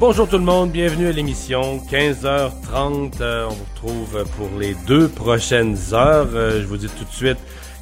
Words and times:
Bonjour 0.00 0.28
tout 0.28 0.38
le 0.38 0.44
monde, 0.44 0.70
bienvenue 0.70 1.08
à 1.08 1.12
l'émission 1.12 1.78
15h30. 1.90 3.20
Euh, 3.20 3.48
on 3.50 3.52
vous 3.52 3.64
retrouve 3.74 4.24
pour 4.36 4.56
les 4.56 4.74
deux 4.86 5.08
prochaines 5.08 5.76
heures. 5.92 6.28
Euh, 6.34 6.60
je 6.60 6.66
vous 6.66 6.76
dis 6.76 6.86
tout 6.86 7.04
de 7.04 7.10
suite 7.10 7.38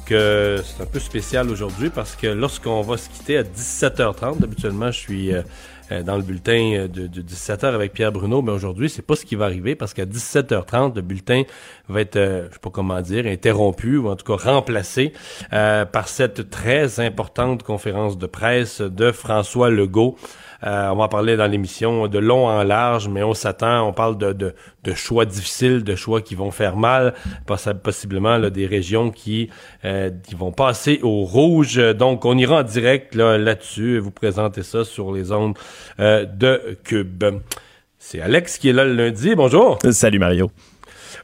que 0.07 0.61
c'est 0.63 0.81
un 0.81 0.85
peu 0.85 0.99
spécial 0.99 1.49
aujourd'hui 1.49 1.89
parce 1.89 2.15
que 2.15 2.27
lorsqu'on 2.27 2.81
va 2.81 2.95
se 2.95 3.09
quitter 3.09 3.37
à 3.37 3.43
17h30, 3.43 4.41
habituellement 4.41 4.89
je 4.89 4.97
suis 4.97 5.33
euh, 5.33 5.41
euh, 5.91 6.01
dans 6.01 6.15
le 6.15 6.21
bulletin 6.21 6.87
de, 6.87 7.07
17h 7.07 7.65
avec 7.65 7.91
Pierre 7.91 8.13
Bruno, 8.13 8.41
mais 8.41 8.53
aujourd'hui 8.53 8.89
c'est 8.89 9.01
pas 9.01 9.17
ce 9.17 9.25
qui 9.25 9.35
va 9.35 9.45
arriver 9.45 9.75
parce 9.75 9.93
qu'à 9.93 10.05
17h30 10.05 10.95
le 10.95 11.01
bulletin 11.01 11.43
va 11.89 11.99
être, 11.99 12.15
euh, 12.15 12.47
je 12.47 12.53
sais 12.53 12.59
pas 12.59 12.69
comment 12.69 13.01
dire, 13.01 13.25
interrompu 13.25 13.97
ou 13.97 14.07
en 14.07 14.15
tout 14.15 14.25
cas 14.25 14.51
remplacé 14.51 15.11
par 15.49 16.07
cette 16.07 16.49
très 16.49 17.01
importante 17.01 17.63
conférence 17.63 18.17
de 18.17 18.27
presse 18.27 18.79
de 18.79 19.11
François 19.11 19.69
Legault. 19.69 20.15
Euh, 20.65 20.89
on 20.89 20.95
va 20.95 21.03
en 21.05 21.07
parler 21.07 21.37
dans 21.37 21.47
l'émission 21.47 22.07
de 22.07 22.19
long 22.19 22.47
en 22.47 22.63
large, 22.63 23.07
mais 23.07 23.23
on 23.23 23.33
s'attend, 23.33 23.87
on 23.87 23.93
parle 23.93 24.17
de, 24.17 24.33
de, 24.33 24.93
choix 24.93 25.25
difficiles, 25.25 25.83
de 25.83 25.95
choix 25.95 26.21
qui 26.21 26.35
vont 26.35 26.51
faire 26.51 26.77
mal, 26.77 27.13
possiblement 27.83 28.37
là, 28.37 28.49
des 28.49 28.65
régions 28.65 29.11
qui, 29.11 29.49
euh, 29.85 30.09
qui 30.23 30.35
vont 30.35 30.51
passer 30.51 30.99
au 31.03 31.23
rouge. 31.23 31.77
Donc, 31.95 32.25
on 32.25 32.37
ira 32.37 32.59
en 32.59 32.63
direct 32.63 33.15
là, 33.15 33.37
là-dessus 33.37 33.97
et 33.97 33.99
vous 33.99 34.11
présenter 34.11 34.63
ça 34.63 34.83
sur 34.83 35.11
les 35.11 35.31
ondes 35.31 35.57
euh, 35.99 36.25
de 36.25 36.77
Cube. 36.83 37.23
C'est 37.99 38.21
Alex 38.21 38.57
qui 38.57 38.69
est 38.69 38.73
là 38.73 38.85
le 38.85 38.93
lundi. 38.93 39.35
Bonjour. 39.35 39.77
Salut 39.91 40.19
Mario. 40.19 40.49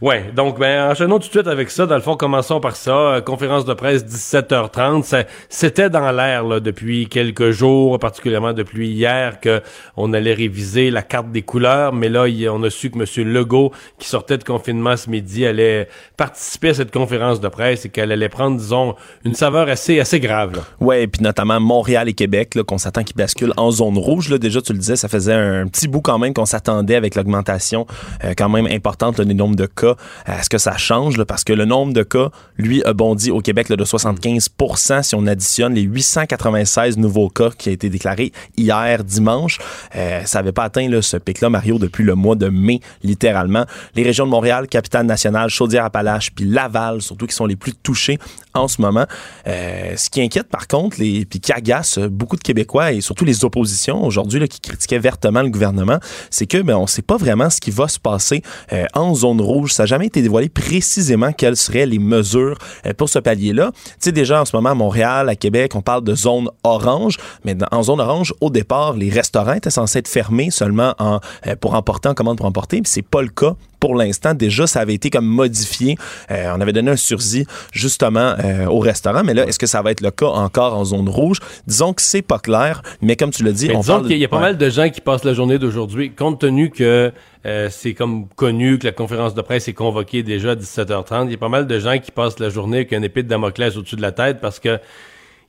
Ouais, 0.01 0.31
donc 0.35 0.59
ben 0.59 0.91
enchaînons 0.91 1.19
tout 1.19 1.27
de 1.27 1.33
suite 1.33 1.47
avec 1.47 1.69
ça. 1.69 1.85
Dans 1.85 1.95
le 1.95 2.01
fond, 2.01 2.15
commençons 2.15 2.59
par 2.59 2.75
ça. 2.75 2.91
Euh, 2.91 3.21
conférence 3.21 3.65
de 3.65 3.73
presse 3.73 4.03
17h30. 4.05 5.25
C'était 5.49 5.89
dans 5.89 6.11
l'air 6.11 6.61
depuis 6.61 7.07
quelques 7.07 7.51
jours, 7.51 7.99
particulièrement 7.99 8.53
depuis 8.53 8.89
hier, 8.89 9.39
que 9.39 9.61
on 9.97 10.13
allait 10.13 10.33
réviser 10.33 10.91
la 10.91 11.01
carte 11.01 11.31
des 11.31 11.41
couleurs. 11.41 11.93
Mais 11.93 12.09
là, 12.09 12.25
on 12.51 12.63
a 12.63 12.69
su 12.69 12.89
que 12.89 12.97
M. 12.97 13.33
Legault, 13.33 13.71
qui 13.99 14.07
sortait 14.07 14.37
de 14.37 14.43
confinement 14.43 14.97
ce 14.97 15.09
midi, 15.09 15.45
allait 15.45 15.87
participer 16.17 16.69
à 16.69 16.73
cette 16.73 16.91
conférence 16.91 17.39
de 17.39 17.47
presse 17.47 17.85
et 17.85 17.89
qu'elle 17.89 18.11
allait 18.11 18.29
prendre, 18.29 18.57
disons, 18.57 18.95
une 19.25 19.35
saveur 19.35 19.69
assez 19.69 19.99
assez 19.99 20.19
grave. 20.19 20.55
Là. 20.55 20.61
Ouais, 20.79 21.03
et 21.03 21.07
puis 21.07 21.21
notamment 21.21 21.59
Montréal 21.59 22.09
et 22.09 22.13
Québec, 22.13 22.57
qu'on 22.67 22.77
s'attend 22.77 23.03
qu'ils 23.03 23.15
basculent 23.15 23.53
en 23.57 23.71
zone 23.71 23.97
rouge. 23.97 24.29
Là. 24.29 24.37
Déjà, 24.37 24.61
tu 24.61 24.73
le 24.73 24.79
disais, 24.79 24.95
ça 24.95 25.07
faisait 25.07 25.33
un 25.33 25.67
petit 25.67 25.87
bout 25.87 26.01
quand 26.01 26.19
même 26.19 26.33
qu'on 26.33 26.45
s'attendait 26.45 26.95
avec 26.95 27.15
l'augmentation 27.15 27.85
euh, 28.23 28.33
quand 28.37 28.49
même 28.49 28.67
importante 28.67 29.17
là, 29.17 29.25
des 29.25 29.33
nombres 29.33 29.55
de 29.55 29.65
cas 29.75 29.95
est-ce 30.27 30.49
que 30.49 30.57
ça 30.57 30.77
change? 30.77 31.23
parce 31.23 31.43
que 31.43 31.53
le 31.53 31.66
nombre 31.66 31.93
de 31.93 32.03
cas, 32.03 32.29
lui, 32.57 32.83
a 32.83 32.93
bondi 32.93 33.31
au 33.31 33.41
Québec 33.41 33.69
de 33.69 33.83
75% 33.83 35.03
si 35.03 35.16
on 35.16 35.25
additionne 35.27 35.73
les 35.73 35.81
896 35.81 36.97
nouveaux 36.97 37.29
cas 37.29 37.49
qui 37.57 37.69
ont 37.69 37.73
été 37.73 37.89
déclarés 37.89 38.31
hier 38.57 39.03
dimanche. 39.03 39.59
Euh, 39.95 40.21
ça 40.25 40.39
n'avait 40.39 40.51
pas 40.51 40.63
atteint 40.63 40.89
ce 41.01 41.17
pic-là, 41.17 41.49
Mario, 41.49 41.79
depuis 41.79 42.03
le 42.03 42.16
mois 42.16 42.35
de 42.35 42.49
mai, 42.49 42.79
littéralement. 43.03 43.66
Les 43.95 44.03
régions 44.03 44.25
de 44.25 44.31
Montréal, 44.31 44.67
Capitale-Nationale, 44.67 45.49
Chaudière-Appalaches, 45.49 46.31
puis 46.33 46.45
Laval, 46.45 47.01
surtout, 47.01 47.27
qui 47.27 47.35
sont 47.35 47.45
les 47.45 47.55
plus 47.55 47.73
touchés 47.73 48.19
en 48.53 48.67
ce 48.67 48.81
moment. 48.81 49.05
Euh, 49.47 49.95
ce 49.95 50.09
qui 50.09 50.21
inquiète, 50.21 50.47
par 50.47 50.67
contre, 50.67 51.00
les, 51.00 51.25
puis 51.25 51.40
qui 51.40 51.51
agace 51.51 51.97
beaucoup 52.00 52.35
de 52.35 52.41
Québécois 52.41 52.91
et 52.91 53.01
surtout 53.01 53.25
les 53.25 53.45
oppositions 53.45 54.03
aujourd'hui 54.03 54.47
qui 54.47 54.59
critiquaient 54.59 55.00
vertement 55.00 55.41
le 55.41 55.50
gouvernement, 55.50 56.00
c'est 56.29 56.45
que 56.45 56.61
ben, 56.61 56.75
on 56.75 56.84
ne 56.84 56.88
sait 56.88 57.01
pas 57.01 57.17
vraiment 57.17 57.50
ce 57.50 57.59
qui 57.59 57.72
va 57.72 57.88
se 57.88 58.00
passer 58.00 58.41
euh, 58.72 58.85
en 58.94 59.13
zone 59.16 59.41
rouge. 59.41 59.62
Ça 59.72 59.84
n'a 59.84 59.88
jamais 59.88 60.07
été 60.07 60.22
dévoilé 60.22 60.50
précisément 60.50 61.31
quelles 61.31 61.57
seraient 61.57 61.85
les 61.85 62.00
mesures 62.00 62.57
euh, 62.85 62.94
pour 62.94 63.09
ce 63.09 63.19
palier-là. 63.19 63.72
Tu 63.74 63.91
sais, 64.00 64.12
déjà 64.12 64.41
en 64.41 64.46
ce 64.46 64.56
moment 64.56 64.69
à 64.69 64.75
Montréal, 64.75 65.29
à 65.29 65.35
Québec, 65.35 65.75
on 65.75 65.81
parle 65.81 66.03
de 66.03 66.16
zone 66.16 66.50
orange, 66.63 67.18
mais 67.46 67.56
en 67.72 67.84
zone 67.84 68.00
orange, 68.00 68.34
au 68.41 68.50
départ, 68.50 68.94
les 68.94 69.09
restaurants 69.09 69.53
étaient 69.53 69.69
censés 69.69 70.00
être 70.00 70.07
fermés 70.07 70.52
seulement 70.52 70.96
en, 71.00 71.19
pour 71.59 71.75
emporter, 71.75 72.09
en 72.09 72.13
commande 72.13 72.38
pour 72.38 72.46
emporter, 72.46 72.78
mais 72.78 72.88
c'est 72.88 73.02
pas 73.02 73.22
le 73.22 73.29
cas 73.29 73.56
pour 73.83 73.95
l'instant. 73.95 74.33
Déjà, 74.33 74.66
ça 74.66 74.79
avait 74.79 74.94
été 74.94 75.09
comme 75.09 75.25
modifié. 75.25 75.97
on 76.29 76.61
avait 76.61 76.71
donné 76.71 76.91
un 76.91 76.95
sursis 76.95 77.45
justement 77.73 78.35
euh, 78.39 78.66
au 78.67 78.79
restaurant. 78.79 79.23
Mais 79.25 79.33
là, 79.33 79.45
est-ce 79.45 79.59
que 79.59 79.66
ça 79.66 79.81
va 79.81 79.91
être 79.91 79.99
le 79.99 80.11
cas 80.11 80.27
encore 80.27 80.73
en 80.77 80.85
zone 80.85 81.09
rouge? 81.09 81.39
Disons 81.67 81.91
que 81.91 82.01
c'est 82.01 82.22
pas 82.22 82.39
clair, 82.39 82.81
mais 83.01 83.17
comme 83.17 83.31
tu 83.31 83.43
l'as 83.43 83.51
dit, 83.51 83.69
on 83.73 83.81
disons 83.81 84.01
qu'il 84.03 84.17
y 84.17 84.23
a 84.23 84.29
pas 84.29 84.39
mal 84.39 84.57
de 84.57 84.69
gens 84.69 84.89
qui 84.89 85.01
passent 85.01 85.25
la 85.25 85.33
journée 85.33 85.59
d'aujourd'hui, 85.59 86.11
compte 86.11 86.39
tenu 86.39 86.69
que 86.69 87.11
euh, 87.45 87.67
c'est 87.69 87.93
comme 87.93 88.27
connu 88.38 88.79
que 88.79 88.85
la 88.85 88.93
conférence 88.93 89.33
de 89.33 89.41
presse 89.41 89.67
est 89.67 89.73
convoquée 89.73 90.23
déjà 90.23 90.51
à 90.51 90.55
17h30. 90.55 91.25
Il 91.25 91.31
y 91.31 91.35
a 91.35 91.38
pas 91.38 91.49
mal 91.49 91.67
de 91.67 91.77
gens 91.77 91.99
qui 91.99 92.11
passent 92.11 92.39
la 92.39 92.49
journée 92.49 92.77
avec 92.77 92.93
un 92.93 93.01
épée 93.01 93.23
de 93.23 93.27
Damoclès 93.27 93.75
au-dessus 93.75 93.97
de 93.97 94.01
la 94.01 94.13
tête 94.13 94.39
parce 94.39 94.61
que 94.61 94.79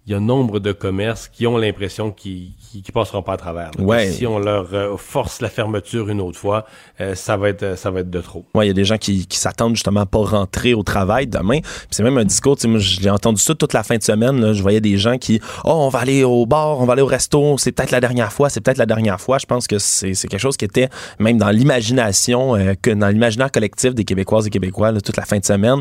il 0.07 0.13
y 0.13 0.15
a 0.15 0.21
nombre 0.21 0.61
de 0.61 0.73
commerces 0.73 1.29
qui 1.29 1.47
ont 1.47 1.57
l'impression 1.57 2.11
qu'ils 2.11 2.51
qui, 2.83 2.93
passeront 2.93 3.23
pas 3.23 3.33
à 3.33 3.37
travers. 3.39 3.71
Ouais. 3.79 4.11
Si 4.11 4.27
on 4.27 4.39
leur 4.39 4.69
euh, 4.75 4.97
force 4.99 5.41
la 5.41 5.49
fermeture 5.49 6.11
une 6.11 6.21
autre 6.21 6.39
fois, 6.39 6.67
euh, 7.01 7.15
ça 7.15 7.39
va 7.39 7.49
être 7.49 7.79
ça 7.79 7.91
va 7.91 8.01
être 8.01 8.11
de 8.11 8.21
trop. 8.21 8.45
Ouais, 8.55 8.67
il 8.67 8.69
y 8.69 8.71
a 8.71 8.75
des 8.75 8.85
gens 8.85 8.99
qui, 8.99 9.27
qui 9.27 9.39
s'attendent 9.39 9.75
justement 9.75 10.05
pas 10.05 10.19
rentrer 10.19 10.75
au 10.75 10.83
travail 10.83 11.27
demain. 11.27 11.61
C'est 11.91 12.03
même 12.03 12.19
un 12.19 12.25
discours, 12.25 12.59
moi 12.67 12.79
j'ai 12.81 13.09
entendu 13.09 13.41
ça 13.41 13.55
toute 13.55 13.73
la 13.73 13.83
fin 13.83 13.97
de 13.97 14.03
semaine, 14.03 14.41
là. 14.41 14.53
je 14.53 14.61
voyais 14.61 14.83
des 14.83 14.99
gens 14.99 15.17
qui 15.17 15.41
"Oh, 15.65 15.71
on 15.73 15.89
va 15.89 16.01
aller 16.01 16.23
au 16.23 16.45
bar, 16.45 16.81
on 16.81 16.85
va 16.85 16.93
aller 16.93 17.03
au 17.03 17.07
resto, 17.07 17.57
c'est 17.57 17.73
peut-être 17.73 17.91
la 17.91 18.01
dernière 18.01 18.33
fois, 18.33 18.51
c'est 18.51 18.61
peut-être 18.61 18.79
la 18.79 18.87
dernière 18.87 19.21
fois." 19.21 19.39
Je 19.39 19.47
pense 19.47 19.67
que 19.67 19.79
c'est 19.79 20.13
quelque 20.13 20.39
chose 20.39 20.59
qui 20.59 20.67
était 20.67 20.91
même 21.19 21.39
dans 21.39 21.51
l'imagination 21.51 22.57
euh, 22.57 22.75
que 22.81 22.91
dans 22.91 23.09
l'imaginaire 23.09 23.51
collectif 23.51 23.95
des 23.95 24.05
Québécoises 24.05 24.47
et 24.47 24.51
Québécois 24.51 24.93
toute 25.01 25.17
la 25.17 25.25
fin 25.25 25.39
de 25.39 25.45
semaine. 25.45 25.81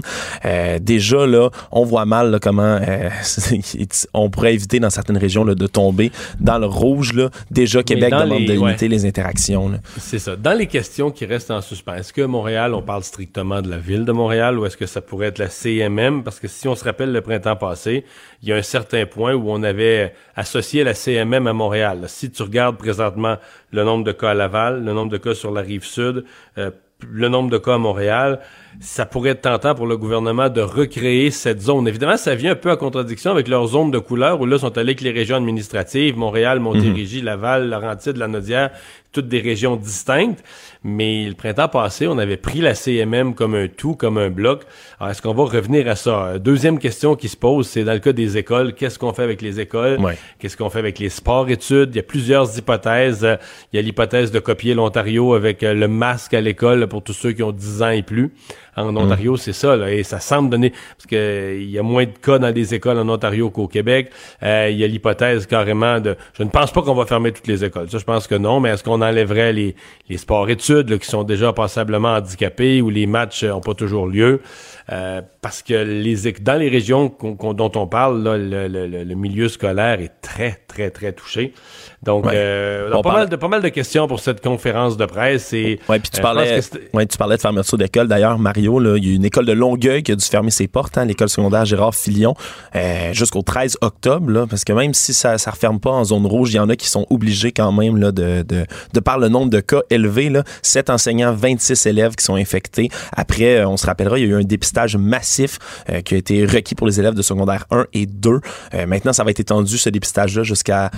déjà 0.80 1.28
là, 1.28 1.50
on 1.72 1.84
voit 1.84 2.06
mal 2.06 2.32
là, 2.32 2.40
comment 2.40 2.80
on 4.14 4.30
pourrait 4.30 4.54
éviter 4.54 4.80
dans 4.80 4.90
certaines 4.90 5.18
régions 5.18 5.46
de 5.46 5.68
tomber 5.68 6.12
dans 6.40 6.58
le 6.58 6.66
rouge. 6.66 7.14
Là. 7.14 7.30
Déjà, 7.52 7.84
Québec 7.84 8.12
demande 8.12 8.46
de 8.46 8.54
limiter 8.54 8.88
les 8.88 9.06
interactions. 9.06 9.72
C'est 9.98 10.20
ça. 10.20 10.36
Dans 10.36 10.58
les 10.58 10.68
questions 10.68 11.12
qui 11.12 11.26
restent 11.26 11.52
en 11.52 11.62
suspens, 11.62 11.96
est-ce 11.96 12.14
que 12.14 12.22
Montréal, 12.22 12.74
on 12.74 12.82
parle 12.82 13.04
strictement 13.04 13.62
de 13.62 13.70
la 13.70 13.78
ville 13.78 14.06
de 14.06 14.12
Montréal 14.12 14.60
ou 14.60 14.66
est-ce 14.66 14.78
que 14.78 14.86
ça 14.86 15.02
pourrait 15.02 15.28
être 15.28 15.40
la 15.40 15.50
CMM? 15.50 16.24
Parce 16.24 16.40
que 16.40 16.48
si 16.48 16.68
on 16.68 16.76
se 16.76 16.84
rappelle 16.84 17.12
le 17.12 17.22
printemps 17.22 17.56
passé, 17.56 18.06
il 18.42 18.50
y 18.50 18.54
a 18.54 18.56
un 18.56 18.62
certain 18.62 19.06
point 19.06 19.34
où 19.34 19.50
on 19.50 19.64
avait 19.64 20.14
associé 20.36 20.84
la 20.84 20.94
CMM 20.94 21.48
à 21.48 21.54
Montréal. 21.54 22.06
Si 22.08 22.30
tu 22.32 22.44
regardes 22.44 22.78
présentement 22.78 23.38
le 23.72 23.84
nombre 23.84 24.04
de 24.04 24.12
cas 24.12 24.32
à 24.32 24.34
Laval, 24.34 24.84
le 24.84 24.94
nombre 24.94 25.12
de 25.12 25.18
cas 25.18 25.34
sur 25.34 25.52
la 25.52 25.62
rive 25.62 25.86
sud, 25.86 26.26
euh, 26.58 26.72
le 27.10 27.30
nombre 27.30 27.50
de 27.50 27.58
cas 27.58 27.76
à 27.76 27.78
Montréal, 27.78 28.40
ça 28.80 29.06
pourrait 29.06 29.32
être 29.32 29.42
tentant 29.42 29.76
pour 29.76 29.88
le 29.88 29.98
gouvernement 29.98 30.50
de 30.50 30.62
recréer 30.62 31.32
cette 31.32 31.62
zone. 31.62 31.88
Évidemment, 31.88 32.18
ça 32.18 32.36
vient 32.36 32.52
un 32.52 32.56
peu 32.56 32.72
en 32.72 32.78
contradiction 32.78 33.32
avec 33.32 33.48
leur 33.48 33.68
zone 33.68 33.92
de 33.92 34.00
couleur 34.00 34.42
où 34.42 34.46
là 34.46 34.58
sont 34.58 34.78
allés 34.78 34.96
que 34.96 35.04
les 35.04 35.12
régions 35.12 35.38
administratives, 35.38 36.18
Montréal, 36.18 36.60
Montérégie, 36.60 37.20
mhm. 37.20 37.26
Laval, 37.26 37.70
Laurentide, 37.70 38.18
Lanaudière, 38.18 38.72
toutes 39.14 39.28
des 39.28 39.40
régions 39.40 39.76
distinctes. 39.76 40.44
Mais 40.84 41.26
le 41.26 41.34
printemps 41.34 41.70
passé, 41.70 42.08
on 42.08 42.18
avait 42.18 42.36
pris 42.36 42.60
la 42.60 42.76
CMM 42.76 43.36
comme 43.36 43.56
un 43.56 43.68
tout, 43.68 43.96
comme 43.96 44.18
un 44.18 44.30
bloc. 44.30 44.64
Alors, 45.00 45.12
est-ce 45.12 45.22
qu'on 45.22 45.34
va 45.34 45.44
revenir 45.44 45.88
à 45.88 45.96
ça? 45.96 46.40
Deuxième 46.40 46.80
question 46.80 47.16
qui 47.16 47.30
se 47.30 47.38
pose, 47.38 47.68
c'est 47.68 47.86
dans 47.86 47.94
le 47.94 48.00
cas 48.00 48.12
des 48.12 48.38
écoles, 48.38 48.74
qu'est-ce 48.74 49.00
qu'on 49.00 49.14
fait 49.14 49.24
avec 49.24 49.42
les 49.42 49.62
écoles? 49.62 50.00
Qu'est-ce 50.40 50.58
qu'on 50.58 50.70
fait 50.70 50.80
avec 50.80 51.00
les 51.00 51.10
sports-études? 51.10 51.92
Il 51.94 51.96
y 51.96 52.00
a 52.00 52.04
plusieurs 52.04 52.58
hypothèses. 52.58 53.26
Il 53.72 53.78
y 53.78 53.80
a 53.80 53.82
l'hypothèse 53.82 54.32
de 54.32 54.40
copier 54.40 54.74
l'Ontario 54.74 55.36
avec 55.36 55.64
euh, 55.64 55.74
le 55.74 55.88
masque 55.88 56.34
à 56.34 56.42
l'école 56.42 56.88
pour 56.88 57.04
tous 57.04 57.14
ceux 57.14 57.32
qui 57.32 57.44
ont 57.44 57.52
10 57.52 57.82
ans 57.84 57.90
et 57.90 58.02
plus. 58.02 58.32
En 58.76 58.96
Ontario, 58.96 59.38
c'est 59.38 59.54
ça, 59.54 59.76
là, 59.76 59.92
et 59.92 60.04
ça 60.04 60.20
semble 60.20 60.50
donner, 60.50 60.72
parce 60.72 61.06
que 61.08 61.58
il 61.60 61.70
y 61.70 61.78
a 61.78 61.84
moins 61.84 62.06
de 62.06 62.18
cas 62.22 62.40
dans 62.40 62.54
les 62.54 62.74
écoles 62.74 62.98
en 62.98 63.08
Ontario 63.08 63.50
qu'au 63.50 63.68
Québec. 63.68 64.12
Euh, 64.42 64.70
il 64.72 64.78
y 64.78 64.84
a 64.84 64.88
l'hypothèse 64.88 65.46
carrément 65.46 66.00
de, 66.00 66.16
je 66.38 66.44
ne 66.44 66.50
pense 66.50 66.72
pas 66.72 66.82
qu'on 66.82 66.96
va 66.96 67.06
fermer 67.06 67.32
toutes 67.32 67.48
les 67.48 67.64
écoles. 67.64 67.90
Ça, 67.90 67.98
je 67.98 68.04
pense 68.04 68.28
que 68.28 68.36
non, 68.36 68.60
mais 68.60 68.70
est-ce 68.70 68.84
qu'on 68.84 69.02
enlèverait 69.02 69.54
les, 69.54 69.76
les 70.10 70.18
sports-études 70.18 70.98
qui 70.98 71.08
sont 71.08 71.24
déjà 71.24 71.54
passablement 71.54 72.16
handicapés 72.16 72.82
ou 72.82 72.90
les 72.90 73.06
matchs 73.06 73.44
n'ont 73.44 73.62
pas 73.62 73.74
toujours 73.76 74.08
lieu? 74.08 74.42
Euh, 74.92 75.22
parce 75.42 75.62
que 75.62 75.74
les, 75.74 76.34
dans 76.42 76.60
les 76.60 76.70
régions 76.70 77.16
dont 77.22 77.72
on 77.76 77.88
parle, 77.88 78.22
là, 78.22 78.38
le, 78.38 78.68
le, 78.68 79.04
le, 79.04 79.16
milieu 79.16 79.48
scolaire 79.48 80.02
est 80.02 80.12
très, 80.22 80.60
très, 80.68 80.90
très 80.90 81.14
touché. 81.14 81.54
Donc, 82.02 82.26
euh, 82.28 82.92
pas, 83.02 83.14
mal 83.14 83.30
de, 83.30 83.36
pas 83.38 83.48
mal 83.48 83.62
de 83.62 83.70
questions 83.70 84.08
pour 84.08 84.20
cette 84.20 84.42
conférence 84.42 84.98
de 84.98 85.06
presse. 85.06 85.54
Et, 85.54 85.80
ouais, 85.88 86.00
puis 86.00 86.10
tu, 86.12 86.22
parlais, 86.22 86.60
ouais, 86.94 87.06
tu 87.06 87.18
parlais 87.18 87.38
de 87.38 87.42
fermeture 87.42 87.78
d'école. 87.78 88.08
D'ailleurs, 88.08 88.38
Mario. 88.38 88.98
Il 88.98 89.06
y 89.06 89.12
a 89.12 89.16
une 89.16 89.26
école 89.26 89.46
de 89.46 89.54
Longueuil 89.54 90.04
qui 90.04 90.12
a 90.12 90.16
dû 90.16 90.26
fermer 90.26 90.52
ses 90.52 90.68
portes, 90.68 90.98
hein, 90.98 91.06
l'école 91.06 91.30
secondaire 91.30 91.64
Gérard 91.64 91.96
Filion, 91.96 92.36
euh, 92.76 93.14
jusqu'au 93.14 93.42
13 93.42 93.78
octobre, 93.82 94.30
là, 94.32 94.48
parce 94.48 94.64
que 94.66 94.74
même 94.74 94.94
si 94.94 95.14
ça 95.14 95.34
ne 95.34 95.52
referme 95.52 95.80
pas 95.80 95.92
en 95.92 96.04
zone 96.04 96.26
rouge, 96.26 96.54
il 96.54 96.58
y 96.58 96.60
en 96.60 96.70
a 96.70 96.76
qui 96.76 96.90
sont 96.90 97.06
obligés 97.10 97.52
quand 97.52 97.72
même, 97.72 97.98
là, 97.98 98.12
de, 98.12 98.42
de, 98.42 98.66
de 98.94 99.00
par 99.00 99.20
le 99.20 99.30
nombre 99.30 99.50
de 99.50 99.60
cas 99.60 99.82
élevés, 99.90 100.30
là, 100.30 100.44
7 100.62 100.90
enseignants, 100.90 101.34
26 101.34 101.86
élèves 101.86 102.16
qui 102.16 102.26
sont 102.26 102.36
infectés. 102.36 102.90
Après, 103.16 103.60
euh, 103.60 103.68
on 103.68 103.78
se 103.78 103.86
rappellera, 103.86 104.20
il 104.20 104.26
y 104.26 104.28
a 104.28 104.36
eu 104.36 104.42
un 104.42 104.44
dépistage 104.44 104.73
massif 104.98 105.60
euh, 105.90 106.02
qui 106.02 106.16
a 106.16 106.18
été 106.18 106.46
requis 106.46 106.76
pour 106.76 106.88
les 106.88 107.00
élèves 107.00 107.14
de 107.14 107.22
secondaire 107.22 107.66
1 107.72 107.86
et 107.94 108.06
2. 108.06 108.40
Euh, 108.74 108.86
maintenant, 108.86 109.14
ça 109.14 109.24
va 109.24 109.32
être 109.32 109.40
étendu, 109.40 109.78
ce 109.78 109.90
dépistage-là, 109.90 110.44
jusqu'à 110.44 110.92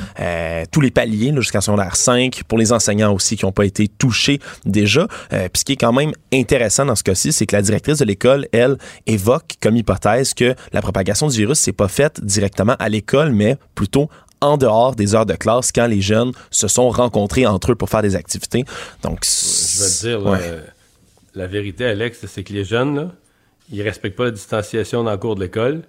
tous 0.72 0.82
les 0.82 0.92
paliers, 0.92 1.34
jusqu'à 1.38 1.62
secondaire 1.62 1.96
5, 1.96 2.44
pour 2.48 2.58
les 2.58 2.72
enseignants 2.72 3.14
aussi 3.14 3.38
qui 3.38 3.46
n'ont 3.46 3.52
pas 3.52 3.66
été 3.66 3.88
touchés 3.88 4.40
déjà. 4.66 5.08
puis 5.30 5.50
ce 5.56 5.66
qui 5.66 5.74
est 5.74 5.78
quand 5.78 5.94
même 5.94 6.12
intéressant 6.34 6.86
dans 6.86 6.96
ce 6.96 7.04
cas-ci, 7.04 7.32
c'est 7.32 7.46
que 7.46 7.56
la 7.56 7.62
directrice 7.62 8.00
de 8.00 8.06
l'école, 8.06 8.48
elle, 8.52 8.78
évoque 9.06 9.56
comme 9.62 9.76
hypothèse 9.76 10.34
que 10.34 10.56
la 10.74 10.82
propagation 10.82 11.28
du 11.28 11.38
virus 11.38 11.60
s'est 11.60 11.74
pas 11.74 11.88
faite 11.88 12.24
directement 12.24 12.76
à 12.80 12.90
l'école, 12.90 13.32
mais 13.32 13.58
plutôt 13.76 14.10
en 14.42 14.58
dehors 14.58 14.96
des 14.96 15.16
heures 15.16 15.26
de 15.26 15.34
classe 15.34 15.72
quand 15.72 15.88
les 15.88 16.02
jeunes 16.02 16.32
se 16.52 16.68
sont 16.68 16.90
rencontrés 16.90 17.46
entre 17.46 17.72
eux 17.72 17.76
pour 17.76 17.90
faire 17.90 18.02
des 18.02 18.16
activités. 18.16 18.66
Donc, 19.04 19.26
je 19.26 19.84
vais 19.84 19.90
te 19.90 20.02
dire, 20.02 20.64
la 21.34 21.48
vérité, 21.48 21.86
Alex, 21.86 22.26
c'est 22.28 22.44
que 22.44 22.54
les 22.54 22.64
jeunes, 22.64 22.96
là, 22.96 23.12
ils 23.72 23.82
respectent 23.82 24.16
pas 24.16 24.26
la 24.26 24.32
distanciation 24.32 25.04
dans 25.04 25.12
la 25.12 25.18
cour 25.18 25.36
de 25.36 25.42
l'école, 25.42 25.82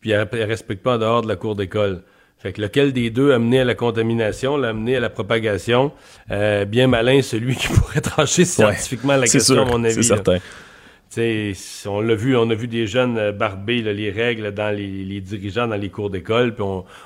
puis 0.00 0.10
ils 0.10 0.42
respectent 0.42 0.82
pas 0.82 0.96
en 0.96 0.98
dehors 0.98 1.22
de 1.22 1.28
la 1.28 1.36
cour 1.36 1.56
d'école. 1.56 2.02
Fait 2.38 2.52
que 2.52 2.60
lequel 2.60 2.92
des 2.92 3.10
deux 3.10 3.32
a 3.32 3.38
mené 3.38 3.60
à 3.60 3.64
la 3.64 3.74
contamination, 3.74 4.56
l'a 4.56 4.68
amené 4.68 4.96
à 4.96 5.00
la 5.00 5.10
propagation, 5.10 5.90
euh, 6.30 6.64
bien 6.64 6.86
malin 6.86 7.20
celui 7.20 7.56
qui 7.56 7.66
pourrait 7.74 8.00
trancher 8.00 8.44
scientifiquement 8.44 9.16
la 9.16 9.26
question, 9.26 9.62
à 9.62 9.64
mon 9.64 9.82
avis. 9.82 9.94
C'est 9.94 10.02
certain 10.04 10.38
on 11.16 12.00
l'a 12.00 12.14
vu, 12.14 12.36
on 12.36 12.50
a 12.50 12.54
vu 12.54 12.68
des 12.68 12.86
jeunes 12.86 13.16
euh, 13.18 13.32
barber 13.32 13.82
les 13.82 14.10
règles 14.10 14.52
dans 14.52 14.74
les, 14.74 15.20
dirigeants 15.20 15.66
dans 15.66 15.76
les 15.76 15.88
cours 15.88 16.10
d'école, 16.10 16.54
puis 16.54 16.64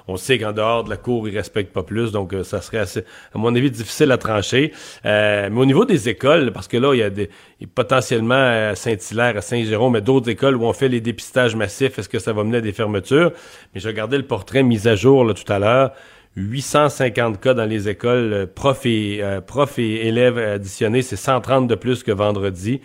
on, 0.08 0.16
sait 0.16 0.38
qu'en 0.38 0.52
dehors 0.52 0.84
de 0.84 0.90
la 0.90 0.96
cour, 0.96 1.28
ils 1.28 1.36
respectent 1.36 1.72
pas 1.72 1.82
plus, 1.82 2.10
donc 2.10 2.34
euh, 2.34 2.42
ça 2.42 2.60
serait 2.60 2.78
assez, 2.78 3.04
à 3.34 3.38
mon 3.38 3.54
avis, 3.54 3.70
difficile 3.70 4.10
à 4.10 4.18
trancher. 4.18 4.72
Euh, 5.04 5.48
mais 5.50 5.60
au 5.60 5.64
niveau 5.64 5.84
des 5.84 6.08
écoles, 6.08 6.52
parce 6.52 6.68
que 6.68 6.76
là, 6.76 6.94
il 6.94 6.98
y 6.98 7.02
a 7.02 7.10
des 7.10 7.30
potentiellement 7.74 8.34
à 8.34 8.74
Saint-Hilaire, 8.74 9.36
à 9.36 9.40
Saint-Jérôme, 9.40 9.92
mais 9.92 10.00
d'autres 10.00 10.28
écoles 10.28 10.56
où 10.56 10.64
on 10.64 10.72
fait 10.72 10.88
les 10.88 11.00
dépistages 11.00 11.54
massifs, 11.54 11.98
est-ce 11.98 12.08
que 12.08 12.18
ça 12.18 12.32
va 12.32 12.42
mener 12.42 12.58
à 12.58 12.60
des 12.60 12.72
fermetures? 12.72 13.32
Mais 13.72 13.80
je 13.80 13.86
regardais 13.86 14.18
le 14.18 14.26
portrait 14.26 14.64
mis 14.64 14.88
à 14.88 14.96
jour 14.96 15.32
tout 15.32 15.50
à 15.52 15.58
l'heure. 15.60 15.92
850 16.34 17.40
cas 17.40 17.54
dans 17.54 17.66
les 17.66 17.88
écoles, 17.88 18.48
profs 18.54 18.86
et, 18.86 19.22
profs 19.46 19.78
et 19.78 20.08
élèves 20.08 20.38
additionnés, 20.38 21.02
c'est 21.02 21.16
130 21.16 21.68
de 21.68 21.74
plus 21.74 22.02
que 22.02 22.10
vendredi 22.10 22.80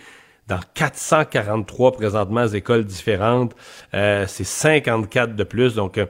dans 0.47 0.59
443 0.73 1.91
présentement 1.91 2.47
écoles 2.47 2.85
différentes. 2.85 3.55
Euh, 3.93 4.25
c'est 4.27 4.45
54 4.45 5.35
de 5.35 5.43
plus. 5.43 5.75
Donc, 5.75 5.97
euh, 5.97 6.05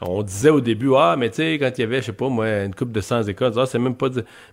on 0.00 0.22
disait 0.22 0.50
au 0.50 0.60
début, 0.60 0.90
ah, 0.96 1.14
mais 1.18 1.30
tu 1.30 1.36
sais, 1.36 1.58
quand 1.60 1.70
il 1.76 1.80
y 1.82 1.84
avait, 1.84 2.00
je 2.00 2.06
sais 2.06 2.12
pas, 2.12 2.28
moi, 2.28 2.64
une 2.64 2.74
coupe 2.74 2.90
de 2.90 3.00
100 3.00 3.24
écoles, 3.24 3.52
ah, 3.56 3.66
c'est 3.66 3.78
même 3.78 3.94
pas... 3.94 4.08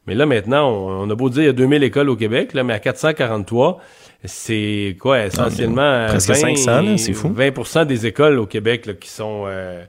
Mais 0.06 0.14
là, 0.14 0.26
maintenant, 0.26 0.70
on, 0.70 1.10
a 1.10 1.16
beau 1.16 1.30
dire, 1.30 1.44
il 1.44 1.46
y 1.48 1.50
a 1.50 1.54
2000 1.54 1.84
écoles 1.84 2.10
au 2.10 2.16
Québec, 2.16 2.54
là, 2.54 2.64
mais 2.64 2.74
à 2.74 2.80
443, 2.80 3.80
c'est 4.26 4.98
quoi, 5.00 5.16
ah, 5.16 5.26
essentiellement... 5.28 6.06
presque 6.08 6.36
500, 6.36 6.98
c'est 6.98 7.14
fou. 7.14 7.34
20 7.34 7.86
des 7.86 8.06
écoles 8.06 8.38
au 8.38 8.46
Québec 8.46 8.86
là, 8.86 8.94
qui 8.94 9.10
sont... 9.10 9.46
Euh, 9.48 9.84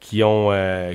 qui 0.00 0.22
ont, 0.22 0.50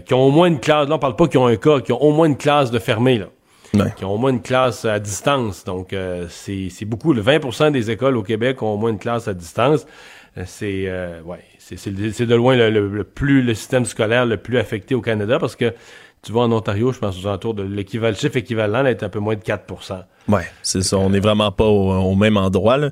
qui 0.06 0.14
ont 0.14 0.28
au 0.28 0.30
moins 0.30 0.48
une 0.48 0.60
classe, 0.60 0.88
là 0.88 0.94
on 0.94 1.00
parle 1.00 1.16
pas 1.16 1.28
qui 1.28 1.40
ont 1.40 1.48
un 1.48 1.56
cas, 1.56 1.80
qui 1.80 1.92
ont 1.92 2.00
au 2.00 2.12
moins 2.12 2.28
une 2.28 2.38
classe 2.38 2.70
de 2.70 2.78
fermée, 2.78 3.18
là 3.18 3.26
qui 3.72 4.06
ont 4.06 4.14
au 4.14 4.18
moins 4.18 4.32
une 4.32 4.42
classe 4.42 4.86
à 4.86 5.00
distance. 5.00 5.64
Donc, 5.64 5.94
euh, 5.94 6.28
c'est 6.30 6.86
beaucoup. 6.86 7.14
Le 7.14 7.22
20% 7.22 7.72
des 7.72 7.92
écoles 7.92 8.18
au 8.18 8.24
Québec 8.24 8.62
ont 8.62 8.74
au 8.74 8.78
moins 8.78 8.92
une 8.92 9.00
classe 9.00 9.28
à 9.28 9.34
distance. 9.34 9.86
Euh, 10.38 10.44
c'est 10.46 10.84
euh, 10.88 11.22
ouais, 11.22 11.44
c'est 11.58 12.26
de 12.26 12.36
loin 12.36 12.56
le, 12.56 13.04
plus 13.04 13.42
le 13.42 13.54
système 13.54 13.86
scolaire 13.86 14.26
le 14.26 14.38
plus 14.38 14.58
affecté 14.58 14.96
au 14.96 15.02
Canada 15.02 15.40
parce 15.40 15.56
que 15.56 15.74
tu 16.22 16.32
vois 16.32 16.44
en 16.44 16.52
Ontario, 16.52 16.92
je 16.92 17.00
pense 17.00 17.18
aux 17.24 17.28
alentours 17.28 17.54
de 17.54 17.64
l'équivalent, 17.64 18.16
chiffre 18.16 18.38
équivalent 18.38 18.82
là, 18.82 18.92
est 18.92 19.04
un 19.04 19.10
peu 19.10 19.20
moins 19.20 19.36
de 19.36 19.42
4 19.42 19.64
Ouais, 20.28 20.44
c'est 20.62 20.82
ça. 20.82 20.98
On 20.98 21.10
n'est 21.10 21.22
vraiment 21.22 21.52
pas 21.52 21.66
au, 21.66 22.14
même 22.16 22.38
endroit. 22.38 22.78
Non. 22.78 22.92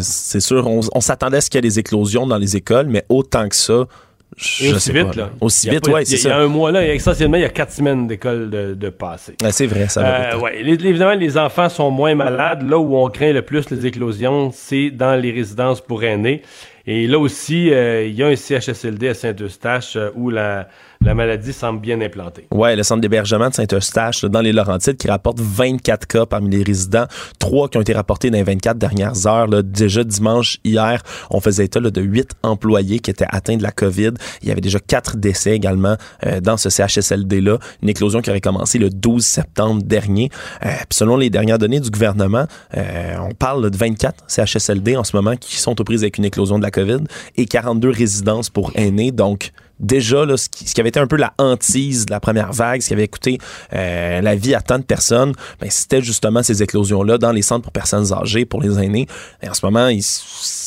C'est 0.00 0.40
sûr. 0.40 0.66
On, 0.66 0.80
on 0.92 1.00
s'attendait 1.00 1.36
à 1.36 1.40
ce 1.40 1.50
qu'il 1.50 1.58
y 1.58 1.60
ait 1.60 1.68
des 1.68 1.78
éclosions 1.78 2.26
dans 2.26 2.38
les 2.38 2.56
écoles, 2.56 2.86
mais 2.86 3.04
autant 3.10 3.48
que 3.48 3.54
ça, 3.54 3.86
je 4.36 4.74
aussi 4.74 4.92
vite, 4.92 5.14
là. 5.14 5.30
Aussi 5.40 5.70
vite, 5.70 5.88
oui, 5.88 6.04
c'est 6.04 6.16
ça. 6.16 6.28
Il 6.28 6.32
y 6.32 6.34
a 6.34 6.38
un 6.38 6.48
mois, 6.48 6.72
là, 6.72 6.86
essentiellement, 6.92 7.36
il 7.36 7.42
y 7.42 7.46
a 7.46 7.50
quatre 7.50 7.72
semaines 7.72 8.06
d'école 8.06 8.50
de, 8.50 8.74
de 8.74 8.88
passé. 8.90 9.34
c'est 9.50 9.66
vrai, 9.66 9.88
ça 9.88 10.02
va 10.02 10.34
euh, 10.34 10.38
ouais. 10.38 10.60
Évidemment, 10.60 11.14
les 11.14 11.38
enfants 11.38 11.68
sont 11.68 11.90
moins 11.90 12.14
malades. 12.14 12.68
Là 12.68 12.78
où 12.78 12.96
on 12.96 13.08
craint 13.08 13.32
le 13.32 13.42
plus 13.42 13.70
les 13.70 13.86
éclosions, 13.86 14.50
c'est 14.52 14.90
dans 14.90 15.14
les 15.14 15.30
résidences 15.30 15.80
pour 15.80 16.02
aînés. 16.04 16.42
Et 16.86 17.06
là 17.06 17.18
aussi, 17.18 17.72
euh, 17.72 18.06
il 18.06 18.14
y 18.14 18.22
a 18.22 18.26
un 18.26 18.36
CHSLD 18.36 19.08
à 19.08 19.14
Saint-Eustache 19.14 19.96
euh, 19.96 20.10
où 20.14 20.28
la, 20.28 20.68
la 21.04 21.14
maladie 21.14 21.52
semble 21.52 21.80
bien 21.80 22.00
implantée. 22.00 22.46
Oui, 22.50 22.74
le 22.74 22.82
centre 22.82 23.02
d'hébergement 23.02 23.50
de 23.50 23.54
Saint-Eustache, 23.54 24.24
dans 24.24 24.40
les 24.40 24.52
Laurentides, 24.52 24.96
qui 24.96 25.08
rapporte 25.08 25.38
24 25.38 26.06
cas 26.06 26.26
parmi 26.26 26.50
les 26.50 26.62
résidents, 26.62 27.06
trois 27.38 27.68
qui 27.68 27.76
ont 27.76 27.82
été 27.82 27.92
rapportés 27.92 28.30
dans 28.30 28.38
les 28.38 28.42
24 28.42 28.78
dernières 28.78 29.26
heures. 29.26 29.46
Là. 29.46 29.62
Déjà 29.62 30.02
dimanche, 30.02 30.58
hier, 30.64 31.02
on 31.30 31.40
faisait 31.40 31.66
état 31.66 31.80
de 31.80 32.00
8 32.00 32.30
employés 32.42 33.00
qui 33.00 33.10
étaient 33.10 33.26
atteints 33.28 33.56
de 33.56 33.62
la 33.62 33.70
COVID. 33.70 34.12
Il 34.42 34.48
y 34.48 34.50
avait 34.50 34.62
déjà 34.62 34.78
quatre 34.80 35.16
décès 35.16 35.54
également 35.54 35.96
euh, 36.24 36.40
dans 36.40 36.56
ce 36.56 36.70
CHSLD-là. 36.70 37.58
Une 37.82 37.88
éclosion 37.88 38.22
qui 38.22 38.30
aurait 38.30 38.40
commencé 38.40 38.78
le 38.78 38.88
12 38.88 39.24
septembre 39.24 39.82
dernier. 39.82 40.30
Euh, 40.64 40.70
selon 40.90 41.16
les 41.16 41.28
dernières 41.28 41.58
données 41.58 41.80
du 41.80 41.90
gouvernement, 41.90 42.46
euh, 42.76 43.16
on 43.20 43.34
parle 43.34 43.70
de 43.70 43.76
24 43.76 44.24
CHSLD 44.26 44.96
en 44.96 45.04
ce 45.04 45.14
moment 45.14 45.36
qui 45.36 45.56
sont 45.56 45.78
aux 45.78 45.84
prises 45.84 46.02
avec 46.02 46.16
une 46.16 46.24
éclosion 46.24 46.58
de 46.58 46.64
la 46.64 46.70
COVID 46.70 47.04
et 47.36 47.44
42 47.44 47.90
résidences 47.90 48.48
pour 48.48 48.72
aînés. 48.74 49.12
Donc, 49.12 49.52
déjà 49.80 50.24
ce, 50.36 50.48
qui, 50.48 50.80
avait 50.80 50.88
été 50.88 51.00
un 51.00 51.06
peu 51.06 51.16
la 51.16 51.32
hantise 51.38 52.06
de 52.06 52.10
la 52.10 52.20
première 52.20 52.52
vague, 52.52 52.80
ce 52.80 52.88
qui 52.88 52.92
avait 52.94 53.08
coûté 53.08 53.38
euh, 53.72 54.20
la 54.20 54.36
vie 54.36 54.54
à 54.54 54.60
tant 54.60 54.78
de 54.78 54.84
personnes, 54.84 55.32
ben, 55.60 55.70
c'était 55.70 56.02
justement 56.02 56.42
ces 56.42 56.62
éclosions-là 56.62 57.18
dans 57.18 57.32
les 57.32 57.42
centres 57.42 57.62
pour 57.62 57.72
personnes 57.72 58.12
âgées, 58.12 58.44
pour 58.44 58.62
les 58.62 58.78
aînés. 58.78 59.06
Et 59.42 59.48
en 59.48 59.54
ce 59.54 59.64
moment, 59.64 59.88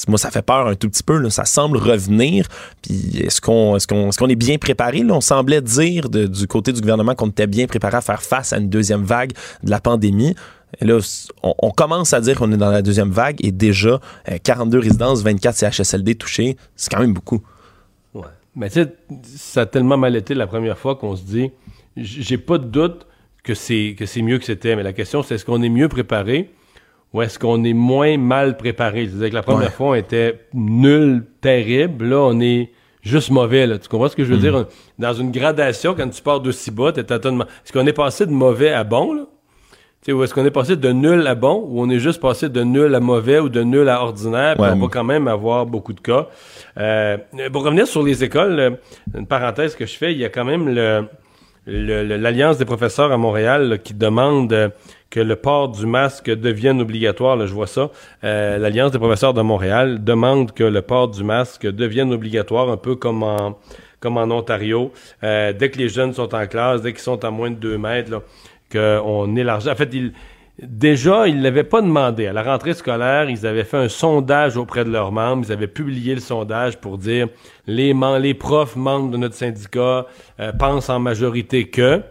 moi, 0.07 0.18
ça 0.18 0.31
fait 0.31 0.42
peur 0.42 0.68
un 0.68 0.75
tout 0.75 0.89
petit 0.89 1.04
peu. 1.04 1.30
Ça 1.30 1.45
semble 1.45 1.77
revenir. 1.77 2.48
Puis 2.81 3.21
est-ce 3.24 3.42
qu'on 3.42 3.77
est, 3.77 4.36
bien 4.36 4.57
préparé? 4.57 5.04
On 5.09 5.21
semblait 5.21 5.62
dire 5.62 6.09
du 6.09 6.48
côté 6.48 6.74
du 6.74 6.81
gouvernement 6.81 7.15
qu'on 7.15 7.30
était 7.30 7.48
bien 7.48 7.68
préparé 7.68 7.98
à 7.98 8.01
faire 8.01 8.21
face 8.21 8.54
à 8.54 8.57
une 8.57 8.69
deuxième 8.69 9.04
vague 9.04 9.31
de 9.63 9.69
la 9.69 9.80
pandémie. 9.80 10.36
Là, 10.81 11.00
on, 11.44 11.71
commence 11.71 12.13
à 12.13 12.19
dire 12.19 12.36
qu'on 12.38 12.51
est 12.51 12.57
dans 12.57 12.69
la 12.69 12.81
deuxième 12.81 13.09
vague 13.09 13.38
et 13.39 13.51
déjà 13.51 14.00
42 14.44 14.77
euh, 14.77 14.81
résidences, 14.81 15.21
24 15.21 15.56
CHSLD 15.56 16.15
touchés, 16.15 16.57
c'est 16.75 16.92
quand 16.92 17.00
même 17.00 17.13
beaucoup. 17.13 17.42
Mais 18.57 18.69
tu 18.69 18.81
sais, 18.81 18.95
ça 19.24 19.62
a 19.62 19.65
tellement 19.68 19.98
mal 19.98 20.15
été 20.15 20.33
la 20.33 20.48
première 20.48 20.80
fois 20.80 20.95
qu'on 20.95 21.15
se 21.15 21.24
dit, 21.24 21.51
j'ai 21.95 22.39
pas 22.39 22.57
de 22.57 22.65
doute 22.65 23.06
que 23.44 23.54
c'est 23.54 23.95
que 23.98 24.07
c'est 24.07 24.24
mieux 24.24 24.39
que 24.39 24.45
c'était. 24.45 24.75
Mais 24.75 24.81
la 24.81 24.94
question, 24.94 25.21
c'est 25.21 25.36
est-ce 25.36 25.45
qu'on 25.45 25.62
est 25.62 25.69
mieux 25.69 25.88
préparé 25.88 26.50
ou 27.13 27.21
est-ce 27.21 27.38
qu'on 27.38 27.63
est 27.63 27.74
moins 27.74 28.18
mal 28.18 28.57
préparé? 28.57 29.07
C'est-à-dire 29.07 29.30
que 29.30 29.35
la 29.35 29.44
première 29.44 29.71
fois, 29.71 29.90
on 29.90 29.94
était 29.94 30.47
nul, 30.56 31.23
terrible. 31.40 32.06
Là, 32.06 32.19
on 32.19 32.40
est 32.40 32.71
juste 33.04 33.30
mauvais. 33.30 33.68
Là. 33.68 33.78
Tu 33.78 33.87
comprends 33.87 34.09
ce 34.09 34.16
que 34.16 34.26
je 34.26 34.33
veux 34.33 34.37
mm. 34.37 34.42
dire? 34.42 34.66
Dans 34.97 35.14
une 35.14 35.31
gradation, 35.31 35.94
quand 35.94 36.09
tu 36.09 36.21
pars 36.23 36.42
d'aussi 36.42 36.71
bas, 36.71 36.92
t'es 36.92 37.02
Est-ce 37.02 37.71
qu'on 37.71 37.85
est 37.85 37.94
passé 37.94 38.26
de 38.26 38.31
mauvais 38.31 38.73
à 38.73 38.83
bon? 38.83 39.14
Là? 39.14 39.28
Ou 40.13 40.23
est-ce 40.23 40.33
qu'on 40.33 40.45
est 40.45 40.51
passé 40.51 40.75
de 40.75 40.89
nul 40.89 41.27
à 41.27 41.35
bon, 41.35 41.66
ou 41.68 41.81
on 41.81 41.89
est 41.89 41.99
juste 41.99 42.21
passé 42.21 42.47
de 42.47 42.63
nul 42.63 42.95
à 42.95 42.99
mauvais 42.99 43.39
ou 43.39 43.49
de 43.49 43.61
nul 43.61 43.89
à 43.89 44.01
ordinaire, 44.01 44.56
puis 44.56 44.66
on 44.71 44.80
va 44.80 44.87
quand 44.87 45.04
même 45.04 45.27
avoir 45.27 45.66
beaucoup 45.66 45.94
de 45.94 45.99
cas. 45.99 46.27
Euh, 46.77 47.18
pour 47.51 47.63
revenir 47.63 47.87
sur 47.87 48.04
les 48.04 48.23
écoles, 48.23 48.59
euh, 48.59 48.71
une 49.18 49.27
parenthèse 49.27 49.75
que 49.75 49.85
je 49.85 49.97
fais, 49.97 50.13
il 50.13 50.18
y 50.18 50.25
a 50.25 50.30
quand 50.30 50.45
même 50.45 50.69
le, 50.69 51.07
l'Alliance 51.66 52.57
des 52.57 52.63
professeurs 52.66 53.11
à 53.11 53.18
Montréal 53.18 53.80
qui 53.83 53.94
demande 53.94 54.54
euh, 54.54 54.69
que 55.09 55.19
le 55.19 55.35
port 55.35 55.69
du 55.69 55.85
masque 55.85 56.30
devienne 56.30 56.80
obligatoire. 56.80 57.35
Là, 57.35 57.45
je 57.45 57.54
vois 57.54 57.68
ça. 57.68 57.89
Euh, 58.23 58.57
L'Alliance 58.57 58.92
des 58.92 58.99
professeurs 58.99 59.33
de 59.33 59.42
Montréal 59.42 60.04
demande 60.04 60.54
que 60.54 60.63
le 60.63 60.81
port 60.81 61.09
du 61.09 61.23
masque 61.23 61.68
devienne 61.68 62.13
obligatoire, 62.13 62.69
un 62.69 62.77
peu 62.77 62.95
comme 62.95 63.23
en, 63.23 63.57
comme 63.99 64.16
en 64.18 64.31
Ontario. 64.31 64.94
dès 65.21 65.69
que 65.69 65.77
les 65.77 65.89
jeunes 65.89 66.13
sont 66.13 66.33
en 66.33 66.45
classe, 66.47 66.81
dès 66.81 66.94
qu'ils 66.94 67.01
sont 67.01 67.25
à 67.25 67.31
moins 67.31 67.49
de 67.49 67.56
deux 67.56 67.77
mètres, 67.77 68.11
là, 68.11 68.21
qu'on 68.71 69.36
élargit. 69.36 69.69
En 69.69 69.76
fait, 69.76 69.90
il, 69.94 70.14
déjà, 70.62 71.28
ils 71.28 71.38
ne 71.38 71.44
l'avaient 71.44 71.64
pas 71.64 71.81
demandé. 71.81 72.28
À 72.28 72.33
la 72.33 72.44
rentrée 72.44 72.74
scolaire, 72.74 73.30
ils 73.30 73.45
avaient 73.45 73.64
fait 73.64 73.78
un 73.78 73.90
sondage 73.90 74.57
auprès 74.57 74.83
de 74.86 74.90
leurs 74.90 75.12
membres. 75.12 75.45
Ils 75.47 75.52
avaient 75.52 75.68
publié 75.68 76.16
le 76.16 76.21
sondage 76.21 76.78
pour 76.78 76.97
dire 76.97 77.28
les, 77.66 77.94
les 78.19 78.33
profs 78.33 78.76
membres 78.76 79.12
de 79.12 79.18
notre 79.18 79.36
syndicat 79.36 80.06
euh, 80.40 80.52
pensent 80.54 80.90
en 80.90 81.00
majorité 81.00 81.69
que. 81.69 82.02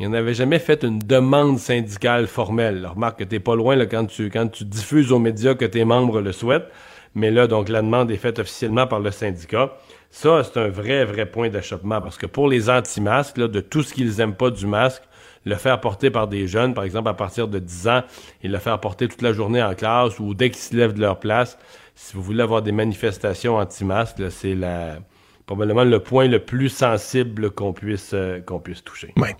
Ils 0.00 0.10
n'avaient 0.10 0.34
jamais 0.34 0.58
fait 0.58 0.82
une 0.82 0.98
demande 0.98 1.58
syndicale 1.58 2.26
formelle. 2.26 2.84
remarque 2.84 3.20
que 3.20 3.24
tu 3.24 3.38
pas 3.38 3.54
loin 3.54 3.76
là, 3.76 3.86
quand, 3.86 4.06
tu, 4.06 4.28
quand 4.28 4.48
tu 4.48 4.64
diffuses 4.64 5.12
aux 5.12 5.20
médias 5.20 5.54
que 5.54 5.64
tes 5.64 5.84
membres 5.84 6.20
le 6.20 6.32
souhaitent. 6.32 6.68
Mais 7.14 7.30
là, 7.30 7.46
donc, 7.46 7.68
la 7.68 7.80
demande 7.80 8.10
est 8.10 8.16
faite 8.16 8.40
officiellement 8.40 8.88
par 8.88 8.98
le 8.98 9.12
syndicat. 9.12 9.76
Ça, 10.10 10.42
c'est 10.42 10.58
un 10.58 10.68
vrai, 10.68 11.04
vrai 11.04 11.26
point 11.26 11.48
d'achoppement 11.48 12.00
parce 12.00 12.16
que 12.16 12.26
pour 12.26 12.48
les 12.48 12.70
anti-masques, 12.70 13.36
de 13.36 13.60
tout 13.60 13.82
ce 13.82 13.94
qu'ils 13.94 14.20
aiment 14.20 14.34
pas 14.34 14.50
du 14.50 14.66
masque, 14.66 15.02
le 15.44 15.56
faire 15.56 15.80
porter 15.80 16.10
par 16.10 16.28
des 16.28 16.46
jeunes, 16.46 16.74
par 16.74 16.84
exemple 16.84 17.08
à 17.08 17.14
partir 17.14 17.48
de 17.48 17.58
10 17.58 17.88
ans, 17.88 18.02
et 18.42 18.48
le 18.48 18.58
faire 18.58 18.80
porter 18.80 19.08
toute 19.08 19.22
la 19.22 19.32
journée 19.32 19.62
en 19.62 19.74
classe 19.74 20.18
ou 20.18 20.34
dès 20.34 20.50
qu'ils 20.50 20.62
se 20.62 20.76
lèvent 20.76 20.94
de 20.94 21.00
leur 21.00 21.18
place. 21.18 21.58
Si 21.94 22.16
vous 22.16 22.22
voulez 22.22 22.42
avoir 22.42 22.62
des 22.62 22.72
manifestations 22.72 23.56
anti-masques, 23.56 24.22
c'est 24.30 24.54
la 24.54 24.98
probablement 25.46 25.84
le 25.84 26.00
point 26.00 26.26
le 26.26 26.38
plus 26.38 26.70
sensible 26.70 27.50
qu'on 27.50 27.72
puisse, 27.72 28.12
euh, 28.14 28.40
qu'on 28.40 28.60
puisse 28.60 28.82
toucher. 28.82 29.12
Ouais. 29.16 29.36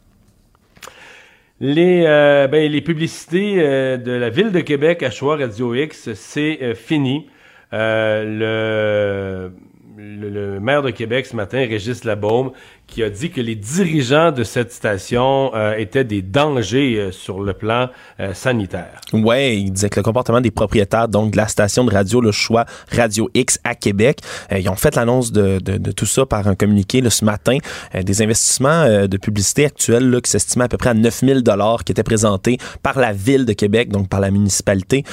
Les, 1.61 2.05
euh, 2.07 2.47
ben, 2.47 2.71
les 2.71 2.83
publicités 2.83 3.57
euh, 3.59 3.97
de 3.97 4.13
la 4.13 4.29
ville 4.29 4.53
de 4.53 4.61
Québec 4.61 5.03
à 5.03 5.11
Choix 5.11 5.37
Radio 5.37 5.75
X, 5.75 6.13
c'est 6.13 6.75
fini. 6.75 7.27
le 7.73 9.51
le, 9.97 10.59
maire 10.61 10.83
de 10.83 10.91
Québec 10.91 11.27
ce 11.27 11.37
matin, 11.37 11.59
Régis 11.59 12.05
Labaume, 12.05 12.53
qui 12.87 13.03
a 13.03 13.11
dit 13.11 13.31
que 13.31 13.41
les 13.41 13.55
dirigeants 13.55 14.31
de 14.31 14.45
cette 14.45 14.73
station 14.73 15.53
euh, 15.55 15.77
étaient 15.77 16.05
des 16.05 16.23
dangers 16.23 16.97
euh, 16.97 17.13
sur 17.13 17.41
le 17.41 17.53
plan 17.55 17.89
euh, 18.21 18.35
sanitaire. 18.35 19.01
Ouais, 19.13 19.59
il 19.59 19.73
disait 19.73 19.89
que 19.89 19.99
le 19.99 20.03
comportement 20.03 20.41
des 20.41 20.51
propriétaires 20.51 21.09
donc 21.09 21.33
de 21.33 21.37
la 21.37 21.49
station 21.49 21.85
de 21.85 21.93
radio 21.93 22.21
Le 22.21 22.31
Choix 22.31 22.67
Radio 22.91 23.31
X 23.35 23.59
à 23.65 23.75
Québec, 23.75 24.21
ils 24.57 24.69
ont 24.69 24.77
fait 24.77 24.95
l'annonce 24.97 25.33
de, 25.33 25.59
de, 25.59 25.93
tout 25.93 26.07
ça 26.07 26.27
par 26.27 26.47
un 26.47 26.55
communiqué 26.55 27.01
là, 27.01 27.11
ce 27.11 27.25
matin, 27.25 27.59
des 27.95 28.23
investissements 28.23 29.07
de 29.07 29.17
publicité 29.17 29.67
actuels 29.67 30.11
là, 30.11 30.21
qui 30.21 30.31
s'estimaient 30.31 30.65
à 30.65 30.69
peu 30.69 30.77
près 30.77 30.91
à 30.91 30.95
9000 30.95 31.43
dollars 31.43 31.85
qui 31.85 31.93
étaient 31.93 32.03
présentés 32.03 32.59
par 32.83 32.99
la 32.99 33.13
ville 33.13 33.45
de 33.45 33.53
Québec, 33.53 33.91
donc 33.91 34.09
par 34.09 34.21
la 34.21 34.31
municipalité, 34.31 35.05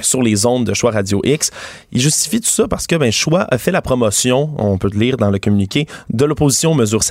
sur 0.00 0.22
les 0.22 0.46
ondes 0.46 0.66
de 0.66 0.74
Choix 0.74 0.90
Radio 0.90 1.20
X. 1.24 1.50
Il 1.92 2.00
justifie 2.00 2.40
tout 2.40 2.48
ça 2.48 2.68
parce 2.68 2.86
que 2.86 2.96
ben, 2.96 3.12
Choix 3.12 3.46
a 3.50 3.58
fait 3.58 3.72
la 3.72 3.82
promotion, 3.82 4.50
on 4.58 4.78
peut 4.78 4.90
le 4.92 4.98
lire 4.98 5.16
dans 5.16 5.30
le 5.30 5.38
communiqué, 5.38 5.86
de 6.10 6.24
l'opposition 6.24 6.72
aux 6.72 6.76
mesures 6.76 7.02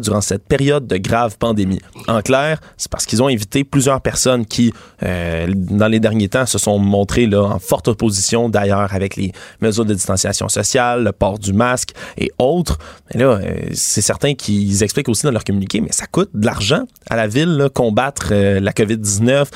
durant 0.00 0.20
cette 0.20 0.46
période 0.46 0.86
de 0.86 0.96
grave 0.96 1.36
pandémie. 1.38 1.80
En 2.06 2.22
clair, 2.22 2.60
c'est 2.76 2.90
parce 2.90 3.06
qu'ils 3.06 3.22
ont 3.22 3.28
invité 3.28 3.64
plusieurs 3.64 4.00
personnes 4.00 4.46
qui, 4.46 4.72
euh, 5.02 5.46
dans 5.54 5.88
les 5.88 6.00
derniers 6.00 6.28
temps, 6.28 6.46
se 6.46 6.58
sont 6.58 6.78
montrées 6.78 7.26
là, 7.26 7.42
en 7.42 7.58
forte 7.58 7.88
opposition 7.88 8.48
d'ailleurs 8.48 8.94
avec 8.94 9.16
les 9.16 9.32
mesures 9.60 9.84
de 9.84 9.94
distanciation 9.94 10.48
sociale, 10.48 11.04
le 11.04 11.12
port 11.12 11.38
du 11.38 11.52
masque 11.52 11.90
et 12.16 12.30
autres. 12.38 12.78
Là, 13.14 13.26
euh, 13.26 13.54
c'est 13.72 14.02
certain 14.02 14.34
qu'ils 14.34 14.82
expliquent 14.82 15.08
aussi 15.08 15.24
dans 15.24 15.32
leur 15.32 15.44
communiqué, 15.44 15.80
mais 15.80 15.92
ça 15.92 16.06
coûte 16.06 16.30
de 16.34 16.46
l'argent 16.46 16.84
à 17.10 17.16
la 17.16 17.26
ville, 17.26 17.56
là, 17.56 17.68
combattre 17.68 18.28
euh, 18.32 18.60
la 18.60 18.72
COVID-19, 18.72 19.46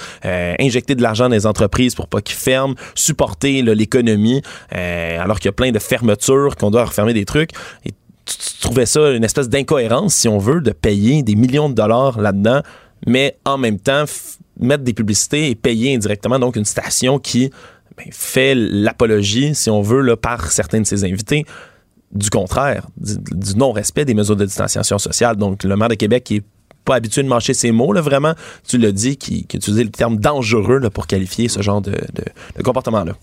injecter 0.59 0.95
de 0.95 1.03
l'argent 1.03 1.25
dans 1.25 1.35
les 1.35 1.47
entreprises 1.47 1.95
pour 1.95 2.09
pas 2.09 2.21
qu'ils 2.21 2.37
ferment, 2.37 2.75
supporter 2.95 3.63
l'économie, 3.63 4.43
alors 4.71 5.39
qu'il 5.39 5.47
y 5.47 5.49
a 5.49 5.53
plein 5.53 5.71
de 5.71 5.79
fermetures, 5.79 6.57
qu'on 6.57 6.71
doit 6.71 6.85
refermer 6.85 7.15
des 7.15 7.25
trucs. 7.25 7.51
Tu, 8.25 8.37
trouvais 8.61 8.87
ça 8.87 9.11
une 9.11 9.25
espèce 9.25 9.49
d'incohérence, 9.49 10.15
si 10.15 10.29
on 10.29 10.39
veut, 10.39 10.61
de 10.61 10.71
payer 10.71 11.23
des 11.23 11.35
millions 11.35 11.69
de 11.69 11.75
dollars 11.75 12.21
là-dedans, 12.21 12.63
mais 13.07 13.37
en 13.45 13.59
même 13.59 13.79
temps 13.79 14.05
mettre 14.59 14.85
des 14.85 14.93
publicités 14.93 15.51
et 15.51 15.55
payer 15.55 15.95
indirectement 15.95 16.39
donc 16.39 16.57
une 16.57 16.65
station 16.65 17.19
qui 17.19 17.51
ben, 17.97 18.07
fait 18.11 18.55
l'apologie, 18.55 19.55
si 19.55 19.71
on 19.71 19.83
veut, 19.83 20.01
là, 20.01 20.17
par 20.17 20.51
certains 20.51 20.81
de 20.81 20.87
ses 20.87 21.05
invités, 21.05 21.45
du 22.13 22.31
contraire, 22.31 22.87
du, 22.97 23.57
non-respect 23.57 24.05
des 24.05 24.15
mesures 24.15 24.37
de 24.37 24.45
distanciation 24.45 24.99
sociale. 24.99 25.37
Donc, 25.37 25.65
le 25.65 25.77
maire 25.77 25.89
de 25.89 25.95
Québec 25.95 26.25
qui 26.25 26.37
est 26.37 26.45
pas 26.85 26.97
habitué 26.97 27.23
de 27.23 27.29
marcher 27.29 27.55
ses 27.55 27.71
mots, 27.71 27.93
là, 27.93 28.01
vraiment, 28.01 28.35
tu 28.67 28.77
l'as 28.77 28.93
dit, 28.93 29.17
qui, 29.17 29.47
qui 29.47 29.57
utilisait 29.57 29.85
le 29.85 29.91
terme 29.91 30.19
dangereux 30.19 30.79
là, 30.79 30.91
pour 30.91 31.07
qualifier 31.07 31.49
ce 31.49 31.63
genre 31.63 31.81
de, 31.81 31.93
de 31.93 32.63
comportement-là. 32.63 33.15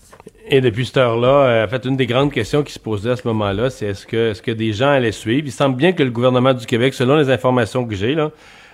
Et 0.52 0.60
depuis 0.60 0.84
cette 0.84 0.96
heure-là, 0.96 1.28
euh, 1.28 1.64
en 1.64 1.68
fait, 1.68 1.84
une 1.84 1.96
des 1.96 2.06
grandes 2.06 2.32
questions 2.32 2.64
qui 2.64 2.72
se 2.72 2.80
posait 2.80 3.10
à 3.10 3.16
ce 3.16 3.26
moment-là, 3.28 3.70
c'est 3.70 3.86
est-ce 3.86 4.04
que, 4.04 4.32
est-ce 4.32 4.42
que 4.42 4.50
des 4.50 4.72
gens 4.72 4.90
allaient 4.90 5.12
suivre? 5.12 5.46
Il 5.46 5.52
semble 5.52 5.76
bien 5.76 5.92
que 5.92 6.02
le 6.02 6.10
gouvernement 6.10 6.52
du 6.52 6.66
Québec, 6.66 6.92
selon 6.92 7.16
les 7.16 7.30
informations 7.30 7.86
que 7.86 7.94
j'ai, 7.94 8.16
là, 8.16 8.32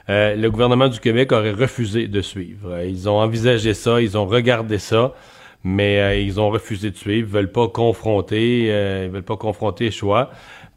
euh, 0.09 0.35
le 0.37 0.51
gouvernement 0.51 0.89
du 0.89 0.99
Québec 1.01 1.33
aurait 1.33 1.53
refusé 1.53 2.09
de 2.09 2.23
suivre. 2.23 2.71
Euh, 2.73 2.87
ils 2.87 3.11
ont 3.11 3.19
envisagé 3.19 3.75
ça, 3.75 4.01
ils 4.01 4.17
ont 4.17 4.25
regardé 4.25 4.79
ça, 4.79 5.13
mais 5.65 6.25
ils 6.25 6.41
ont 6.41 6.49
refusé 6.49 6.91
de 6.91 6.97
suivre, 6.97 7.29
ils 7.29 7.35
veulent 7.35 7.53
pas 7.53 7.69
confronter, 7.69 8.69
ils 9.05 9.11
veulent 9.11 9.23
pas 9.23 9.37
confronter 9.37 9.91
choix. 9.91 10.31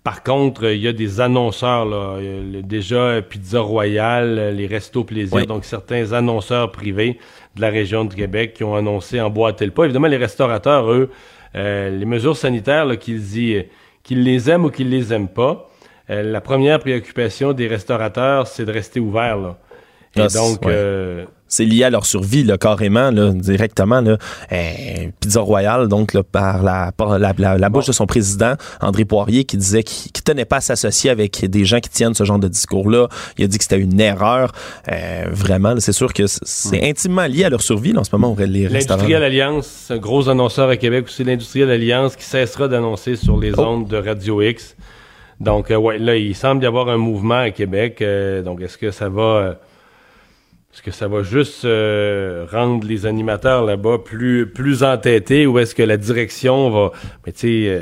Par 0.03 0.23
contre, 0.23 0.65
il 0.65 0.81
y 0.81 0.87
a 0.87 0.93
des 0.93 1.21
annonceurs, 1.21 1.85
là, 1.85 2.17
déjà 2.63 3.21
Pizza 3.21 3.59
Royale, 3.59 4.55
les 4.55 4.65
Restos 4.65 5.03
Plaisir, 5.03 5.45
donc 5.45 5.63
certains 5.63 6.11
annonceurs 6.13 6.71
privés 6.71 7.19
de 7.55 7.61
la 7.61 7.69
région 7.69 8.05
de 8.05 8.13
Québec 8.13 8.53
qui 8.53 8.63
ont 8.63 8.75
annoncé 8.75 9.19
emboîter 9.19 9.65
le 9.65 9.71
pas. 9.71 9.85
Évidemment, 9.85 10.07
les 10.07 10.17
restaurateurs, 10.17 10.91
eux, 10.91 11.09
euh, 11.55 11.89
les 11.89 12.05
mesures 12.05 12.37
sanitaires, 12.37 12.87
qu'ils 12.99 13.67
qu'ils 14.03 14.23
les 14.23 14.49
aiment 14.49 14.65
ou 14.65 14.69
qu'ils 14.69 14.89
les 14.89 15.13
aiment 15.13 15.27
pas, 15.27 15.69
euh, 16.09 16.23
la 16.23 16.41
première 16.41 16.79
préoccupation 16.79 17.53
des 17.53 17.67
restaurateurs, 17.67 18.47
c'est 18.47 18.65
de 18.65 18.71
rester 18.71 18.99
ouverts. 18.99 19.37
Là. 19.37 19.57
Et 20.15 20.27
donc, 20.27 20.65
euh, 20.65 21.25
c'est 21.49 21.65
lié 21.65 21.83
à 21.83 21.89
leur 21.89 22.05
survie, 22.05 22.43
là, 22.43 22.57
carrément, 22.57 23.11
là, 23.11 23.31
directement. 23.33 23.99
Là. 24.01 24.17
Euh, 24.51 25.09
Pizza 25.19 25.41
Royale, 25.41 25.87
donc 25.87 26.13
là, 26.13 26.23
par, 26.23 26.63
la, 26.63 26.91
la, 27.17 27.57
la, 27.57 27.69
bouche 27.69 27.87
de 27.87 27.91
son 27.91 28.05
président, 28.05 28.53
André 28.79 29.03
Poirier, 29.03 29.43
qui 29.43 29.57
disait 29.57 29.83
qu'il 29.83 30.11
ne 30.15 30.21
tenait 30.21 30.45
pas 30.45 30.57
à 30.57 30.61
s'associer 30.61 31.09
avec 31.09 31.43
des 31.43 31.65
gens 31.65 31.79
qui 31.79 31.89
tiennent 31.89 32.13
ce 32.13 32.23
genre 32.23 32.39
de 32.39 32.47
discours-là. 32.47 33.09
Il 33.37 33.43
a 33.43 33.47
dit 33.47 33.57
que 33.57 33.63
c'était 33.63 33.79
une 33.79 33.99
erreur. 33.99 34.51
Euh, 34.91 35.25
vraiment, 35.31 35.75
c'est 35.79 35.91
sûr 35.91 36.13
que 36.13 36.23
c'est 36.27 36.87
intimement 36.87 37.25
lié 37.25 37.45
à 37.45 37.49
leur 37.49 37.61
survie 37.61 37.91
là, 37.91 38.01
en 38.01 38.03
ce 38.03 38.15
moment. 38.15 38.35
Les 38.37 38.69
L'Industriel 38.69 39.23
Alliance, 39.23 39.87
un 39.89 39.97
gros 39.97 40.29
annonceur 40.29 40.69
à 40.69 40.77
Québec 40.77 41.05
aussi, 41.07 41.23
l'Industriel 41.23 41.71
Alliance 41.71 42.15
qui 42.15 42.23
cessera 42.23 42.67
d'annoncer 42.67 43.15
sur 43.15 43.37
les 43.39 43.53
oh. 43.57 43.63
ondes 43.63 43.87
de 43.87 43.97
Radio 43.97 44.41
X. 44.41 44.75
Donc, 45.39 45.71
euh, 45.71 45.77
ouais, 45.77 45.97
là, 45.97 46.15
il 46.15 46.35
semble 46.35 46.63
y 46.63 46.67
avoir 46.67 46.89
un 46.89 46.97
mouvement 46.97 47.39
à 47.39 47.49
Québec. 47.49 48.01
Euh, 48.01 48.41
donc, 48.41 48.61
est-ce 48.61 48.77
que 48.77 48.91
ça 48.91 49.09
va 49.09 49.57
est-ce 50.73 50.83
que 50.83 50.91
ça 50.91 51.07
va 51.07 51.23
juste 51.23 51.65
euh, 51.65 52.45
rendre 52.51 52.87
les 52.87 53.07
animateurs 53.07 53.65
là-bas 53.65 53.97
plus, 54.05 54.47
plus 54.47 54.83
entêtés 54.83 55.47
ou 55.47 55.57
est-ce 55.57 55.73
que 55.73 55.81
la 55.81 55.97
direction 55.97 56.69
va. 56.69 56.91
Mais 57.25 57.31
tu 57.31 57.39
sais, 57.39 57.65
euh, 57.67 57.79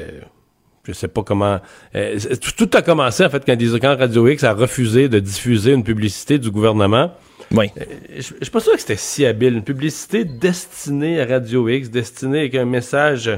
je 0.86 0.94
sais 0.94 1.10
pas 1.10 1.22
comment. 1.22 1.60
Euh, 1.96 2.17
tout, 2.56 2.70
a 2.74 2.82
commencé 2.82 3.25
en 3.25 3.29
fait 3.29 3.44
quand, 3.46 3.58
quand 3.60 3.98
Radio 3.98 4.27
X 4.29 4.44
a 4.46 4.53
refusé 4.53 5.10
de 5.10 5.20
diffuser 5.20 5.74
une 5.74 5.84
publicité 5.84 6.39
du 6.39 6.50
gouvernement. 6.50 7.13
Oui. 7.51 7.72
je, 8.15 8.22
je 8.22 8.44
suis 8.44 8.51
pas 8.51 8.62
sûr 8.62 8.74
que 8.74 8.79
c'était 8.79 8.96
si 8.96 9.25
habile. 9.25 9.56
Une 9.56 9.63
publicité 9.63 10.24
destinée 10.24 11.20
à 11.20 11.25
Radio 11.25 11.67
X, 11.67 11.89
destinée 11.89 12.39
avec 12.39 12.56
un 12.56 12.65
message. 12.65 13.29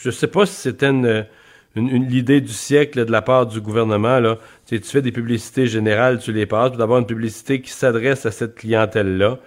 Je 0.00 0.10
sais 0.10 0.26
pas 0.26 0.46
si 0.46 0.54
c'était 0.54 0.90
une 0.90 1.26
une, 1.74 2.08
l'idée 2.08 2.40
du 2.40 2.52
siècle 2.52 3.04
de 3.04 3.12
la 3.12 3.22
part 3.22 3.46
du 3.46 3.60
gouvernement. 3.60 4.20
Là. 4.20 4.38
Tu, 4.66 4.80
tu 4.80 4.88
fais 4.88 5.02
des 5.02 5.12
publicités 5.12 5.66
générales, 5.66 6.18
tu 6.18 6.32
les 6.32 6.46
passes, 6.46 6.72
d'avoir 6.72 6.98
une 6.98 7.06
publicité 7.06 7.60
qui 7.60 7.70
s'adresse 7.70 8.26
à 8.26 8.30
cette 8.30 8.54
clientèle-là. 8.54 9.38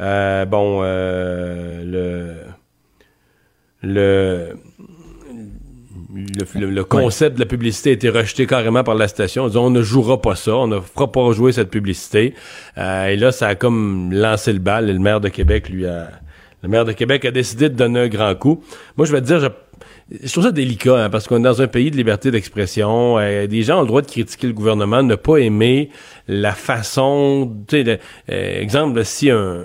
Euh, 0.00 0.44
bon, 0.44 0.80
euh, 0.82 2.36
le, 3.82 4.52
le, 6.54 6.70
le, 6.70 6.84
concept 6.84 7.34
de 7.34 7.40
la 7.40 7.46
publicité 7.46 7.90
a 7.90 7.92
été 7.92 8.08
rejeté 8.08 8.46
carrément 8.46 8.84
par 8.84 8.94
la 8.94 9.08
station. 9.08 9.44
On 9.44 9.48
dit 9.48 9.56
on 9.56 9.70
ne 9.70 9.82
jouera 9.82 10.20
pas 10.20 10.36
ça, 10.36 10.54
on 10.56 10.68
ne 10.68 10.80
fera 10.80 11.10
pas 11.10 11.32
jouer 11.32 11.52
cette 11.52 11.70
publicité. 11.70 12.34
Euh, 12.78 13.08
et 13.08 13.16
là, 13.16 13.32
ça 13.32 13.48
a 13.48 13.54
comme 13.54 14.12
lancé 14.12 14.52
le 14.52 14.60
bal. 14.60 14.88
Et 14.88 14.92
le 14.92 15.00
maire 15.00 15.20
de 15.20 15.28
Québec, 15.28 15.68
lui, 15.68 15.86
a, 15.86 16.08
le 16.62 16.68
maire 16.68 16.84
de 16.84 16.92
Québec 16.92 17.24
a 17.24 17.30
décidé 17.30 17.68
de 17.68 17.74
donner 17.74 18.00
un 18.00 18.08
grand 18.08 18.34
coup. 18.34 18.62
Moi, 18.96 19.06
je 19.06 19.12
vais 19.12 19.20
te 19.20 19.26
dire, 19.26 19.40
je, 19.40 19.48
je 20.10 20.32
trouve 20.32 20.44
ça 20.44 20.52
délicat 20.52 21.04
hein, 21.04 21.10
parce 21.10 21.26
qu'on 21.26 21.36
est 21.36 21.42
dans 21.42 21.60
un 21.60 21.66
pays 21.66 21.90
de 21.90 21.96
liberté 21.96 22.30
d'expression. 22.30 23.18
Euh, 23.18 23.46
des 23.46 23.62
gens 23.62 23.78
ont 23.78 23.82
le 23.82 23.86
droit 23.86 24.00
de 24.02 24.06
critiquer 24.06 24.46
le 24.46 24.54
gouvernement, 24.54 25.02
ne 25.02 25.14
pas 25.14 25.38
aimer 25.38 25.90
la 26.26 26.52
façon. 26.52 27.54
Tu 27.68 27.84
sais, 27.84 28.00
euh, 28.30 28.60
exemple, 28.60 29.04
si 29.04 29.30
un, 29.30 29.64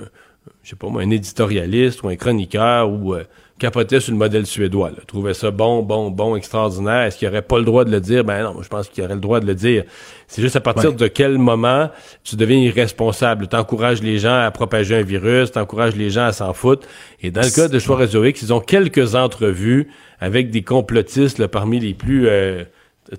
je 0.64 0.70
sais 0.70 0.76
pas 0.76 0.90
moi, 0.90 1.02
un 1.02 1.10
éditorialiste 1.10 2.04
ou 2.04 2.10
un 2.10 2.16
chroniqueur 2.18 2.90
ou 2.90 3.14
euh, 3.14 3.24
capotait 3.60 4.00
sur 4.00 4.12
le 4.12 4.18
modèle 4.18 4.46
suédois, 4.46 4.90
là, 4.90 4.98
trouvait 5.06 5.34
ça 5.34 5.52
bon, 5.52 5.84
bon, 5.84 6.10
bon, 6.10 6.36
extraordinaire. 6.36 7.04
Est-ce 7.04 7.18
qu'il 7.18 7.28
aurait 7.28 7.44
pas 7.44 7.60
le 7.60 7.66
droit 7.66 7.86
de 7.86 7.92
le 7.92 8.02
dire? 8.02 8.24
Ben 8.24 8.44
non, 8.44 8.62
je 8.62 8.68
pense 8.68 8.90
qu'il 8.90 9.04
aurait 9.04 9.14
le 9.14 9.20
droit 9.20 9.40
de 9.40 9.46
le 9.46 9.56
dire. 9.56 9.84
C'est 10.28 10.42
juste 10.42 10.56
à 10.56 10.62
partir 10.62 10.94
de 10.94 11.08
quel 11.08 11.38
moment 11.38 11.90
tu 12.24 12.36
deviens 12.36 12.58
irresponsable? 12.58 13.48
Tu 13.48 13.56
encourages 13.56 14.02
les 14.02 14.18
gens 14.18 14.36
à 14.36 14.50
propager 14.52 14.96
un 14.96 15.04
virus, 15.04 15.52
tu 15.52 15.60
encourages 15.60 15.96
les 15.96 16.10
gens 16.10 16.26
à 16.26 16.32
s'en 16.32 16.54
foutre. 16.54 16.88
Et 17.22 17.32
dans 17.32 17.42
le 17.42 17.56
cas 17.56 17.68
de 17.68 17.80
Choix 17.80 17.98
Réseau 17.98 18.24
X, 18.24 18.42
ils 18.42 18.54
ont 18.54 18.60
quelques 18.60 19.16
entrevues 19.16 19.90
avec 20.20 20.50
des 20.50 20.64
complotistes 20.64 21.46
parmi 21.48 21.80
les 21.80 21.94
plus 21.94 22.28
euh, 22.28 22.64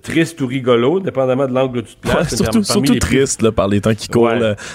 tristes 0.01 0.41
ou 0.41 0.47
rigolos, 0.47 0.99
dépendamment 0.99 1.47
de 1.47 1.53
l'angle 1.53 1.79
où 1.79 1.81
tu 1.81 1.95
te 1.95 2.07
places. 2.07 2.35
surtout 2.35 2.63
surtout 2.63 2.95
triste 2.95 3.41
là, 3.41 3.51
par 3.51 3.67
les 3.67 3.81
temps 3.81 3.95
qui 3.95 4.09
courent. 4.09 4.33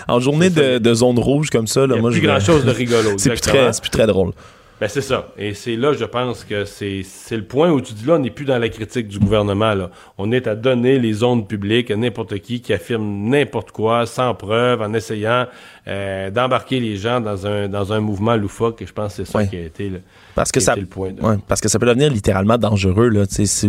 En 0.08 0.20
journée 0.20 0.50
de, 0.50 0.94
zone 0.94 1.18
rouge 1.18 1.50
comme 1.50 1.66
ça, 1.66 1.86
là, 1.86 1.96
Il 1.96 2.00
moi 2.00 2.10
plus 2.10 2.20
grand 2.20 2.40
chose 2.40 2.64
de 2.64 2.70
rigolo. 2.70 3.10
c'est 3.18 3.30
plus, 3.30 3.40
très, 3.40 3.70
plus 3.80 3.90
très 3.90 4.06
drôle. 4.06 4.32
Ben 4.80 4.88
c'est 4.88 5.02
ça. 5.02 5.28
Et 5.36 5.52
c'est 5.52 5.76
là, 5.76 5.92
je 5.92 6.06
pense 6.06 6.42
que 6.42 6.64
c'est 6.64 7.04
le 7.32 7.44
point 7.44 7.70
où 7.70 7.82
tu 7.82 7.92
dis 7.92 8.06
là, 8.06 8.14
on 8.14 8.18
n'est 8.18 8.30
plus 8.30 8.46
dans 8.46 8.58
la 8.58 8.70
critique 8.70 9.08
du 9.08 9.18
gouvernement. 9.18 9.74
Là. 9.74 9.90
On 10.16 10.32
est 10.32 10.46
à 10.46 10.54
donner 10.54 10.98
les 10.98 11.22
ondes 11.22 11.46
publiques 11.46 11.90
à 11.90 11.96
n'importe 11.96 12.38
qui 12.38 12.62
qui 12.62 12.72
affirme 12.72 13.28
n'importe 13.28 13.72
quoi, 13.72 14.06
sans 14.06 14.34
preuve, 14.34 14.80
en 14.80 14.94
essayant 14.94 15.46
euh, 15.86 16.30
d'embarquer 16.30 16.80
les 16.80 16.96
gens 16.96 17.20
dans 17.20 17.46
un, 17.46 17.68
dans 17.68 17.92
un 17.92 18.00
mouvement 18.00 18.36
loufoque. 18.36 18.80
Et 18.80 18.86
je 18.86 18.92
pense 18.94 19.16
que 19.16 19.24
c'est 19.24 19.30
ça 19.30 19.44
qui 19.44 19.56
a 19.56 19.60
été 19.60 19.90
le, 19.90 20.00
parce 20.40 20.52
que 20.52 20.60
ça, 20.60 20.74
le 20.74 20.86
point. 20.86 21.12
parce 21.48 21.60
que 21.60 21.68
ça 21.68 21.78
peut 21.78 21.84
devenir 21.84 22.10
littéralement 22.10 22.56
dangereux. 22.56 23.08
Là. 23.08 23.24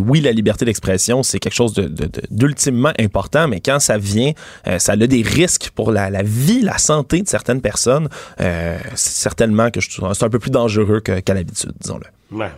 oui, 0.05 0.21
la 0.21 0.31
liberté 0.31 0.63
d'expression, 0.63 1.21
c'est 1.21 1.39
quelque 1.39 1.53
chose 1.53 1.73
d'ultimement 1.73 2.93
de, 2.97 3.03
important, 3.03 3.49
mais 3.49 3.59
quand 3.59 3.79
ça 3.79 3.97
vient, 3.97 4.31
euh, 4.67 4.79
ça 4.79 4.93
a 4.93 4.95
des 4.95 5.21
risques 5.21 5.71
pour 5.75 5.91
la, 5.91 6.09
la, 6.09 6.23
vie, 6.23 6.61
la 6.61 6.77
santé 6.77 7.23
de 7.23 7.27
certaines 7.27 7.59
personnes. 7.59 8.07
Euh, 8.39 8.77
certainement 8.95 9.69
que 9.69 9.81
c'est 9.81 10.23
un 10.23 10.29
peu 10.29 10.39
plus 10.39 10.51
dangereux 10.51 11.01
qu'à 11.01 11.33
l'habitude, 11.33 11.73
disons-le. 11.81 12.37
Ouais. 12.37 12.51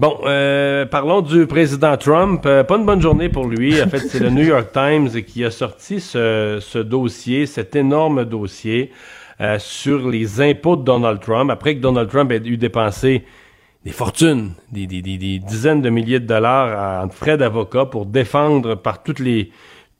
Bon, 0.00 0.18
euh, 0.24 0.86
parlons 0.86 1.20
du 1.20 1.46
président 1.46 1.94
Trump. 1.98 2.44
Euh, 2.46 2.64
pas 2.64 2.78
une 2.78 2.86
bonne 2.86 3.02
journée 3.02 3.28
pour 3.28 3.46
lui. 3.46 3.82
En 3.82 3.86
fait, 3.86 3.98
c'est 3.98 4.18
le 4.18 4.30
New 4.30 4.44
York 4.44 4.68
Times 4.72 5.10
qui 5.22 5.44
a 5.44 5.50
sorti 5.50 6.00
ce, 6.00 6.78
dossier, 6.78 7.44
cet 7.44 7.76
énorme 7.76 8.24
dossier 8.24 8.92
euh, 9.40 9.58
sur 9.58 10.08
les 10.08 10.40
impôts 10.40 10.76
de 10.76 10.84
Donald 10.84 11.20
Trump. 11.20 11.50
Après 11.50 11.74
que 11.74 11.80
Donald 11.80 12.08
Trump 12.08 12.30
ait 12.32 12.42
eu 12.44 12.56
dépensé 12.56 13.24
des 13.84 13.92
fortunes, 13.92 14.52
des, 14.70 14.86
dizaines 14.86 15.80
de 15.80 15.90
milliers 15.90 16.20
de 16.20 16.26
dollars 16.26 17.04
en 17.04 17.08
frais 17.08 17.38
d'avocat 17.38 17.86
pour 17.86 18.06
défendre 18.06 18.74
par 18.74 19.02
toutes 19.02 19.20
les 19.20 19.50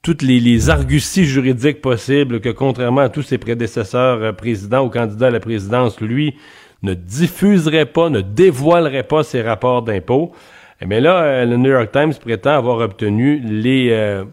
toutes 0.02 0.22
les, 0.22 0.40
les, 0.40 0.70
arguties 0.70 1.26
juridiques 1.26 1.82
possibles 1.82 2.40
que, 2.40 2.48
contrairement 2.48 3.02
à 3.02 3.10
tous 3.10 3.20
ses 3.20 3.36
prédécesseurs 3.36 4.34
présidents 4.34 4.86
ou 4.86 4.88
candidats 4.88 5.26
à 5.26 5.30
la 5.30 5.40
présidence, 5.40 6.00
lui 6.00 6.36
ne 6.82 6.94
diffuserait 6.94 7.86
pas, 7.86 8.08
ne 8.08 8.22
dévoilerait 8.22 9.02
pas 9.02 9.22
ses 9.22 9.42
rapports 9.42 9.82
d'impôts. 9.82 10.32
Mais 10.86 10.98
eh 10.98 11.00
là, 11.00 11.22
euh, 11.22 11.44
le 11.44 11.56
New 11.58 11.70
York 11.70 11.92
Times 11.92 12.14
prétend 12.14 12.52
avoir 12.52 12.78
obtenu 12.78 13.38
les, 13.44 13.90
euh, 13.90 14.24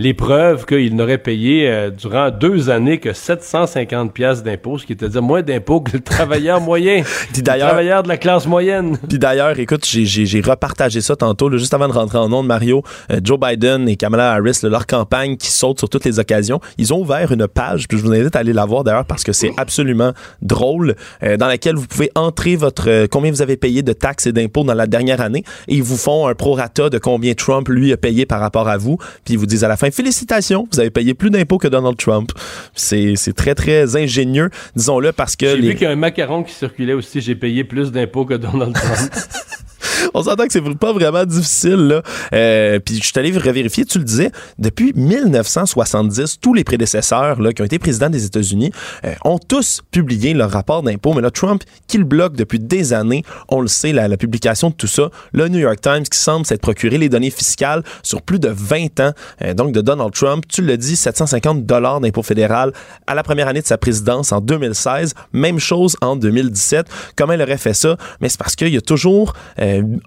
les 0.00 0.14
preuves 0.14 0.64
qu'il 0.64 0.96
n'aurait 0.96 1.18
payé 1.18 1.68
euh, 1.68 1.90
durant 1.90 2.30
deux 2.30 2.70
années 2.70 2.98
que 2.98 3.12
750 3.12 4.14
pièces 4.14 4.42
d'impôts, 4.42 4.78
ce 4.78 4.86
qui 4.86 4.94
était 4.94 5.10
dire 5.10 5.20
moins 5.20 5.42
d'impôts 5.42 5.82
que 5.82 5.92
le 5.92 6.00
travailleur 6.00 6.58
moyen, 6.58 7.02
le 7.36 7.42
travailleur 7.42 8.02
de 8.02 8.08
la 8.08 8.16
classe 8.16 8.46
moyenne. 8.46 8.96
Puis 9.08 9.18
d'ailleurs, 9.18 9.58
écoute, 9.58 9.84
j'ai 9.86 10.40
repartagé 10.40 11.02
ça 11.02 11.16
tantôt, 11.16 11.54
juste 11.58 11.74
avant 11.74 11.86
de 11.86 11.92
rentrer 11.92 12.16
en 12.16 12.30
nom 12.30 12.42
de 12.42 12.48
Mario, 12.48 12.82
euh, 13.12 13.20
Joe 13.22 13.38
Biden 13.38 13.90
et 13.90 13.96
Kamala 13.96 14.32
Harris, 14.32 14.60
leur 14.62 14.86
campagne 14.86 15.36
qui 15.36 15.50
saute 15.50 15.78
sur 15.78 15.90
toutes 15.90 16.06
les 16.06 16.18
occasions, 16.18 16.60
ils 16.78 16.94
ont 16.94 17.00
ouvert 17.00 17.30
une 17.30 17.46
page, 17.46 17.86
puis 17.86 17.98
je 17.98 18.02
vous 18.02 18.12
invite 18.14 18.34
à 18.34 18.38
aller 18.38 18.54
la 18.54 18.64
voir 18.64 18.84
d'ailleurs 18.84 19.04
parce 19.04 19.22
que 19.22 19.32
c'est 19.32 19.52
absolument 19.58 20.12
drôle, 20.40 20.94
euh, 21.22 21.36
dans 21.36 21.46
laquelle 21.46 21.76
vous 21.76 21.86
pouvez 21.86 22.10
entrer 22.14 22.56
votre 22.56 23.06
combien 23.08 23.30
vous 23.30 23.42
avez 23.42 23.58
payé 23.58 23.82
de 23.82 23.92
taxes 23.92 24.26
et 24.26 24.32
d'impôts 24.32 24.64
dans 24.64 24.72
la 24.72 24.86
dernière 24.86 25.20
année, 25.20 25.44
et 25.68 25.74
ils 25.74 25.82
vous 25.82 25.98
font 25.98 26.26
un 26.26 26.34
prorata 26.34 26.88
de 26.88 26.96
combien 26.96 27.34
Trump 27.34 27.68
lui 27.68 27.92
a 27.92 27.98
payé 27.98 28.24
par 28.24 28.40
rapport 28.40 28.66
à 28.66 28.78
vous, 28.78 28.96
puis 29.26 29.34
ils 29.34 29.38
vous 29.38 29.44
disent 29.44 29.62
à 29.62 29.68
la 29.68 29.76
fin 29.76 29.89
félicitations, 29.90 30.68
vous 30.72 30.80
avez 30.80 30.90
payé 30.90 31.14
plus 31.14 31.30
d'impôts 31.30 31.58
que 31.58 31.68
Donald 31.68 31.96
Trump. 31.96 32.32
C'est 32.74 33.14
très, 33.36 33.54
très 33.54 33.96
ingénieux, 33.96 34.50
disons-le, 34.76 35.12
parce 35.12 35.36
que... 35.36 35.46
J'ai 35.46 35.60
vu 35.60 35.74
qu'il 35.74 35.82
y 35.82 35.86
a 35.86 35.90
un 35.90 35.96
macaron 35.96 36.42
qui 36.42 36.52
circulait 36.52 36.92
aussi, 36.92 37.20
j'ai 37.20 37.34
payé 37.34 37.64
plus 37.64 37.92
d'impôts 37.92 38.24
que 38.24 38.34
Donald 38.34 38.74
Trump. 38.74 39.12
on 40.14 40.22
s'entend 40.22 40.46
que 40.46 40.52
c'est 40.52 40.78
pas 40.78 40.92
vraiment 40.92 41.24
difficile. 41.24 41.88
Là. 41.88 42.02
Euh, 42.32 42.78
puis 42.78 42.96
je 42.96 43.06
suis 43.06 43.18
allé 43.18 43.36
revérifier, 43.36 43.84
tu 43.84 43.98
le 43.98 44.04
disais, 44.04 44.30
depuis 44.58 44.92
1970, 44.94 46.38
tous 46.40 46.54
les 46.54 46.64
prédécesseurs 46.64 47.40
là, 47.40 47.52
qui 47.52 47.62
ont 47.62 47.64
été 47.64 47.78
présidents 47.78 48.10
des 48.10 48.24
États-Unis 48.24 48.72
euh, 49.04 49.14
ont 49.24 49.38
tous 49.38 49.82
publié 49.90 50.34
leur 50.34 50.50
rapport 50.50 50.82
d'impôt. 50.82 51.12
Mais 51.14 51.22
là, 51.22 51.30
Trump, 51.30 51.62
qui 51.86 51.98
le 51.98 52.04
bloque 52.04 52.36
depuis 52.36 52.58
des 52.58 52.92
années, 52.92 53.24
on 53.48 53.60
le 53.60 53.68
sait, 53.68 53.92
la, 53.92 54.08
publication 54.16 54.70
de 54.70 54.74
tout 54.74 54.86
ça, 54.86 55.10
le 55.32 55.48
New 55.48 55.58
York 55.58 55.80
Times 55.80 56.02
qui 56.02 56.18
semble 56.18 56.44
s'être 56.44 56.60
procuré 56.60 56.98
les 56.98 57.08
données 57.08 57.30
fiscales 57.30 57.82
sur 58.02 58.22
plus 58.22 58.38
de 58.38 58.48
20 58.48 59.00
ans, 59.00 59.12
euh, 59.42 59.54
donc 59.54 59.72
de 59.72 59.80
Donald 59.80 60.12
Trump, 60.12 60.44
tu 60.48 60.62
le 60.62 60.76
dis, 60.76 60.96
750 60.96 61.64
dollars 61.64 62.00
d'impôt 62.00 62.22
fédéral 62.22 62.72
à 63.06 63.14
la 63.14 63.22
première 63.22 63.48
année 63.48 63.62
de 63.62 63.66
sa 63.66 63.78
présidence 63.78 64.32
en 64.32 64.40
2016, 64.40 65.14
même 65.32 65.58
chose 65.58 65.96
en 66.00 66.16
2017. 66.16 66.86
Comment 67.16 67.32
il 67.32 67.42
aurait 67.42 67.56
fait 67.56 67.74
ça? 67.74 67.96
Mais 68.20 68.28
c'est 68.28 68.38
parce 68.38 68.56
qu'il 68.56 68.68
y 68.68 68.76
a 68.76 68.80
toujours 68.80 69.34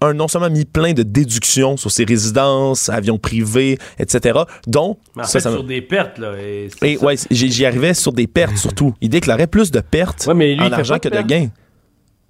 un 0.02 0.14
non 0.14 0.28
seulement 0.28 0.50
mis 0.50 0.66
plein 0.66 0.94
de 0.94 1.04
déductions 1.04 1.78
sur 1.78 1.92
ses 1.92 2.06
résidences, 2.06 2.90
avions 2.90 3.18
privés, 3.18 3.78
etc. 4.00 4.40
Donc, 4.68 5.00
ça, 5.24 5.40
sur 5.40 5.64
des 5.64 5.82
pertes 5.82 6.18
là. 6.18 6.34
Et, 6.82 6.98
ouais, 6.98 7.16
j'y 7.32 7.66
arrivais 7.66 7.94
sur 7.94 8.14
des 8.14 8.28
pertes 8.28 8.58
surtout. 8.58 8.94
Il 9.02 9.10
déclarait 9.10 9.48
plus 9.48 9.72
de 9.72 9.80
pertes 9.80 10.28
en 10.28 10.72
argent 10.72 11.00
que 11.00 11.10
de, 11.10 11.22
gains. 11.22 11.50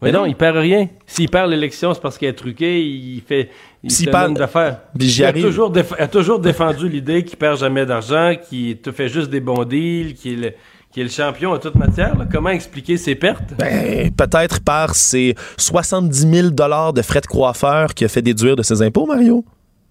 Mais 0.02 0.12
non, 0.12 0.26
il 0.26 0.36
perd 0.36 0.58
rien. 0.58 0.90
S'il 1.06 1.30
perd 1.30 1.50
l'élection, 1.50 1.94
c'est 1.94 2.02
parce 2.02 2.18
qu'il 2.18 2.28
est 2.28 2.34
truqué, 2.34 2.84
il 2.84 3.22
fait, 3.22 3.50
il 3.84 3.92
fait 3.92 4.12
perd 4.12 4.38
d'affaires. 4.38 4.82
Il 5.00 5.24
a 5.24 5.32
toujours, 5.32 5.74
a 5.98 6.08
toujours 6.08 6.40
défendu 6.40 6.90
l'idée 6.90 7.24
qu'il 7.24 7.38
perd 7.38 7.58
jamais 7.58 7.86
d'argent, 7.86 8.34
qu'il 8.50 8.78
te 8.78 8.92
fait 8.92 9.08
juste 9.08 9.30
des 9.30 9.40
bons 9.40 9.64
deals, 9.64 10.16
qu'il 10.16 10.54
qui 10.94 11.02
est 11.02 11.04
le 11.04 11.10
champion 11.10 11.52
en 11.52 11.58
toute 11.58 11.76
matière. 11.76 12.16
Comment 12.32 12.50
expliquer 12.50 12.98
ses 12.98 13.16
pertes? 13.16 13.56
Ben, 13.58 14.12
peut-être 14.12 14.64
par 14.64 14.94
ses 14.96 15.36
70 15.58 16.52
000 16.54 16.92
de 16.92 17.02
frais 17.02 17.22
de 17.22 17.26
coiffeur 17.26 17.94
qu'il 17.96 18.06
a 18.06 18.10
fait 18.10 18.22
déduire 18.22 18.56
de 18.56 18.62
ses 18.64 18.82
impôts, 18.82 19.08
Mario 19.08 19.44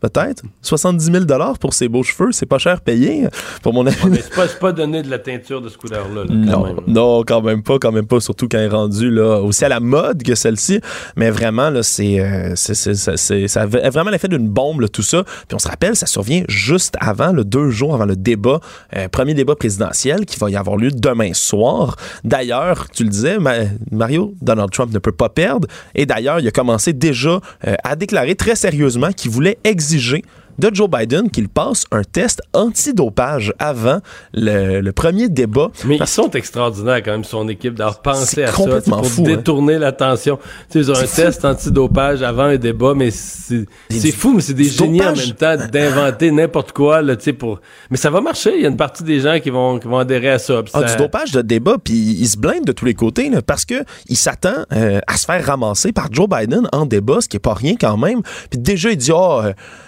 peut-être. 0.03 0.43
70 0.62 1.05
000 1.12 1.25
pour 1.61 1.73
ses 1.73 1.88
beaux 1.88 2.03
cheveux, 2.03 2.33
c'est 2.33 2.47
pas 2.47 2.59
cher 2.59 2.81
payé 2.81 3.29
pour 3.62 3.73
mon 3.73 3.87
ami. 3.87 3.97
c'est 4.17 4.35
pas, 4.35 4.47
pas 4.49 4.73
donné 4.73 5.03
de 5.03 5.11
la 5.11 5.21
teinture 5.21 5.62
de 5.62 5.69
ce 5.69 5.79
couleur-là. 5.79 6.25
non, 6.29 6.77
non, 6.88 7.23
quand 7.23 7.41
même 7.41 7.62
pas, 7.62 7.79
quand 7.79 7.93
même 7.93 8.07
pas, 8.07 8.19
surtout 8.19 8.49
quand 8.49 8.59
il 8.59 8.65
est 8.65 8.69
rendu 8.69 9.11
là, 9.11 9.41
aussi 9.41 9.65
à 9.65 9.69
la 9.69 9.79
mode 9.79 10.25
que 10.25 10.35
celle-ci. 10.35 10.81
Mais 11.17 11.31
vraiment, 11.31 11.71
là, 11.71 11.85
c'est, 11.85 12.19
euh, 12.19 12.55
c'est, 12.57 12.75
ça 13.47 13.62
a 13.62 13.67
vraiment 13.67 14.11
l'effet 14.11 14.29
d'une 14.29 14.49
bombe, 14.49 14.88
tout 14.91 15.03
ça. 15.03 15.23
Puis 15.23 15.55
on 15.55 15.61
se 15.61 15.69
rappelle, 15.69 15.95
ça 15.95 16.07
survient 16.07 16.43
juste 16.49 16.97
avant, 17.01 17.33
le 17.33 17.45
deux 17.45 17.71
jours 17.71 17.95
avant 17.95 18.07
le 18.07 18.17
débat, 18.17 18.59
euh, 18.97 19.09
premier 19.09 19.35
débat 19.35 19.55
présidentiel 19.55 20.27
qui 20.27 20.38
va 20.38 20.51
y 20.51 20.57
avoir 20.57 20.77
lieu 20.77 20.91
demain 20.91 21.33
soir. 21.33 21.97
D'ailleurs, 22.25 22.88
tu 22.91 23.05
le 23.05 23.11
disais, 23.11 23.38
Mario, 23.93 24.35
Donald 24.43 24.71
Trump 24.71 24.93
ne 24.93 24.99
peut 24.99 25.12
pas 25.12 25.29
perdre. 25.29 25.69
Et 25.95 26.07
d'ailleurs, 26.07 26.41
il 26.41 26.49
a 26.49 26.51
commencé 26.51 26.93
déjà 26.93 27.41
euh, 27.67 27.75
à 27.85 27.95
déclarer 27.95 28.35
très 28.35 28.57
sérieusement 28.57 29.12
qu'il 29.12 29.31
voulait 29.31 29.59
exiger 29.62 29.91
exiger 29.94 30.22
de 30.59 30.71
Joe 30.73 30.88
Biden 30.88 31.31
qu'il 31.31 31.49
passe 31.49 31.85
un 31.91 32.03
test 32.03 32.43
antidopage 32.53 33.53
avant 33.59 34.01
le, 34.33 34.91
premier 34.93 35.29
débat. 35.29 35.69
Mais 35.85 35.97
ils 35.97 36.07
sont 36.07 36.31
extraordinaires 36.31 37.03
quand 37.03 37.12
même, 37.12 37.25
son 37.25 37.49
équipe, 37.49 37.75
d'avoir 37.75 38.03
pensé 38.03 38.45
à 38.45 38.53
ça 38.53 38.81
pour 38.81 39.07
fou, 39.07 39.23
hein. 39.23 39.37
détourner 39.37 39.79
l'attention. 39.79 40.38
Tu 40.71 40.73
sais, 40.73 40.79
ils 40.81 40.91
ont 40.91 40.97
un 40.97 41.07
test 41.07 41.45
antidopage 41.45 42.23
avant 42.23 42.45
un 42.45 42.57
débat, 42.57 42.95
mais 42.95 43.11
c'est 43.11 43.67
fou, 44.12 44.35
mais 44.35 44.43
c'est 44.43 44.55
des 44.55 44.65
génies 44.65 45.03
en 45.03 45.15
même 45.15 45.33
temps 45.33 45.57
d'inventer 45.73 46.31
n'importe 46.31 46.73
quoi, 46.73 47.03
là, 47.03 47.17
pour... 47.38 47.61
Mais 47.91 47.97
ça 47.97 48.11
va 48.11 48.21
marcher, 48.21 48.55
il 48.57 48.62
y 48.62 48.67
a 48.67 48.69
une 48.69 48.77
partie 48.77 49.03
des 49.05 49.21
gens 49.21 49.38
qui 49.41 49.51
vont, 49.51 49.79
qui 49.79 49.88
vont 49.88 49.99
adhérer 49.99 50.31
à 50.31 50.38
ça. 50.38 50.62
Ah, 50.73 50.83
du 50.83 50.97
dopage 50.97 51.33
de 51.33 51.43
débat, 51.43 51.77
puis 51.83 51.95
il 51.95 52.27
se 52.27 52.37
blinde 52.37 52.65
de 52.65 52.73
tous 52.73 52.85
les 52.85 52.95
côtés, 52.95 53.31
là, 53.31 53.43
parce 53.43 53.65
que 53.65 53.85
il 54.09 54.17
s'attend 54.17 54.65
euh, 54.73 55.01
à 55.07 55.17
se 55.17 55.25
faire 55.25 55.45
ramasser 55.45 55.93
par 55.93 56.12
Joe 56.12 56.29
Biden 56.29 56.69
en 56.73 56.87
débat, 56.87 57.21
ce 57.21 57.29
qui 57.29 57.37
est 57.37 57.41
pas 57.41 57.55
rien 57.55 57.75
quand 57.81 57.97
même. 57.97 58.23
Puis 58.51 58.59
déjà, 58.59 58.91
il 58.91 58.97
dit, 58.97 59.12
oh, 59.15 59.43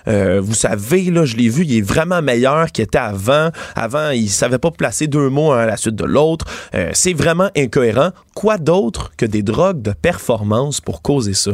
euh, 0.09 0.41
vous 0.43 0.54
savez, 0.55 1.11
là, 1.11 1.25
je 1.25 1.37
l'ai 1.37 1.49
vu, 1.49 1.65
il 1.65 1.77
est 1.77 1.83
vraiment 1.83 2.23
meilleur 2.23 2.71
qu'il 2.73 2.85
était 2.85 2.99
avant. 2.99 3.51
Avant, 3.75 4.11
il 4.11 4.29
savait 4.31 4.59
pas 4.59 4.71
placer 4.71 5.07
deux 5.07 5.29
mots 5.29 5.53
à 5.53 5.67
la 5.67 5.77
suite 5.77 5.97
de 5.97 6.05
l'autre. 6.05 6.47
Euh, 6.75 6.91
c'est 6.93 7.13
vraiment 7.13 7.51
incohérent. 7.57 8.11
Quoi 8.35 8.59
d'autre 8.59 9.13
que 9.17 9.27
des 9.27 9.43
drogues 9.43 9.83
de 9.83 9.93
performance 9.93 10.81
pour 10.81 11.03
causer 11.03 11.35
ça? 11.35 11.53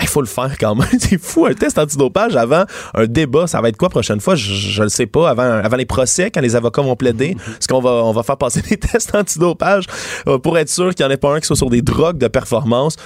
Il 0.00 0.08
faut 0.08 0.20
le 0.20 0.26
faire 0.26 0.58
quand 0.58 0.74
même. 0.74 0.88
C'est 0.98 1.18
fou, 1.18 1.46
un 1.46 1.54
test 1.54 1.78
antidopage 1.78 2.34
avant 2.36 2.64
un 2.94 3.06
débat. 3.06 3.46
Ça 3.46 3.60
va 3.60 3.68
être 3.68 3.76
quoi 3.76 3.88
prochaine 3.88 4.20
fois? 4.20 4.34
Je, 4.34 4.80
ne 4.80 4.84
le 4.84 4.90
sais 4.90 5.06
pas. 5.06 5.30
Avant, 5.30 5.42
avant 5.42 5.76
les 5.76 5.86
procès, 5.86 6.30
quand 6.30 6.40
les 6.40 6.56
avocats 6.56 6.82
vont 6.82 6.96
plaider, 6.96 7.36
est-ce 7.60 7.68
qu'on 7.68 7.80
va, 7.80 7.90
on 7.90 8.12
va 8.12 8.22
faire 8.22 8.36
passer 8.36 8.60
des 8.68 8.76
tests 8.76 9.14
antidopage 9.14 9.84
euh, 10.26 10.38
pour 10.38 10.58
être 10.58 10.68
sûr 10.68 10.94
qu'il 10.94 11.06
n'y 11.06 11.12
en 11.12 11.14
ait 11.14 11.18
pas 11.18 11.34
un 11.34 11.40
qui 11.40 11.46
soit 11.46 11.56
sur 11.56 11.70
des 11.70 11.82
drogues 11.82 12.18
de 12.18 12.28
performance? 12.28 12.96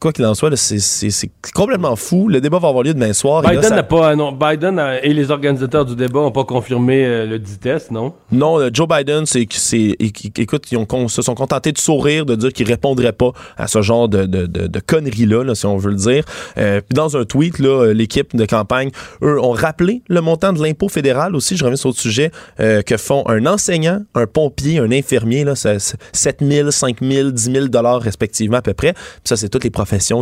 Quoi 0.00 0.12
qu'il 0.12 0.24
en 0.26 0.34
soit, 0.34 0.54
c'est 0.56 1.30
complètement 1.54 1.96
fou. 1.96 2.28
Le 2.28 2.40
débat 2.40 2.58
va 2.58 2.68
avoir 2.68 2.84
lieu 2.84 2.94
demain 2.94 3.12
soir. 3.12 3.42
Biden 3.42 3.74
n'a 3.74 3.82
pas, 3.82 4.14
non, 4.14 4.32
Biden 4.32 4.80
et 5.02 5.12
les 5.12 5.30
organisateurs 5.30 5.84
du 5.84 5.96
débat 5.96 6.20
n'ont 6.20 6.30
pas 6.30 6.44
confirmé 6.44 7.04
euh, 7.04 7.26
le 7.26 7.38
dit 7.38 7.58
test, 7.58 7.90
non? 7.90 8.14
Non, 8.30 8.60
euh, 8.60 8.70
Joe 8.72 8.86
Biden, 8.88 9.24
c'est, 9.26 9.40
écoute, 9.40 10.70
ils 10.70 10.78
ont, 10.78 11.08
se 11.08 11.22
sont 11.22 11.34
contentés 11.34 11.72
de 11.72 11.78
sourire, 11.78 12.26
de 12.26 12.34
dire 12.34 12.52
qu'ils 12.52 12.66
répondraient 12.66 13.12
pas 13.12 13.32
à 13.56 13.66
ce 13.66 13.82
genre 13.82 14.08
de, 14.08 14.24
de, 14.24 14.46
de, 14.46 14.80
conneries-là, 14.80 15.54
si 15.54 15.66
on 15.66 15.76
veut 15.76 15.90
le 15.90 15.96
dire. 15.96 16.24
Euh, 16.58 16.80
puis 16.80 16.94
dans 16.94 17.16
un 17.16 17.24
tweet, 17.24 17.58
l'équipe 17.58 18.36
de 18.36 18.44
campagne, 18.44 18.90
eux, 19.22 19.40
ont 19.40 19.52
rappelé 19.52 20.02
le 20.08 20.20
montant 20.20 20.52
de 20.52 20.62
l'impôt 20.62 20.88
fédéral 20.88 21.34
aussi. 21.34 21.56
Je 21.56 21.64
reviens 21.64 21.76
sur 21.76 21.90
le 21.90 21.94
sujet 21.94 22.30
que 22.58 22.96
font 22.96 23.24
un 23.28 23.46
enseignant, 23.46 24.00
un 24.14 24.26
pompier, 24.26 24.78
un 24.78 24.90
infirmier, 24.92 25.44
là, 25.44 25.54
7 25.56 26.36
000, 26.40 26.70
5 26.70 26.98
000, 27.00 27.30
10 27.30 27.52
000 27.52 27.66
dollars 27.68 28.00
respectivement 28.00 28.58
à 28.58 28.62
peu 28.62 28.74
près. 28.74 28.92
Puis 28.92 29.22
ça, 29.24 29.36
c'est 29.36 29.48
toutes 29.48 29.64
les 29.64 29.70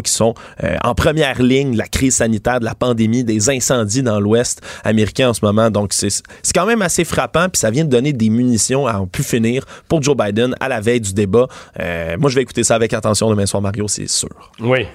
qui 0.03 0.13
sont 0.13 0.35
euh, 0.63 0.77
en 0.85 0.95
première 0.95 1.43
ligne 1.43 1.77
la 1.77 1.87
crise 1.87 2.17
sanitaire, 2.17 2.61
de 2.61 2.65
la 2.65 2.75
pandémie, 2.75 3.25
des 3.25 3.51
incendies 3.51 4.03
dans 4.03 4.21
l'Ouest 4.21 4.61
américain 4.85 5.31
en 5.31 5.35
ce 5.35 5.45
moment. 5.45 5.71
Donc, 5.71 5.93
c'est 5.93 6.23
quand 6.55 6.67
même 6.67 6.83
assez 6.83 7.05
frappant, 7.05 7.49
puis 7.49 7.59
ça 7.59 7.71
vient 7.71 7.85
de 7.85 7.91
donner 7.91 8.13
des 8.13 8.31
munitions 8.31 8.87
à 8.87 8.99
en 8.99 9.07
pu 9.07 9.23
finir 9.23 9.65
pour 9.89 10.03
Joe 10.03 10.17
Biden 10.17 10.55
à 10.61 10.69
la 10.69 10.81
veille 10.81 11.01
du 11.01 11.13
débat. 11.13 11.47
Euh, 11.81 12.17
moi, 12.19 12.31
je 12.31 12.37
vais 12.37 12.43
écouter 12.43 12.65
ça 12.65 12.75
avec 12.75 12.93
attention 12.93 13.31
demain 13.31 13.47
soir, 13.47 13.63
Mario, 13.63 13.89
c'est 13.89 14.09
sûr. 14.09 14.29
Oui. 14.61 14.87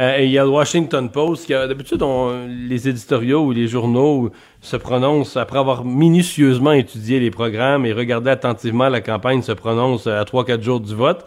Euh, 0.00 0.18
il 0.20 0.30
y 0.30 0.38
a 0.38 0.44
le 0.44 0.48
Washington 0.48 1.10
Post 1.10 1.46
qui 1.46 1.52
d'habitude 1.52 2.02
les 2.48 2.88
éditoriaux 2.88 3.44
ou 3.44 3.52
les 3.52 3.68
journaux 3.68 4.30
se 4.60 4.76
prononcent 4.76 5.36
après 5.36 5.58
avoir 5.58 5.84
minutieusement 5.84 6.72
étudié 6.72 7.20
les 7.20 7.30
programmes 7.30 7.84
et 7.84 7.92
regardé 7.92 8.30
attentivement 8.30 8.88
la 8.88 9.00
campagne 9.00 9.42
se 9.42 9.52
prononce 9.52 10.06
à 10.06 10.22
3-4 10.24 10.62
jours 10.62 10.80
du 10.80 10.94
vote. 10.94 11.24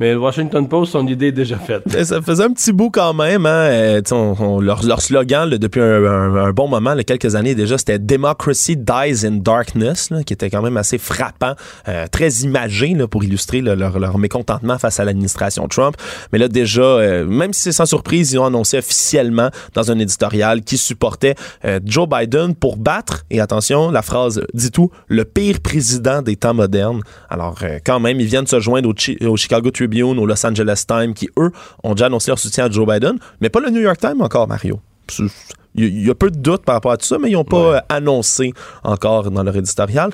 Mais 0.00 0.12
le 0.12 0.18
Washington 0.18 0.66
Post, 0.66 0.92
son 0.92 1.06
idée 1.06 1.26
est 1.26 1.32
déjà 1.32 1.58
faite. 1.58 1.82
Ça 2.04 2.22
faisait 2.22 2.44
un 2.44 2.52
petit 2.52 2.72
bout 2.72 2.88
quand 2.88 3.12
même. 3.12 3.44
Hein? 3.44 3.50
Euh, 3.50 4.60
leur, 4.62 5.02
slogan 5.02 5.50
depuis 5.50 5.82
un, 5.82 6.52
bon 6.52 6.68
moment, 6.68 6.96
quelques 7.06 7.34
années 7.34 7.54
déjà, 7.54 7.76
c'était 7.76 7.98
Democracy 7.98 8.78
Dies 8.78 9.26
in 9.26 9.32
Darkness, 9.32 10.08
qui 10.24 10.32
était 10.32 10.48
quand 10.48 10.62
même 10.62 10.78
assez 10.78 10.96
frappant, 10.96 11.52
euh, 11.86 12.06
très 12.10 12.30
imagé 12.30 12.96
pour 13.10 13.24
illustrer 13.24 13.60
leur, 13.60 14.16
mécontentement 14.16 14.78
face 14.78 14.98
à 15.00 15.04
l'administration 15.04 15.68
Trump. 15.68 15.96
Mais 16.32 16.38
là 16.38 16.48
déjà, 16.48 16.80
euh, 16.80 17.26
même 17.26 17.52
si 17.52 17.64
c'est 17.64 17.72
sans 17.72 17.84
surprise, 17.84 18.32
ils 18.32 18.38
ont 18.38 18.46
annoncé 18.46 18.78
officiellement 18.78 19.50
dans 19.74 19.90
un 19.90 19.98
éditorial 19.98 20.62
qu'ils 20.62 20.78
supportaient 20.78 21.34
Joe 21.84 22.08
Biden 22.08 22.54
pour 22.54 22.78
battre, 22.78 23.26
et 23.28 23.40
attention, 23.40 23.90
la 23.90 24.00
phrase 24.00 24.40
dit 24.54 24.70
tout, 24.70 24.90
le 25.08 25.26
pire 25.26 25.60
président 25.60 26.22
des 26.22 26.36
temps 26.36 26.54
modernes. 26.54 27.02
Alors 27.28 27.58
quand 27.84 28.00
même, 28.00 28.18
ils 28.18 28.26
viennent 28.26 28.46
se 28.46 28.60
joindre 28.60 28.88
au, 28.88 29.26
au 29.26 29.36
Chicago 29.36 29.70
Tribune 29.70 29.89
au 30.02 30.26
Los 30.26 30.46
Angeles 30.46 30.84
Times, 30.86 31.14
qui, 31.14 31.28
eux, 31.38 31.50
ont 31.82 31.94
déjà 31.94 32.06
annoncé 32.06 32.30
leur 32.30 32.38
soutien 32.38 32.66
à 32.66 32.70
Joe 32.70 32.86
Biden, 32.86 33.18
mais 33.40 33.48
pas 33.48 33.60
le 33.60 33.70
New 33.70 33.80
York 33.80 33.98
Times 33.98 34.20
encore, 34.20 34.48
Mario. 34.48 34.80
Il 35.74 36.04
y 36.04 36.10
a 36.10 36.14
peu 36.14 36.30
de 36.30 36.38
doutes 36.38 36.64
par 36.64 36.74
rapport 36.74 36.92
à 36.92 36.96
tout 36.96 37.06
ça, 37.06 37.18
mais 37.18 37.30
ils 37.30 37.34
n'ont 37.34 37.44
pas 37.44 37.76
euh, 37.76 37.80
annoncé 37.88 38.52
encore 38.82 39.30
dans 39.30 39.42
leur 39.42 39.56
éditorial. 39.56 40.10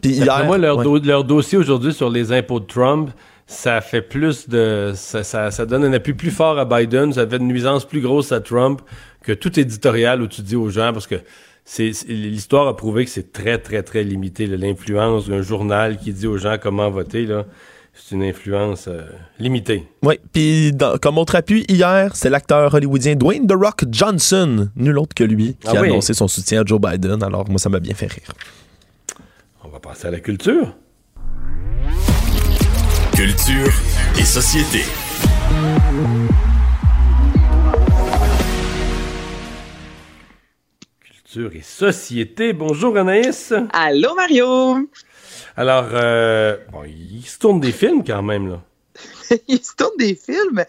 Puis 0.00 0.20
moi, 0.44 0.56
leur, 0.56 1.24
dossier 1.24 1.58
aujourd'hui 1.58 1.92
sur 1.92 2.10
les 2.10 2.32
impôts 2.32 2.60
de 2.60 2.66
Trump, 2.66 3.10
ça 3.46 3.80
fait 3.80 4.02
plus 4.02 4.48
de. 4.48 4.92
Ça, 4.94 5.66
donne 5.66 5.84
un 5.84 5.92
appui 5.92 6.14
plus 6.14 6.30
fort 6.30 6.58
à 6.58 6.64
Biden, 6.64 7.12
ça 7.12 7.26
fait 7.26 7.38
une 7.38 7.48
nuisance 7.48 7.84
plus 7.84 8.00
grosse 8.00 8.30
à 8.30 8.40
Trump 8.40 8.80
que 9.22 9.32
tout 9.32 9.58
éditorial 9.58 10.22
où 10.22 10.28
tu 10.28 10.42
dis 10.42 10.56
aux 10.56 10.70
gens, 10.70 10.92
parce 10.92 11.08
que 11.08 11.16
l'histoire 12.08 12.68
a 12.68 12.76
prouvé 12.76 13.04
que 13.04 13.10
c'est 13.10 13.32
très, 13.32 13.58
très, 13.58 13.82
très 13.82 14.04
limité, 14.04 14.46
l'influence 14.46 15.28
d'un 15.28 15.42
journal 15.42 15.98
qui 15.98 16.12
dit 16.12 16.26
aux 16.26 16.38
gens 16.38 16.56
comment 16.60 16.88
voter. 16.88 17.26
Là 17.26 17.44
c'est 18.02 18.14
une 18.14 18.22
influence 18.22 18.88
euh, 18.88 19.02
limitée. 19.38 19.86
Oui, 20.02 20.18
puis 20.32 20.72
comme 21.00 21.18
autre 21.18 21.34
appui, 21.36 21.64
hier, 21.68 22.16
c'est 22.16 22.30
l'acteur 22.30 22.72
hollywoodien 22.74 23.14
Dwayne 23.14 23.46
The 23.46 23.52
Rock 23.52 23.84
Johnson, 23.90 24.70
nul 24.76 24.98
autre 24.98 25.14
que 25.14 25.24
lui, 25.24 25.56
qui 25.60 25.68
ah 25.68 25.78
a 25.78 25.84
annoncé 25.84 26.14
son 26.14 26.28
soutien 26.28 26.62
à 26.62 26.64
Joe 26.64 26.80
Biden. 26.80 27.22
Alors, 27.22 27.48
moi, 27.48 27.58
ça 27.58 27.68
m'a 27.68 27.80
bien 27.80 27.94
fait 27.94 28.06
rire. 28.06 28.32
On 29.62 29.68
va 29.68 29.78
passer 29.80 30.08
à 30.08 30.10
la 30.10 30.20
culture. 30.20 30.74
Culture 33.14 33.72
et 34.18 34.24
société. 34.24 34.80
Culture 41.00 41.50
et 41.54 41.62
société. 41.62 42.52
Bonjour 42.52 42.96
Anaïs. 42.96 43.52
Allô 43.72 44.14
Mario. 44.14 44.88
Alors, 45.56 45.88
euh, 45.92 46.56
il 46.86 47.24
se 47.26 47.38
tourne 47.38 47.60
des 47.60 47.72
films 47.72 48.04
quand 48.04 48.22
même, 48.22 48.48
là. 48.48 48.62
il 49.48 49.62
se 49.62 49.74
tourne 49.76 49.96
des 49.98 50.14
films. 50.14 50.64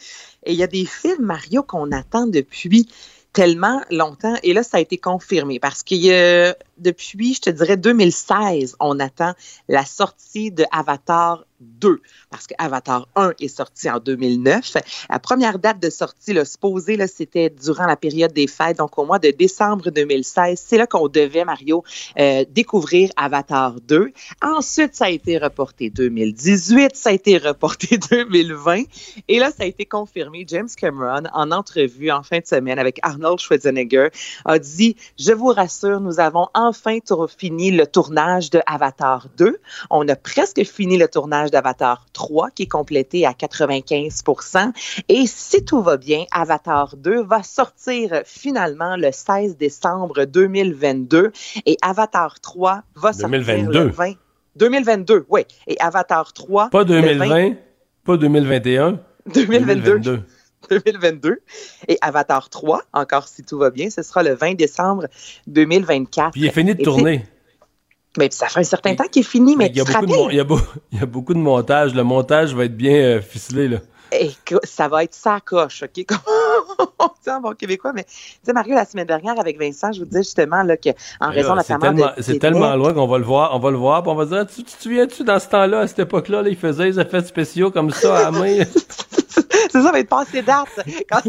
Et 0.45 0.53
il 0.53 0.57
y 0.57 0.63
a 0.63 0.67
des 0.67 0.85
films, 0.85 1.25
Mario, 1.25 1.63
qu'on 1.63 1.91
attend 1.91 2.27
depuis 2.27 2.89
tellement 3.33 3.81
longtemps. 3.91 4.35
Et 4.43 4.53
là, 4.53 4.63
ça 4.63 4.77
a 4.77 4.79
été 4.79 4.97
confirmé 4.97 5.59
parce 5.59 5.83
que 5.83 6.53
depuis, 6.77 7.33
je 7.33 7.41
te 7.41 7.49
dirais, 7.49 7.77
2016, 7.77 8.75
on 8.79 8.99
attend 8.99 9.33
la 9.67 9.85
sortie 9.85 10.51
de 10.51 10.65
Avatar 10.71 11.45
2, 11.59 12.01
parce 12.31 12.47
que 12.47 12.53
Avatar 12.57 13.07
1 13.15 13.33
est 13.39 13.47
sorti 13.49 13.89
en 13.89 13.99
2009. 13.99 14.77
La 15.09 15.19
première 15.19 15.59
date 15.59 15.79
de 15.81 15.89
sortie, 15.89 16.33
là, 16.33 16.45
supposée, 16.45 16.95
là, 16.95 17.05
c'était 17.07 17.49
durant 17.49 17.85
la 17.85 17.97
période 17.97 18.31
des 18.31 18.47
fêtes, 18.47 18.77
donc 18.77 18.97
au 18.97 19.05
mois 19.05 19.19
de 19.19 19.29
décembre 19.31 19.91
2016. 19.91 20.63
C'est 20.65 20.77
là 20.77 20.87
qu'on 20.87 21.09
devait, 21.09 21.43
Mario, 21.43 21.83
euh, 22.17 22.45
découvrir 22.49 23.11
Avatar 23.17 23.81
2. 23.81 24.13
Ensuite, 24.41 24.95
ça 24.95 25.05
a 25.05 25.09
été 25.09 25.37
reporté 25.37 25.89
2018, 25.89 26.95
ça 26.95 27.09
a 27.09 27.13
été 27.13 27.37
reporté 27.37 27.97
2020. 28.09 28.83
Et 29.27 29.37
là, 29.37 29.51
ça 29.51 29.63
a 29.63 29.65
été 29.65 29.85
confirmé. 29.85 30.45
James 30.47 30.69
Cameron, 30.75 31.23
en 31.33 31.51
entrevue 31.51 32.11
en 32.11 32.23
fin 32.23 32.39
de 32.39 32.47
semaine 32.47 32.79
avec 32.79 32.99
Arnold 33.03 33.39
Schwarzenegger, 33.39 34.07
a 34.45 34.57
dit, 34.57 34.95
je 35.19 35.33
vous 35.33 35.47
rassure, 35.47 35.99
nous 35.99 36.21
avons 36.21 36.47
enfin 36.53 36.99
fini 37.37 37.71
le 37.71 37.85
tournage 37.87 38.51
de 38.51 38.61
Avatar 38.65 39.27
2. 39.37 39.59
On 39.89 40.07
a 40.07 40.15
presque 40.15 40.63
fini 40.63 40.97
le 40.97 41.09
tournage 41.09 41.51
d'Avatar 41.51 42.05
3 42.13 42.20
qui 42.53 42.63
est 42.63 42.67
complété 42.67 43.25
à 43.25 43.33
95 43.33 44.23
Et 45.09 45.25
si 45.27 45.63
tout 45.65 45.81
va 45.81 45.97
bien, 45.97 46.25
Avatar 46.31 46.95
2 46.97 47.23
va 47.23 47.43
sortir 47.43 48.21
finalement 48.25 48.95
le 48.95 49.11
16 49.11 49.57
décembre 49.57 50.25
2022 50.25 51.31
et 51.65 51.77
Avatar 51.81 52.39
3 52.39 52.83
va 52.95 53.13
sortir 53.13 53.29
2022. 53.29 53.79
le 53.79 53.89
20 53.89 54.13
2022, 54.57 55.25
oui. 55.29 55.41
Et 55.67 55.77
Avatar 55.79 56.33
3 56.33 56.69
Pas 56.69 56.83
2020, 56.83 57.53
pas 58.03 58.17
2021. 58.17 58.99
2022. 59.33 60.23
2022. 60.69 61.41
Et 61.87 61.97
Avatar 62.01 62.49
3, 62.49 62.83
encore 62.93 63.27
si 63.27 63.43
tout 63.43 63.57
va 63.57 63.69
bien, 63.69 63.89
ce 63.89 64.03
sera 64.03 64.23
le 64.23 64.33
20 64.33 64.55
décembre 64.55 65.07
2024. 65.47 66.31
Puis 66.31 66.41
il 66.41 66.47
est 66.47 66.51
fini 66.51 66.75
de 66.75 66.83
tourner. 66.83 67.23
Mais 68.17 68.29
ça 68.31 68.47
fait 68.47 68.59
un 68.59 68.63
certain 68.63 68.95
temps 68.95 69.05
qu'il 69.05 69.21
est 69.21 69.29
fini, 69.29 69.55
mais, 69.55 69.67
il, 69.67 69.77
y 69.77 69.81
a 69.81 69.85
beaucoup 69.85 70.05
de, 70.05 70.31
il, 70.91 70.99
y 70.99 71.01
a 71.01 71.05
beaucoup 71.05 71.33
de 71.33 71.39
montage. 71.39 71.93
Le 71.93 72.03
montage 72.03 72.53
va 72.53 72.65
être 72.65 72.75
bien 72.75 72.95
euh, 72.95 73.21
ficelé, 73.21 73.67
là. 73.67 73.77
Et 74.13 74.31
ça 74.65 74.89
va 74.89 75.05
être 75.05 75.13
sa 75.13 75.39
coche, 75.39 75.83
OK? 75.83 76.05
On 76.99 77.07
dit 77.23 77.29
en 77.29 77.39
bon 77.39 77.53
québécois. 77.53 77.93
Mais, 77.93 78.03
tu 78.03 78.11
sais, 78.43 78.51
Mario, 78.51 78.75
la 78.75 78.83
semaine 78.83 79.07
dernière, 79.07 79.39
avec 79.39 79.57
Vincent, 79.57 79.93
je 79.93 79.99
vous 79.99 80.05
disais 80.05 80.23
justement 80.23 80.63
là, 80.63 80.75
qu'en 80.75 81.29
raison 81.29 81.51
de 81.51 81.57
la 81.57 81.63
tellement, 81.63 82.11
C'est 82.19 82.39
tellement 82.39 82.75
loin 82.75 82.93
qu'on 82.93 83.07
va 83.07 83.17
le 83.17 83.23
voir. 83.23 83.55
On 83.55 83.59
va 83.59 83.71
le 83.71 83.77
voir, 83.77 84.03
puis 84.03 84.11
on 84.11 84.15
va 84.15 84.25
dire, 84.25 84.45
tu 84.45 84.63
te 84.63 84.71
souviens-tu, 84.81 85.23
dans 85.23 85.39
ce 85.39 85.47
temps-là, 85.47 85.79
à 85.79 85.87
cette 85.87 85.99
époque-là, 85.99 86.41
là, 86.41 86.49
ils 86.49 86.57
faisaient 86.57 86.91
des 86.91 86.99
effets 86.99 87.23
spéciaux 87.23 87.71
comme 87.71 87.91
ça 87.91 88.27
à 88.27 88.31
main? 88.31 88.57
c'est 89.71 89.81
ça, 89.81 89.91
va 89.91 89.99
être 89.99 90.09
passé 90.09 90.41
date. 90.41 90.67
Quand... 91.09 91.21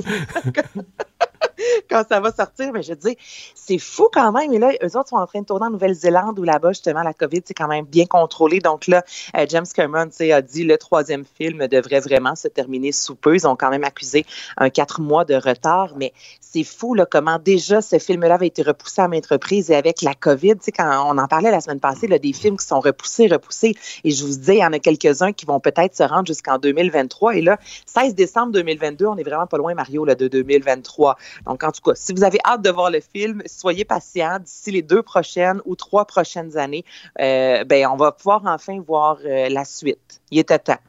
quand 1.90 2.05
ça 2.09 2.20
va 2.20 2.33
sortir. 2.33 2.72
Mais 2.72 2.83
je 2.83 2.94
dis, 2.94 3.16
c'est 3.55 3.79
fou 3.79 4.09
quand 4.12 4.33
même. 4.33 4.53
Et 4.53 4.59
là, 4.59 4.72
eux 4.83 4.96
autres 4.96 5.09
sont 5.09 5.16
en 5.16 5.27
train 5.27 5.40
de 5.40 5.46
tourner 5.46 5.66
en 5.66 5.70
Nouvelle-Zélande 5.70 6.38
où 6.38 6.44
là-bas, 6.44 6.70
justement, 6.70 7.03
la 7.03 7.14
COVID, 7.14 7.42
c'est 7.44 7.55
quand 7.55 7.68
même 7.68 7.85
bien 7.85 8.07
contrôlé. 8.07 8.61
Donc 8.61 8.87
là, 8.87 9.05
euh, 9.37 9.46
James 9.48 9.66
Cameron 9.75 10.09
a 10.20 10.42
dit 10.42 10.64
le 10.64 10.79
troisième 10.79 11.25
film 11.25 11.66
devrait 11.68 12.01
vraiment 12.01 12.35
se 12.35 12.48
terminer 12.48 12.92
sous 12.92 13.14
peu. 13.14 13.35
Ils 13.35 13.46
ont 13.46 13.57
quand 13.57 13.70
même 13.70 13.85
accusé 13.85 14.25
un 14.57 14.70
quatre 14.70 15.01
mois 15.01 15.25
de 15.25 15.35
retard. 15.35 15.94
Mais 15.96 16.12
c'est 16.40 16.64
fou 16.64 16.94
là, 16.94 17.07
comment 17.07 17.38
déjà 17.38 17.81
ce 17.81 17.98
film-là 17.98 18.35
avait 18.35 18.46
été 18.46 18.62
repoussé 18.62 19.01
à 19.01 19.09
maintes 19.09 19.27
reprises 19.27 19.70
et 19.70 19.75
avec 19.75 20.03
la 20.03 20.14
COVID, 20.14 20.57
quand 20.77 21.12
on 21.12 21.18
en 21.18 21.27
parlait 21.27 21.51
la 21.51 21.61
semaine 21.61 21.81
passée, 21.81 22.07
là, 22.07 22.18
des 22.18 22.33
films 22.33 22.57
qui 22.57 22.66
sont 22.66 22.81
repoussés, 22.81 23.27
repoussés. 23.27 23.75
Et 24.05 24.11
je 24.11 24.25
vous 24.25 24.37
dis, 24.37 24.53
il 24.53 24.59
y 24.59 24.64
en 24.64 24.72
a 24.72 24.79
quelques-uns 24.79 25.33
qui 25.33 25.46
vont 25.46 25.61
peut-être 25.61 25.96
se 25.96 26.03
rendre 26.03 26.27
jusqu'en 26.27 26.59
2023. 26.59 27.37
Et 27.37 27.42
là, 27.42 27.59
16 27.87 28.14
décembre 28.14 28.53
2022, 28.53 29.07
on 29.07 29.16
est 29.16 29.22
vraiment 29.22 29.46
pas 29.46 29.57
loin, 29.57 29.75
Mario, 29.75 30.05
là, 30.05 30.14
de 30.14 30.29
2023. 30.29 31.16
Donc, 31.46 31.51
en 31.62 31.72
tout 31.72 31.80
cas, 31.82 31.92
si 31.94 32.12
vous 32.12 32.24
avez 32.24 32.38
hâte 32.44 32.62
de 32.62 32.70
voir 32.70 32.90
le 32.90 33.00
film, 33.00 33.42
soyez 33.46 33.84
patient. 33.84 34.38
D'ici 34.38 34.70
les 34.70 34.82
deux 34.82 35.02
prochaines 35.02 35.60
ou 35.64 35.76
trois 35.76 36.04
prochaines 36.04 36.56
années, 36.56 36.84
euh, 37.20 37.64
ben, 37.64 37.86
on 37.88 37.96
va 37.96 38.12
pouvoir 38.12 38.42
enfin 38.46 38.80
voir 38.80 39.18
euh, 39.24 39.48
la 39.48 39.64
suite. 39.64 40.20
Il 40.30 40.38
était 40.38 40.58
temps. 40.58 40.80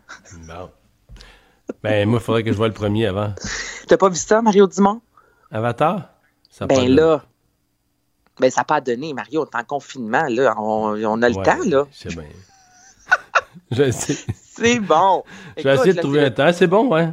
Bon. 0.48 0.70
Ben, 1.82 2.08
moi, 2.08 2.20
il 2.22 2.24
faudrait 2.24 2.44
que 2.44 2.52
je 2.52 2.58
voie 2.58 2.68
le 2.68 2.74
premier 2.74 3.08
avant. 3.08 3.34
T'as 3.88 3.98
pas 3.98 4.10
vu 4.10 4.16
ça, 4.16 4.42
Mario 4.42 4.68
Dumont? 4.68 5.02
Avatar? 5.52 6.10
Ça 6.50 6.68
ben 6.68 6.88
là, 6.88 7.24
ben 8.40 8.52
ça 8.52 8.62
n'a 8.62 8.66
pas 8.66 8.82
donné, 8.82 9.14
Mario. 9.14 9.42
On 9.42 9.46
est 9.46 9.62
en 9.62 9.66
confinement, 9.66 10.26
là. 10.30 10.56
On, 10.58 11.22
a 11.22 11.30
le 11.30 11.36
temps, 11.36 11.64
là. 11.66 11.86
C'est 11.92 12.16
bien. 12.16 12.24
C'est 13.92 14.80
bon. 14.80 15.24
Je 15.58 15.64
vais 15.64 15.76
essayer 15.76 15.94
de 15.94 16.00
trouver 16.00 16.26
un 16.26 16.32
temps. 16.32 16.52
C'est 16.54 16.68
bon, 16.68 16.88
ouais. 16.90 17.10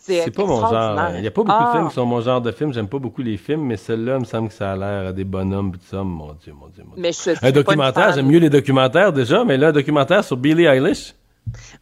C'est 0.00 0.34
pas 0.34 0.44
mon 0.44 0.60
genre. 0.60 1.10
Il 1.14 1.20
n'y 1.20 1.26
a 1.26 1.30
pas 1.30 1.42
beaucoup 1.42 1.64
de 1.64 1.70
films 1.70 1.84
qui 1.84 1.92
ah. 1.92 1.94
sont 1.94 2.06
mon 2.06 2.20
genre 2.20 2.40
de 2.40 2.50
film. 2.52 2.72
J'aime 2.72 2.88
pas 2.88 2.98
beaucoup 2.98 3.22
les 3.22 3.36
films, 3.36 3.62
mais 3.62 3.76
celui-là, 3.76 4.14
il 4.14 4.20
me 4.20 4.24
semble 4.24 4.48
que 4.48 4.54
ça 4.54 4.72
a 4.72 4.76
l'air 4.76 5.12
des 5.12 5.24
bonhommes, 5.24 5.72
tout 5.72 5.80
ça. 5.84 6.02
Mon 6.02 6.32
Dieu, 6.34 6.52
mon 6.58 6.68
Dieu, 6.68 6.84
mon 6.88 6.94
Dieu. 6.96 7.02
Mais 7.02 7.48
un 7.48 7.52
documentaire, 7.52 8.12
j'aime 8.14 8.26
mieux 8.26 8.38
les 8.38 8.50
documentaires 8.50 9.12
déjà, 9.12 9.44
mais 9.44 9.56
là, 9.56 9.68
un 9.68 9.72
documentaire 9.72 10.24
sur 10.24 10.36
Billie 10.36 10.64
Eilish. 10.64 11.14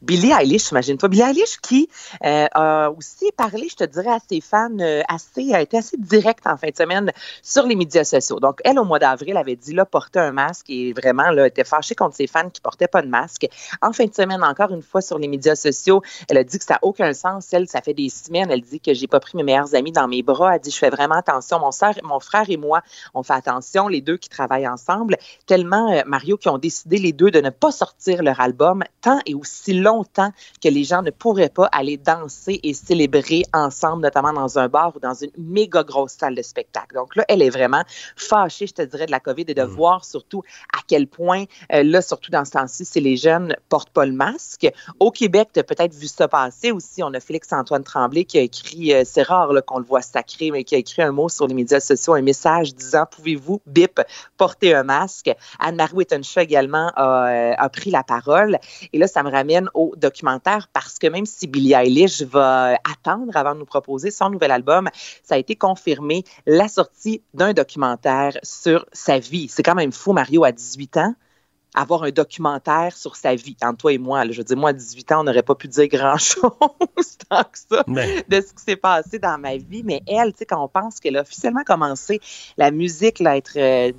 Billie 0.03 0.33
Eilish, 0.33 0.71
imagine-toi. 0.71 1.09
Billie 1.09 1.23
Eilish 1.23 1.59
qui 1.63 1.89
euh, 2.25 2.47
a 2.53 2.91
aussi 2.91 3.31
parlé, 3.37 3.69
je 3.69 3.77
te 3.77 3.85
dirais, 3.85 4.11
à 4.11 4.19
ses 4.29 4.41
fans, 4.41 4.71
euh, 4.81 5.03
assez, 5.09 5.53
a 5.53 5.61
été 5.61 5.79
assez 5.79 5.97
directe 5.99 6.47
en 6.47 6.57
fin 6.57 6.69
de 6.69 6.77
semaine 6.77 7.13
sur 7.43 7.67
les 7.67 7.75
médias 7.75 8.05
sociaux. 8.05 8.41
Donc, 8.41 8.61
elle, 8.65 8.79
au 8.79 8.85
mois 8.85 8.99
d'avril, 8.99 9.37
avait 9.37 9.57
dit, 9.57 9.75
là, 9.75 9.85
porter 9.85 10.21
un 10.21 10.33
masque 10.33 10.71
et 10.71 10.93
vraiment, 10.93 11.31
là, 11.31 11.47
était 11.47 11.65
fâchée 11.65 11.95
contre 11.95 12.17
ses 12.17 12.27
fans 12.27 12.49
qui 12.51 12.61
portaient 12.61 12.89
pas 12.89 13.03
de 13.03 13.09
masque. 13.09 13.47
En 13.83 13.93
fin 13.93 14.07
de 14.07 14.15
semaine, 14.15 14.43
encore 14.43 14.71
une 14.71 14.83
fois, 14.83 15.01
sur 15.01 15.19
les 15.19 15.29
médias 15.29 15.57
sociaux, 15.57 16.03
elle 16.29 16.39
a 16.39 16.45
dit 16.45 16.59
que 16.59 16.65
ça 16.65 16.75
n'a 16.75 16.81
aucun 16.83 17.13
sens. 17.13 17.53
Elle, 17.53 17.69
ça 17.69 17.81
fait 17.81 17.95
des 17.95 18.09
semaines, 18.09 18.51
elle 18.51 18.63
dit 18.63 18.81
que 18.81 18.95
j'ai 18.95 19.07
pas 19.07 19.21
pris 19.21 19.37
mes 19.37 19.43
meilleurs 19.43 19.75
amis 19.75 19.93
dans 19.93 20.09
mes 20.09 20.23
bras. 20.23 20.55
Elle 20.55 20.61
dit, 20.61 20.71
je 20.71 20.79
fais 20.79 20.91
vraiment 20.91 21.17
attention. 21.17 21.59
Mon, 21.59 22.21
frère 22.21 22.45
et 22.49 22.57
moi, 22.57 22.83
on 23.15 23.23
fait 23.23 23.35
attention, 23.35 23.89
les 23.89 24.01
deux 24.01 24.17
qui 24.17 24.29
travaillent 24.29 24.69
ensemble. 24.69 25.17
Tellement, 25.47 25.93
euh, 25.93 26.03
Mario, 26.07 26.37
qui 26.37 26.49
ont 26.49 26.59
décidé 26.59 26.99
les 26.99 27.13
deux 27.13 27.31
de 27.31 27.41
ne 27.41 27.51
pas 27.51 27.71
sortir 27.71 28.23
leur 28.23 28.41
album 28.41 28.85
tant 29.01 29.19
et 29.27 29.35
aussi 29.35 29.58
longtemps 29.69 30.33
que 30.63 30.69
les 30.69 30.85
gens 30.85 31.03
ne 31.03 31.11
pourraient 31.11 31.49
pas 31.49 31.67
aller 31.67 31.97
danser 31.97 32.61
et 32.63 32.75
célébrer 32.75 33.43
ensemble, 33.53 34.03
notamment 34.03 34.33
dans 34.33 34.59
un 34.59 34.69
bar 34.69 34.95
ou 34.97 35.01
dans 35.01 35.15
une 35.15 35.31
méga 35.37 35.83
grosse 35.83 36.13
salle 36.13 36.35
de 36.35 36.43
spectacle. 36.43 36.95
Donc 36.95 37.17
là, 37.17 37.25
elle 37.29 37.43
est 37.43 37.51
vraiment 37.51 37.83
fâchée, 38.17 38.67
je 38.67 38.75
te 38.75 38.83
dirais, 38.83 39.07
de 39.07 39.11
la 39.11 39.21
COVID 39.21 39.45
et 39.49 39.55
de 39.55 39.63
mm. 39.63 39.67
voir 39.67 40.05
surtout 40.05 40.43
à 40.73 40.79
quel 40.87 41.07
point, 41.07 41.45
euh, 41.73 41.83
là, 41.83 42.03
surtout 42.03 42.31
dans 42.31 42.45
ce 42.45 42.53
temps-ci, 42.53 42.85
si 42.85 43.01
les 43.01 43.17
jeunes 43.17 43.57
portent 43.69 43.91
pas 43.91 44.07
le 44.07 44.13
masque. 44.13 44.71
Au 45.01 45.11
Québec, 45.11 45.51
tu 45.53 45.61
as 45.61 45.65
peut-être 45.65 45.95
vu 45.95 46.07
ça 46.07 46.29
passer 46.29 46.71
aussi. 46.71 47.03
On 47.03 47.13
a 47.15 47.21
Félix-Antoine 47.21 47.85
Tremblay 47.85 48.25
qui 48.25 48.39
a 48.39 48.43
écrit, 48.43 48.95
euh, 48.95 49.03
c'est 49.05 49.23
rare 49.23 49.53
qu'on 49.67 49.79
le 49.79 49.85
voit 49.85 50.03
sacré, 50.03 50.51
mais 50.51 50.65
qui 50.65 50.75
a 50.75 50.79
écrit 50.79 51.03
un 51.03 51.13
mot 51.13 51.29
sur 51.29 51.47
les 51.47 51.55
médias 51.55 51.81
sociaux, 51.81 52.15
un 52.15 52.23
message 52.23 52.75
disant, 52.75 53.05
pouvez-vous, 53.11 53.61
bip, 53.67 54.01
porter 54.37 54.75
un 54.75 54.83
masque. 54.83 55.31
Anne-Marie 55.59 55.95
Wittenshaw 55.95 56.41
également 56.41 56.93
a, 56.97 57.29
euh, 57.29 57.55
a 57.57 57.69
pris 57.69 57.91
la 57.91 58.03
parole. 58.03 58.59
Et 58.93 58.99
là, 58.99 59.07
ça 59.07 59.23
me 59.23 59.31
ramène 59.31 59.48
au 59.75 59.95
documentaire 59.97 60.69
parce 60.73 60.99
que 60.99 61.07
même 61.07 61.27
si 61.27 61.47
Billie 61.47 61.75
Eilish 61.75 62.23
va 62.23 62.79
attendre 62.91 63.37
avant 63.37 63.55
de 63.55 63.61
nous 63.61 63.67
proposer 63.67 64.11
son 64.11 64.31
nouvel 64.31 64.51
album, 64.51 64.89
ça 65.23 65.35
a 65.35 65.39
été 65.39 65.57
confirmé 65.57 66.25
la 66.47 66.69
sortie 66.69 67.23
d'un 67.35 67.53
documentaire 67.53 68.39
sur 68.43 68.87
sa 68.93 69.19
vie. 69.19 69.49
C'est 69.49 69.63
quand 69.63 69.75
même 69.75 69.93
fou, 69.93 70.13
Mario, 70.13 70.45
à 70.45 70.53
18 70.53 70.97
ans 70.99 71.15
avoir 71.75 72.03
un 72.03 72.11
documentaire 72.11 72.97
sur 72.97 73.17
sa 73.17 73.35
vie, 73.35 73.57
entre 73.63 73.79
toi 73.79 73.93
et 73.93 73.99
moi. 73.99 74.25
je 74.31 74.39
veux 74.39 74.45
dire, 74.45 74.57
moi, 74.57 74.71
à 74.71 74.73
18 74.73 75.13
ans, 75.13 75.21
on 75.21 75.25
n'aurait 75.25 75.43
pas 75.43 75.55
pu 75.55 75.69
dire 75.69 75.87
grand-chose 75.89 76.51
tant 77.29 77.45
que 77.45 77.59
ça 77.59 77.85
de 77.87 78.41
ce 78.41 78.53
qui 78.53 78.65
s'est 78.65 78.77
passé 78.77 79.19
dans 79.19 79.39
ma 79.39 79.57
vie. 79.57 79.83
Mais 79.85 80.03
elle, 80.07 80.33
tu 80.33 80.39
sais, 80.39 80.47
quand 80.47 80.63
on 80.63 80.69
pense 80.69 80.99
qu'elle 80.99 81.17
a 81.17 81.21
officiellement 81.21 81.63
commencé 81.65 82.21
la 82.57 82.71
musique, 82.71 83.21
là, 83.21 83.37
être 83.37 83.57
euh, 83.57 83.93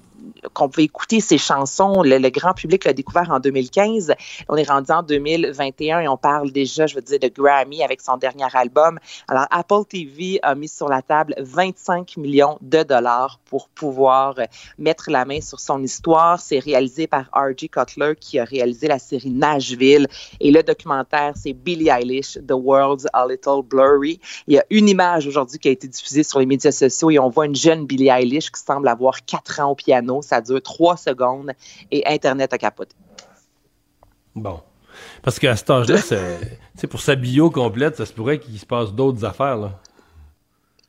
qu'on 0.54 0.70
peut 0.70 0.82
écouter 0.82 1.20
ses 1.20 1.38
chansons. 1.38 2.02
Le, 2.04 2.30
grand 2.30 2.54
public 2.54 2.86
l'a 2.86 2.94
découvert 2.94 3.30
en 3.32 3.40
2015. 3.40 4.14
On 4.48 4.56
est 4.56 4.70
rendu 4.70 4.92
en 4.92 5.04
2021 5.04 6.02
et 6.02 6.08
on 6.08 6.18
parle 6.18 6.52
déjà, 6.52 6.88
je 6.88 6.96
veux 6.96 7.02
dire, 7.02 7.20
de 7.20 7.28
Grammy 7.28 7.84
avec 7.84 8.02
son 8.02 8.18
dernier 8.18 8.48
album. 8.54 9.00
Alors, 9.28 9.46
Apple 9.52 9.86
TV 9.88 10.40
a 10.44 10.56
mis 10.56 10.68
sur 10.68 10.88
la 10.88 11.02
table 11.02 11.36
25 11.40 12.18
millions 12.18 12.58
de 12.62 12.84
dollars 12.84 13.40
pour 13.46 13.70
pouvoir 13.70 14.36
mettre 14.78 15.10
la 15.10 15.26
main 15.26 15.42
sur 15.42 15.60
son 15.60 15.82
histoire. 15.84 16.40
C'est 16.40 16.60
réalisé 16.60 17.08
par 17.08 17.26
R.G. 17.34 17.70
Cutler 17.70 18.14
qui 18.20 18.40
a 18.40 18.44
réalisé 18.44 18.88
la 18.88 19.00
série 19.00 19.32
Nashville. 19.32 20.08
Et 20.40 20.52
le 20.52 20.64
documentaire, 20.64 21.34
c'est 21.36 21.54
Billie 21.54 21.90
Eilish, 21.90 22.34
The 22.48 22.54
World's 22.54 23.08
a 23.14 23.28
Little 23.28 23.64
Blurry. 23.64 24.20
Il 24.48 24.56
y 24.56 24.60
a 24.60 24.66
une 24.70 24.90
image 24.90 25.28
aujourd'hui 25.28 25.60
qui 25.60 25.68
a 25.68 25.72
été 25.72 25.88
diffusée 25.88 26.24
sur 26.24 26.40
les 26.40 26.46
médias 26.46 26.72
sociaux 26.72 27.12
et 27.12 27.20
on 27.20 27.30
voit 27.30 27.46
une 27.46 27.56
jeune 27.56 27.86
Billie 27.86 28.10
Eilish 28.10 28.52
qui 28.52 28.62
semble 28.62 28.88
avoir 28.88 29.26
quatre 29.26 29.60
ans 29.60 29.72
au 29.72 29.76
piano 29.76 30.09
ça 30.22 30.42
dure 30.42 30.62
trois 30.62 30.98
secondes 30.98 31.52
et 31.92 32.06
Internet 32.08 32.54
a 32.54 32.58
capoté. 32.58 32.96
Bon. 34.36 34.62
Parce 35.22 35.40
qu'à 35.40 35.56
cet 35.56 35.70
âge-là, 35.70 35.98
c'est 36.76 36.88
pour 36.88 37.02
sa 37.02 37.16
bio 37.16 37.50
complète, 37.50 37.98
ça 37.98 38.06
se 38.06 38.14
pourrait 38.14 38.40
qu'il 38.40 38.60
se 38.60 38.66
passe 38.66 38.92
d'autres 38.94 39.24
affaires. 39.26 39.58
Là. 39.58 39.80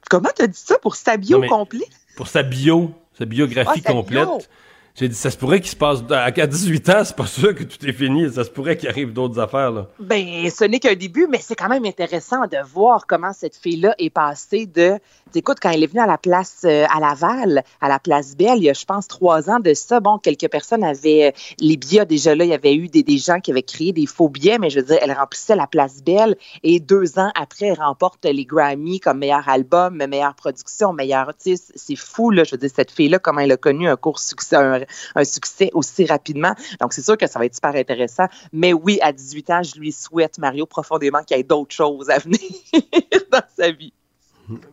Comment 0.08 0.30
tu 0.34 0.42
as 0.42 0.46
dit 0.46 0.58
ça? 0.58 0.78
Pour 0.78 0.96
sa 0.96 1.16
bio 1.16 1.42
complète? 1.48 1.88
Pour 2.16 2.28
sa 2.28 2.42
bio, 2.42 2.92
sa 3.18 3.24
biographie 3.24 3.82
ah, 3.84 3.92
complète. 3.92 4.50
J'ai 4.94 5.08
dit, 5.08 5.14
ça 5.14 5.30
se 5.30 5.36
pourrait 5.36 5.60
qu'il 5.60 5.70
se 5.70 5.76
passe. 5.76 6.00
À 6.10 6.30
18 6.30 6.88
ans, 6.90 7.02
c'est 7.04 7.16
pas 7.16 7.26
sûr 7.26 7.54
que 7.54 7.64
tout 7.64 7.84
est 7.86 7.92
fini. 7.92 8.30
Ça 8.30 8.44
se 8.44 8.50
pourrait 8.50 8.76
qu'il 8.76 8.88
arrive 8.88 9.12
d'autres 9.12 9.38
affaires. 9.38 9.70
Là. 9.70 9.86
Ben, 9.98 10.50
ce 10.50 10.64
n'est 10.64 10.78
qu'un 10.78 10.94
début, 10.94 11.26
mais 11.28 11.38
c'est 11.40 11.54
quand 11.54 11.68
même 11.68 11.84
intéressant 11.84 12.46
de 12.46 12.58
voir 12.72 13.06
comment 13.06 13.32
cette 13.32 13.56
fille-là 13.56 13.94
est 13.98 14.10
passée 14.10 14.66
de 14.66 14.98
écoute, 15.38 15.58
quand 15.60 15.70
elle 15.70 15.82
est 15.82 15.86
venue 15.86 16.00
à 16.00 16.06
la 16.06 16.18
place 16.18 16.62
euh, 16.64 16.84
à 16.90 17.00
Laval, 17.00 17.62
à 17.80 17.88
la 17.88 17.98
place 17.98 18.36
Belle, 18.36 18.58
il 18.58 18.64
y 18.64 18.70
a, 18.70 18.72
je 18.72 18.84
pense, 18.84 19.06
trois 19.06 19.50
ans 19.50 19.60
de 19.60 19.74
ça, 19.74 20.00
bon, 20.00 20.18
quelques 20.18 20.48
personnes 20.48 20.84
avaient 20.84 21.28
euh, 21.28 21.30
les 21.58 21.76
billets 21.76 22.06
déjà 22.06 22.34
là, 22.34 22.44
il 22.44 22.50
y 22.50 22.54
avait 22.54 22.74
eu 22.74 22.88
des, 22.88 23.02
des, 23.02 23.18
gens 23.18 23.40
qui 23.40 23.50
avaient 23.50 23.62
créé 23.62 23.92
des 23.92 24.06
faux 24.06 24.28
billets, 24.28 24.58
mais 24.58 24.70
je 24.70 24.80
veux 24.80 24.86
dire, 24.86 24.98
elle 25.00 25.12
remplissait 25.12 25.56
la 25.56 25.66
place 25.66 26.02
Belle 26.02 26.36
et 26.62 26.80
deux 26.80 27.18
ans 27.18 27.30
après, 27.34 27.66
elle 27.66 27.80
remporte 27.80 28.24
les 28.24 28.44
Grammy 28.44 29.00
comme 29.00 29.18
meilleur 29.18 29.48
album, 29.48 29.96
meilleure 29.96 30.34
production, 30.34 30.92
meilleur 30.92 31.28
artiste. 31.28 31.72
C'est 31.76 31.96
fou, 31.96 32.30
là, 32.30 32.44
je 32.44 32.52
veux 32.52 32.58
dire, 32.58 32.70
cette 32.74 32.90
fille-là, 32.90 33.18
comment 33.18 33.40
elle 33.40 33.52
a 33.52 33.56
connu 33.56 33.88
un 33.88 33.96
court 33.96 34.18
succès, 34.18 34.56
un, 34.56 34.79
succès 35.24 35.70
aussi 35.74 36.06
rapidement. 36.06 36.54
Donc, 36.80 36.92
c'est 36.92 37.02
sûr 37.02 37.16
que 37.16 37.26
ça 37.26 37.38
va 37.38 37.46
être 37.46 37.54
super 37.54 37.74
intéressant. 37.74 38.26
Mais 38.52 38.72
oui, 38.72 38.98
à 39.02 39.12
18 39.12 39.50
ans, 39.50 39.62
je 39.62 39.78
lui 39.78 39.92
souhaite, 39.92 40.38
Mario, 40.38 40.66
profondément 40.66 41.22
qu'il 41.22 41.36
y 41.36 41.40
ait 41.40 41.44
d'autres 41.44 41.74
choses 41.74 42.10
à 42.10 42.18
venir 42.18 42.40
dans 43.32 43.42
sa 43.56 43.70
vie. 43.70 43.92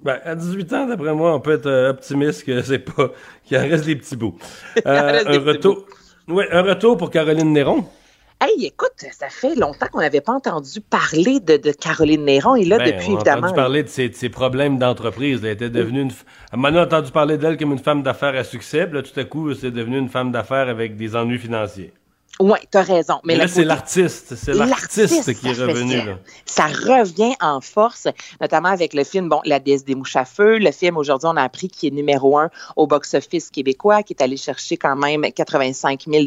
Ben, 0.02 0.20
à 0.24 0.36
18 0.36 0.74
ans, 0.74 0.88
d'après 0.88 1.14
moi, 1.14 1.36
on 1.36 1.40
peut 1.40 1.54
être 1.54 1.68
euh, 1.68 1.92
optimiste 1.92 2.44
que 2.44 2.62
c'est 2.62 2.80
pas 2.80 3.12
qu'il 3.44 3.58
en 3.58 3.62
reste 3.62 3.86
des 3.86 3.96
petits 3.96 4.16
bouts. 4.16 4.38
Euh, 4.86 5.24
un 5.26 5.40
retour. 5.40 5.86
Ouais, 6.28 6.48
un 6.52 6.62
retour 6.62 6.98
pour 6.98 7.10
Caroline 7.10 7.52
Néron. 7.52 7.86
Hey, 8.40 8.66
écoute, 8.66 8.94
ça 9.12 9.30
fait 9.30 9.56
longtemps 9.56 9.88
qu'on 9.92 10.00
n'avait 10.00 10.22
pas 10.22 10.34
entendu 10.34 10.80
parler 10.80 11.40
de, 11.40 11.72
Caroline 11.72 12.24
Néron. 12.24 12.56
Et 12.56 12.66
là, 12.66 12.78
ben, 12.78 12.94
depuis, 12.94 13.14
on 13.14 13.18
a 13.18 13.38
entendu 13.38 13.54
parler 13.56 13.82
de 13.82 13.90
ses, 13.90 14.30
problèmes 14.30 14.78
d'entreprise. 14.78 15.44
Elle 15.44 15.52
était 15.52 15.72
devenue 15.72 16.02
une. 16.02 16.12
On 16.54 16.64
a 16.64 16.84
entendu 16.84 17.12
parler 17.12 17.40
d'elle 17.40 17.58
comme 17.58 17.72
une 17.72 17.80
femme 17.80 18.04
d'affaires 18.04 18.36
à 18.36 18.44
succès. 18.44 18.86
Puis 18.86 18.96
là, 18.96 19.02
tout 19.02 19.20
à 19.20 19.24
coup, 19.24 19.54
c'est 19.56 19.72
devenu 19.72 19.98
une 19.98 20.10
femme 20.10 20.32
d'affaires 20.32 20.70
avec 20.70 20.98
des 20.98 21.16
ennuis 21.16 21.40
financiers. 21.40 21.94
Oui, 22.40 22.60
tu 22.72 22.78
as 22.78 22.84
raison. 22.84 23.16
Mais, 23.24 23.36
là, 23.36 23.48
c'est 23.48 23.66
l'artiste. 23.66 24.36
C'est 24.36 24.54
l'artiste 24.54 25.34
qui 25.34 25.48
est 25.48 25.54
revenu. 25.54 25.98
Là. 25.98 26.20
Ça 26.46 26.68
revient 26.68 27.34
en 27.42 27.62
force, 27.62 28.08
notamment 28.40 28.70
avec 28.70 28.94
le 28.94 29.04
film, 29.04 29.28
bon, 29.28 29.42
La 29.44 29.60
déesse 29.60 29.84
des 29.84 29.96
mouches 29.96 30.16
à 30.16 30.26
feu. 30.26 30.60
Le 30.60 30.72
film, 30.72 30.98
aujourd'hui, 30.98 31.28
on 31.32 31.36
a 31.36 31.42
appris 31.42 31.68
qu'il 31.68 31.92
est 31.94 31.96
numéro 31.96 32.38
un 32.38 32.52
au 32.76 32.86
box-office 32.86 33.50
québécois, 33.50 34.04
qui 34.04 34.14
est 34.14 34.22
allé 34.22 34.38
chercher 34.38 34.78
quand 34.78 34.96
même 34.96 35.24
85 35.32 36.04
000 36.08 36.26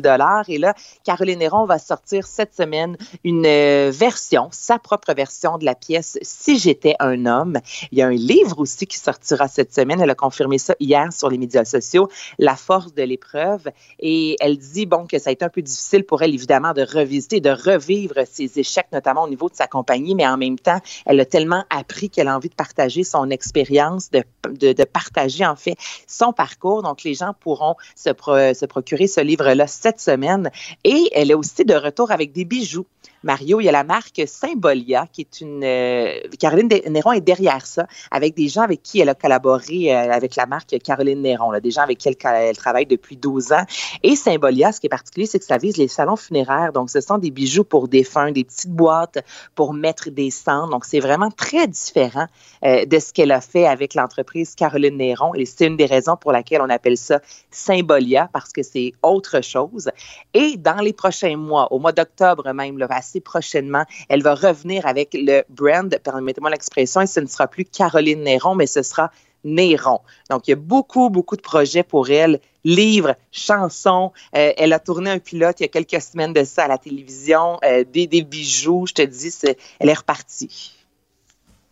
Et 0.49 0.59
là, 0.59 0.75
Caroline 1.05 1.43
Héron 1.43 1.65
va 1.65 1.79
sortir 1.79 2.27
cette 2.27 2.55
semaine 2.55 2.97
une 3.23 3.47
euh, 3.47 3.93
version, 3.95 4.49
sa 4.51 4.79
propre 4.79 5.15
version 5.15 5.59
de 5.59 5.65
la 5.65 5.77
pièce 5.77 6.19
Si 6.23 6.59
j'étais 6.59 6.97
un 6.99 7.27
homme. 7.27 7.59
Il 7.93 7.99
y 7.99 8.03
a 8.03 8.09
un 8.09 8.11
livre 8.11 8.59
aussi 8.59 8.87
qui 8.87 8.99
sortira 8.99 9.47
cette 9.47 9.73
semaine. 9.73 10.01
Elle 10.01 10.11
a 10.11 10.17
confirmé 10.17 10.59
ça 10.59 10.75
hier 10.81 11.13
sur 11.13 11.31
les 11.31 11.39
médias 11.39 11.65
sociaux, 11.65 12.09
La 12.39 12.57
force 12.57 12.95
de 12.95 13.03
l'épreuve. 13.05 13.69
Et 14.01 14.37
elle 14.41 14.59
dit, 14.59 14.87
bon, 14.87 15.07
que 15.07 15.19
ça 15.21 15.31
a 15.31 15.33
été 15.33 15.45
un 15.45 15.49
peu 15.49 15.63
difficile 15.63 16.00
pour 16.03 16.23
elle, 16.23 16.35
évidemment, 16.35 16.73
de 16.73 16.83
revisiter, 16.83 17.41
de 17.41 17.51
revivre 17.51 18.15
ses 18.31 18.59
échecs, 18.59 18.87
notamment 18.93 19.25
au 19.25 19.29
niveau 19.29 19.49
de 19.49 19.55
sa 19.55 19.67
compagnie, 19.67 20.15
mais 20.15 20.27
en 20.27 20.37
même 20.37 20.59
temps, 20.59 20.81
elle 21.07 21.21
a 21.21 21.25
tellement 21.25 21.65
appris 21.71 22.11
qu'elle 22.11 22.29
a 22.29 22.37
envie 22.37 22.49
de 22.49 22.55
partager 22.55 23.05
son 23.05 23.31
expérience, 23.31 24.11
de, 24.11 24.85
partager, 24.85 25.47
en 25.47 25.57
fait, 25.57 25.77
son 26.07 26.33
parcours. 26.33 26.83
Donc, 26.83 27.03
les 27.03 27.15
gens 27.15 27.35
pourront 27.39 27.77
se, 27.95 28.11
se 28.11 28.67
procurer 28.67 29.07
ce 29.07 29.21
livre-là 29.21 29.67
cette 29.67 30.01
semaine. 30.01 30.51
Et 30.85 31.11
elle 31.15 31.31
est 31.31 31.35
aussi 31.35 31.65
de 31.65 31.75
retour 31.75 32.11
avec 32.11 32.33
des 32.33 32.45
bijoux. 32.45 32.87
Mario, 33.23 33.61
il 33.61 33.65
y 33.65 33.69
a 33.69 33.73
la 33.73 33.85
marque 33.85 34.23
Symbolia, 34.27 35.07
qui 35.13 35.23
est 35.23 35.41
une... 35.41 35.63
Euh, 35.63 36.21
Caroline 36.39 36.69
Néron 36.89 37.13
est 37.13 37.21
derrière 37.21 37.67
ça, 37.67 37.87
avec 38.11 38.35
des 38.35 38.49
gens 38.49 38.63
avec 38.63 38.83
qui 38.83 39.01
elle 39.01 39.11
a 39.11 39.15
collaboré 39.15 39.95
euh, 39.95 40.11
avec 40.11 40.37
la 40.37 40.47
marque 40.47 40.79
Caroline 40.83 41.21
Néron, 41.21 41.53
des 41.59 41.71
gens 41.71 41.83
avec 41.83 41.99
qui 41.99 42.09
elle, 42.09 42.57
travaille 42.57 42.87
depuis 42.87 43.17
12 43.17 43.53
ans. 43.53 43.65
Et 44.03 44.17
Symbolia, 44.17 44.73
ce 44.73 44.81
qui 44.81 44.87
est 44.87 44.91
particulier, 44.91 45.27
c'est 45.27 45.39
que 45.39 45.45
ça 45.45 45.59
vise 45.59 45.77
les 45.77 45.89
salons 45.89 46.17
funéraires. 46.17 46.73
Donc, 46.73 46.89
ce 46.89 47.01
sont 47.01 47.19
des 47.19 47.31
bijoux 47.31 47.65
pour 47.65 47.89
défunts, 47.89 48.33
des 48.33 48.45
petites 48.45 48.71
boîtes 48.71 49.19
pour 49.55 49.75
mettre 49.75 50.09
des 50.09 50.31
cendres. 50.31 50.71
Donc, 50.71 50.87
c'est 50.87 51.01
vraiment 51.01 51.31
très 51.31 51.67
différent 51.67 52.27
euh, 52.65 52.87
de 52.87 52.99
ce 52.99 53.13
qu'elle 53.13 53.33
a 53.33 53.43
fait 53.43 53.67
avec 53.67 53.95
l'entreprise 53.95 54.55
Caroline 54.55 54.97
Néron. 54.97 55.35
Et 55.35 55.45
c'est 55.45 55.67
une 55.67 55.77
des 55.77 55.87
raisons 55.87 56.17
pour 56.17 56.33
laquelle 56.33 56.63
on 56.63 56.71
appelle 56.71 56.97
ça 56.97 57.21
Symbolia, 57.51 58.31
parce 58.33 58.53
que 58.53 58.63
c'est 58.63 58.93
autre 59.03 59.43
chose. 59.43 59.91
Et 60.33 60.57
dans 60.57 60.81
les 60.81 60.95
prochains 60.95 61.37
mois, 61.37 61.71
au 61.71 61.79
mois 61.79 61.93
d'octobre 61.93 62.51
même, 62.53 62.79
là, 62.79 62.87
prochainement. 63.19 63.85
Elle 64.09 64.23
va 64.23 64.37
revenir 64.37 64.87
avec 64.87 65.11
le 65.15 65.43
brand, 65.49 65.93
permettez-moi 65.99 66.51
l'expression, 66.51 67.01
et 67.01 67.09
ce 67.09 67.19
ne 67.19 67.27
sera 67.27 67.49
plus 67.49 67.65
Caroline 67.65 68.23
Néron, 68.23 68.55
mais 68.55 68.69
ce 68.69 68.83
sera 68.83 69.11
Néron. 69.45 70.01
Donc, 70.29 70.47
il 70.47 70.51
y 70.51 70.55
a 70.55 70.57
beaucoup, 70.57 71.11
beaucoup 71.11 71.37
de 71.37 71.43
projets 71.43 71.83
pour 71.83 72.11
elle. 72.11 72.41
Livres, 72.65 73.17
chansons. 73.33 74.13
Euh, 74.37 74.53
elle 74.57 74.73
a 74.73 74.79
tourné 74.79 75.11
un 75.11 75.19
pilote 75.19 75.61
il 75.61 75.63
y 75.65 75.67
a 75.67 75.69
quelques 75.69 76.01
semaines 76.01 76.33
de 76.33 76.45
ça 76.45 76.65
à 76.65 76.69
la 76.69 76.79
télévision. 76.79 77.59
Euh, 77.65 77.85
des, 77.85 78.07
bijoux, 78.23 78.87
je 78.87 78.95
te 78.95 79.03
dis, 79.03 79.35
elle 79.79 79.89
est 79.89 79.95
repartie. 79.95 80.77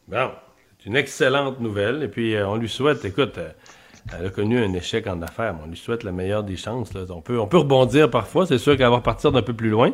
Bon, 0.09 0.31
c'est 0.79 0.87
une 0.87 0.97
excellente 0.97 1.61
nouvelle. 1.61 2.03
Et 2.03 2.09
puis, 2.09 2.35
euh, 2.35 2.49
on 2.49 2.57
lui 2.57 2.71
souhaite, 2.71 3.05
écoute, 3.05 3.39
elle 4.17 4.27
a 4.27 4.31
connu 4.31 4.59
un 4.59 4.73
échec 4.73 5.07
en 5.07 5.21
affaires, 5.21 5.55
mais 5.55 5.61
on 5.65 5.69
lui 5.69 5.77
souhaite 5.77 6.03
la 6.03 6.13
meilleure 6.13 6.45
des 6.45 6.57
chances. 6.57 6.91
On, 7.11 7.21
peut, 7.21 7.39
on 7.39 7.47
peut 7.47 7.59
rebondir 7.59 8.11
parfois. 8.11 8.47
C'est 8.47 8.59
sûr 8.59 8.77
qu'elle 8.77 8.91
va 8.91 9.01
partir 9.01 9.33
d'un 9.33 9.43
peu 9.43 9.53
plus 9.53 9.69
loin. 9.69 9.93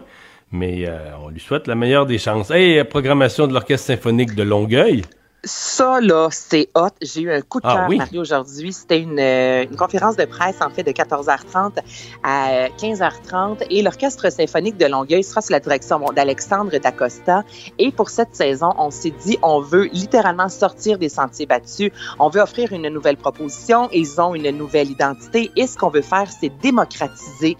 Mais 0.54 0.88
on 1.22 1.28
lui 1.28 1.40
souhaite 1.40 1.66
la 1.66 1.74
meilleure 1.74 2.06
des 2.06 2.18
chances. 2.18 2.50
Hey, 2.50 2.82
programmation 2.84 3.46
de 3.46 3.52
l'Orchestre 3.52 3.88
symphonique 3.88 4.34
de 4.34 4.44
Longueuil. 4.44 5.02
Ça, 5.46 6.00
là, 6.00 6.28
c'est 6.30 6.70
hot. 6.74 6.88
J'ai 7.02 7.22
eu 7.22 7.30
un 7.30 7.42
coup 7.42 7.60
de 7.60 7.66
ah 7.66 7.74
cœur, 7.74 7.98
Marie, 7.98 8.18
aujourd'hui. 8.18 8.72
C'était 8.72 8.98
une, 8.98 9.18
euh, 9.18 9.64
une, 9.64 9.76
conférence 9.76 10.16
de 10.16 10.24
presse, 10.24 10.56
en 10.62 10.70
fait, 10.70 10.82
de 10.82 10.90
14h30 10.90 11.80
à 12.22 12.68
15h30. 12.78 13.66
Et 13.68 13.82
l'Orchestre 13.82 14.32
symphonique 14.32 14.78
de 14.78 14.86
Longueuil 14.86 15.22
sera 15.22 15.42
sous 15.42 15.52
la 15.52 15.60
direction 15.60 16.00
d'Alexandre 16.16 16.78
Dacosta. 16.78 17.44
Et 17.78 17.92
pour 17.92 18.08
cette 18.08 18.34
saison, 18.34 18.70
on 18.78 18.90
s'est 18.90 19.12
dit, 19.24 19.36
on 19.42 19.60
veut 19.60 19.90
littéralement 19.92 20.48
sortir 20.48 20.96
des 20.96 21.10
sentiers 21.10 21.46
battus. 21.46 21.90
On 22.18 22.30
veut 22.30 22.40
offrir 22.40 22.72
une 22.72 22.88
nouvelle 22.88 23.18
proposition. 23.18 23.90
Ils 23.92 24.22
ont 24.22 24.34
une 24.34 24.50
nouvelle 24.50 24.90
identité. 24.90 25.50
Et 25.56 25.66
ce 25.66 25.76
qu'on 25.76 25.90
veut 25.90 26.00
faire, 26.00 26.28
c'est 26.30 26.52
démocratiser 26.62 27.58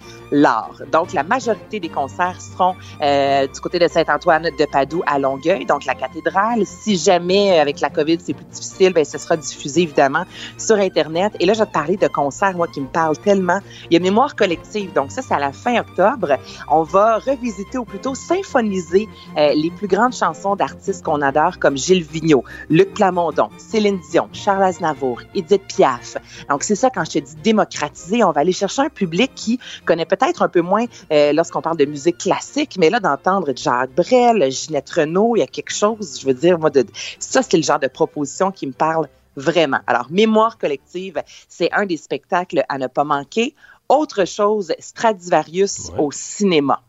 Donc, 0.91 1.13
la 1.13 1.23
majorité 1.23 1.79
des 1.79 1.89
concerts 1.89 2.41
seront 2.41 2.75
euh, 3.01 3.47
du 3.47 3.61
côté 3.61 3.79
de 3.79 3.87
Saint-Antoine 3.87 4.49
de 4.59 4.65
Padoue 4.65 5.03
à 5.07 5.19
Longueuil, 5.19 5.65
donc 5.65 5.85
la 5.85 5.95
cathédrale. 5.95 6.65
Si 6.67 6.97
jamais, 6.97 7.61
avec 7.61 7.81
la 7.81 7.89
COVID, 7.89 8.19
c'est 8.21 8.35
plus 8.35 8.45
difficile, 8.47 8.93
ben, 8.93 9.05
ce 9.05 9.17
sera 9.17 9.37
diffusé 9.37 9.83
évidemment 9.83 10.25
sur 10.59 10.77
Internet. 10.77 11.35
Et 11.39 11.47
là, 11.47 11.53
je 11.53 11.61
vais 11.61 11.67
te 11.67 11.73
parler 11.73 11.97
de 11.97 12.09
concerts, 12.09 12.57
moi, 12.57 12.67
qui 12.67 12.81
me 12.81 12.89
parlent 12.89 13.17
tellement. 13.19 13.61
Il 13.91 13.95
y 13.95 13.97
a 13.97 14.01
Mémoire 14.01 14.35
collective. 14.35 14.93
Donc, 14.93 15.13
ça, 15.13 15.23
c'est 15.23 15.35
à 15.35 15.39
la 15.39 15.53
fin 15.53 15.79
octobre. 15.79 16.37
On 16.69 16.83
va 16.83 17.19
revisiter 17.19 17.79
ou 17.79 17.85
plutôt 17.85 18.17
symphoniser 18.17 19.09
euh, 19.39 19.53
les 19.55 19.71
plus 19.71 19.87
grandes 19.87 20.15
chansons 20.15 20.57
d'artistes 20.57 21.05
qu'on 21.05 21.23
adore, 21.23 21.61
comme 21.61 21.77
Gilles 21.77 22.03
Vigneault, 22.03 22.45
Luc 22.71 22.93
Plamondon, 22.95 23.51
Céline 23.57 24.01
Dion, 24.11 24.29
Charles 24.33 24.65
Aznavour, 24.65 25.21
Edith 25.35 25.63
Piaf. 25.69 26.17
Donc, 26.51 26.65
c'est 26.65 26.75
ça, 26.75 26.91
quand 26.91 27.05
je 27.05 27.13
te 27.13 27.19
dis 27.21 27.37
démocratiser, 27.45 28.25
on 28.25 28.33
va 28.33 28.41
aller 28.41 28.53
chercher 28.53 28.83
un 28.83 28.89
public 28.89 29.31
qui 29.35 29.61
connaît 29.85 30.05
peut-être 30.05 30.24
un 30.39 30.49
peu 30.49 30.61
moins 30.61 30.85
euh, 31.13 31.33
lorsqu'on 31.33 31.63
parle 31.63 31.77
de 31.77 31.85
musique 31.85 32.19
classique, 32.19 32.77
mais 32.79 32.91
là, 32.91 33.01
d'entendre 33.01 33.53
Jacques 33.55 33.95
Brel, 33.95 34.51
Ginette 34.51 34.91
Renault, 34.91 35.37
il 35.37 35.41
y 35.41 35.43
a 35.43 35.47
quelque 35.47 35.73
chose, 35.73 36.19
je 36.21 36.27
veux 36.27 36.35
dire, 36.35 36.59
moi, 36.59 36.71
de, 36.71 36.85
ça, 37.19 37.43
c'est 37.43 37.57
le 37.57 37.63
genre 37.63 37.79
de 37.79 37.89
proposition 37.89 38.51
qui 38.51 38.67
me 38.67 38.73
parle 38.73 39.09
vraiment. 39.37 39.81
Alors, 39.87 40.07
Mémoire 40.11 40.59
collective, 40.59 41.23
c'est 41.49 41.73
un 41.73 41.87
des 41.87 41.97
spectacles 41.97 42.65
à 42.69 42.79
ne 42.79 42.87
pas 42.87 43.05
manquer. 43.05 43.55
Autre 43.89 44.25
chose, 44.25 44.73
Stradivarius 44.79 45.91
au 45.99 46.11
cinéma. 46.11 46.81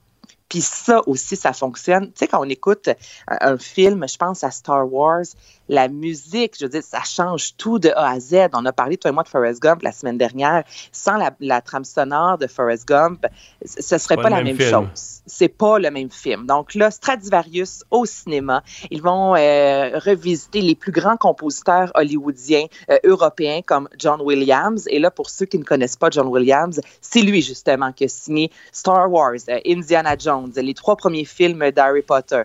Puis 0.50 0.62
ça 0.62 1.02
aussi, 1.08 1.36
ça 1.36 1.54
fonctionne. 1.54 2.08
Tu 2.08 2.13
sais, 2.15 2.28
quand 2.28 2.39
on 2.39 2.50
écoute 2.50 2.89
un, 3.28 3.58
film, 3.58 4.08
je 4.08 4.17
pense 4.17 4.43
à 4.43 4.52
Star 4.52 4.91
Wars, 4.91 5.26
la 5.69 5.88
musique, 5.88 6.56
je 6.60 6.65
veux 6.65 6.69
dire, 6.69 6.84
ça 6.84 7.01
change 7.04 7.56
tout 7.58 7.80
de 7.80 7.89
A 7.89 8.12
à 8.12 8.19
Z. 8.19 8.49
On 8.54 8.65
a 8.65 8.73
parlé, 8.73 8.97
toi 8.97 9.10
et 9.10 9.13
moi, 9.13 9.23
de 9.23 9.30
Forrest 9.30 9.62
Gump 9.62 9.82
la 9.82 9.91
semaine 9.91 10.17
dernière. 10.17 10.63
Sans 10.91 11.17
la, 11.39 11.62
trame 11.62 11.86
sonore 11.86 12.38
de 12.38 12.47
Forrest 12.47 12.88
Gump, 12.88 13.25
ce 13.65 13.97
serait 13.97 14.17
pas, 14.17 14.30
la 14.30 14.43
même, 14.43 14.60
chose. 14.60 15.21
C'est 15.25 15.49
pas 15.49 15.80
le 15.80 15.89
même 15.89 16.12
film. 16.12 16.45
Donc 16.45 16.75
là, 16.75 16.91
Stradivarius 16.91 17.84
au 17.89 18.06
cinéma, 18.06 18.63
ils 18.91 19.01
vont 19.01 19.36
euh, 19.36 19.97
revisiter 19.97 20.62
les 20.62 20.75
plus 20.75 20.91
grands 20.91 21.17
compositeurs 21.17 21.91
hollywoodiens 21.95 22.65
euh, 22.91 22.97
européens 23.04 23.62
comme 23.65 23.89
John 23.97 24.21
Williams. 24.21 24.86
Et 24.89 24.99
là, 24.99 25.10
pour 25.10 25.30
ceux 25.30 25.45
qui 25.45 25.58
ne 25.58 25.63
connaissent 25.63 25.95
pas 25.95 26.10
John 26.12 26.28
Williams, 26.28 26.80
c'est 27.01 27.21
lui 27.21 27.41
justement 27.41 27.91
qui 27.91 28.06
a 28.06 28.08
signé 28.08 28.51
Star 28.71 29.12
Wars, 29.12 29.34
euh, 29.49 29.60
Indiana 29.65 30.15
Jones, 30.17 30.51
les 30.56 30.73
trois 30.73 30.95
premiers 30.95 31.25
films 31.25 31.71
d'Harry 31.71 32.01
Potter, 32.01 32.43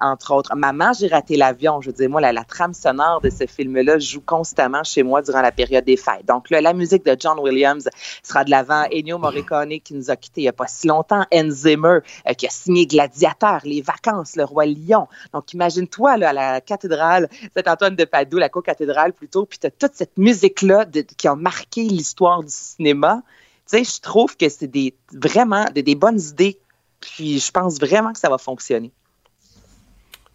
entre 0.00 0.34
autres. 0.34 0.54
Maman, 0.54 0.92
j'ai 0.92 1.08
raté 1.08 1.36
l'avion. 1.36 1.80
Je 1.80 1.88
veux 1.88 1.92
dire, 1.94 2.10
moi, 2.10 2.20
la, 2.20 2.32
la 2.32 2.44
trame 2.60 2.74
sonore 2.74 3.22
de 3.22 3.30
ce 3.30 3.46
film-là 3.46 3.98
joue 3.98 4.20
constamment 4.20 4.84
chez 4.84 5.02
moi 5.02 5.22
durant 5.22 5.40
la 5.40 5.50
période 5.50 5.86
des 5.86 5.96
fêtes. 5.96 6.26
Donc 6.28 6.50
là, 6.50 6.60
la 6.60 6.74
musique 6.74 7.06
de 7.06 7.16
John 7.18 7.38
Williams 7.38 7.88
sera 8.22 8.44
de 8.44 8.50
l'avant. 8.50 8.84
Ennio 8.92 9.16
Morricone 9.16 9.80
qui 9.80 9.94
nous 9.94 10.10
a 10.10 10.16
quittés 10.16 10.42
il 10.42 10.44
n'y 10.44 10.48
a 10.48 10.52
pas 10.52 10.66
si 10.66 10.86
longtemps. 10.86 11.24
Hans 11.32 11.50
Zimmer 11.50 12.00
euh, 12.28 12.34
qui 12.34 12.46
a 12.46 12.50
signé 12.50 12.86
Gladiateur, 12.86 13.60
Les 13.64 13.80
Vacances, 13.80 14.36
Le 14.36 14.44
Roi 14.44 14.66
Lion. 14.66 15.08
Donc 15.32 15.54
imagine-toi 15.54 16.10
à 16.10 16.32
la 16.34 16.60
cathédrale 16.60 17.30
Saint-Antoine 17.56 17.96
de 17.96 18.04
Padoue, 18.04 18.36
la 18.36 18.50
co-cathédrale 18.50 19.14
plutôt, 19.14 19.46
puis 19.46 19.58
tu 19.58 19.66
as 19.66 19.70
toute 19.70 19.94
cette 19.94 20.18
musique-là 20.18 20.84
qui 21.16 21.28
a 21.28 21.34
marqué 21.36 21.84
l'histoire 21.84 22.42
du 22.42 22.52
cinéma. 22.52 23.22
Tu 23.70 23.78
sais, 23.78 23.84
je 23.84 24.00
trouve 24.02 24.36
que 24.36 24.50
c'est 24.50 24.66
des, 24.66 24.94
vraiment 25.14 25.64
des, 25.74 25.82
des 25.82 25.94
bonnes 25.94 26.20
idées 26.20 26.58
puis 27.00 27.38
je 27.38 27.50
pense 27.50 27.80
vraiment 27.80 28.12
que 28.12 28.18
ça 28.18 28.28
va 28.28 28.36
fonctionner. 28.36 28.92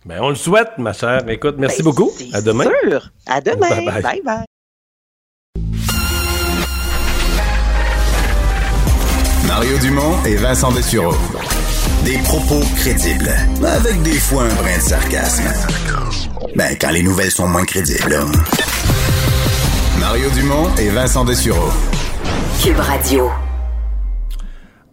Ben, 0.06 0.20
on 0.22 0.30
le 0.30 0.36
souhaite, 0.36 0.78
ma 0.78 0.94
chère. 0.94 1.28
Écoute, 1.28 1.56
merci 1.58 1.82
ben, 1.82 1.86
beaucoup. 1.86 2.12
À 2.32 2.42
demain. 2.42 2.66
Sûr. 2.84 3.12
À 3.26 3.42
demain. 3.42 3.70
Bye 3.70 4.02
bye. 4.02 4.22
bye, 4.22 4.46
Mario 9.48 9.78
Dumont 9.80 10.24
et 10.26 10.36
Vincent 10.36 10.72
Dessureau. 10.72 11.16
Des 12.04 12.20
propos 12.20 12.62
crédibles, 12.76 13.32
avec 13.66 14.02
des 14.04 14.20
fois 14.20 14.44
un 14.44 14.54
brin 14.54 14.78
de 14.78 14.82
sarcasme. 14.82 15.44
Ben, 16.56 16.76
quand 16.80 16.92
les 16.92 17.02
nouvelles 17.02 17.32
sont 17.32 17.48
moins 17.48 17.66
crédibles. 17.66 18.16
Mario 20.00 20.30
Dumont 20.32 20.70
et 20.78 20.90
Vincent 20.90 21.26
Dessureau. 21.26 21.72
Cube 22.62 22.80
Radio. 22.80 23.32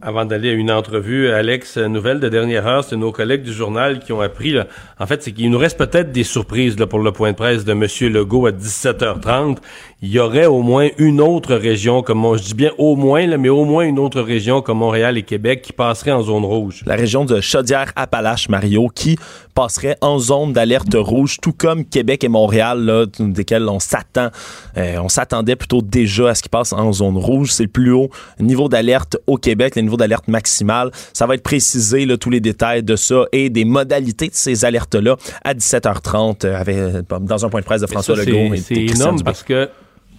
Avant 0.04 0.24
d'aller 0.24 0.50
à 0.50 0.52
une 0.54 0.72
entrevue, 0.72 1.28
Alex, 1.28 1.78
nouvelle 1.78 2.18
de 2.18 2.28
dernière 2.28 2.66
heure, 2.66 2.82
c'est 2.82 2.96
nos 2.96 3.12
collègues 3.12 3.44
du 3.44 3.52
journal 3.52 4.00
qui 4.00 4.12
ont 4.12 4.20
appris. 4.20 4.56
en 4.98 5.06
fait, 5.06 5.22
c'est 5.22 5.30
qu'il 5.30 5.48
nous 5.48 5.58
reste 5.58 5.78
peut-être 5.78 6.10
des 6.10 6.24
surprises 6.24 6.76
là, 6.76 6.88
pour 6.88 6.98
le 6.98 7.12
point 7.12 7.30
de 7.30 7.36
presse 7.36 7.64
de 7.64 7.70
M. 7.70 7.86
Legault 8.12 8.46
à 8.46 8.50
17h30 8.50 9.58
il 10.04 10.10
y 10.10 10.18
aurait 10.18 10.46
au 10.46 10.62
moins 10.62 10.88
une 10.98 11.20
autre 11.20 11.54
région, 11.54 12.02
comme 12.02 12.36
je 12.36 12.42
dis 12.42 12.54
bien 12.54 12.72
au 12.76 12.96
moins, 12.96 13.24
là, 13.24 13.38
mais 13.38 13.48
au 13.48 13.64
moins 13.64 13.84
une 13.84 14.00
autre 14.00 14.20
région 14.20 14.60
comme 14.60 14.78
Montréal 14.78 15.16
et 15.16 15.22
Québec 15.22 15.62
qui 15.62 15.72
passerait 15.72 16.10
en 16.10 16.22
zone 16.22 16.44
rouge. 16.44 16.82
La 16.86 16.96
région 16.96 17.24
de 17.24 17.40
Chaudière-Appalaches, 17.40 18.48
Mario, 18.48 18.88
qui 18.92 19.16
passerait 19.54 19.96
en 20.00 20.18
zone 20.18 20.52
d'alerte 20.52 20.94
rouge, 20.94 21.36
tout 21.40 21.52
comme 21.52 21.84
Québec 21.84 22.24
et 22.24 22.28
Montréal, 22.28 22.80
là, 22.84 23.06
desquels 23.20 23.68
on 23.68 23.78
s'attend, 23.78 24.30
euh, 24.76 24.96
on 24.98 25.08
s'attendait 25.08 25.54
plutôt 25.54 25.82
déjà 25.82 26.30
à 26.30 26.34
ce 26.34 26.42
qui 26.42 26.48
passe 26.48 26.72
en 26.72 26.92
zone 26.92 27.16
rouge. 27.16 27.52
C'est 27.52 27.64
le 27.64 27.68
plus 27.68 27.92
haut 27.92 28.10
niveau 28.40 28.68
d'alerte 28.68 29.18
au 29.28 29.36
Québec, 29.36 29.76
le 29.76 29.82
niveau 29.82 29.96
d'alerte 29.96 30.26
maximal. 30.26 30.90
Ça 31.12 31.26
va 31.26 31.36
être 31.36 31.44
précisé, 31.44 32.06
là, 32.06 32.16
tous 32.16 32.30
les 32.30 32.40
détails 32.40 32.82
de 32.82 32.96
ça 32.96 33.26
et 33.30 33.50
des 33.50 33.64
modalités 33.64 34.26
de 34.26 34.34
ces 34.34 34.64
alertes-là 34.64 35.16
à 35.44 35.54
17h30 35.54 36.44
euh, 36.44 36.56
avec, 36.58 36.76
euh, 36.76 37.02
dans 37.20 37.46
un 37.46 37.48
point 37.48 37.60
de 37.60 37.66
presse 37.66 37.82
de 37.82 37.86
François 37.86 38.16
Legault. 38.16 38.56
C'est 38.56 38.74
énorme 38.74 39.22
parce 39.22 39.44
que 39.44 39.68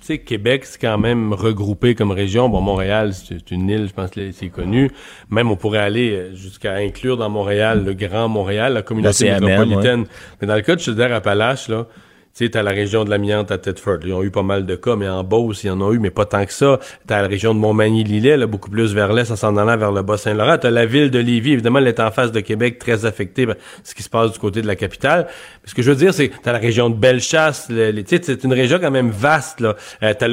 sais, 0.05 0.17
Québec, 0.19 0.65
c'est 0.65 0.79
quand 0.79 0.97
même 0.97 1.33
regroupé 1.33 1.95
comme 1.95 2.11
région. 2.11 2.49
Bon, 2.49 2.61
Montréal, 2.61 3.13
c'est 3.13 3.51
une 3.51 3.69
île, 3.69 3.87
je 3.87 3.93
pense 3.93 4.11
que 4.11 4.31
c'est 4.31 4.49
connu. 4.49 4.91
Même, 5.29 5.51
on 5.51 5.55
pourrait 5.55 5.79
aller 5.79 6.11
euh, 6.11 6.35
jusqu'à 6.35 6.73
inclure 6.75 7.17
dans 7.17 7.29
Montréal 7.29 7.83
le 7.85 7.93
Grand 7.93 8.27
Montréal, 8.27 8.73
la 8.73 8.81
communauté 8.81 9.31
métropolitaine. 9.31 10.05
Mais 10.41 10.47
dans 10.47 10.55
le 10.55 10.61
cas 10.61 10.75
de 10.75 10.81
Chaudière-Appalaches, 10.81 11.69
là, 11.69 11.87
tu 12.35 12.49
sais, 12.51 12.63
la 12.63 12.71
région 12.71 13.05
de 13.05 13.11
l'amiante 13.11 13.51
à 13.51 13.59
Thetford. 13.59 13.99
Ils 14.05 14.13
ont 14.13 14.23
eu 14.23 14.31
pas 14.31 14.41
mal 14.41 14.65
de 14.65 14.75
cas, 14.75 14.95
mais 14.95 15.07
en 15.07 15.23
Beauce, 15.23 15.63
ils 15.63 15.69
en 15.69 15.79
ont 15.81 15.93
eu, 15.93 15.99
mais 15.99 16.09
pas 16.09 16.25
tant 16.25 16.43
que 16.45 16.51
ça. 16.51 16.79
T'as 17.05 17.21
la 17.21 17.27
région 17.27 17.53
de 17.53 17.59
Montmagny-Lillet, 17.59 18.37
là, 18.37 18.47
beaucoup 18.47 18.71
plus 18.71 18.95
vers 18.95 19.13
l'est, 19.13 19.29
en 19.29 19.35
s'en 19.35 19.55
allant 19.55 19.77
vers 19.77 19.91
le 19.91 20.01
Bas-Saint-Laurent. 20.01 20.57
T'as 20.57 20.71
la 20.71 20.87
ville 20.87 21.11
de 21.11 21.19
Lévis, 21.19 21.51
évidemment, 21.51 21.77
elle 21.77 21.87
est 21.89 21.99
en 21.99 22.09
face 22.09 22.31
de 22.31 22.39
Québec, 22.39 22.79
très 22.79 23.05
affectée 23.05 23.45
par 23.45 23.55
ce 23.83 23.93
qui 23.93 24.01
se 24.01 24.09
passe 24.09 24.31
du 24.31 24.39
côté 24.39 24.63
de 24.63 24.67
la 24.67 24.75
capitale. 24.75 25.27
ce 25.63 25.75
que 25.75 25.83
je 25.83 25.91
veux 25.91 25.95
dire, 25.95 26.11
c'est 26.11 26.31
t'as 26.41 26.53
la 26.53 26.57
région 26.57 26.89
de 26.89 26.95
Bellechasse. 26.95 27.67
Tu 27.67 28.03
sais, 28.07 28.19
c'est 28.23 28.43
une 28.43 28.53
région 28.53 28.79
quand 28.79 28.89
même 28.89 29.11
vaste, 29.11 29.59
là. 29.59 29.75
Euh, 30.01 30.15
t'as 30.17 30.27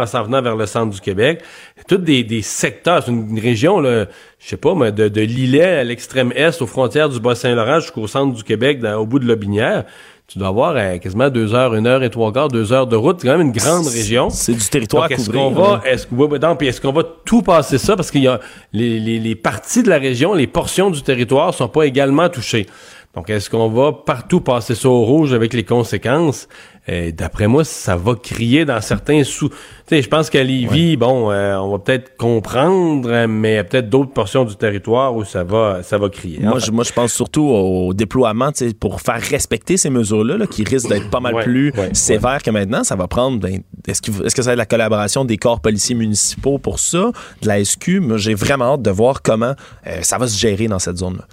en 0.00 0.06
s'en 0.06 0.22
venant 0.22 0.42
vers 0.42 0.54
le 0.54 0.66
centre 0.66 0.94
du 0.94 1.00
Québec. 1.00 1.42
Toutes 1.88 2.04
des, 2.04 2.22
des 2.22 2.42
secteurs. 2.42 3.02
C'est 3.02 3.10
une, 3.10 3.40
région, 3.40 3.80
là, 3.80 4.06
je 4.38 4.48
sais 4.48 4.56
pas, 4.56 4.76
mais 4.76 4.92
de, 4.92 5.08
de 5.08 5.20
Lillet 5.20 5.78
à 5.78 5.82
l'extrême 5.84 6.32
est, 6.36 6.62
aux 6.62 6.66
frontières 6.68 7.08
du 7.08 7.18
Bas-Saint-Laurent 7.18 7.80
jusqu'au 7.80 8.06
centre 8.06 8.32
du 8.32 8.44
Québec, 8.44 8.78
au 8.96 9.06
bout 9.06 9.18
de 9.18 9.26
la 9.26 9.34
binière 9.34 9.84
tu 10.32 10.38
dois 10.38 10.48
avoir 10.48 10.74
euh, 10.76 10.96
quasiment 10.96 11.28
deux 11.28 11.52
heures, 11.52 11.74
une 11.74 11.86
heure 11.86 12.02
et 12.02 12.08
trois 12.08 12.32
quarts, 12.32 12.48
deux 12.48 12.72
heures 12.72 12.86
de 12.86 12.96
route. 12.96 13.18
C'est 13.20 13.26
quand 13.28 13.36
même 13.36 13.48
une 13.48 13.52
grande 13.52 13.86
région. 13.86 14.30
C'est 14.30 14.54
du 14.54 14.66
territoire 14.66 15.12
est-ce 15.12 15.28
Qu'on 15.28 15.50
va, 15.50 15.82
est-ce, 15.84 16.06
est-ce 16.64 16.80
qu'on 16.80 16.92
va 16.92 17.02
tout 17.26 17.42
passer 17.42 17.76
ça? 17.76 17.96
Parce 17.96 18.10
qu'il 18.10 18.22
y 18.22 18.28
a 18.28 18.40
les, 18.72 18.98
les, 18.98 19.18
les 19.20 19.34
parties 19.34 19.82
de 19.82 19.90
la 19.90 19.98
région, 19.98 20.32
les 20.32 20.46
portions 20.46 20.88
du 20.88 21.02
territoire 21.02 21.52
sont 21.52 21.68
pas 21.68 21.84
également 21.84 22.30
touchées. 22.30 22.66
Donc, 23.14 23.28
est-ce 23.28 23.50
qu'on 23.50 23.68
va 23.68 23.92
partout 23.92 24.40
passer 24.40 24.74
ça 24.74 24.88
au 24.88 25.04
rouge 25.04 25.34
avec 25.34 25.52
les 25.52 25.64
conséquences? 25.64 26.48
Euh, 26.88 27.12
d'après 27.12 27.46
moi, 27.46 27.62
ça 27.62 27.94
va 27.94 28.14
crier 28.16 28.64
dans 28.64 28.80
certains 28.80 29.22
sous. 29.22 29.50
Tu 29.50 29.56
sais, 29.86 30.02
je 30.02 30.08
pense 30.08 30.30
qu'à 30.30 30.42
Lévis, 30.42 30.96
bon, 30.96 31.30
euh, 31.30 31.54
on 31.56 31.70
va 31.72 31.78
peut-être 31.78 32.16
comprendre, 32.16 33.26
mais 33.26 33.62
peut-être 33.62 33.88
d'autres 33.88 34.12
portions 34.12 34.44
du 34.44 34.56
territoire 34.56 35.14
où 35.14 35.24
ça 35.24 35.44
va, 35.44 35.82
ça 35.84 35.98
va 35.98 36.08
crier. 36.08 36.40
Moi, 36.40 36.58
je, 36.58 36.72
moi, 36.72 36.82
je 36.82 36.92
pense 36.92 37.12
surtout 37.12 37.42
au 37.42 37.94
déploiement, 37.94 38.50
tu 38.50 38.66
sais, 38.66 38.74
pour 38.74 39.00
faire 39.00 39.20
respecter 39.20 39.76
ces 39.76 39.90
mesures-là, 39.90 40.44
qui 40.46 40.64
risquent 40.64 40.88
d'être 40.88 41.10
pas 41.10 41.20
mal 41.20 41.36
plus 41.44 41.72
sévères 41.92 42.42
que 42.42 42.50
maintenant. 42.50 42.82
Ça 42.82 42.96
va 42.96 43.06
prendre. 43.06 43.38
Ben, 43.38 43.62
est-ce, 43.86 44.00
est-ce 44.24 44.34
que 44.34 44.42
ça 44.42 44.50
va 44.50 44.52
être 44.54 44.58
la 44.58 44.66
collaboration 44.66 45.24
des 45.24 45.36
corps 45.36 45.60
policiers 45.60 45.94
municipaux 45.94 46.58
pour 46.58 46.80
ça, 46.80 47.12
de 47.42 47.46
la 47.46 47.64
SQ 47.64 48.00
Moi, 48.00 48.16
j'ai 48.16 48.34
vraiment 48.34 48.74
hâte 48.74 48.82
de 48.82 48.90
voir 48.90 49.22
comment 49.22 49.54
euh, 49.86 50.02
ça 50.02 50.18
va 50.18 50.26
se 50.26 50.36
gérer 50.36 50.66
dans 50.66 50.80
cette 50.80 50.96
zone-là. 50.96 51.26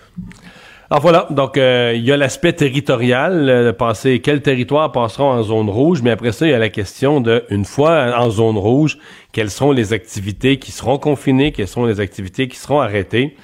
Alors 0.91 1.04
voilà, 1.04 1.28
donc 1.30 1.56
euh, 1.58 1.93
il 1.95 2.04
y 2.04 2.12
a 2.12 2.17
l'aspect 2.17 2.52
territorial, 2.54 3.47
euh, 3.47 3.73
passer 3.73 4.21
quels 4.21 4.41
territoires 4.41 4.91
passeront 4.91 5.30
en 5.30 5.43
zone 5.43 5.69
rouge, 5.69 6.02
mais 6.02 6.10
après 6.10 6.32
ça, 6.32 6.47
il 6.47 6.49
y 6.49 6.54
a 6.54 6.58
la 6.58 6.69
question 6.69 7.21
de, 7.21 7.43
une 7.52 7.63
fois 7.63 8.12
en 8.17 8.32
zone 8.32 8.58
rouge, 8.58 8.97
quelles 9.32 9.52
sont 9.52 9.71
les 9.71 9.93
activités 9.93 10.58
qui 10.58 10.71
seront 10.71 10.97
confinées, 10.97 11.52
quelles 11.52 11.67
sont 11.67 11.86
les 11.86 11.99
activités 11.99 12.47
qui 12.47 12.58
seront 12.58 12.80
arrêtées. 12.80 13.36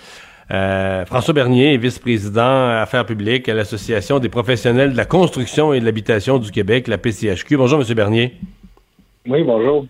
Euh, 0.49 1.05
François 1.05 1.35
Bernier 1.35 1.77
vice-président 1.77 2.69
Affaires 2.79 3.05
publiques 3.05 3.47
à 3.47 3.53
l'Association 3.53 4.17
des 4.17 4.29
professionnels 4.29 4.93
de 4.93 4.97
la 4.97 5.05
construction 5.05 5.71
et 5.71 5.79
de 5.79 5.85
l'habitation 5.85 6.39
du 6.39 6.49
Québec, 6.49 6.87
la 6.87 6.97
PCHQ. 6.97 7.57
Bonjour, 7.57 7.79
M. 7.79 7.93
Bernier. 7.93 8.33
Oui, 9.27 9.43
bonjour. 9.43 9.85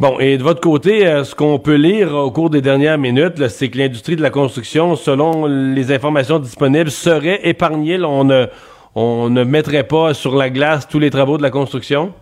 Bon, 0.00 0.18
et 0.18 0.38
de 0.38 0.42
votre 0.42 0.62
côté, 0.62 1.06
euh, 1.06 1.24
ce 1.24 1.34
qu'on 1.34 1.58
peut 1.58 1.74
lire 1.74 2.14
au 2.14 2.30
cours 2.30 2.48
des 2.48 2.62
dernières 2.62 2.96
minutes, 2.96 3.48
c'est 3.48 3.68
que 3.68 3.76
l'industrie 3.76 4.16
de 4.16 4.22
la 4.22 4.30
construction, 4.30 4.96
selon 4.96 5.44
les 5.44 5.92
informations 5.92 6.38
disponibles, 6.38 6.90
serait 6.90 7.46
épargnée. 7.46 8.02
on, 8.02 8.24
ne, 8.24 8.46
on 8.94 9.28
ne 9.28 9.44
mettrait 9.44 9.86
pas 9.86 10.14
sur 10.14 10.36
la 10.36 10.48
glace 10.48 10.88
tous 10.88 10.98
les 10.98 11.10
travaux 11.10 11.36
de 11.36 11.42
la 11.42 11.50
construction? 11.50 12.14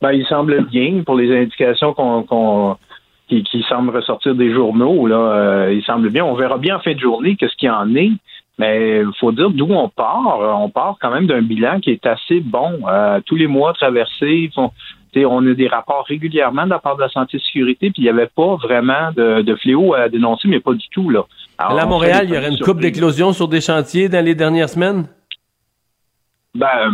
Ben, 0.00 0.12
il 0.12 0.24
semble 0.26 0.64
bien, 0.66 1.02
pour 1.04 1.16
les 1.16 1.36
indications 1.36 1.92
qu'on 1.92 2.76
qui, 3.26 3.42
qui, 3.42 3.64
semblent 3.68 3.90
ressortir 3.90 4.36
des 4.36 4.52
journaux, 4.54 5.08
là, 5.08 5.16
euh, 5.16 5.74
il 5.74 5.82
semble 5.82 6.10
bien. 6.10 6.24
On 6.24 6.34
verra 6.34 6.56
bien 6.56 6.76
en 6.76 6.80
fin 6.80 6.94
de 6.94 7.00
journée 7.00 7.34
qu'est-ce 7.34 7.56
qu'il 7.56 7.70
en 7.70 7.92
est. 7.96 8.12
Mais 8.58 9.00
il 9.00 9.12
faut 9.18 9.32
dire 9.32 9.50
d'où 9.50 9.66
on 9.72 9.88
part. 9.88 10.38
On 10.60 10.68
part 10.68 10.98
quand 11.00 11.10
même 11.10 11.26
d'un 11.26 11.42
bilan 11.42 11.80
qui 11.80 11.90
est 11.90 12.06
assez 12.06 12.38
bon. 12.38 12.78
Euh, 12.86 13.20
tous 13.26 13.34
les 13.34 13.48
mois 13.48 13.72
traversés, 13.72 14.50
on 15.16 15.46
a 15.46 15.54
des 15.54 15.68
rapports 15.68 16.04
régulièrement 16.06 16.64
de 16.64 16.70
la 16.70 16.78
part 16.78 16.96
de 16.96 17.02
la 17.02 17.08
santé 17.08 17.36
et 17.36 17.40
sécurité, 17.40 17.90
puis 17.90 18.02
il 18.02 18.04
n'y 18.04 18.10
avait 18.10 18.30
pas 18.34 18.56
vraiment 18.56 19.12
de, 19.14 19.54
fléau 19.56 19.94
à 19.94 20.08
dénoncer, 20.08 20.48
mais 20.48 20.60
pas 20.60 20.72
du 20.72 20.88
tout. 20.90 21.10
Là, 21.10 21.24
à 21.58 21.86
Montréal, 21.86 22.26
il 22.28 22.34
y 22.34 22.38
aurait 22.38 22.50
une 22.50 22.58
coupe 22.58 22.80
d'éclosion 22.80 23.32
sur 23.32 23.48
des 23.48 23.60
chantiers 23.60 24.08
dans 24.08 24.24
les 24.24 24.34
dernières 24.34 24.68
semaines? 24.68 25.06
Ben, 26.54 26.92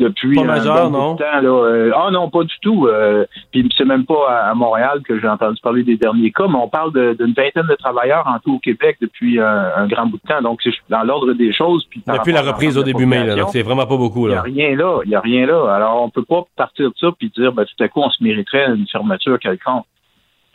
depuis 0.00 0.34
pas 0.34 0.44
majeur, 0.44 0.90
non? 0.90 1.16
temps, 1.16 1.24
là, 1.42 1.48
euh, 1.48 1.92
ah 1.94 2.10
non, 2.10 2.30
pas 2.30 2.42
du 2.42 2.54
tout. 2.62 2.86
Euh, 2.86 3.26
puis 3.52 3.68
c'est 3.76 3.84
même 3.84 4.06
pas 4.06 4.48
à, 4.48 4.54
Montréal 4.54 5.02
que 5.06 5.20
j'ai 5.20 5.28
entendu 5.28 5.60
parler 5.60 5.82
des 5.82 5.98
derniers 5.98 6.30
cas, 6.30 6.46
mais 6.48 6.56
on 6.56 6.68
parle 6.68 6.90
d'une 6.92 7.34
vingtaine 7.34 7.66
de 7.68 7.74
travailleurs 7.74 8.26
en 8.26 8.38
tout 8.38 8.54
au 8.54 8.58
Québec 8.58 8.96
depuis 9.02 9.38
un, 9.38 9.86
grand 9.88 10.06
bout 10.06 10.16
de 10.16 10.26
temps. 10.26 10.40
Donc 10.40 10.60
c'est 10.64 10.72
dans 10.88 11.02
l'ordre 11.02 11.34
des 11.34 11.52
choses. 11.52 11.86
Puis 11.90 12.02
depuis 12.06 12.32
la 12.32 12.40
reprise 12.40 12.78
au 12.78 12.82
début 12.82 13.04
mai, 13.04 13.26
là, 13.26 13.36
donc 13.36 13.50
c'est 13.50 13.60
vraiment 13.60 13.86
pas 13.86 13.98
beaucoup. 13.98 14.26
Il 14.26 14.30
n'y 14.30 14.36
a 14.36 14.42
rien 14.42 14.74
là, 14.74 15.00
il 15.04 15.10
y 15.10 15.14
a 15.14 15.20
rien 15.20 15.44
là. 15.46 15.74
Alors 15.74 16.02
on 16.02 16.08
peut 16.08 16.24
pas 16.24 16.44
partir 16.56 16.88
de 16.88 16.94
ça 16.98 17.08
puis 17.18 17.30
dire 17.36 17.52
ben, 17.52 17.66
tout 17.66 17.84
à 17.84 17.88
coup 17.88 18.00
on 18.00 18.10
se 18.10 18.24
mériterait 18.24 18.68
une 18.74 18.86
fermeture 18.88 19.38
quelconque. 19.38 19.84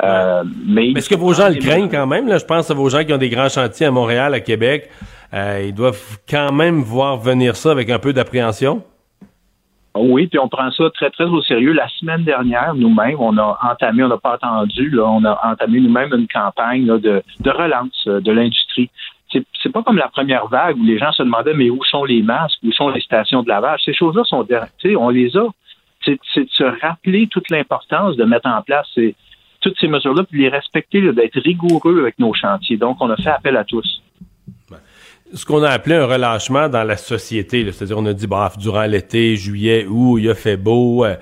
Euh, 0.03 0.43
mais 0.65 0.91
est-ce 0.91 1.09
que 1.09 1.15
vos 1.15 1.33
gens 1.33 1.49
le 1.49 1.55
craignent 1.55 1.89
quand 1.89 2.07
même? 2.07 2.27
Là? 2.27 2.37
Je 2.37 2.45
pense 2.45 2.71
à 2.71 2.73
vos 2.73 2.89
gens 2.89 3.03
qui 3.03 3.13
ont 3.13 3.17
des 3.17 3.29
grands 3.29 3.49
chantiers 3.49 3.85
à 3.85 3.91
Montréal, 3.91 4.33
à 4.33 4.39
Québec. 4.39 4.89
Euh, 5.33 5.65
ils 5.67 5.73
doivent 5.73 6.17
quand 6.27 6.51
même 6.51 6.81
voir 6.81 7.17
venir 7.17 7.55
ça 7.55 7.71
avec 7.71 7.89
un 7.89 7.99
peu 7.99 8.13
d'appréhension. 8.13 8.83
Oui, 9.95 10.27
puis 10.27 10.39
on 10.39 10.47
prend 10.47 10.71
ça 10.71 10.89
très, 10.91 11.09
très 11.09 11.25
au 11.25 11.41
sérieux. 11.41 11.73
La 11.73 11.87
semaine 11.89 12.23
dernière, 12.23 12.73
nous-mêmes, 12.75 13.17
on 13.19 13.37
a 13.37 13.57
entamé, 13.69 14.03
on 14.03 14.07
n'a 14.07 14.17
pas 14.17 14.33
attendu, 14.33 14.89
là, 14.89 15.03
on 15.05 15.23
a 15.25 15.39
entamé 15.43 15.79
nous-mêmes 15.79 16.13
une 16.13 16.27
campagne 16.27 16.85
de, 16.85 17.21
relance 17.45 18.05
euh, 18.07 18.21
de 18.21 18.31
l'industrie. 18.31 18.89
C'est, 19.31 19.71
pas 19.71 19.83
comme 19.83 19.97
la 19.97 20.07
première 20.07 20.47
vague 20.47 20.77
où 20.77 20.83
les 20.83 20.97
gens 20.97 21.11
se 21.11 21.21
demandaient 21.21 21.53
mais 21.53 21.69
où 21.69 21.83
sont 21.83 22.03
les 22.03 22.23
masques, 22.23 22.57
où 22.63 22.71
sont 22.71 22.89
les 22.89 23.01
stations 23.01 23.43
de 23.43 23.49
lavage? 23.49 23.81
Ces 23.85 23.93
choses-là 23.93 24.23
sont, 24.23 24.47
on 24.97 25.09
les 25.09 25.37
a. 25.37 25.45
C'est, 26.03 26.19
de 26.37 26.49
se 26.49 26.63
rappeler 26.63 27.27
toute 27.27 27.51
l'importance 27.51 28.15
de 28.15 28.23
mettre 28.23 28.47
en 28.47 28.61
place 28.63 28.87
toutes 29.61 29.77
ces 29.79 29.87
mesures-là, 29.87 30.23
puis 30.23 30.41
les 30.41 30.49
respecter, 30.49 31.01
d'être 31.11 31.39
rigoureux 31.39 31.99
avec 31.99 32.17
nos 32.17 32.33
chantiers. 32.33 32.77
Donc, 32.77 32.97
on 33.01 33.09
a 33.09 33.17
fait 33.17 33.29
appel 33.29 33.57
à 33.57 33.65
tous. 33.65 34.01
Ce 35.31 35.45
qu'on 35.45 35.61
a 35.61 35.69
appelé 35.69 35.95
un 35.95 36.05
relâchement 36.05 36.69
dans 36.69 36.83
la 36.83 36.97
société, 36.97 37.63
c'est-à-dire 37.71 37.99
on 37.99 38.05
a 38.07 38.13
dit, 38.13 38.25
bah, 38.25 38.51
durant 38.57 38.85
l'été, 38.85 39.35
juillet, 39.35 39.85
août, 39.87 40.17
il 40.17 40.27
a 40.27 40.33
fait 40.33 40.57
beau, 40.57 41.05
euh, 41.05 41.15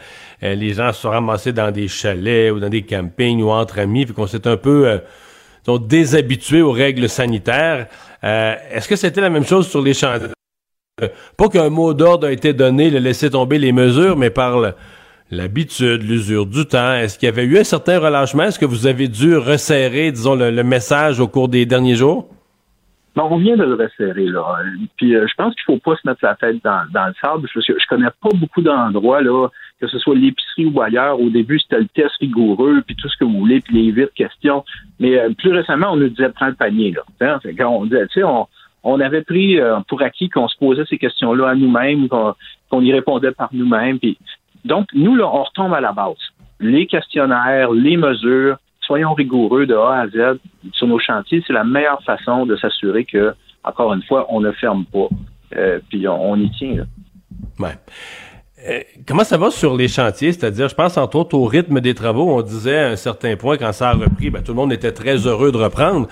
euh, 0.43 0.55
les 0.55 0.73
gens 0.73 0.93
se 0.93 1.01
sont 1.01 1.09
ramassés 1.09 1.51
dans 1.51 1.71
des 1.71 1.89
chalets 1.89 2.53
ou 2.53 2.59
dans 2.59 2.69
des 2.69 2.83
campings 2.83 3.41
ou 3.41 3.49
entre 3.49 3.79
amis, 3.79 4.05
puis 4.05 4.13
qu'on 4.13 4.27
s'est 4.27 4.47
un 4.47 4.55
peu 4.55 4.87
euh, 4.87 5.77
déshabitué 5.79 6.61
aux 6.61 6.71
règles 6.71 7.09
sanitaires. 7.09 7.87
Est-ce 8.23 8.87
que 8.87 8.95
c'était 8.95 9.19
la 9.21 9.29
même 9.29 9.45
chose 9.45 9.67
sur 9.67 9.81
les 9.81 9.93
chantiers? 9.93 10.29
pas 11.37 11.49
qu'un 11.49 11.69
mot 11.69 11.93
d'ordre 11.93 12.27
a 12.27 12.31
été 12.31 12.53
donné, 12.53 12.89
le 12.89 12.99
laisser 12.99 13.29
tomber 13.29 13.59
les 13.59 13.71
mesures, 13.71 14.15
mais 14.15 14.29
par 14.29 14.73
l'habitude, 15.29 16.01
l'usure 16.01 16.45
du 16.45 16.65
temps. 16.65 16.93
Est-ce 16.93 17.19
qu'il 17.19 17.27
y 17.27 17.29
avait 17.29 17.43
eu 17.43 17.59
un 17.59 17.63
certain 17.63 17.99
relâchement? 17.99 18.43
Est-ce 18.43 18.57
que 18.57 18.65
vous 18.65 18.87
avez 18.87 19.07
dû 19.07 19.35
resserrer, 19.35 20.11
disons, 20.11 20.35
le, 20.35 20.63
message 20.63 21.19
au 21.19 21.27
cours 21.27 21.49
des 21.49 21.65
derniers 21.65 21.95
jours? 21.95 22.29
Non, 23.17 23.29
on 23.31 23.37
vient 23.37 23.57
de 23.57 23.63
le 23.63 23.73
resserrer, 23.73 24.27
là. 24.27 24.59
Puis 24.95 25.15
euh, 25.15 25.25
je 25.27 25.33
pense 25.33 25.55
qu'il 25.55 25.63
faut 25.63 25.79
pas 25.79 25.95
se 25.95 26.07
mettre 26.07 26.19
la 26.21 26.35
tête 26.35 26.63
dans, 26.63 26.83
le 26.93 27.13
sable. 27.19 27.49
Je, 27.51 27.61
je 27.61 27.87
connais 27.89 28.11
pas 28.21 28.29
beaucoup 28.35 28.61
d'endroits, 28.61 29.23
là, 29.23 29.47
que 29.81 29.87
ce 29.87 29.97
soit 29.97 30.13
l'épicerie 30.13 30.67
ou 30.67 30.79
ailleurs. 30.79 31.19
Au 31.19 31.31
début, 31.31 31.59
c'était 31.59 31.79
le 31.79 31.87
test 31.87 32.15
rigoureux, 32.19 32.83
puis 32.85 32.95
tout 32.95 33.09
ce 33.09 33.17
que 33.17 33.23
vous 33.23 33.39
voulez, 33.39 33.59
puis 33.59 33.75
les 33.75 33.91
vite 33.91 34.13
questions. 34.13 34.63
Mais 34.99 35.17
euh, 35.17 35.31
plus 35.35 35.51
récemment, 35.51 35.93
on 35.93 35.95
nous 35.95 36.09
disait 36.09 36.29
prends 36.29 36.45
le 36.45 36.53
panier, 36.53 36.91
là. 36.91 37.01
Hein? 37.21 37.39
Quand 37.57 37.69
on 37.69 37.85
disait, 37.85 38.05
tu 38.05 38.21
sais, 38.21 38.23
on, 38.83 38.99
avait 38.99 39.23
pris 39.23 39.59
euh, 39.59 39.79
pour 39.87 40.03
acquis 40.03 40.29
qu'on 40.29 40.47
se 40.47 40.57
posait 40.59 40.85
ces 40.85 40.99
questions-là 40.99 41.49
à 41.49 41.55
nous-mêmes, 41.55 42.07
qu'on 42.09 42.81
y 42.81 42.93
répondait 42.93 43.31
par 43.31 43.49
nous-mêmes. 43.51 43.97
Donc, 44.63 44.89
nous, 44.93 45.15
là, 45.15 45.27
on 45.27 45.41
retombe 45.41 45.73
à 45.73 45.81
la 45.81 45.91
base. 45.91 46.17
Les 46.59 46.85
questionnaires, 46.85 47.71
les 47.71 47.97
mesures, 47.97 48.57
soyons 48.87 49.13
rigoureux 49.13 49.67
de 49.67 49.75
A 49.75 50.01
à 50.01 50.07
Z 50.07 50.39
sur 50.71 50.87
nos 50.87 50.99
chantiers. 50.99 51.43
C'est 51.45 51.53
la 51.53 51.63
meilleure 51.63 52.01
façon 52.03 52.45
de 52.45 52.55
s'assurer 52.55 53.05
que, 53.05 53.35
encore 53.63 53.93
une 53.93 54.01
fois, 54.03 54.25
on 54.29 54.41
ne 54.41 54.51
ferme 54.53 54.85
pas. 54.85 55.09
Euh, 55.55 55.79
puis 55.89 56.07
on, 56.07 56.35
y 56.37 56.49
tient. 56.51 56.85
Ouais. 57.59 57.75
Euh, 58.67 58.79
comment 59.07 59.23
ça 59.23 59.37
va 59.37 59.51
sur 59.51 59.75
les 59.75 59.87
chantiers? 59.87 60.31
C'est-à-dire, 60.31 60.67
je 60.67 60.75
pense 60.75 60.97
entre 60.97 61.17
autres 61.17 61.37
au 61.37 61.45
rythme 61.45 61.79
des 61.79 61.93
travaux. 61.93 62.31
On 62.31 62.41
disait 62.41 62.79
à 62.79 62.87
un 62.89 62.95
certain 62.95 63.35
point, 63.35 63.57
quand 63.57 63.71
ça 63.71 63.89
a 63.89 63.93
repris, 63.93 64.29
ben, 64.29 64.41
tout 64.41 64.53
le 64.53 64.57
monde 64.57 64.73
était 64.73 64.91
très 64.91 65.15
heureux 65.27 65.51
de 65.51 65.57
reprendre. 65.57 66.07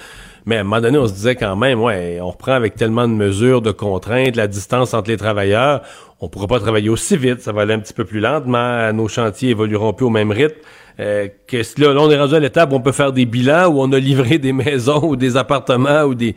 Mais 0.46 0.58
à 0.58 0.62
un 0.62 0.64
moment 0.64 0.80
donné, 0.80 1.00
on 1.00 1.08
se 1.08 1.14
disait 1.14 1.36
quand 1.36 1.56
même, 1.56 1.82
ouais, 1.82 2.20
on 2.22 2.30
reprend 2.30 2.52
avec 2.52 2.76
tellement 2.76 3.08
de 3.08 3.14
mesures, 3.14 3.64
de 3.64 3.72
contraintes, 3.72 4.36
la 4.36 4.48
distance 4.48 4.94
entre 4.94 5.10
les 5.10 5.18
travailleurs, 5.18 5.82
on 6.22 6.30
pourra 6.30 6.46
pas 6.46 6.60
travailler 6.60 6.90
aussi 6.90 7.18
vite, 7.18 7.42
ça 7.42 7.52
va 7.52 7.64
aller 7.64 7.74
un 7.74 7.80
petit 7.80 7.96
peu 7.96 8.06
plus 8.06 8.20
lentement, 8.20 8.94
nos 8.94 9.08
chantiers 9.08 9.50
évolueront 9.50 9.94
plus 9.94 10.06
au 10.06 10.12
même 10.12 10.32
rythme. 10.32 10.60
Euh, 11.00 11.28
que 11.48 11.58
là, 11.82 11.94
on 12.00 12.10
est 12.10 12.20
rendu 12.20 12.36
à 12.36 12.40
l'étape 12.40 12.72
où 12.72 12.76
on 12.76 12.82
peut 12.82 12.92
faire 12.92 13.12
des 13.12 13.26
bilans, 13.26 13.68
où 13.68 13.82
on 13.82 13.92
a 13.92 14.00
livré 14.00 14.38
des 14.38 14.54
maisons 14.66 15.04
ou 15.04 15.16
des 15.16 15.38
appartements 15.38 16.04
ou 16.04 16.16
des 16.16 16.36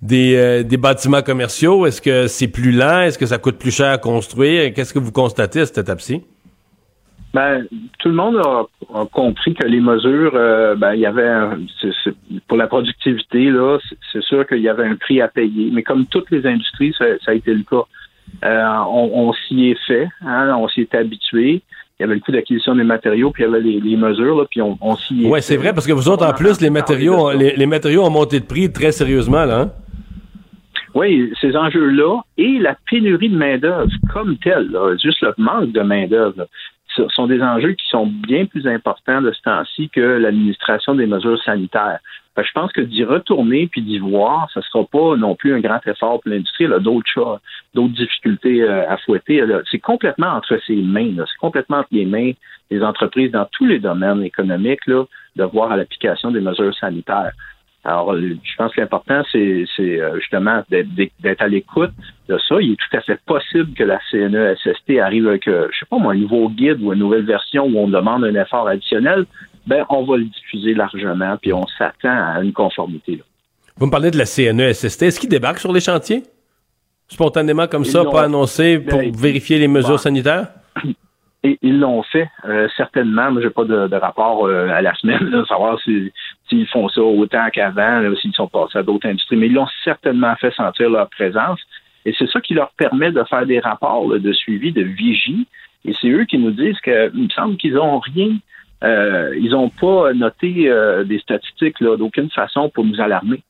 des, 0.00 0.36
euh, 0.36 0.62
des 0.62 0.76
bâtiments 0.76 1.22
commerciaux. 1.22 1.86
Est-ce 1.86 2.00
que 2.00 2.26
c'est 2.26 2.48
plus 2.48 2.72
lent? 2.72 3.00
Est-ce 3.00 3.18
que 3.18 3.26
ça 3.26 3.38
coûte 3.38 3.58
plus 3.58 3.74
cher 3.74 3.90
à 3.90 3.98
construire? 3.98 4.72
Qu'est-ce 4.72 4.94
que 4.94 4.98
vous 4.98 5.12
constatez 5.12 5.60
à 5.60 5.66
cette 5.66 5.78
étape-ci? 5.78 6.22
Ben, 7.34 7.66
tout 7.98 8.08
le 8.08 8.14
monde 8.14 8.36
a, 8.38 8.64
compris 9.12 9.54
que 9.54 9.66
les 9.66 9.80
mesures, 9.80 10.32
euh, 10.34 10.74
ben, 10.76 10.94
il 10.94 11.00
y 11.00 11.06
avait 11.06 11.30
pour 12.46 12.56
la 12.56 12.66
productivité 12.66 13.50
là, 13.50 13.78
c'est 14.12 14.22
sûr 14.22 14.46
qu'il 14.46 14.62
y 14.62 14.68
avait 14.68 14.86
un 14.86 14.96
prix 14.96 15.20
à 15.20 15.28
payer. 15.28 15.70
Mais 15.72 15.82
comme 15.82 16.06
toutes 16.06 16.30
les 16.30 16.46
industries, 16.46 16.94
ça, 16.96 17.04
a 17.26 17.34
été 17.34 17.52
le 17.52 17.64
cas. 17.64 17.84
Euh, 18.44 18.84
on, 18.88 19.32
s'y 19.32 19.70
est 19.70 19.86
fait, 19.86 20.08
hein, 20.22 20.54
on 20.58 20.68
s'y 20.68 20.82
est 20.82 20.94
habitué. 20.94 21.62
Il 21.98 22.02
y 22.02 22.04
avait 22.04 22.14
le 22.14 22.20
coût 22.20 22.30
d'acquisition 22.30 22.76
des 22.76 22.84
matériaux, 22.84 23.32
puis 23.32 23.42
il 23.42 23.46
y 23.46 23.48
avait 23.48 23.60
les, 23.60 23.96
mesures, 23.96 24.38
là, 24.38 24.44
puis 24.48 24.60
on, 24.62 24.96
s'y 24.96 25.24
est. 25.24 25.28
Ouais, 25.28 25.40
c'est 25.40 25.56
vrai 25.56 25.72
parce 25.72 25.86
que 25.86 25.92
vous 25.92 26.08
autres, 26.08 26.24
en 26.24 26.32
plus, 26.32 26.60
les 26.60 26.70
matériaux, 26.70 27.32
les, 27.32 27.66
matériaux 27.66 28.04
ont 28.04 28.10
monté 28.10 28.38
de 28.38 28.44
prix 28.44 28.72
très 28.72 28.92
sérieusement, 28.92 29.44
là. 29.44 29.60
Hein? 29.62 29.70
Oui, 30.94 31.32
ces 31.40 31.56
enjeux-là 31.56 32.20
et 32.38 32.58
la 32.58 32.76
pénurie 32.88 33.28
de 33.28 33.36
main-d'œuvre 33.36 33.90
comme 34.12 34.36
telle, 34.38 34.70
juste 35.02 35.20
le 35.22 35.34
manque 35.38 35.72
de 35.72 35.80
main-d'œuvre 35.82 36.46
sont 37.14 37.26
des 37.26 37.40
enjeux 37.42 37.72
qui 37.72 37.86
sont 37.88 38.06
bien 38.06 38.46
plus 38.46 38.66
importants 38.66 39.22
de 39.22 39.32
ce 39.32 39.40
temps-ci 39.42 39.88
que 39.90 40.00
l'administration 40.00 40.94
des 40.94 41.06
mesures 41.06 41.40
sanitaires. 41.42 42.00
Je 42.42 42.52
pense 42.52 42.72
que 42.72 42.80
d'y 42.80 43.04
retourner 43.04 43.66
puis 43.66 43.82
d'y 43.82 43.98
voir, 43.98 44.48
ce 44.52 44.60
ne 44.60 44.64
sera 44.64 44.84
pas 44.84 45.16
non 45.16 45.34
plus 45.34 45.54
un 45.54 45.60
grand 45.60 45.80
effort 45.86 46.20
pour 46.20 46.30
l'industrie. 46.30 46.64
Elle 46.64 46.74
a 46.74 46.78
d'autres 46.78 47.40
d'autres 47.74 47.94
difficultés 47.94 48.62
euh, 48.62 48.88
à 48.88 48.96
fouetter. 48.98 49.42
C'est 49.70 49.78
complètement 49.78 50.28
entre 50.28 50.58
ses 50.66 50.76
mains. 50.76 51.14
C'est 51.16 51.38
complètement 51.40 51.78
entre 51.78 51.88
les 51.92 52.06
mains 52.06 52.32
des 52.70 52.82
entreprises 52.82 53.30
dans 53.30 53.46
tous 53.52 53.66
les 53.66 53.78
domaines 53.78 54.22
économiques 54.22 54.86
là, 54.86 55.04
de 55.36 55.44
voir 55.44 55.72
à 55.72 55.76
l'application 55.76 56.30
des 56.30 56.40
mesures 56.40 56.74
sanitaires. 56.76 57.32
Alors, 57.84 58.14
je 58.14 58.56
pense 58.56 58.74
que 58.74 58.80
l'important, 58.80 59.22
c'est 59.32 59.64
euh, 59.78 60.18
justement 60.18 60.62
d'être 60.68 61.40
à 61.40 61.48
l'écoute 61.48 61.92
de 62.28 62.36
ça. 62.36 62.56
Il 62.60 62.72
est 62.72 62.76
tout 62.76 62.96
à 62.96 63.00
fait 63.00 63.20
possible 63.24 63.72
que 63.72 63.84
la 63.84 63.98
CNESST 64.10 64.98
arrive 65.00 65.28
avec, 65.28 65.48
euh, 65.48 65.68
je 65.72 65.78
sais 65.78 65.86
pas 65.88 65.98
moi, 65.98 66.12
un 66.12 66.16
nouveau 66.16 66.50
guide 66.50 66.82
ou 66.82 66.92
une 66.92 66.98
nouvelle 66.98 67.24
version 67.24 67.64
où 67.64 67.78
on 67.78 67.88
demande 67.88 68.24
un 68.24 68.34
effort 68.34 68.68
additionnel. 68.68 69.26
Ben, 69.68 69.84
on 69.90 70.02
va 70.04 70.16
le 70.16 70.24
diffuser 70.24 70.72
largement, 70.72 71.36
puis 71.36 71.52
on 71.52 71.66
s'attend 71.66 72.08
à 72.08 72.40
une 72.42 72.54
conformité. 72.54 73.22
Vous 73.76 73.84
me 73.84 73.90
parlez 73.90 74.10
de 74.10 74.16
la 74.16 74.24
CNESST. 74.24 75.02
Est-ce 75.02 75.20
qu'il 75.20 75.28
débarque 75.28 75.58
sur 75.58 75.74
les 75.74 75.80
chantiers? 75.80 76.22
Spontanément 77.06 77.66
comme 77.66 77.84
ça, 77.84 78.02
pas 78.06 78.22
annoncé 78.24 78.78
pour 78.78 78.98
ben, 78.98 79.14
vérifier 79.14 79.58
les 79.58 79.68
mesures 79.68 80.00
sanitaires? 80.00 80.48
Et 81.44 81.58
ils 81.60 81.78
l'ont 81.78 82.02
fait, 82.02 82.28
euh, 82.46 82.66
certainement. 82.78 83.30
Moi, 83.30 83.42
j'ai 83.42 83.50
pas 83.50 83.64
de, 83.64 83.94
rapport 83.94 84.46
euh, 84.46 84.70
à 84.70 84.80
la 84.80 84.94
semaine, 84.94 85.30
de 85.30 85.44
savoir 85.44 85.78
s'ils 85.80 86.66
font 86.72 86.88
ça 86.88 87.02
autant 87.02 87.48
qu'avant, 87.52 88.02
s'ils 88.16 88.32
sont 88.32 88.48
passés 88.48 88.78
à 88.78 88.82
d'autres 88.82 89.06
industries, 89.06 89.36
mais 89.36 89.46
ils 89.46 89.52
l'ont 89.52 89.68
certainement 89.84 90.34
fait 90.36 90.52
sentir 90.54 90.88
leur 90.88 91.08
présence. 91.10 91.60
Et 92.06 92.14
c'est 92.18 92.28
ça 92.30 92.40
qui 92.40 92.54
leur 92.54 92.70
permet 92.70 93.12
de 93.12 93.22
faire 93.24 93.44
des 93.44 93.60
rapports 93.60 94.08
de 94.08 94.32
suivi, 94.32 94.72
de 94.72 94.82
vigie. 94.82 95.46
Et 95.84 95.92
c'est 96.00 96.08
eux 96.08 96.24
qui 96.24 96.38
nous 96.38 96.52
disent 96.52 96.80
qu'il 96.80 97.12
me 97.14 97.28
semble 97.28 97.56
qu'ils 97.58 97.74
n'ont 97.74 97.98
rien, 98.00 98.36
euh, 98.84 99.34
ils 99.36 99.50
n'ont 99.50 99.70
pas 99.70 100.12
noté 100.12 100.70
des 101.04 101.18
statistiques 101.18 101.82
d'aucune 101.82 102.30
façon 102.30 102.70
pour 102.70 102.84
nous 102.84 103.00
alarmer. 103.00 103.42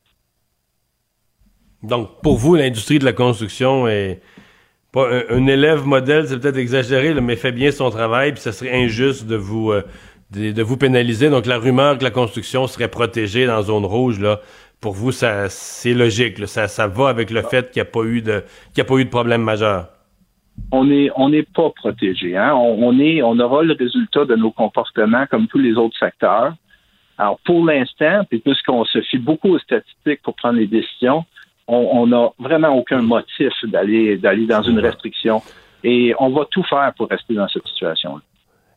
Donc, 1.82 2.20
pour 2.22 2.36
vous, 2.38 2.56
l'industrie 2.56 2.98
de 2.98 3.04
la 3.04 3.12
construction 3.12 3.86
est 3.86 4.20
pas 4.92 5.08
un, 5.30 5.46
élève 5.46 5.86
modèle, 5.86 6.26
c'est 6.26 6.38
peut-être 6.38 6.56
exagéré, 6.56 7.14
mais 7.20 7.36
fait 7.36 7.52
bien 7.52 7.70
son 7.70 7.90
travail, 7.90 8.32
puis 8.32 8.40
ça 8.40 8.52
serait 8.52 8.72
injuste 8.72 9.26
de 9.26 9.36
vous 9.36 9.70
euh, 9.70 9.82
de, 10.30 10.62
vous 10.62 10.76
pénaliser. 10.76 11.30
Donc, 11.30 11.46
la 11.46 11.58
rumeur 11.58 11.98
que 11.98 12.04
la 12.04 12.10
construction 12.10 12.66
serait 12.66 12.88
protégée 12.88 13.46
dans 13.46 13.62
zone 13.62 13.84
rouge, 13.84 14.18
là, 14.18 14.40
pour 14.80 14.92
vous, 14.92 15.12
ça 15.12 15.48
c'est 15.48 15.94
logique. 15.94 16.46
Ça, 16.48 16.68
ça 16.68 16.86
va 16.86 17.08
avec 17.08 17.30
le 17.30 17.42
fait 17.42 17.70
qu'il 17.70 17.82
n'y 17.82 17.88
a 17.88 17.90
pas 17.90 18.04
eu 18.04 18.22
de 18.22 18.44
qu'il 18.72 18.80
a 18.80 18.84
pas 18.84 18.96
eu 18.96 19.04
de 19.04 19.10
problème 19.10 19.42
majeur. 19.42 19.88
On 20.70 20.84
n'est 20.84 21.10
on 21.16 21.30
pas 21.54 21.70
protégé. 21.70 22.36
Hein? 22.36 22.54
On, 22.54 22.98
est 22.98 23.22
on 23.22 23.38
aura 23.38 23.62
le 23.62 23.74
résultat 23.74 24.24
de 24.24 24.36
nos 24.36 24.50
comportements 24.50 25.26
comme 25.26 25.46
tous 25.46 25.58
les 25.58 25.74
autres 25.74 25.98
secteurs. 25.98 26.54
Alors 27.16 27.38
pour 27.44 27.64
l'instant, 27.64 28.22
puis 28.28 28.38
puisqu'on 28.38 28.84
se 28.84 29.00
fie 29.02 29.18
beaucoup 29.18 29.48
aux 29.48 29.58
statistiques 29.58 30.22
pour 30.22 30.34
prendre 30.34 30.58
les 30.58 30.66
décisions, 30.66 31.24
on 31.66 32.06
n'a 32.06 32.30
vraiment 32.38 32.68
aucun 32.76 33.02
motif 33.02 33.52
d'aller 33.64 34.16
d'aller 34.16 34.46
dans 34.46 34.62
une 34.62 34.78
restriction. 34.78 35.42
Et 35.84 36.14
on 36.18 36.30
va 36.30 36.44
tout 36.50 36.64
faire 36.64 36.92
pour 36.96 37.08
rester 37.08 37.34
dans 37.34 37.48
cette 37.48 37.66
situation-là. 37.66 38.20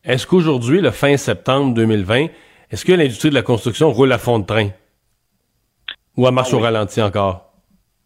Est-ce 0.04 0.26
qu'aujourd'hui, 0.26 0.82
le 0.82 0.92
fin 0.92 1.18
septembre 1.18 1.74
2020, 1.76 2.28
est-ce 2.72 2.86
que 2.86 2.94
l'industrie 2.94 3.30
de 3.30 3.36
la 3.36 3.42
construction 3.42 3.92
roule 3.92 4.12
à 4.12 4.18
fond 4.18 4.40
de 4.40 4.46
train? 4.46 4.70
Ou 6.18 6.28
à 6.28 6.32
marche 6.32 6.54
au 6.54 6.60
ralenti 6.60 7.02
encore? 7.02 7.51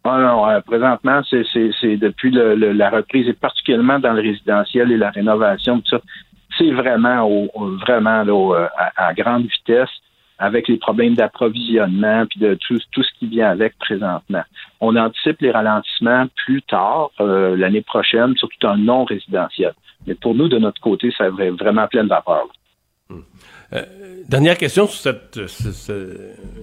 Ah 0.08 0.20
non, 0.20 0.48
euh, 0.48 0.60
présentement, 0.60 1.20
c'est 1.24 1.96
depuis 1.96 2.30
la 2.30 2.90
reprise, 2.90 3.28
et 3.28 3.32
particulièrement 3.32 3.98
dans 3.98 4.12
le 4.12 4.22
résidentiel 4.22 4.92
et 4.92 4.96
la 4.96 5.10
rénovation, 5.10 5.80
tout 5.80 5.96
ça, 5.96 6.00
c'est 6.56 6.70
vraiment 6.70 7.28
au, 7.28 7.48
vraiment 7.84 8.22
là, 8.22 8.68
à, 8.96 9.12
grande 9.14 9.46
vitesse 9.46 9.90
avec 10.38 10.68
les 10.68 10.76
problèmes 10.76 11.14
d'approvisionnement 11.14 12.26
puis 12.26 12.38
de 12.38 12.54
tout, 12.54 12.78
tout, 12.92 13.02
ce 13.02 13.10
qui 13.18 13.26
vient 13.26 13.50
avec 13.50 13.76
présentement. 13.78 14.44
On 14.80 14.94
anticipe 14.94 15.40
les 15.40 15.50
ralentissements 15.50 16.26
plus 16.44 16.62
tard, 16.62 17.10
euh, 17.20 17.56
l'année 17.56 17.82
prochaine, 17.82 18.36
surtout 18.36 18.58
dans 18.60 18.74
le 18.74 18.82
non 18.82 19.04
résidentiel. 19.04 19.72
Mais 20.06 20.14
pour 20.14 20.34
nous, 20.34 20.48
de 20.48 20.58
notre 20.58 20.80
côté, 20.80 21.12
ça 21.16 21.30
vraiment 21.30 21.86
plein 21.88 22.06
vapeur. 22.06 22.46
Euh, 23.72 23.82
dernière 24.28 24.56
question 24.56 24.86
sur 24.86 25.00
cette, 25.12 25.40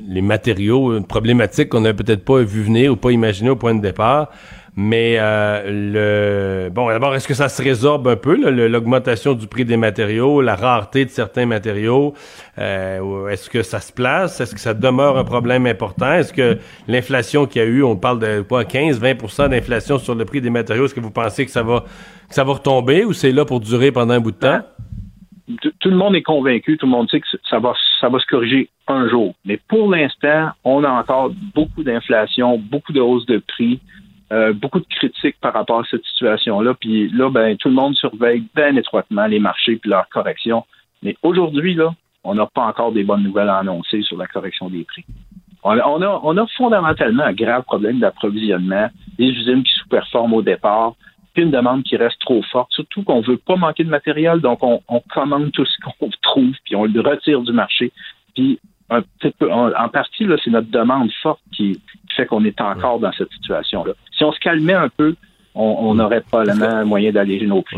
les 0.07 0.21
matériaux, 0.21 0.97
une 0.97 1.05
problématique 1.05 1.69
qu'on 1.69 1.81
n'a 1.81 1.93
peut-être 1.93 2.23
pas 2.23 2.39
vu 2.41 2.63
venir 2.63 2.93
ou 2.93 2.95
pas 2.95 3.11
imaginé 3.11 3.49
au 3.49 3.55
point 3.55 3.75
de 3.75 3.81
départ. 3.81 4.29
Mais 4.75 5.17
euh, 5.19 6.63
le 6.65 6.69
bon, 6.71 6.87
d'abord, 6.87 7.13
est-ce 7.13 7.27
que 7.27 7.35
ça 7.35 7.47
se 7.47 7.61
résorbe 7.61 8.07
un 8.07 8.15
peu 8.15 8.35
l'augmentation 8.67 9.35
du 9.35 9.45
prix 9.45 9.65
des 9.65 9.77
matériaux, 9.77 10.41
la 10.41 10.55
rareté 10.55 11.05
de 11.05 11.11
certains 11.11 11.45
matériaux? 11.45 12.15
Euh, 12.57 13.27
Est-ce 13.27 13.51
que 13.51 13.61
ça 13.61 13.79
se 13.79 13.91
place? 13.91 14.41
Est-ce 14.41 14.55
que 14.55 14.59
ça 14.59 14.73
demeure 14.73 15.19
un 15.19 15.23
problème 15.23 15.67
important? 15.67 16.13
Est-ce 16.13 16.33
que 16.33 16.57
l'inflation 16.87 17.45
qu'il 17.45 17.61
y 17.61 17.65
a 17.65 17.67
eu, 17.67 17.83
on 17.83 17.95
parle 17.95 18.17
de 18.17 18.41
quoi, 18.41 18.63
15-20% 18.63 19.49
d'inflation 19.49 19.99
sur 19.99 20.15
le 20.15 20.25
prix 20.25 20.41
des 20.41 20.49
matériaux 20.49 20.85
Est-ce 20.85 20.95
que 20.95 20.99
vous 20.99 21.11
pensez 21.11 21.45
que 21.45 21.51
ça 21.51 21.61
va 21.61 21.83
que 22.27 22.33
ça 22.33 22.43
va 22.43 22.53
retomber 22.53 23.05
ou 23.05 23.13
c'est 23.13 23.31
là 23.31 23.45
pour 23.45 23.59
durer 23.59 23.91
pendant 23.91 24.15
un 24.15 24.19
bout 24.19 24.31
de 24.31 24.37
temps? 24.37 24.61
Tout 25.79 25.89
le 25.89 25.95
monde 25.95 26.15
est 26.15 26.21
convaincu, 26.21 26.77
tout 26.77 26.85
le 26.85 26.91
monde 26.91 27.09
sait 27.09 27.19
que 27.19 27.27
ça 27.49 27.59
va, 27.59 27.73
ça 27.99 28.09
va 28.09 28.19
se 28.19 28.25
corriger 28.25 28.69
un 28.87 29.09
jour. 29.09 29.35
Mais 29.45 29.59
pour 29.67 29.89
l'instant, 29.91 30.49
on 30.63 30.83
a 30.83 30.89
encore 30.89 31.31
beaucoup 31.53 31.83
d'inflation, 31.83 32.57
beaucoup 32.57 32.93
de 32.93 33.01
hausse 33.01 33.25
de 33.25 33.39
prix, 33.39 33.79
euh, 34.31 34.53
beaucoup 34.53 34.79
de 34.79 34.85
critiques 34.85 35.35
par 35.41 35.53
rapport 35.53 35.81
à 35.81 35.83
cette 35.89 36.03
situation-là. 36.05 36.73
Puis 36.79 37.09
là, 37.09 37.29
ben, 37.29 37.57
tout 37.57 37.69
le 37.69 37.75
monde 37.75 37.95
surveille 37.95 38.43
bien 38.55 38.75
étroitement 38.75 39.25
les 39.25 39.39
marchés 39.39 39.75
puis 39.75 39.89
leurs 39.89 40.07
corrections. 40.09 40.65
Mais 41.01 41.17
aujourd'hui, 41.23 41.73
là, 41.73 41.93
on 42.23 42.35
n'a 42.35 42.45
pas 42.45 42.65
encore 42.65 42.93
des 42.93 43.03
bonnes 43.03 43.23
nouvelles 43.23 43.49
à 43.49 43.57
annoncer 43.57 44.01
sur 44.01 44.17
la 44.17 44.27
correction 44.27 44.69
des 44.69 44.85
prix. 44.85 45.03
On 45.65 45.77
a, 45.77 46.21
on 46.23 46.37
a, 46.37 46.47
fondamentalement 46.57 47.23
un 47.23 47.33
grave 47.33 47.63
problème 47.63 47.99
d'approvisionnement, 47.99 48.89
des 49.17 49.27
usines 49.27 49.63
qui 49.63 49.73
sous-performent 49.73 50.33
au 50.33 50.41
départ, 50.41 50.95
une 51.41 51.51
demande 51.51 51.83
qui 51.83 51.97
reste 51.97 52.19
trop 52.19 52.41
forte, 52.51 52.71
surtout 52.71 53.03
qu'on 53.03 53.21
veut 53.21 53.37
pas 53.37 53.55
manquer 53.55 53.83
de 53.83 53.89
matériel, 53.89 54.39
donc 54.39 54.59
on, 54.61 54.81
commande 55.13 55.51
tout 55.51 55.65
ce 55.65 55.75
qu'on 55.99 56.09
trouve, 56.21 56.53
puis 56.63 56.75
on 56.75 56.85
le 56.85 57.01
retire 57.01 57.41
du 57.41 57.51
marché. 57.51 57.91
Puis 58.35 58.59
un 58.89 59.01
peu, 59.39 59.51
en, 59.51 59.89
partie, 59.89 60.27
c'est 60.43 60.51
notre 60.51 60.69
demande 60.69 61.09
forte 61.21 61.41
qui, 61.55 61.81
fait 62.15 62.27
qu'on 62.27 62.43
est 62.45 62.61
encore 62.61 62.99
dans 62.99 63.11
cette 63.13 63.31
situation-là. 63.31 63.93
Si 64.15 64.23
on 64.23 64.31
se 64.31 64.39
calmait 64.39 64.73
un 64.73 64.89
peu, 64.89 65.15
on 65.55 65.95
n'aurait 65.95 66.23
pas 66.29 66.43
le 66.43 66.85
moyen 66.85 67.11
d'alléger 67.11 67.47
nos 67.47 67.61
prix. 67.61 67.77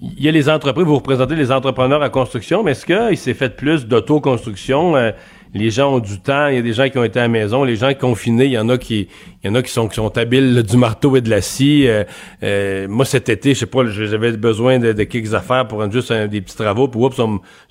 Il 0.00 0.22
y 0.24 0.28
a 0.28 0.30
les 0.30 0.48
entreprises, 0.48 0.86
vous 0.86 0.96
représentez 0.96 1.36
les 1.36 1.52
entrepreneurs 1.52 2.02
à 2.02 2.08
construction, 2.08 2.62
mais 2.62 2.70
est-ce 2.70 2.86
qu'il 2.86 3.18
s'est 3.18 3.34
fait 3.34 3.54
plus 3.54 3.86
d'autoconstruction? 3.86 4.96
Euh, 4.96 5.10
les 5.54 5.70
gens 5.70 5.94
ont 5.94 5.98
du 5.98 6.20
temps, 6.20 6.46
il 6.48 6.56
y 6.56 6.58
a 6.58 6.62
des 6.62 6.72
gens 6.72 6.88
qui 6.88 6.98
ont 6.98 7.04
été 7.04 7.18
à 7.18 7.22
la 7.22 7.28
maison, 7.28 7.64
les 7.64 7.76
gens 7.76 7.92
confinés, 7.94 8.46
il 8.46 8.52
y 8.52 8.58
en 8.58 8.68
a 8.68 8.78
qui 8.78 9.08
il 9.42 9.48
y 9.48 9.50
en 9.50 9.54
a 9.54 9.62
qui 9.62 9.72
sont 9.72 9.88
qui 9.88 9.94
sont 9.94 10.16
habiles 10.18 10.62
du 10.62 10.76
marteau 10.76 11.16
et 11.16 11.22
de 11.22 11.30
la 11.30 11.40
scie. 11.40 11.88
Euh, 11.88 12.04
euh, 12.42 12.86
moi 12.88 13.04
cet 13.04 13.28
été, 13.28 13.54
je 13.54 13.60
sais 13.60 13.66
pas, 13.66 13.86
j'avais 13.86 14.32
besoin 14.32 14.78
de, 14.78 14.92
quelques 15.04 15.34
affaires 15.34 15.66
pour 15.66 15.78
rendre 15.78 15.92
juste 15.92 16.12
des 16.12 16.40
petits 16.40 16.56
travaux, 16.56 16.88
puis 16.88 17.00
oups, 17.00 17.20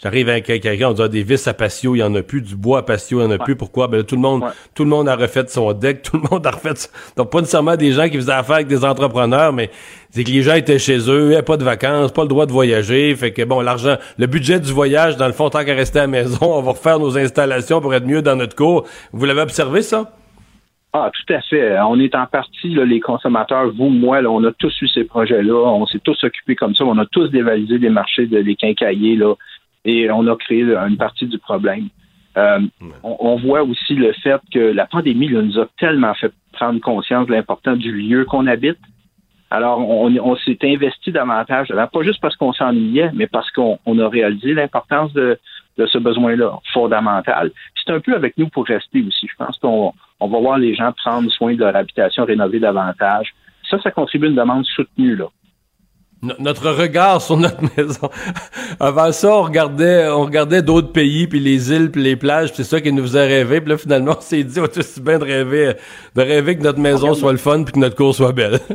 j'arrive 0.02 0.30
avec 0.30 0.46
quelqu'un, 0.46 0.90
on 0.90 0.94
dit 0.94 1.02
ah, 1.04 1.08
des 1.08 1.24
vis 1.24 1.48
à 1.48 1.54
patio, 1.54 1.96
il 1.96 2.00
y 2.00 2.04
en 2.04 2.14
a 2.16 2.22
plus, 2.22 2.42
du 2.42 2.56
bois 2.56 2.80
à 2.80 2.82
patio, 2.82 3.20
il 3.20 3.24
y 3.24 3.28
en 3.28 3.32
a 3.32 3.38
plus. 3.38 3.56
Pourquoi? 3.56 3.88
Ben 3.88 4.04
tout 4.04 4.16
le 4.16 4.22
monde 4.22 4.44
tout 4.74 4.84
le 4.84 4.90
monde 4.90 5.08
a 5.08 5.16
refait 5.16 5.46
son 5.48 5.72
deck, 5.74 6.02
tout 6.04 6.18
le 6.18 6.24
monde 6.30 6.46
a 6.46 6.52
refait 6.52 6.74
donc 7.16 7.32
pas 7.32 7.40
nécessairement 7.40 7.76
des 7.76 7.92
gens 7.92 8.10
qui 8.10 8.18
faisaient 8.18 8.32
affaire 8.32 8.56
avec 8.56 8.68
des 8.68 8.84
entrepreneurs, 8.84 9.54
mais 9.54 9.70
c'est 10.12 10.24
que 10.24 10.32
les 10.32 10.42
gens 10.42 10.56
étaient 10.56 10.80
chez 10.80 11.10
eux, 11.10 11.40
pas 11.46 11.58
de 11.58 11.64
vacances, 11.64 12.12
pas 12.12 12.24
le 12.24 12.28
droit 12.28 12.46
de 12.46 12.52
voyager, 12.52 13.16
fait 13.16 13.32
que 13.32 13.44
bon, 13.44 13.62
l'argent, 13.62 13.96
le 14.18 14.28
budget 14.28 14.60
du 14.60 14.72
voyage 14.72 15.18
dans 15.18 15.28
le 15.28 15.34
fond 15.34 15.50
tant 15.50 15.64
qu'à 15.64 15.76
rester 15.76 16.00
à 16.00 16.04
la 16.04 16.08
maison, 16.08 16.38
on 16.42 16.62
va 16.62 16.72
refaire 16.72 17.00
nos 17.00 17.18
installations 17.18 17.82
pour 17.82 17.94
être 17.94 18.06
mieux 18.06 18.22
dans 18.22 18.36
notre 18.36 18.56
cours. 18.56 18.86
Vous 19.12 19.26
l'avez 19.26 19.42
observé, 19.42 19.82
ça? 19.82 20.12
Ah, 20.92 21.12
tout 21.14 21.34
à 21.34 21.42
fait. 21.42 21.80
On 21.82 22.00
est 22.00 22.16
en 22.16 22.26
partie, 22.26 22.70
les 22.70 23.00
consommateurs, 23.00 23.72
vous, 23.72 23.90
moi, 23.90 24.22
on 24.24 24.44
a 24.44 24.52
tous 24.54 24.74
eu 24.82 24.88
ces 24.88 25.04
projets-là. 25.04 25.54
On 25.54 25.86
s'est 25.86 26.00
tous 26.00 26.24
occupés 26.24 26.56
comme 26.56 26.74
ça. 26.74 26.84
On 26.84 26.98
a 26.98 27.06
tous 27.06 27.28
dévalisé 27.28 27.78
les 27.78 27.90
marchés 27.90 28.26
de, 28.26 28.42
des 28.42 28.56
quincaillers, 28.56 29.16
là, 29.16 29.36
et 29.86 30.10
on 30.10 30.26
a 30.26 30.36
créé 30.36 30.64
une 30.64 30.98
partie 30.98 31.28
du 31.28 31.38
problème. 31.38 31.90
Euh, 32.38 32.60
on, 33.04 33.36
voit 33.36 33.64
aussi 33.64 33.96
le 33.96 34.14
fait 34.14 34.40
que 34.54 34.60
la 34.60 34.86
pandémie 34.86 35.30
nous 35.30 35.60
a 35.60 35.68
tellement 35.78 36.14
fait 36.14 36.32
prendre 36.54 36.80
conscience 36.80 37.28
de 37.28 37.34
l'importance 37.34 37.78
du 37.78 37.92
lieu 37.92 38.26
qu'on 38.26 38.48
habite. 38.48 38.80
Alors, 39.52 39.80
on, 39.80 40.36
s'est 40.38 40.60
investi 40.64 41.12
davantage, 41.12 41.70
pas 41.70 42.04
juste 42.04 42.22
parce 42.22 42.36
qu'on 42.36 42.54
s'ennuyait, 42.54 43.10
mais 43.14 43.26
parce 43.26 43.50
qu'on 43.52 44.00
a 44.00 44.08
réalisé 44.08 44.54
l'importance 44.54 45.12
de, 45.14 45.40
de 45.78 45.88
ce 45.88 45.98
besoin-là 45.98 46.60
fondamental. 46.72 47.52
C'est 47.76 47.92
un 47.92 48.00
peu 48.00 48.14
avec 48.14 48.38
nous 48.38 48.50
pour 48.50 48.66
rester 48.66 49.02
aussi. 49.02 49.28
Je 49.28 49.44
pense 49.44 49.58
qu'on 49.58 49.94
on 50.20 50.28
va 50.28 50.40
voir 50.40 50.58
les 50.58 50.76
gens 50.76 50.92
prendre 50.92 51.32
soin 51.32 51.54
de 51.54 51.60
leur 51.60 51.76
habitation, 51.76 52.26
rénover 52.26 52.60
davantage. 52.60 53.34
Ça, 53.70 53.80
ça 53.82 53.90
contribue 53.90 54.28
à 54.28 54.30
une 54.30 54.36
demande 54.36 54.66
soutenue, 54.66 55.16
là. 55.16 55.26
Notre 56.22 56.72
regard 56.72 57.22
sur 57.22 57.38
notre 57.38 57.62
maison. 57.78 58.10
Avant 58.82 59.14
ça, 59.14 59.34
on 59.34 59.44
regardait, 59.44 60.10
on 60.10 60.26
regardait 60.26 60.62
d'autres 60.62 60.92
pays, 60.92 61.28
puis 61.28 61.40
les 61.40 61.72
îles, 61.72 61.92
puis 61.92 62.04
les 62.04 62.18
plages, 62.18 62.52
c'est 62.54 62.66
ça 62.66 62.82
qui 62.82 62.92
nous 62.92 63.04
faisait 63.04 63.26
rêver. 63.26 63.62
Puis 63.62 63.70
là, 63.70 63.78
finalement, 63.78 64.16
on 64.18 64.22
s'est 64.22 64.44
dit, 64.44 64.54
c'est 64.54 64.78
aussi 64.78 65.02
bien 65.02 65.18
de 65.18 65.24
rêver, 65.24 65.74
de 66.16 66.22
rêver 66.22 66.58
que 66.58 66.64
notre 66.64 66.80
maison 66.80 67.14
soit 67.14 67.32
le 67.32 67.38
fun, 67.38 67.64
puis 67.64 67.74
que 67.74 67.80
notre 67.80 67.96
cour 67.96 68.14
soit 68.14 68.34
belle. 68.34 68.60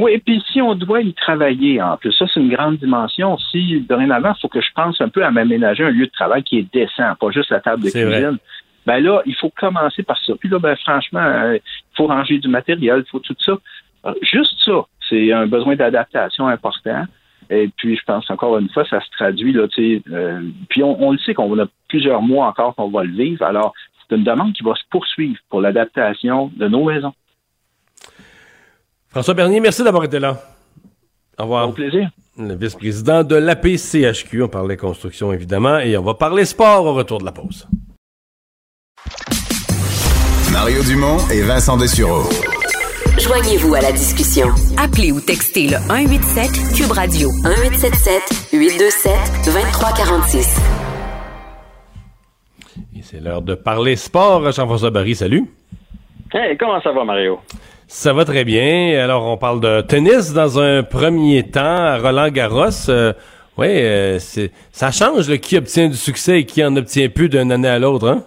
Oui, 0.00 0.12
et 0.12 0.18
puis 0.18 0.42
si 0.50 0.62
on 0.62 0.74
doit 0.74 1.02
y 1.02 1.12
travailler 1.12 1.82
en 1.82 1.98
plus, 1.98 2.10
ça 2.12 2.24
c'est 2.32 2.40
une 2.40 2.48
grande 2.48 2.78
dimension. 2.78 3.36
Si 3.50 3.80
dorénavant, 3.80 4.32
il 4.34 4.40
faut 4.40 4.48
que 4.48 4.62
je 4.62 4.72
pense 4.74 4.98
un 5.02 5.10
peu 5.10 5.22
à 5.22 5.30
m'aménager 5.30 5.84
un 5.84 5.90
lieu 5.90 6.06
de 6.06 6.10
travail 6.10 6.42
qui 6.42 6.58
est 6.58 6.72
décent, 6.72 7.14
pas 7.20 7.30
juste 7.30 7.50
la 7.50 7.60
table 7.60 7.82
de 7.82 7.90
cuisine. 7.90 8.38
Ben 8.86 8.98
là, 9.04 9.20
il 9.26 9.34
faut 9.34 9.50
commencer 9.50 10.02
par 10.02 10.18
ça. 10.24 10.32
Puis 10.40 10.48
là, 10.48 10.58
ben 10.58 10.74
franchement, 10.76 11.20
euh, 11.20 11.56
il 11.56 11.96
faut 11.96 12.06
ranger 12.06 12.38
du 12.38 12.48
matériel, 12.48 13.04
il 13.06 13.10
faut 13.10 13.18
tout 13.18 13.36
ça. 13.44 13.58
Euh, 14.06 14.14
juste 14.22 14.54
ça, 14.64 14.86
c'est 15.06 15.32
un 15.32 15.46
besoin 15.46 15.76
d'adaptation 15.76 16.48
important. 16.48 17.04
Et 17.50 17.68
puis, 17.76 17.96
je 17.96 18.02
pense 18.06 18.30
encore 18.30 18.56
une 18.56 18.70
fois, 18.70 18.86
ça 18.86 19.00
se 19.00 19.10
traduit 19.10 19.52
là, 19.52 19.68
tu 19.68 19.98
sais. 19.98 20.02
Euh, 20.12 20.40
puis 20.70 20.82
on, 20.82 21.02
on, 21.02 21.12
le 21.12 21.18
sait 21.18 21.34
qu'on 21.34 21.58
a 21.58 21.66
plusieurs 21.88 22.22
mois 22.22 22.46
encore 22.46 22.74
qu'on 22.74 22.88
va 22.88 23.04
le 23.04 23.12
vivre. 23.12 23.44
Alors, 23.44 23.74
c'est 24.08 24.16
une 24.16 24.24
demande 24.24 24.54
qui 24.54 24.62
va 24.62 24.74
se 24.76 24.84
poursuivre 24.88 25.38
pour 25.50 25.60
l'adaptation 25.60 26.50
de 26.56 26.68
nos 26.68 26.84
maisons. 26.84 27.12
François 29.10 29.34
Bernier, 29.34 29.58
merci 29.58 29.82
d'avoir 29.82 30.04
été 30.04 30.20
là. 30.20 30.40
Au 31.36 31.42
revoir. 31.42 31.68
Au 31.68 31.72
plaisir. 31.72 32.10
Le 32.38 32.54
vice-président 32.54 33.24
de 33.24 33.34
l'APCHQ. 33.34 34.44
On 34.44 34.48
parlait 34.48 34.76
construction, 34.76 35.32
évidemment, 35.32 35.80
et 35.80 35.96
on 35.96 36.02
va 36.02 36.14
parler 36.14 36.44
sport 36.44 36.84
au 36.84 36.94
retour 36.94 37.18
de 37.18 37.24
la 37.24 37.32
pause. 37.32 37.66
Mario 40.52 40.82
Dumont 40.84 41.18
et 41.32 41.42
Vincent 41.42 41.76
Dessureau. 41.76 42.22
Joignez-vous 43.18 43.74
à 43.74 43.80
la 43.80 43.90
discussion. 43.90 44.46
Appelez 44.78 45.10
ou 45.10 45.20
textez 45.20 45.66
le 45.66 45.78
187 45.88 46.50
Cube 46.76 46.92
Radio 46.92 47.30
1877 47.42 48.52
827 48.52 49.12
2346. 49.46 50.60
Et 52.96 53.02
c'est 53.02 53.20
l'heure 53.20 53.42
de 53.42 53.56
parler 53.56 53.96
sport. 53.96 54.52
Jean-François 54.52 54.90
Barry, 54.90 55.16
salut. 55.16 55.50
Hey, 56.32 56.56
comment 56.56 56.80
ça 56.80 56.92
va, 56.92 57.04
Mario? 57.04 57.40
Ça 57.92 58.12
va 58.12 58.24
très 58.24 58.44
bien. 58.44 59.02
Alors, 59.02 59.26
on 59.26 59.36
parle 59.36 59.60
de 59.60 59.80
tennis 59.80 60.32
dans 60.32 60.60
un 60.60 60.84
premier 60.84 61.42
temps 61.42 61.60
à 61.60 61.98
Roland 61.98 62.28
Garros. 62.28 62.88
Euh, 62.88 63.12
oui, 63.58 63.66
euh, 63.68 64.20
c'est 64.20 64.52
ça 64.70 64.92
change 64.92 65.28
le 65.28 65.36
qui 65.38 65.58
obtient 65.58 65.88
du 65.88 65.96
succès 65.96 66.38
et 66.38 66.44
qui 66.44 66.64
en 66.64 66.76
obtient 66.76 67.08
plus 67.08 67.28
d'une 67.28 67.50
année 67.50 67.68
à 67.68 67.80
l'autre, 67.80 68.08
hein? 68.08 68.22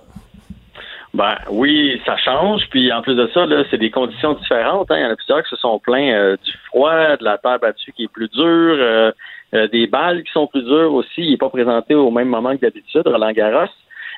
Ben 1.13 1.37
oui, 1.49 2.01
ça 2.05 2.17
change. 2.17 2.63
Puis 2.71 2.91
en 2.91 3.01
plus 3.01 3.15
de 3.15 3.25
ça, 3.33 3.45
là, 3.45 3.63
c'est 3.71 3.77
des 3.77 3.89
conditions 3.89 4.33
différentes. 4.33 4.91
Hein. 4.91 4.97
Il 4.97 5.03
y 5.03 5.05
en 5.05 5.11
a 5.11 5.15
plusieurs 5.15 5.43
qui 5.43 5.55
sont 5.55 5.79
plaints 5.79 6.11
euh, 6.11 6.35
du 6.43 6.51
froid, 6.67 7.15
de 7.15 7.23
la 7.23 7.37
terre 7.37 7.59
battue 7.59 7.93
qui 7.93 8.03
est 8.03 8.11
plus 8.11 8.27
dure, 8.27 8.43
euh, 8.43 9.11
euh, 9.53 9.69
des 9.69 9.87
balles 9.87 10.23
qui 10.23 10.31
sont 10.33 10.47
plus 10.47 10.63
dures 10.63 10.93
aussi. 10.93 11.21
Il 11.21 11.31
n'est 11.31 11.37
pas 11.37 11.49
présenté 11.49 11.95
au 11.95 12.11
même 12.11 12.27
moment 12.27 12.53
que 12.53 12.61
d'habitude, 12.61 13.03
Roland 13.05 13.31
Garros. 13.31 13.71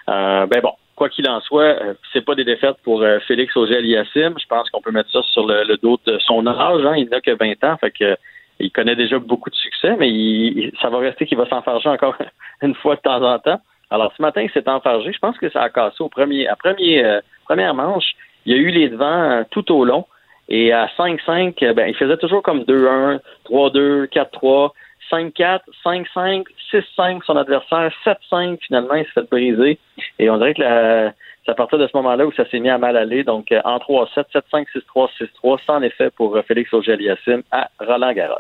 ben 0.07 0.61
bon, 0.63 0.71
quoi 0.95 1.09
qu'il 1.09 1.27
en 1.29 1.41
soit, 1.41 1.77
c'est 2.13 2.23
pas 2.23 2.35
des 2.35 2.43
défaites 2.43 2.77
pour 2.83 3.03
Félix 3.27 3.55
Auger-Aliassime. 3.55 4.35
Je 4.39 4.47
pense 4.47 4.69
qu'on 4.69 4.81
peut 4.81 4.91
mettre 4.91 5.11
ça 5.11 5.21
sur 5.23 5.45
le, 5.45 5.77
dos 5.77 5.99
de 6.05 6.17
son 6.19 6.47
âge. 6.47 6.85
Hein. 6.85 6.95
Il 6.97 7.09
n'a 7.09 7.21
que 7.21 7.31
20 7.31 7.63
ans, 7.63 7.77
fait 7.77 7.91
que 7.91 8.17
il 8.59 8.71
connaît 8.71 8.95
déjà 8.95 9.19
beaucoup 9.19 9.49
de 9.49 9.55
succès, 9.55 9.95
mais 9.97 10.09
il, 10.09 10.71
ça 10.81 10.89
va 10.89 10.99
rester 10.99 11.25
qu'il 11.25 11.37
va 11.37 11.47
s'enfarger 11.47 11.89
encore 11.89 12.15
une 12.61 12.75
fois 12.75 12.95
de 12.95 13.01
temps 13.01 13.21
en 13.21 13.39
temps. 13.39 13.59
Alors, 13.89 14.11
ce 14.15 14.21
matin, 14.21 14.41
il 14.41 14.51
s'est 14.51 14.67
enfargé. 14.67 15.11
Je 15.11 15.19
pense 15.19 15.37
que 15.37 15.49
ça 15.49 15.61
a 15.61 15.69
cassé 15.69 15.97
au 16.01 16.09
premier, 16.09 16.47
à 16.47 16.55
premier, 16.55 17.03
euh, 17.03 17.21
première 17.45 17.73
manche. 17.73 18.15
Il 18.45 18.55
y 18.55 18.55
a 18.55 18.61
eu 18.61 18.69
les 18.69 18.89
devants 18.89 19.31
euh, 19.31 19.43
tout 19.51 19.71
au 19.71 19.85
long. 19.85 20.05
Et 20.47 20.71
à 20.71 20.87
5-5, 20.97 21.63
euh, 21.63 21.73
ben, 21.73 21.87
il 21.87 21.95
faisait 21.95 22.17
toujours 22.17 22.41
comme 22.41 22.61
2-1, 22.61 23.19
3-2, 23.45 24.07
4-3, 24.07 24.71
5-4, 25.11 25.59
5-5, 25.83 26.45
6-5 26.71 27.23
son 27.25 27.37
adversaire, 27.37 27.91
7-5 28.05 28.59
finalement, 28.65 28.95
il 28.95 29.05
s'est 29.05 29.11
fait 29.11 29.29
briser. 29.29 29.79
Et 30.19 30.29
on 30.29 30.37
dirait 30.37 30.53
que 30.53 30.61
la, 30.61 31.13
c'est 31.45 31.51
à 31.51 31.55
partir 31.55 31.77
de 31.77 31.87
ce 31.87 31.95
moment-là 31.97 32.25
où 32.25 32.31
ça 32.33 32.49
s'est 32.49 32.59
mis 32.59 32.69
à 32.69 32.77
mal 32.77 32.97
aller. 32.97 33.23
Donc, 33.23 33.53
en 33.63 33.77
3-7, 33.77 34.25
7-5, 34.33 34.65
6-3, 34.95 35.09
6-3, 35.43 35.59
sans 35.65 35.81
effet 35.81 36.09
pour 36.11 36.37
Félix 36.47 36.73
Auger-Aliassime 36.73 37.43
à 37.51 37.69
Roland 37.79 38.13
Garros. 38.13 38.35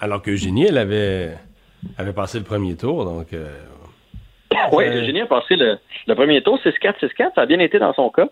alors 0.00 0.22
que 0.22 0.30
Eugénie, 0.30 0.66
elle 0.66 0.78
avait, 0.78 1.34
avait 1.98 2.12
passé 2.12 2.38
le 2.38 2.44
premier 2.44 2.76
tour, 2.76 3.04
donc 3.04 3.28
oui, 4.72 4.84
Eugénie 4.86 5.20
a 5.20 5.26
passé 5.26 5.56
le, 5.56 6.14
premier 6.14 6.42
tour, 6.42 6.58
6-4, 6.64 7.00
6-4. 7.00 7.34
Ça 7.34 7.42
a 7.42 7.46
bien 7.46 7.58
été 7.58 7.78
dans 7.78 7.92
son 7.94 8.10
cas. 8.10 8.28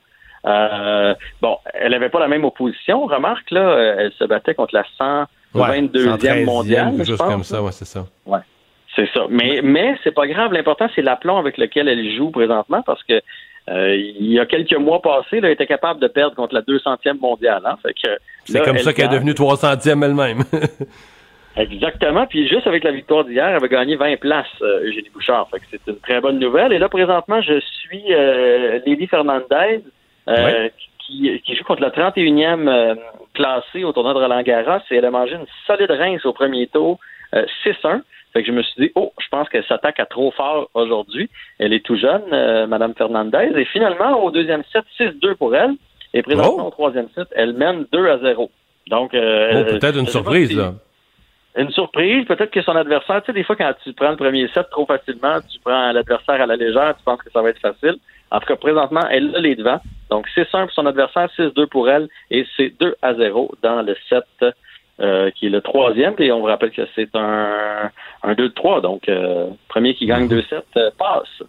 Euh, 0.46 1.14
bon, 1.40 1.58
elle 1.74 1.92
n'avait 1.92 2.08
pas 2.08 2.20
la 2.20 2.28
même 2.28 2.44
opposition. 2.44 3.06
Remarque, 3.06 3.50
là, 3.50 3.96
elle 3.98 4.12
se 4.12 4.24
battait 4.24 4.54
contre 4.54 4.74
la 4.74 4.84
122e 5.54 6.44
mondiale. 6.44 6.94
Juste 7.04 7.18
comme 7.18 7.44
ça, 7.44 7.62
ouais, 7.62 7.72
c'est 7.72 7.84
ça. 7.84 8.06
Ouais. 8.26 8.40
C'est 8.96 9.08
ça. 9.12 9.26
Mais, 9.28 9.60
mais 9.62 9.96
c'est 10.02 10.14
pas 10.14 10.26
grave. 10.26 10.52
L'important, 10.52 10.88
c'est 10.94 11.02
l'aplomb 11.02 11.36
avec 11.36 11.58
lequel 11.58 11.88
elle 11.88 12.16
joue 12.16 12.30
présentement 12.30 12.82
parce 12.82 13.02
que 13.04 13.20
euh, 13.68 13.96
il 13.96 14.32
y 14.32 14.38
a 14.38 14.46
quelques 14.46 14.76
mois 14.76 15.02
passés, 15.02 15.38
elle 15.38 15.46
était 15.46 15.66
capable 15.66 16.00
de 16.00 16.06
perdre 16.06 16.34
contre 16.36 16.54
la 16.54 16.62
200e 16.62 17.18
mondiale. 17.18 17.62
Hein? 17.64 17.76
c'est 18.44 18.64
comme 18.64 18.78
ça 18.78 18.92
qu'elle 18.92 19.06
est 19.06 19.14
devenue 19.14 19.32
300e 19.32 20.04
elle-même. 20.04 20.44
Exactement. 21.56 22.26
Puis 22.26 22.48
juste 22.48 22.66
avec 22.66 22.84
la 22.84 22.92
victoire 22.92 23.24
d'hier, 23.24 23.48
elle 23.48 23.56
avait 23.56 23.68
gagné 23.68 23.96
20 23.96 24.20
places, 24.20 24.46
euh, 24.62 24.84
Eugénie 24.84 25.10
Bouchard. 25.12 25.48
Fait 25.50 25.58
que 25.58 25.64
c'est 25.70 25.90
une 25.90 25.98
très 25.98 26.20
bonne 26.20 26.38
nouvelle. 26.38 26.72
Et 26.72 26.78
là, 26.78 26.88
présentement, 26.88 27.40
je 27.40 27.60
suis 27.60 28.04
euh, 28.10 28.78
Lady 28.86 29.06
Fernandez, 29.06 29.82
euh, 30.28 30.68
qui, 30.98 31.40
qui, 31.44 31.56
joue 31.56 31.64
contre 31.64 31.82
la 31.82 31.90
31e 31.90 32.68
euh, 32.68 32.94
classée 33.34 33.84
au 33.84 33.92
tournoi 33.92 34.14
de 34.14 34.18
Roland 34.18 34.42
Garros. 34.42 34.82
Et 34.90 34.96
elle 34.96 35.04
a 35.04 35.10
mangé 35.10 35.34
une 35.34 35.46
solide 35.66 35.90
rince 35.90 36.24
au 36.24 36.32
premier 36.32 36.66
tour, 36.66 36.98
6-1. 37.32 38.02
Fait 38.32 38.42
que 38.42 38.48
je 38.48 38.52
me 38.52 38.62
suis 38.62 38.82
dit, 38.82 38.92
oh, 38.94 39.12
je 39.18 39.28
pense 39.30 39.48
qu'elle 39.48 39.64
s'attaque 39.64 40.00
à 40.00 40.06
trop 40.06 40.30
fort 40.32 40.68
aujourd'hui. 40.74 41.30
Elle 41.58 41.72
est 41.72 41.84
tout 41.84 41.96
jeune, 41.96 42.66
Madame 42.66 42.94
Fernandez. 42.94 43.52
Et 43.56 43.64
finalement, 43.66 44.22
au 44.22 44.30
deuxième 44.30 44.62
set, 44.72 44.84
6-2 44.98 45.36
pour 45.36 45.54
elle. 45.54 45.74
Et 46.12 46.22
présentement, 46.22 46.64
oh. 46.64 46.68
au 46.68 46.70
troisième 46.70 47.08
set, 47.14 47.28
elle 47.32 47.54
mène 47.54 47.86
2 47.92 48.08
à 48.08 48.18
0. 48.18 48.50
Donc, 48.88 49.10
oh, 49.14 49.64
peut-être 49.70 49.98
une 49.98 50.06
surprise, 50.06 50.56
là 50.56 50.72
une 51.56 51.70
surprise. 51.70 52.26
Peut-être 52.26 52.50
que 52.50 52.62
son 52.62 52.76
adversaire, 52.76 53.22
tu 53.22 53.26
sais, 53.26 53.32
des 53.32 53.44
fois, 53.44 53.56
quand 53.56 53.72
tu 53.82 53.92
prends 53.92 54.10
le 54.10 54.16
premier 54.16 54.48
set 54.48 54.66
trop 54.70 54.86
facilement, 54.86 55.38
tu 55.50 55.58
prends 55.60 55.92
l'adversaire 55.92 56.40
à 56.40 56.46
la 56.46 56.56
légère, 56.56 56.94
tu 56.96 57.04
penses 57.04 57.22
que 57.22 57.30
ça 57.30 57.42
va 57.42 57.50
être 57.50 57.60
facile. 57.60 57.96
En 58.30 58.40
tout 58.40 58.46
cas, 58.46 58.56
présentement, 58.56 59.06
elle 59.10 59.34
a 59.34 59.40
les 59.40 59.56
devants. 59.56 59.80
Donc, 60.10 60.26
c'est 60.34 60.46
1 60.52 60.66
pour 60.66 60.72
son 60.72 60.86
adversaire, 60.86 61.28
6-2 61.36 61.66
pour 61.66 61.88
elle, 61.90 62.08
et 62.30 62.46
c'est 62.56 62.72
2 62.78 62.94
à 63.02 63.14
0 63.14 63.52
dans 63.62 63.82
le 63.82 63.96
set 64.08 64.24
euh, 65.00 65.30
qui 65.32 65.46
est 65.46 65.50
le 65.50 65.60
troisième. 65.60 66.14
Et 66.18 66.30
on 66.32 66.40
vous 66.40 66.46
rappelle 66.46 66.70
que 66.70 66.82
c'est 66.94 67.14
un, 67.14 67.90
un 68.22 68.32
2-3. 68.34 68.82
Donc, 68.82 69.08
euh, 69.08 69.48
premier 69.68 69.94
qui 69.94 70.06
gagne 70.06 70.28
2 70.28 70.42
sets 70.42 70.56
euh, 70.76 70.90
passe. 70.98 71.42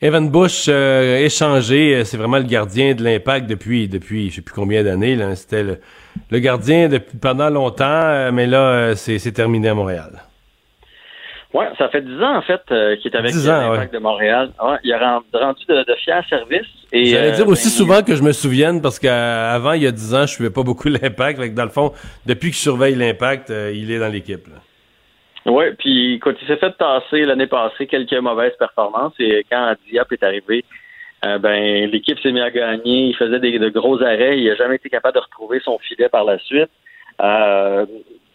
Evan 0.00 0.30
Bush 0.30 0.68
échangé, 0.68 2.04
c'est 2.04 2.16
vraiment 2.16 2.36
le 2.36 2.44
gardien 2.44 2.94
de 2.94 3.02
l'impact 3.02 3.50
depuis 3.50 3.88
depuis 3.88 4.30
je 4.30 4.36
sais 4.36 4.42
plus 4.42 4.54
combien 4.54 4.84
d'années. 4.84 5.18
C'était 5.34 5.64
le, 5.64 5.80
le 6.30 6.38
gardien 6.38 6.88
depuis 6.88 7.16
pendant 7.16 7.50
longtemps, 7.50 7.84
euh, 7.84 8.30
mais 8.32 8.46
là, 8.46 8.70
euh, 8.70 8.94
c'est 8.94 9.32
terminé 9.32 9.68
à 9.68 9.74
Montréal. 9.74 10.22
Oui, 11.54 11.64
ça 11.78 11.88
fait 11.88 12.02
dix 12.02 12.22
ans, 12.22 12.36
en 12.36 12.42
fait, 12.42 12.60
euh, 12.70 12.96
qu'il 12.96 13.10
est 13.10 13.16
avec 13.16 13.32
l'Impact 13.32 13.94
de 13.94 13.98
Montréal. 13.98 14.50
il 14.84 14.92
a 14.92 15.22
rendu 15.32 15.64
de, 15.66 15.82
de 15.82 15.94
fiers 15.94 16.20
services. 16.28 16.66
J'allais 16.92 17.32
dire 17.32 17.48
aussi 17.48 17.68
ben, 17.68 17.70
souvent 17.70 18.02
que 18.02 18.14
je 18.14 18.22
me 18.22 18.32
souvienne, 18.32 18.82
parce 18.82 18.98
qu'avant, 18.98 19.72
il 19.72 19.82
y 19.82 19.86
a 19.86 19.92
dix 19.92 20.14
ans, 20.14 20.18
je 20.18 20.22
ne 20.22 20.26
suivais 20.26 20.50
pas 20.50 20.62
beaucoup 20.62 20.88
l'Impact. 21.02 21.54
Dans 21.54 21.64
le 21.64 21.70
fond, 21.70 21.92
depuis 22.26 22.50
que 22.50 22.56
je 22.56 22.60
surveille 22.60 22.94
l'Impact, 22.94 23.50
il 23.50 23.90
est 23.90 23.98
dans 23.98 24.12
l'équipe. 24.12 24.46
Oui, 25.46 25.64
puis 25.78 26.20
quand 26.22 26.32
il 26.42 26.46
s'est 26.46 26.56
fait 26.56 26.72
tasser 26.72 27.24
l'année 27.24 27.46
passée 27.46 27.86
quelques 27.86 28.12
mauvaises 28.12 28.56
performances, 28.58 29.14
et 29.18 29.46
quand 29.50 29.74
Diap 29.88 30.12
est 30.12 30.22
arrivé, 30.22 30.64
euh, 31.24 31.38
ben 31.38 31.90
l'équipe 31.90 32.18
s'est 32.20 32.30
mise 32.30 32.42
à 32.42 32.50
gagner. 32.50 33.08
Il 33.08 33.16
faisait 33.16 33.40
des, 33.40 33.58
de 33.58 33.68
gros 33.70 34.00
arrêts. 34.02 34.38
Il 34.38 34.48
n'a 34.48 34.54
jamais 34.54 34.76
été 34.76 34.88
capable 34.88 35.16
de 35.16 35.20
retrouver 35.20 35.60
son 35.64 35.78
filet 35.78 36.08
par 36.08 36.24
la 36.24 36.38
suite. 36.38 36.70
Euh, 37.20 37.86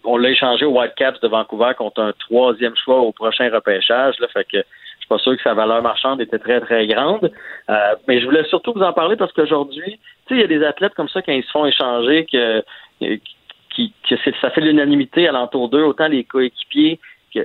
on 0.03 0.17
l'a 0.17 0.29
échangé 0.29 0.65
au 0.65 0.71
Whitecaps 0.71 1.19
de 1.21 1.27
Vancouver 1.27 1.71
contre 1.77 2.01
un 2.01 2.13
troisième 2.13 2.75
choix 2.75 2.99
au 2.99 3.11
prochain 3.11 3.49
repêchage. 3.49 4.19
Là, 4.19 4.27
fait 4.27 4.43
que 4.45 4.57
je 4.57 4.99
suis 4.99 5.07
pas 5.09 5.17
sûr 5.17 5.35
que 5.35 5.43
sa 5.43 5.53
valeur 5.53 5.81
marchande 5.81 6.21
était 6.21 6.39
très, 6.39 6.61
très 6.61 6.87
grande. 6.87 7.31
Euh, 7.69 7.95
mais 8.07 8.19
je 8.19 8.25
voulais 8.25 8.43
surtout 8.45 8.73
vous 8.73 8.81
en 8.81 8.93
parler 8.93 9.15
parce 9.15 9.31
qu'aujourd'hui, 9.33 9.99
tu 10.27 10.35
sais, 10.35 10.35
il 10.35 10.41
y 10.41 10.43
a 10.43 10.47
des 10.47 10.63
athlètes 10.63 10.93
comme 10.95 11.09
ça 11.09 11.21
quand 11.21 11.33
ils 11.33 11.43
se 11.43 11.51
font 11.51 11.65
échanger 11.65 12.25
que, 12.31 12.63
qui, 13.69 13.93
que 14.09 14.15
ça 14.41 14.49
fait 14.51 14.61
l'unanimité 14.61 15.27
alentour 15.27 15.69
d'eux, 15.69 15.83
autant 15.83 16.07
les 16.07 16.23
coéquipiers 16.23 16.99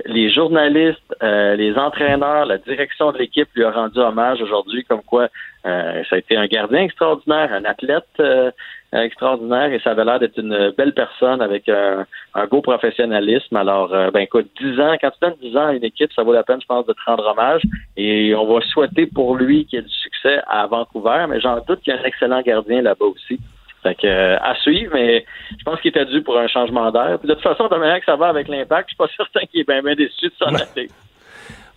les 0.05 0.31
journalistes, 0.31 1.15
euh, 1.23 1.55
les 1.55 1.75
entraîneurs, 1.77 2.45
la 2.45 2.57
direction 2.57 3.11
de 3.11 3.17
l'équipe 3.17 3.47
lui 3.55 3.63
a 3.63 3.71
rendu 3.71 3.99
hommage 3.99 4.41
aujourd'hui, 4.41 4.83
comme 4.83 5.01
quoi 5.01 5.29
euh, 5.65 6.03
ça 6.09 6.15
a 6.15 6.19
été 6.19 6.37
un 6.37 6.45
gardien 6.45 6.83
extraordinaire, 6.83 7.51
un 7.51 7.65
athlète 7.65 8.05
euh, 8.19 8.51
extraordinaire, 8.93 9.71
et 9.73 9.79
ça 9.79 9.91
avait 9.91 10.05
l'air 10.05 10.19
d'être 10.19 10.37
une 10.37 10.71
belle 10.77 10.93
personne 10.93 11.41
avec 11.41 11.69
un, 11.69 12.05
beau 12.49 12.61
professionnalisme. 12.61 13.55
Alors, 13.55 13.89
ben 13.89 14.21
écoute, 14.21 14.49
10 14.59 14.79
ans, 14.79 14.95
quand 14.99 15.11
tu 15.11 15.19
donnes 15.21 15.35
10 15.41 15.57
ans 15.57 15.67
à 15.67 15.73
une 15.73 15.83
équipe, 15.83 16.11
ça 16.13 16.23
vaut 16.23 16.33
la 16.33 16.43
peine, 16.43 16.61
je 16.61 16.65
pense, 16.65 16.85
de 16.85 16.93
te 16.93 17.01
rendre 17.05 17.25
hommage. 17.27 17.61
Et 17.97 18.33
on 18.33 18.51
va 18.51 18.61
souhaiter 18.61 19.05
pour 19.05 19.35
lui 19.35 19.65
qu'il 19.65 19.79
ait 19.79 19.83
du 19.83 19.89
succès 19.89 20.39
à 20.47 20.65
Vancouver, 20.65 21.25
mais 21.29 21.39
j'en 21.39 21.59
doute 21.67 21.81
qu'il 21.81 21.93
y 21.93 21.97
a 21.97 21.99
un 21.99 22.03
excellent 22.03 22.41
gardien 22.41 22.81
là-bas 22.81 23.05
aussi. 23.05 23.39
Fait 23.81 23.95
que, 23.95 24.07
euh, 24.07 24.37
à 24.39 24.55
suivre, 24.55 24.91
mais 24.93 25.25
je 25.57 25.63
pense 25.63 25.79
qu'il 25.79 25.89
était 25.89 26.05
dû 26.05 26.21
pour 26.21 26.37
un 26.37 26.47
changement 26.47 26.91
d'air. 26.91 27.19
De 27.19 27.33
toute 27.33 27.41
façon, 27.41 27.67
de 27.67 27.75
manière 27.77 27.99
que 27.99 28.05
ça 28.05 28.17
va 28.17 28.27
avec 28.27 28.47
l'impact, 28.47 28.89
je 28.89 28.93
suis 28.93 28.97
pas 28.97 29.07
certain 29.17 29.45
qu'il 29.47 29.61
est 29.61 29.67
bien, 29.67 29.81
bien 29.81 29.95
déçu 29.95 30.25
de 30.25 30.33
s'en 30.37 30.53
aller. 30.53 30.89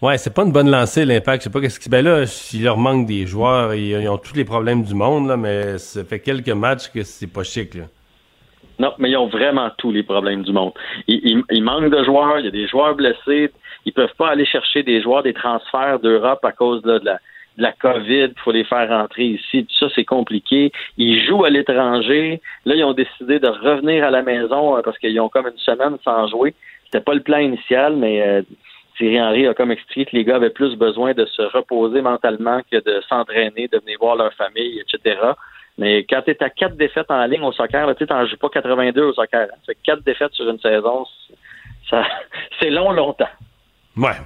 Ouais, 0.01 0.19
c'est 0.19 0.35
pas 0.35 0.43
une 0.43 0.51
bonne 0.51 0.69
lancée, 0.69 1.05
l'impact. 1.05 1.43
Je 1.43 1.45
sais 1.45 1.53
pas 1.53 1.61
qu'est-ce 1.61 1.79
qui. 1.79 1.89
Ben 1.89 2.05
là, 2.05 2.25
il 2.53 2.65
leur 2.65 2.77
manque 2.77 3.07
des 3.07 3.25
joueurs, 3.25 3.73
ils, 3.75 4.09
ont 4.09 4.19
tous 4.19 4.35
les 4.35 4.45
problèmes 4.45 4.83
du 4.83 4.95
monde, 4.95 5.29
là, 5.29 5.37
mais 5.37 5.79
ça 5.79 6.03
fait 6.03 6.19
quelques 6.19 6.49
matchs 6.49 6.89
que 6.93 7.05
c'est 7.05 7.33
pas 7.33 7.45
chic, 7.45 7.75
là. 7.75 7.85
Non, 8.81 8.93
mais 8.99 9.11
ils 9.11 9.17
ont 9.17 9.29
vraiment 9.29 9.71
tous 9.79 9.93
les 9.93 10.03
problèmes 10.03 10.43
du 10.43 10.51
monde. 10.51 10.73
Il, 11.07 11.45
il, 11.49 11.63
manque 11.63 11.91
de 11.91 12.03
joueurs, 12.03 12.41
il 12.41 12.47
y 12.47 12.49
a 12.49 12.51
des 12.51 12.67
joueurs 12.67 12.97
blessés, 12.97 13.53
ils 13.85 13.93
peuvent 13.93 14.15
pas 14.19 14.31
aller 14.31 14.45
chercher 14.45 14.83
des 14.83 15.01
joueurs 15.03 15.23
des 15.23 15.35
transferts 15.35 16.01
d'Europe 16.01 16.45
à 16.45 16.51
cause 16.51 16.83
de 16.83 17.01
la 17.05 17.21
de 17.57 17.63
la 17.63 17.73
COVID, 17.73 18.29
il 18.35 18.41
faut 18.43 18.53
les 18.53 18.65
faire 18.65 18.89
rentrer 18.89 19.25
ici, 19.25 19.65
tout 19.65 19.75
ça, 19.79 19.93
c'est 19.95 20.05
compliqué. 20.05 20.73
Ils 20.97 21.25
jouent 21.27 21.45
à 21.45 21.51
l'étranger. 21.51 22.41
Là, 22.65 22.75
ils 22.75 22.85
ont 22.85 22.95
décidé 22.95 23.39
de 23.39 23.49
revenir 23.49 24.05
à 24.05 24.11
la 24.11 24.23
maison 24.23 24.77
euh, 24.77 24.83
parce 24.83 24.99
qu'ils 24.99 25.19
ont 25.21 25.29
comme 25.29 25.47
une 25.47 25.59
semaine 25.59 25.97
sans 26.05 26.29
jouer. 26.29 26.55
C'était 26.85 27.05
pas 27.05 27.15
le 27.15 27.21
plan 27.21 27.39
initial, 27.39 27.97
mais 27.97 28.23
euh, 28.23 28.43
Thierry 28.97 29.21
Henry 29.21 29.47
a 29.47 29.55
comme 29.55 29.71
expliqué 29.71 30.11
que 30.11 30.17
les 30.17 30.25
gars 30.25 30.37
avaient 30.37 30.51
plus 30.51 30.77
besoin 30.77 31.13
de 31.13 31.25
se 31.27 31.43
reposer 31.43 32.03
mentalement 32.03 32.61
que 32.71 32.77
de 32.77 33.01
s'entraîner, 33.09 33.69
de 33.69 33.79
venir 33.79 33.99
voir 34.01 34.17
leur 34.17 34.33
famille, 34.35 34.81
etc. 34.81 35.19
Mais 35.79 36.05
quand 36.05 36.23
tu 36.23 36.31
es 36.31 36.43
à 36.43 36.51
quatre 36.51 36.77
défaites 36.77 37.11
en 37.11 37.25
ligne 37.25 37.43
au 37.43 37.53
soccer, 37.53 37.95
tu 37.97 38.05
n'en 38.09 38.27
joues 38.27 38.37
pas 38.37 38.49
82 38.51 39.03
au 39.03 39.13
soccer. 39.15 39.49
Hein. 39.51 39.73
quatre 39.85 40.03
défaites 40.05 40.33
sur 40.33 40.49
une 40.49 40.61
saison, 40.61 41.07
ça, 41.89 42.05
c'est 42.61 42.71
long, 42.71 42.93
longtemps. 42.93 43.29
Ouais. 43.97 44.17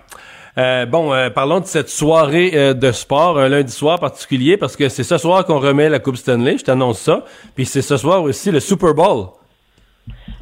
Euh, 0.58 0.86
bon, 0.86 1.12
euh, 1.12 1.28
parlons 1.28 1.60
de 1.60 1.66
cette 1.66 1.90
soirée 1.90 2.52
euh, 2.54 2.72
de 2.72 2.90
sport, 2.90 3.38
un 3.38 3.48
lundi 3.50 3.72
soir 3.72 4.00
particulier, 4.00 4.56
parce 4.56 4.74
que 4.74 4.88
c'est 4.88 5.02
ce 5.02 5.18
soir 5.18 5.44
qu'on 5.44 5.58
remet 5.58 5.90
la 5.90 5.98
Coupe 5.98 6.16
Stanley, 6.16 6.56
je 6.56 6.64
t'annonce 6.64 6.98
ça. 6.98 7.24
Puis 7.54 7.66
c'est 7.66 7.82
ce 7.82 7.98
soir 7.98 8.22
aussi 8.22 8.50
le 8.50 8.60
Super 8.60 8.94
Bowl. 8.94 9.26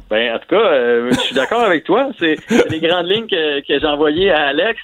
Ben, 0.09 0.35
en 0.35 0.39
tout 0.39 0.47
cas, 0.47 1.09
je 1.11 1.19
suis 1.19 1.35
d'accord 1.35 1.63
avec 1.63 1.83
toi. 1.83 2.09
C'est 2.17 2.37
les 2.69 2.79
grandes 2.79 3.07
lignes 3.07 3.27
que, 3.27 3.61
j'ai 3.67 3.85
envoyées 3.85 4.31
à 4.31 4.47
Alex. 4.47 4.79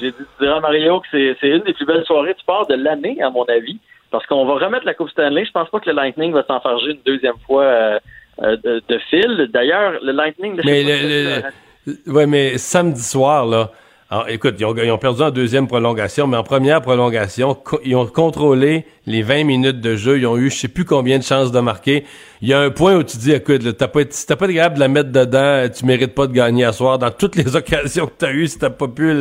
j'ai 0.00 0.10
dit 0.10 0.46
à 0.46 0.58
Mario 0.60 1.00
que 1.00 1.36
c'est 1.40 1.48
une 1.48 1.60
des 1.60 1.74
plus 1.74 1.86
belles 1.86 2.04
soirées 2.06 2.34
de 2.34 2.38
sport 2.38 2.66
de 2.66 2.74
l'année, 2.74 3.18
à 3.22 3.30
mon 3.30 3.44
avis. 3.44 3.78
Parce 4.10 4.26
qu'on 4.26 4.44
va 4.46 4.54
remettre 4.54 4.86
la 4.86 4.94
Coupe 4.94 5.10
Stanley. 5.10 5.44
Je 5.44 5.52
pense 5.52 5.68
pas 5.68 5.78
que 5.78 5.88
le 5.88 5.94
Lightning 5.94 6.32
va 6.32 6.42
s'enfarger 6.44 6.92
une 6.92 7.02
deuxième 7.06 7.38
fois 7.46 8.00
de, 8.40 8.82
de, 8.88 8.98
fil. 9.10 9.48
D'ailleurs, 9.52 9.92
le 10.02 10.10
Lightning... 10.10 10.58
mais 10.64 10.82
le, 10.82 12.10
ouais, 12.10 12.26
mais 12.26 12.56
samedi 12.56 13.02
soir, 13.02 13.46
là, 13.46 13.70
Alors, 14.12 14.28
écoute, 14.28 14.56
ils 14.58 14.64
ont, 14.64 14.98
perdu 14.98 15.22
en 15.22 15.30
deuxième 15.30 15.68
prolongation, 15.68 16.26
mais 16.26 16.36
en 16.36 16.42
première 16.42 16.82
prolongation, 16.82 17.56
ils 17.84 17.94
ont 17.94 18.06
contrôlé 18.06 18.84
les 19.06 19.22
20 19.22 19.44
minutes 19.44 19.80
de 19.80 19.94
jeu. 19.94 20.18
Ils 20.18 20.26
ont 20.26 20.36
eu 20.36 20.50
je 20.50 20.56
sais 20.56 20.66
plus 20.66 20.84
combien 20.84 21.16
de 21.16 21.22
chances 21.22 21.52
de 21.52 21.60
marquer. 21.60 22.04
Il 22.42 22.48
y 22.48 22.52
a 22.52 22.58
un 22.58 22.70
point 22.70 22.96
où 22.96 23.04
tu 23.04 23.18
dis, 23.18 23.30
écoute, 23.30 23.76
t'as 23.76 23.86
pas, 23.86 24.00
si 24.10 24.26
t'as 24.26 24.34
pas 24.34 24.46
été 24.46 24.54
capable 24.54 24.74
de 24.74 24.80
la 24.80 24.88
mettre 24.88 25.12
dedans, 25.12 25.68
tu 25.72 25.86
mérites 25.86 26.16
pas 26.16 26.26
de 26.26 26.32
gagner 26.32 26.64
à 26.64 26.72
soir. 26.72 26.98
Dans 26.98 27.12
toutes 27.12 27.36
les 27.36 27.54
occasions 27.56 28.06
que 28.06 28.12
tu 28.18 28.24
as 28.24 28.32
eues, 28.32 28.48
si 28.48 28.58
t'as 28.58 28.70
pas 28.70 28.88
pu 28.88 29.14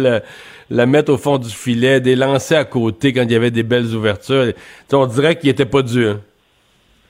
la 0.71 0.85
mettre 0.87 1.13
au 1.13 1.17
fond 1.17 1.37
du 1.37 1.51
filet, 1.51 2.01
des 2.01 2.15
lancers 2.15 2.61
à 2.61 2.65
côté 2.65 3.13
quand 3.13 3.21
il 3.21 3.31
y 3.31 3.35
avait 3.35 3.51
des 3.51 3.61
belles 3.61 3.93
ouvertures, 3.93 4.53
on 4.91 5.05
dirait 5.05 5.37
qu'il 5.37 5.49
était 5.49 5.65
pas 5.65 5.83
dû. 5.83 6.07
Hein. 6.07 6.19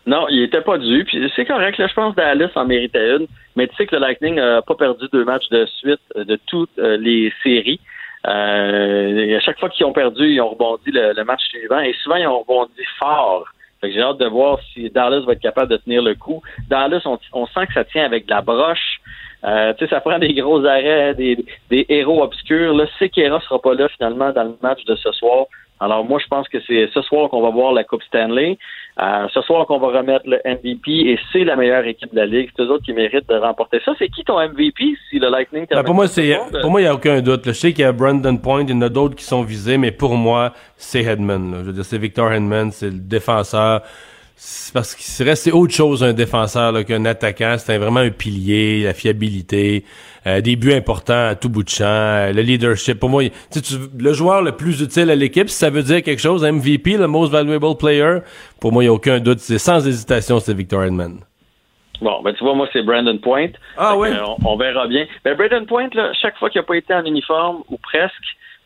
Non, 0.05 0.27
il 0.29 0.41
était 0.43 0.61
pas 0.61 0.77
dû. 0.77 1.03
Puis 1.05 1.31
c'est 1.35 1.45
correct, 1.45 1.77
là, 1.77 1.87
je 1.87 1.93
pense 1.93 2.15
que 2.15 2.21
Dallas 2.21 2.51
en 2.55 2.65
méritait 2.65 3.17
une. 3.17 3.27
Mais 3.55 3.67
tu 3.67 3.75
sais 3.75 3.85
que 3.85 3.95
le 3.95 4.01
Lightning 4.01 4.35
n'a 4.35 4.61
pas 4.61 4.75
perdu 4.75 5.05
deux 5.11 5.25
matchs 5.25 5.49
de 5.49 5.65
suite 5.65 5.99
euh, 6.15 6.23
de 6.23 6.39
toutes 6.47 6.77
euh, 6.79 6.97
les 6.97 7.31
séries. 7.43 7.79
Euh, 8.27 9.37
à 9.37 9.39
chaque 9.39 9.59
fois 9.59 9.69
qu'ils 9.69 9.85
ont 9.85 9.93
perdu, 9.93 10.27
ils 10.29 10.41
ont 10.41 10.49
rebondi 10.49 10.91
le, 10.91 11.23
match 11.23 11.41
suivant. 11.49 11.79
Et 11.79 11.93
souvent, 12.03 12.15
ils 12.15 12.27
ont 12.27 12.39
rebondi 12.39 12.83
fort. 12.97 13.45
j'ai 13.83 14.01
hâte 14.01 14.17
de 14.17 14.27
voir 14.27 14.59
si 14.73 14.89
Dallas 14.89 15.21
va 15.21 15.33
être 15.33 15.41
capable 15.41 15.71
de 15.71 15.77
tenir 15.77 16.01
le 16.01 16.15
coup. 16.15 16.41
Dallas, 16.69 17.01
on, 17.05 17.45
sent 17.47 17.67
que 17.67 17.73
ça 17.73 17.85
tient 17.85 18.05
avec 18.05 18.25
de 18.25 18.31
la 18.31 18.41
broche. 18.41 19.01
Euh, 19.45 19.73
tu 19.73 19.85
sais, 19.85 19.89
ça 19.89 20.01
prend 20.05 20.19
des 20.19 20.33
gros 20.33 20.65
arrêts, 20.65 21.13
des, 21.15 21.37
des 21.69 21.85
héros 21.89 22.23
obscurs. 22.23 22.73
Là, 22.73 22.85
Sekera 22.99 23.39
sera 23.41 23.61
pas 23.61 23.73
là 23.73 23.87
finalement 23.89 24.31
dans 24.31 24.43
le 24.43 24.55
match 24.61 24.83
de 24.85 24.95
ce 24.95 25.11
soir. 25.13 25.45
Alors 25.79 26.03
moi, 26.03 26.19
je 26.19 26.27
pense 26.27 26.47
que 26.49 26.59
c'est 26.67 26.89
ce 26.93 27.01
soir 27.01 27.29
qu'on 27.29 27.41
va 27.41 27.51
voir 27.51 27.71
la 27.71 27.85
Coupe 27.85 28.03
Stanley. 28.03 28.57
Euh, 29.01 29.27
ce 29.33 29.41
soir 29.41 29.65
qu'on 29.65 29.79
va 29.79 29.87
remettre 29.87 30.27
le 30.27 30.41
MVP 30.43 30.91
et 30.91 31.19
c'est 31.31 31.45
la 31.45 31.55
meilleure 31.55 31.85
équipe 31.85 32.11
de 32.11 32.17
la 32.17 32.25
ligue. 32.25 32.49
C'est 32.55 32.63
eux 32.63 32.69
autres 32.69 32.83
qui 32.83 32.91
méritent 32.91 33.29
de 33.29 33.35
remporter 33.35 33.79
ça. 33.85 33.93
C'est 33.97 34.09
qui 34.09 34.25
ton 34.25 34.39
MVP 34.39 34.95
si 35.09 35.19
le 35.19 35.29
Lightning 35.29 35.65
ben, 35.69 35.83
pour 35.83 35.95
moi, 35.95 36.07
c'est 36.07 36.37
pour 36.61 36.69
moi 36.69 36.81
il 36.81 36.83
n'y 36.83 36.89
a 36.89 36.93
aucun 36.93 37.21
doute. 37.21 37.43
Je 37.45 37.51
sais 37.51 37.71
qu'il 37.71 37.83
y 37.83 37.87
a 37.87 37.93
Brandon 37.93 38.35
Point, 38.35 38.63
il 38.63 38.71
y 38.71 38.73
en 38.73 38.81
a 38.81 38.89
d'autres 38.89 39.15
qui 39.15 39.23
sont 39.23 39.43
visés, 39.43 39.77
mais 39.77 39.91
pour 39.91 40.15
moi, 40.15 40.53
c'est 40.75 41.03
Hedman. 41.03 41.59
Je 41.59 41.65
veux 41.67 41.73
dire, 41.73 41.85
c'est 41.85 41.97
Victor 41.97 42.33
Hedman, 42.33 42.71
c'est 42.71 42.89
le 42.89 42.99
défenseur 42.99 43.83
parce 44.73 44.95
qu'il 44.95 45.05
serait 45.05 45.35
c'est 45.35 45.51
autre 45.51 45.73
chose 45.73 46.03
un 46.03 46.13
défenseur 46.13 46.85
qu'un 46.85 47.05
attaquant. 47.05 47.55
C'est 47.57 47.77
vraiment 47.77 47.99
un 47.99 48.09
pilier, 48.09 48.83
la 48.83 48.93
fiabilité, 48.93 49.83
euh, 50.27 50.41
des 50.41 50.55
buts 50.55 50.73
importants 50.73 51.27
à 51.27 51.35
tout 51.35 51.49
bout 51.49 51.63
de 51.63 51.69
champ, 51.69 51.85
euh, 51.85 52.31
le 52.31 52.41
leadership. 52.41 52.99
Pour 52.99 53.09
moi, 53.09 53.23
tu, 53.51 53.61
le 53.97 54.13
joueur 54.13 54.41
le 54.41 54.53
plus 54.53 54.81
utile 54.81 55.09
à 55.09 55.15
l'équipe, 55.15 55.49
si 55.49 55.57
ça 55.57 55.69
veut 55.69 55.83
dire 55.83 56.01
quelque 56.03 56.21
chose, 56.21 56.43
MVP, 56.43 56.97
le 56.97 57.07
most 57.07 57.31
valuable 57.31 57.75
player, 57.77 58.19
pour 58.61 58.71
moi, 58.71 58.83
il 58.83 58.87
n'y 58.87 58.91
a 58.91 58.93
aucun 58.93 59.19
doute. 59.19 59.39
C'est 59.39 59.57
sans 59.57 59.85
hésitation, 59.85 60.39
c'est 60.39 60.53
Victor 60.53 60.83
Edmond. 60.83 61.17
Bon, 62.01 62.21
ben 62.23 62.33
tu 62.33 62.43
vois, 62.43 62.55
moi, 62.55 62.67
c'est 62.71 62.81
Brandon 62.81 63.17
Point. 63.17 63.49
Ah 63.77 63.97
oui? 63.97 64.09
on, 64.45 64.55
verra 64.55 64.87
bien. 64.87 65.05
Ben, 65.25 65.35
Brandon 65.35 65.65
Point, 65.65 65.89
là, 65.93 66.11
chaque 66.13 66.37
fois 66.37 66.49
qu'il 66.49 66.61
n'a 66.61 66.65
pas 66.65 66.77
été 66.77 66.93
en 66.93 67.03
uniforme, 67.03 67.63
ou 67.69 67.77
presque, 67.77 68.13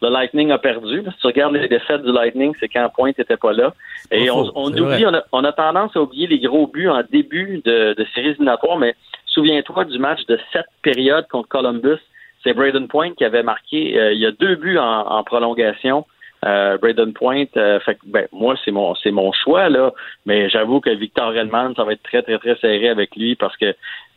le 0.04 0.10
Lightning 0.10 0.52
a 0.52 0.58
perdu. 0.58 1.02
Si 1.04 1.18
tu 1.22 1.28
regardes 1.28 1.54
les 1.54 1.68
défaites 1.70 2.04
du 2.04 2.12
Lightning, 2.12 2.54
c'est 2.60 2.68
quand 2.68 2.90
Point 2.94 3.14
n'était 3.18 3.38
pas 3.38 3.54
là. 3.54 3.74
Et 4.12 4.30
on, 4.30 4.44
oublie, 4.54 5.06
on 5.32 5.44
a, 5.44 5.52
tendance 5.54 5.96
à 5.96 6.02
oublier 6.02 6.28
les 6.28 6.40
gros 6.40 6.68
buts 6.68 6.90
en 6.90 7.02
début 7.10 7.62
de, 7.64 7.94
de 7.94 8.06
séries 8.14 8.30
éliminatoires, 8.30 8.78
mais 8.78 8.96
souviens-toi 9.28 9.86
du 9.86 9.98
match 10.00 10.26
de 10.28 10.38
cette 10.52 10.68
période 10.82 11.26
contre 11.30 11.48
Columbus. 11.48 12.02
C'est 12.44 12.54
Braden 12.54 12.90
Point 12.90 13.14
qui 13.14 13.24
avait 13.24 13.44
marqué. 13.44 13.98
Euh, 13.98 14.12
il 14.12 14.20
y 14.20 14.26
a 14.26 14.32
deux 14.32 14.56
buts 14.56 14.78
en 14.78 15.24
prolongation. 15.24 16.06
Euh, 16.46 16.78
Braden 16.78 17.14
Point, 17.14 17.46
euh, 17.58 17.80
fait 17.82 17.98
ben, 18.06 18.28
moi, 18.32 18.56
c'est 18.66 18.72
mon 18.72 18.96
c'est 18.96 19.12
mon 19.12 19.32
choix, 19.32 19.70
là. 19.70 19.94
Mais 20.26 20.50
j'avoue 20.50 20.82
que 20.82 20.90
Victor 20.90 21.32
Redman, 21.34 21.74
ça 21.76 21.84
va 21.84 21.94
être 21.94 22.04
très, 22.04 22.22
très, 22.22 22.38
très 22.38 22.56
serré 22.58 22.90
avec 22.90 23.16
lui 23.16 23.36
parce 23.36 23.56
que 23.56 23.74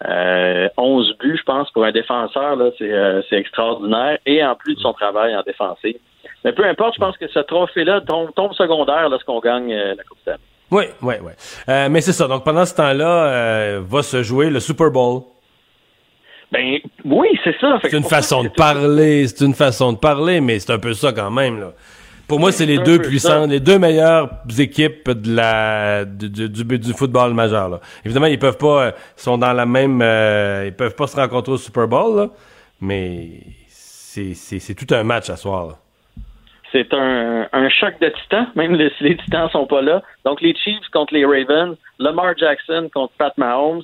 euh, 0.07 0.69
11 0.77 1.17
buts, 1.19 1.37
je 1.39 1.43
pense, 1.45 1.71
pour 1.71 1.85
un 1.85 1.93
défenseur, 1.93 2.57
là, 2.57 2.71
c'est, 2.79 2.91
euh, 2.91 3.23
c'est 3.29 3.37
extraordinaire. 3.37 4.19
Et 4.27 4.45
en 4.45 4.55
plus 4.57 4.75
de 4.75 4.81
son 4.81 4.93
travail 4.93 5.37
en 5.37 5.43
défensive. 5.43 5.97
Mais 6.45 6.53
peu 6.53 6.65
importe, 6.65 6.95
je 6.95 7.01
pense 7.01 7.17
que 7.17 7.29
ce 7.29 7.41
trophée-là 7.41 8.01
tombe, 8.01 8.33
tombe 8.35 8.53
secondaire 8.55 9.09
lorsqu'on 9.09 9.41
gagne 9.41 9.75
la 9.75 10.03
Coupe 10.05 10.19
Stanley. 10.23 10.39
Oui, 10.71 10.85
oui, 11.03 11.15
oui. 11.23 11.33
mais 11.91 12.01
c'est 12.01 12.13
ça. 12.13 12.27
Donc 12.27 12.45
pendant 12.45 12.65
ce 12.65 12.75
temps-là, 12.75 13.81
va 13.81 14.03
se 14.03 14.23
jouer 14.23 14.51
le 14.51 14.61
Super 14.61 14.91
Bowl. 14.91 15.23
Ben 16.53 16.79
oui, 17.05 17.29
c'est 17.43 17.57
ça. 17.61 17.79
C'est 17.83 17.97
une 17.97 18.05
façon 18.05 18.45
de 18.45 18.49
parler, 18.49 19.27
c'est 19.27 19.45
une 19.45 19.55
façon 19.55 19.93
de 19.93 19.99
parler, 19.99 20.41
mais 20.41 20.59
c'est 20.59 20.73
un 20.73 20.79
peu 20.79 20.95
ça 20.95 21.13
quand 21.13 21.31
même. 21.31 21.61
Là. 21.61 21.73
Pour 22.29 22.41
moi, 22.41 22.51
c'est 22.51 22.67
les 22.67 22.79
deux 22.79 22.99
puissants, 22.99 23.47
les 23.47 23.61
deux 23.61 23.79
meilleures 23.79 24.29
équipes 24.59 25.11
de 25.11 25.37
la 25.37 26.05
du, 26.05 26.29
du, 26.29 26.79
du 26.79 26.93
football 26.93 27.35
majeur. 27.35 27.69
Là. 27.69 27.81
Évidemment, 28.05 28.27
ils 28.27 28.39
peuvent 28.39 28.59
pas, 28.59 28.87
euh, 28.87 28.91
sont 29.15 29.39
dans 29.39 29.53
la 29.53 29.65
même, 29.65 30.03
euh, 30.03 30.65
ils 30.67 30.75
peuvent 30.75 30.97
pas 30.97 31.07
se 31.07 31.17
rencontrer 31.17 31.53
au 31.53 31.57
Super 31.57 31.87
Bowl, 31.87 32.17
là, 32.17 32.29
mais 32.81 33.29
c'est 33.69 34.75
tout 34.75 34.93
un 34.93 35.05
match 35.05 35.31
à 35.31 35.37
soir. 35.37 35.77
C'est 36.73 36.93
un, 36.93 37.49
un, 37.53 37.69
choc 37.69 37.95
de 38.01 38.09
titans, 38.09 38.49
même 38.57 38.77
si 38.99 39.05
les 39.05 39.17
titans 39.17 39.49
sont 39.51 39.67
pas 39.67 39.83
là. 39.83 40.03
Donc 40.25 40.41
les 40.41 40.55
Chiefs 40.57 40.89
contre 40.93 41.15
les 41.15 41.25
Ravens, 41.25 41.77
Lamar 42.01 42.37
Jackson 42.37 42.91
contre 42.93 43.13
Pat 43.19 43.39
Mahomes. 43.39 43.83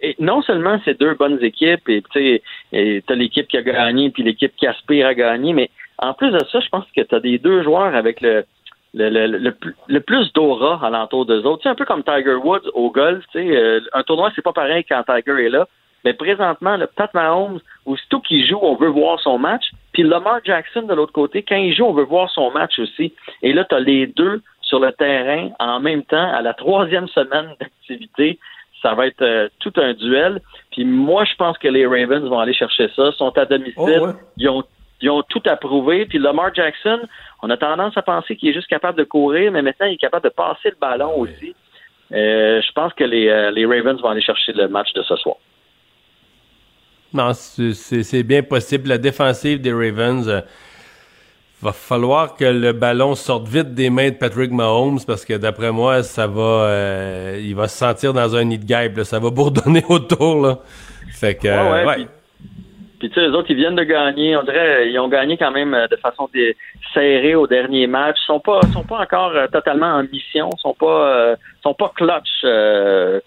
Et 0.00 0.16
non 0.18 0.40
seulement 0.40 0.80
c'est 0.86 0.98
deux 0.98 1.14
bonnes 1.14 1.38
équipes, 1.42 1.86
et 1.90 2.02
tu 2.10 2.40
sais, 2.72 3.02
t'as 3.06 3.14
l'équipe 3.14 3.46
qui 3.46 3.58
a 3.58 3.62
gagné 3.62 4.08
puis 4.08 4.22
l'équipe 4.22 4.52
qui 4.56 4.66
aspire 4.66 5.06
à 5.06 5.14
gagner, 5.14 5.52
mais 5.52 5.68
en 5.98 6.14
plus 6.14 6.30
de 6.30 6.38
ça, 6.50 6.60
je 6.60 6.68
pense 6.68 6.84
que 6.94 7.00
tu 7.00 7.14
as 7.14 7.20
des 7.20 7.38
deux 7.38 7.62
joueurs 7.62 7.94
avec 7.94 8.20
le, 8.20 8.44
le, 8.94 9.08
le, 9.10 9.54
le, 9.88 10.00
plus 10.00 10.32
d'aura 10.32 10.84
alentour 10.84 11.26
d'eux 11.26 11.42
autres. 11.42 11.62
C'est 11.62 11.68
un 11.68 11.74
peu 11.74 11.84
comme 11.84 12.02
Tiger 12.04 12.34
Woods 12.34 12.70
au 12.74 12.90
golf. 12.90 13.24
Tu 13.32 13.38
sais, 13.38 13.56
euh, 13.56 13.80
un 13.92 14.02
tournoi, 14.02 14.30
c'est 14.34 14.42
pas 14.42 14.52
pareil 14.52 14.84
quand 14.84 15.02
Tiger 15.04 15.46
est 15.46 15.50
là. 15.50 15.66
Mais 16.04 16.12
présentement, 16.12 16.76
le 16.76 16.86
Pat 16.86 17.12
Mahomes, 17.14 17.60
aussitôt 17.86 18.20
qu'il 18.20 18.46
joue, 18.46 18.58
on 18.60 18.76
veut 18.76 18.88
voir 18.88 19.18
son 19.20 19.38
match. 19.38 19.64
Puis 19.92 20.02
Lamar 20.02 20.40
Jackson, 20.44 20.82
de 20.82 20.94
l'autre 20.94 21.12
côté, 21.12 21.42
quand 21.42 21.56
il 21.56 21.74
joue, 21.74 21.84
on 21.84 21.94
veut 21.94 22.04
voir 22.04 22.30
son 22.30 22.50
match 22.50 22.78
aussi. 22.78 23.14
Et 23.42 23.52
là, 23.52 23.64
tu 23.64 23.74
as 23.74 23.80
les 23.80 24.06
deux 24.06 24.42
sur 24.60 24.80
le 24.80 24.92
terrain 24.92 25.50
en 25.58 25.80
même 25.80 26.02
temps 26.02 26.32
à 26.32 26.42
la 26.42 26.52
troisième 26.52 27.08
semaine 27.08 27.54
d'activité. 27.58 28.38
Ça 28.82 28.94
va 28.94 29.06
être 29.06 29.22
euh, 29.22 29.48
tout 29.60 29.72
un 29.76 29.94
duel. 29.94 30.42
Puis 30.72 30.84
moi, 30.84 31.24
je 31.24 31.34
pense 31.36 31.56
que 31.56 31.68
les 31.68 31.86
Ravens 31.86 32.28
vont 32.28 32.38
aller 32.38 32.52
chercher 32.52 32.88
ça. 32.94 33.10
Ils 33.12 33.16
sont 33.16 33.36
à 33.38 33.46
domicile. 33.46 34.00
Oh, 34.02 34.08
ils 34.36 34.48
ont 34.50 34.62
ils 35.00 35.10
ont 35.10 35.22
tout 35.22 35.42
approuvé. 35.46 36.06
Puis 36.06 36.18
Lamar 36.18 36.54
Jackson, 36.54 37.00
on 37.42 37.50
a 37.50 37.56
tendance 37.56 37.96
à 37.96 38.02
penser 38.02 38.36
qu'il 38.36 38.48
est 38.48 38.54
juste 38.54 38.68
capable 38.68 38.98
de 38.98 39.04
courir, 39.04 39.52
mais 39.52 39.62
maintenant, 39.62 39.86
il 39.86 39.94
est 39.94 39.98
capable 39.98 40.24
de 40.24 40.30
passer 40.34 40.70
le 40.70 40.76
ballon 40.80 41.18
aussi. 41.18 41.54
Euh, 42.12 42.60
je 42.60 42.72
pense 42.72 42.92
que 42.94 43.04
les, 43.04 43.28
euh, 43.28 43.50
les, 43.50 43.66
Ravens 43.66 44.00
vont 44.00 44.08
aller 44.08 44.22
chercher 44.22 44.52
le 44.52 44.68
match 44.68 44.92
de 44.92 45.02
ce 45.02 45.16
soir. 45.16 45.36
Non, 47.12 47.32
c'est 47.32 48.22
bien 48.22 48.42
possible. 48.42 48.88
La 48.88 48.98
défensive 48.98 49.60
des 49.60 49.72
Ravens, 49.72 50.28
euh, 50.28 50.40
va 51.62 51.72
falloir 51.72 52.34
que 52.34 52.44
le 52.44 52.72
ballon 52.72 53.14
sorte 53.14 53.48
vite 53.48 53.72
des 53.72 53.88
mains 53.88 54.10
de 54.10 54.16
Patrick 54.16 54.50
Mahomes 54.50 54.98
parce 55.06 55.24
que 55.24 55.32
d'après 55.34 55.72
moi, 55.72 56.02
ça 56.02 56.26
va, 56.26 57.38
il 57.38 57.54
va 57.54 57.68
se 57.68 57.78
sentir 57.78 58.12
dans 58.12 58.36
un 58.36 58.44
nid 58.44 58.58
de 58.58 58.66
guêpe. 58.66 59.00
Ça 59.04 59.18
va 59.18 59.30
bourdonner 59.38 59.82
autour. 59.88 60.42
Là. 60.42 60.58
Fait 61.12 61.34
que, 61.34 61.48
ouais, 61.86 62.06
puis 63.04 63.10
tu 63.12 63.20
sais, 63.20 63.28
les 63.28 63.34
autres, 63.34 63.50
ils 63.50 63.56
viennent 63.56 63.74
de 63.74 63.82
gagner. 63.82 64.34
On 64.34 64.44
dirait, 64.44 64.90
ils 64.90 64.98
ont 64.98 65.08
gagné 65.08 65.36
quand 65.36 65.50
même 65.50 65.74
euh, 65.74 65.86
de 65.88 65.96
façon 65.96 66.26
serrée 66.94 67.34
au 67.34 67.46
dernier 67.46 67.86
match. 67.86 68.16
Ils 68.22 68.24
sont 68.24 68.40
pas, 68.40 68.62
sont 68.72 68.82
pas 68.82 69.00
encore 69.00 69.32
euh, 69.36 69.46
totalement 69.46 69.88
en 69.96 70.04
mission. 70.04 70.48
Ils 70.56 70.60
sont 70.60 70.72
pas, 70.72 71.14
euh, 71.14 71.36
sont 71.62 71.74
pas 71.74 71.92
clutch 71.94 72.40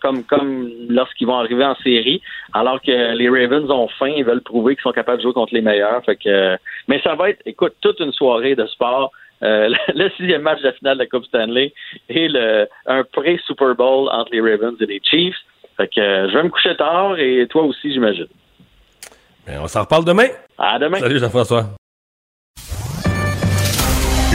comme 0.01 0.23
comme 0.23 0.71
lorsqu'ils 0.89 1.27
vont 1.27 1.37
arriver 1.37 1.63
en 1.63 1.75
série. 1.75 2.23
Alors 2.53 2.81
que 2.81 3.13
les 3.13 3.29
Ravens 3.29 3.69
ont 3.69 3.87
faim, 3.87 4.13
ils 4.17 4.25
veulent 4.25 4.41
prouver 4.41 4.73
qu'ils 4.73 4.81
sont 4.81 4.91
capables 4.91 5.17
de 5.19 5.23
jouer 5.23 5.33
contre 5.33 5.53
les 5.53 5.61
meilleurs. 5.61 6.03
Fait 6.05 6.15
que, 6.15 6.57
mais 6.87 6.99
ça 7.01 7.13
va 7.13 7.29
être, 7.29 7.43
écoute, 7.45 7.75
toute 7.81 7.99
une 7.99 8.13
soirée 8.13 8.55
de 8.55 8.65
sport. 8.65 9.11
le 9.41 10.09
sixième 10.17 10.41
match 10.41 10.61
de 10.61 10.65
la 10.65 10.73
finale 10.73 10.97
de 10.97 11.03
la 11.03 11.07
Coupe 11.07 11.25
Stanley 11.25 11.71
et 12.09 12.27
le, 12.27 12.67
un 12.87 13.03
pré-Super 13.03 13.75
Bowl 13.75 14.09
entre 14.11 14.31
les 14.31 14.41
Ravens 14.41 14.75
et 14.81 14.87
les 14.87 14.99
Chiefs. 15.03 15.37
Fait 15.77 15.87
que 15.87 16.01
je 16.01 16.33
vais 16.35 16.41
me 16.41 16.49
coucher 16.49 16.75
tard 16.75 17.19
et 17.19 17.45
toi 17.47 17.61
aussi, 17.61 17.93
j'imagine. 17.93 18.25
Ben, 19.47 19.59
on 19.61 19.67
s'en 19.67 19.81
reparle 19.81 20.03
demain. 20.03 20.27
À 20.57 20.77
demain. 20.77 20.99
Salut 20.99 21.19
Jean-François. 21.19 21.69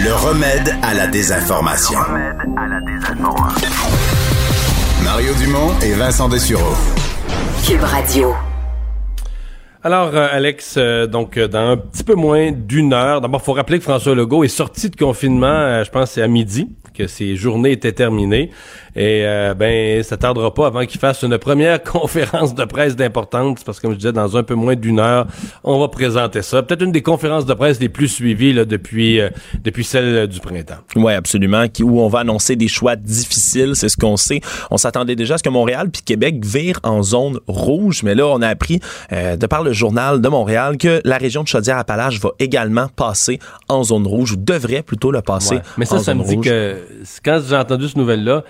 Le 0.02 0.14
remède 0.14 0.74
à 0.82 0.94
la 0.94 1.06
désinformation. 1.06 1.98
Le 1.98 2.12
remède 2.12 2.36
à 2.56 2.66
la 2.66 2.80
désinformation. 2.80 3.68
Mario 5.04 5.34
Dumont 5.34 5.78
et 5.80 5.92
Vincent 5.92 6.30
Dessureau. 6.30 6.74
Cube 7.66 7.82
Radio. 7.82 8.34
Alors, 9.84 10.14
euh, 10.14 10.28
Alex, 10.30 10.76
euh, 10.78 11.06
donc 11.06 11.36
euh, 11.36 11.48
dans 11.48 11.70
un 11.70 11.76
petit 11.76 12.04
peu 12.04 12.14
moins 12.14 12.52
d'une 12.52 12.92
heure, 12.92 13.20
d'abord, 13.20 13.42
faut 13.42 13.52
rappeler 13.52 13.78
que 13.78 13.84
François 13.84 14.14
Legault 14.14 14.44
est 14.44 14.48
sorti 14.48 14.88
de 14.88 14.96
confinement, 14.96 15.82
je 15.82 15.90
pense 15.90 16.12
c'est 16.12 16.22
à 16.22 16.28
midi, 16.28 16.70
que 16.94 17.06
ses 17.06 17.34
journées 17.34 17.72
étaient 17.72 17.92
terminées. 17.92 18.50
Et 18.95 19.22
euh, 19.24 19.55
ben, 19.55 20.03
ça 20.03 20.16
tardera 20.16 20.53
pas 20.53 20.66
avant 20.66 20.84
qu'il 20.84 21.01
fasse 21.01 21.22
une 21.22 21.38
première 21.38 21.82
conférence 21.84 22.55
de 22.55 22.64
presse 22.64 22.97
d'importance, 22.97 23.64
parce 23.64 23.78
que 23.78 23.82
comme 23.82 23.93
je 23.93 23.99
disais, 23.99 24.12
dans 24.12 24.36
un 24.36 24.43
peu 24.43 24.55
moins 24.55 24.74
d'une 24.76 24.99
heure, 25.01 25.26
on 25.64 25.80
va 25.80 25.88
présenter 25.88 26.43
ça. 26.43 26.62
Peut-être 26.62 26.82
une 26.82 26.93
des 26.93 27.03
conférences 27.03 27.47
de 27.47 27.55
presse 27.55 27.80
les 27.80 27.88
plus 27.88 28.09
suivies 28.09 28.53
là, 28.53 28.64
depuis 28.64 29.20
euh, 29.20 29.30
depuis 29.64 29.84
celle 29.84 30.26
du 30.26 30.40
printemps. 30.40 30.76
Oui, 30.97 31.12
absolument. 31.12 31.64
où 31.82 32.01
on 32.01 32.09
va 32.09 32.20
annoncer 32.20 32.57
des 32.57 32.68
choix 32.68 32.97
difficiles, 32.97 33.74
c'est 33.74 33.88
ce 33.88 33.97
qu'on 33.97 34.16
sait. 34.16 34.40
On 34.70 34.76
s'attendait 34.76 35.16
déjà 35.16 35.34
à 35.34 35.38
ce 35.38 35.43
que 35.43 35.49
Montréal 35.49 35.88
puis 35.90 36.03
Québec 36.03 36.45
virent 36.45 36.80
en 36.82 37.03
zone 37.03 37.38
rouge, 37.47 38.03
mais 38.03 38.14
là, 38.14 38.26
on 38.26 38.43
a 38.43 38.49
appris 38.49 38.80
euh, 39.12 39.36
de 39.36 39.47
par 39.47 39.62
le 39.62 39.72
journal 39.72 40.20
de 40.20 40.28
Montréal 40.28 40.76
que 40.76 41.01
la 41.05 41.16
région 41.18 41.43
de 41.43 41.49
Chaudière-Appalaches 41.49 42.20
va 42.20 42.30
également 42.38 42.88
passer 42.88 43.38
en 43.68 43.82
zone 43.84 44.07
rouge, 44.07 44.32
ou 44.32 44.36
devrait 44.36 44.82
plutôt 44.82 45.11
le 45.11 45.22
passer 45.22 45.57
Ouais. 45.57 45.62
Mais 45.76 45.84
ça, 45.84 45.97
en 45.97 45.99
ça 45.99 46.05
zone 46.12 46.18
me 46.18 46.24
dit 46.24 46.34
rouge. 46.36 46.45
que 46.47 46.76
quand 47.24 47.40
j'ai 47.47 47.57
entendu 47.57 47.88
cette 47.88 47.97
nouvelle-là, 47.97 48.32
euh, 48.32 48.40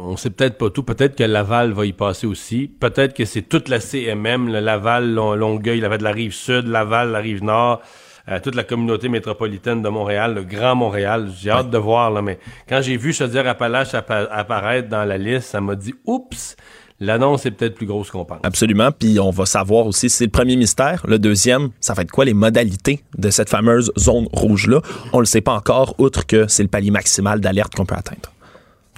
on 0.00 0.16
sait 0.16 0.30
peut-être 0.30 0.58
pas 0.58 0.70
tout. 0.70 0.82
Peut-être 0.82 1.16
que 1.16 1.24
Laval 1.24 1.72
va 1.72 1.86
y 1.86 1.92
passer 1.92 2.26
aussi. 2.26 2.68
Peut-être 2.80 3.14
que 3.14 3.24
c'est 3.24 3.42
toute 3.42 3.68
la 3.68 3.80
CMM, 3.80 4.48
le 4.52 4.60
Laval, 4.60 5.12
Lon- 5.12 5.34
Longueuil, 5.34 5.80
Laval 5.80 5.98
de 5.98 6.04
la 6.04 6.12
rive 6.12 6.32
sud, 6.32 6.66
Laval, 6.66 7.10
la 7.12 7.18
rive 7.18 7.42
nord, 7.44 7.80
euh, 8.28 8.38
toute 8.42 8.54
la 8.54 8.64
communauté 8.64 9.08
métropolitaine 9.08 9.80
de 9.82 9.88
Montréal, 9.88 10.34
le 10.34 10.42
Grand 10.44 10.74
Montréal. 10.74 11.30
J'ai 11.40 11.50
hâte 11.50 11.70
de 11.70 11.78
voir, 11.78 12.10
là. 12.10 12.22
Mais 12.22 12.38
quand 12.68 12.80
j'ai 12.82 12.96
vu 12.96 13.12
Chaudière-Appalaches 13.12 13.94
appa- 13.94 14.28
apparaître 14.30 14.88
dans 14.88 15.04
la 15.04 15.16
liste, 15.18 15.48
ça 15.50 15.60
m'a 15.60 15.74
dit, 15.76 15.94
oups, 16.04 16.56
l'annonce 17.00 17.46
est 17.46 17.52
peut-être 17.52 17.74
plus 17.76 17.86
grosse 17.86 18.10
qu'on 18.10 18.24
pense. 18.24 18.40
Absolument. 18.42 18.90
Puis 18.90 19.18
on 19.20 19.30
va 19.30 19.46
savoir 19.46 19.86
aussi, 19.86 20.10
c'est 20.10 20.24
le 20.24 20.30
premier 20.30 20.56
mystère. 20.56 21.04
Le 21.06 21.18
deuxième, 21.18 21.70
ça 21.80 21.94
va 21.94 22.02
être 22.02 22.10
quoi 22.10 22.24
les 22.24 22.34
modalités 22.34 23.04
de 23.16 23.30
cette 23.30 23.48
fameuse 23.48 23.92
zone 23.98 24.26
rouge-là? 24.32 24.82
On 25.12 25.20
le 25.20 25.26
sait 25.26 25.40
pas 25.40 25.54
encore, 25.54 25.94
outre 25.98 26.26
que 26.26 26.48
c'est 26.48 26.62
le 26.64 26.68
palier 26.68 26.90
maximal 26.90 27.40
d'alerte 27.40 27.74
qu'on 27.74 27.86
peut 27.86 27.94
atteindre. 27.94 28.32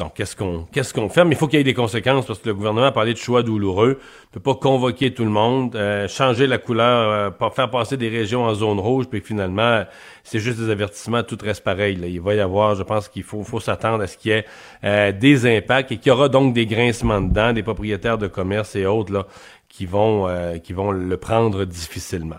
Donc, 0.01 0.15
qu'est-ce 0.15 0.35
qu'on 0.35 0.67
qu'est-ce 0.73 0.95
fait? 0.95 1.25
Mais 1.27 1.35
il 1.35 1.37
faut 1.37 1.47
qu'il 1.47 1.59
y 1.59 1.61
ait 1.61 1.65
des 1.65 1.75
conséquences 1.75 2.25
parce 2.25 2.39
que 2.39 2.49
le 2.49 2.55
gouvernement 2.55 2.87
a 2.87 2.93
parlé 2.93 3.13
de 3.13 3.19
choix 3.19 3.43
douloureux. 3.43 3.99
Il 4.01 4.29
peut 4.31 4.41
pas 4.41 4.55
convoquer 4.55 5.13
tout 5.13 5.25
le 5.25 5.31
monde, 5.31 5.77
euh, 5.77 6.09
changer 6.09 6.47
la 6.47 6.57
couleur, 6.57 7.35
euh, 7.39 7.51
faire 7.51 7.71
passer 7.71 7.99
des 7.99 8.09
régions 8.09 8.45
en 8.45 8.55
zone 8.55 8.81
rouge, 8.81 9.09
puis 9.11 9.21
finalement, 9.21 9.85
c'est 10.25 10.39
juste 10.39 10.59
des 10.59 10.71
avertissements, 10.71 11.23
tout 11.23 11.37
reste 11.43 11.63
pareil. 11.63 11.97
là. 11.97 12.07
Il 12.07 12.23
va 12.23 12.35
y 12.35 12.41
avoir, 12.41 12.75
je 12.77 12.83
pense 12.83 13.09
qu'il 13.09 13.25
faut, 13.25 13.45
faut 13.45 13.61
s'attendre 13.61 14.03
à 14.03 14.07
ce 14.07 14.17
qu'il 14.17 14.31
y 14.31 14.35
ait 14.37 14.47
euh, 14.85 15.13
des 15.13 15.45
impacts 15.45 15.93
et 15.93 15.99
qu'il 15.99 16.09
y 16.09 16.13
aura 16.13 16.31
donc 16.31 16.55
des 16.55 16.65
grincements 16.65 17.21
dedans, 17.21 17.53
des 17.53 17.63
propriétaires 17.63 18.17
de 18.17 18.27
commerce 18.27 18.77
et 18.77 18.87
autres 18.87 19.13
là, 19.13 19.27
qui 19.71 19.87
vont 19.87 20.29
euh, 20.29 20.59
qui 20.59 20.73
vont 20.73 20.91
le 20.91 21.17
prendre 21.17 21.65
difficilement. 21.65 22.37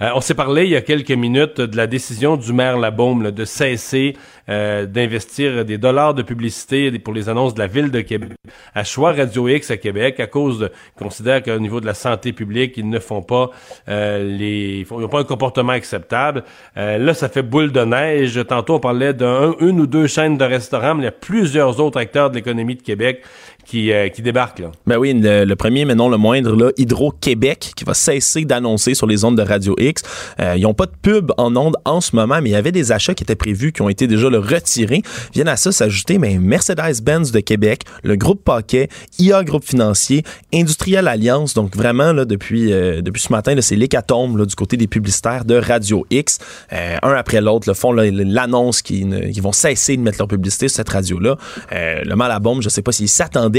Euh, 0.00 0.10
on 0.14 0.20
s'est 0.20 0.34
parlé 0.34 0.64
il 0.64 0.70
y 0.70 0.76
a 0.76 0.80
quelques 0.80 1.10
minutes 1.10 1.60
de 1.60 1.76
la 1.76 1.86
décision 1.86 2.36
du 2.36 2.52
maire 2.52 2.78
Labaume 2.78 3.24
là, 3.24 3.30
de 3.32 3.44
cesser 3.44 4.16
euh, 4.48 4.86
d'investir 4.86 5.64
des 5.64 5.76
dollars 5.76 6.14
de 6.14 6.22
publicité 6.22 6.96
pour 7.00 7.12
les 7.12 7.28
annonces 7.28 7.52
de 7.52 7.58
la 7.58 7.66
ville 7.66 7.90
de 7.90 8.00
Québec 8.00 8.32
à 8.74 8.84
Choix 8.84 9.12
Radio 9.12 9.48
X 9.48 9.72
à 9.72 9.76
Québec 9.76 10.20
à 10.20 10.28
cause 10.28 10.60
de 10.60 10.72
ils 10.96 11.02
considèrent 11.02 11.42
qu'au 11.42 11.58
niveau 11.58 11.80
de 11.80 11.86
la 11.86 11.94
santé 11.94 12.32
publique 12.32 12.74
ils 12.76 12.88
ne 12.88 13.00
font 13.00 13.22
pas 13.22 13.50
euh, 13.88 14.22
les 14.22 14.86
ils 14.88 14.96
n'ont 14.96 15.08
pas 15.08 15.20
un 15.20 15.24
comportement 15.24 15.72
acceptable. 15.72 16.44
Euh, 16.76 16.96
là 16.96 17.12
ça 17.12 17.28
fait 17.28 17.42
boule 17.42 17.72
de 17.72 17.84
neige. 17.84 18.40
Tantôt 18.48 18.76
on 18.76 18.80
parlait 18.80 19.14
d'un 19.14 19.56
une 19.60 19.80
ou 19.80 19.86
deux 19.88 20.06
chaînes 20.06 20.38
de 20.38 20.44
restaurants, 20.44 20.94
mais 20.94 21.02
il 21.02 21.06
y 21.06 21.08
a 21.08 21.12
plusieurs 21.12 21.80
autres 21.80 21.98
acteurs 21.98 22.30
de 22.30 22.36
l'économie 22.36 22.76
de 22.76 22.82
Québec 22.82 23.24
qui 23.68 23.92
euh, 23.92 24.08
qui 24.08 24.22
débarquent 24.22 24.60
là. 24.60 24.72
Ben 24.86 24.96
oui, 24.96 25.12
le, 25.12 25.44
le 25.44 25.56
premier, 25.56 25.84
mais 25.84 25.94
non 25.94 26.08
le 26.08 26.16
moindre, 26.16 26.56
là, 26.56 26.70
Hydro-Québec, 26.76 27.72
qui 27.76 27.84
va 27.84 27.94
cesser 27.94 28.44
d'annoncer 28.44 28.94
sur 28.94 29.06
les 29.06 29.24
ondes 29.24 29.36
de 29.36 29.42
Radio 29.42 29.74
X. 29.78 30.02
Euh, 30.40 30.54
ils 30.56 30.62
n'ont 30.62 30.74
pas 30.74 30.86
de 30.86 30.92
pub 31.02 31.32
en 31.36 31.54
ondes 31.56 31.76
en 31.84 32.00
ce 32.00 32.16
moment, 32.16 32.40
mais 32.42 32.50
il 32.50 32.52
y 32.52 32.56
avait 32.56 32.72
des 32.72 32.92
achats 32.92 33.14
qui 33.14 33.24
étaient 33.24 33.34
prévus, 33.36 33.72
qui 33.72 33.82
ont 33.82 33.88
été 33.88 34.06
déjà 34.06 34.28
le 34.30 34.38
retirés. 34.38 35.02
Viennent 35.34 35.48
à 35.48 35.56
ça 35.56 35.72
s'ajouter 35.72 36.18
mais 36.18 36.38
Mercedes-Benz 36.38 37.32
de 37.32 37.40
Québec, 37.40 37.82
le 38.02 38.16
groupe 38.16 38.42
Paquet, 38.44 38.88
IA 39.18 39.44
Groupe 39.44 39.64
Financier, 39.64 40.22
Industriel 40.54 41.06
Alliance. 41.08 41.54
Donc 41.54 41.76
vraiment, 41.76 42.12
là, 42.12 42.24
depuis, 42.24 42.72
euh, 42.72 43.02
depuis 43.02 43.22
ce 43.22 43.32
matin, 43.32 43.54
c'est 43.60 43.76
l'hécatombe 43.76 44.46
du 44.46 44.54
côté 44.54 44.76
des 44.76 44.86
publicitaires 44.86 45.44
de 45.44 45.56
Radio 45.56 46.06
X. 46.10 46.38
Euh, 46.72 46.96
un 47.02 47.12
après 47.12 47.40
l'autre, 47.40 47.68
là, 47.68 47.74
font 47.74 47.92
l'annonce 47.92 48.82
qu'ils 48.82 49.08
ne- 49.08 49.40
vont 49.40 49.52
cesser 49.52 49.96
de 49.96 50.02
mettre 50.02 50.18
leur 50.18 50.28
publicité 50.28 50.68
sur 50.68 50.76
cette 50.76 50.88
radio-là. 50.88 51.36
Euh, 51.72 52.02
le 52.04 52.16
mal 52.16 52.30
à 52.30 52.38
bombe, 52.38 52.62
je 52.62 52.68
sais 52.68 52.82
pas 52.82 52.92
s'il 52.92 53.08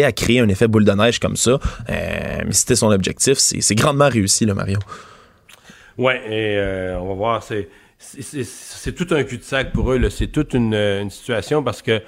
à 0.03 0.11
créer 0.11 0.39
un 0.39 0.49
effet 0.49 0.67
boule 0.67 0.85
de 0.85 0.91
neige 0.91 1.19
comme 1.19 1.35
ça, 1.35 1.51
euh, 1.51 2.41
mais 2.45 2.53
c'était 2.53 2.75
son 2.75 2.91
objectif. 2.91 3.37
C'est 3.37 3.75
grandement 3.75 4.09
réussi, 4.09 4.45
là, 4.45 4.53
Mario. 4.53 4.79
Ouais, 5.97 6.21
et 6.27 6.57
euh, 6.57 6.99
on 6.99 7.07
va 7.09 7.13
voir, 7.13 7.43
c'est 7.43 8.95
tout 8.95 9.07
un 9.11 9.23
cul-de-sac 9.23 9.73
pour 9.73 9.91
eux, 9.91 10.09
c'est 10.09 10.27
toute 10.27 10.53
une, 10.53 10.73
euh, 10.73 11.01
une 11.01 11.09
situation 11.09 11.61
parce 11.61 11.81
que 11.81 12.01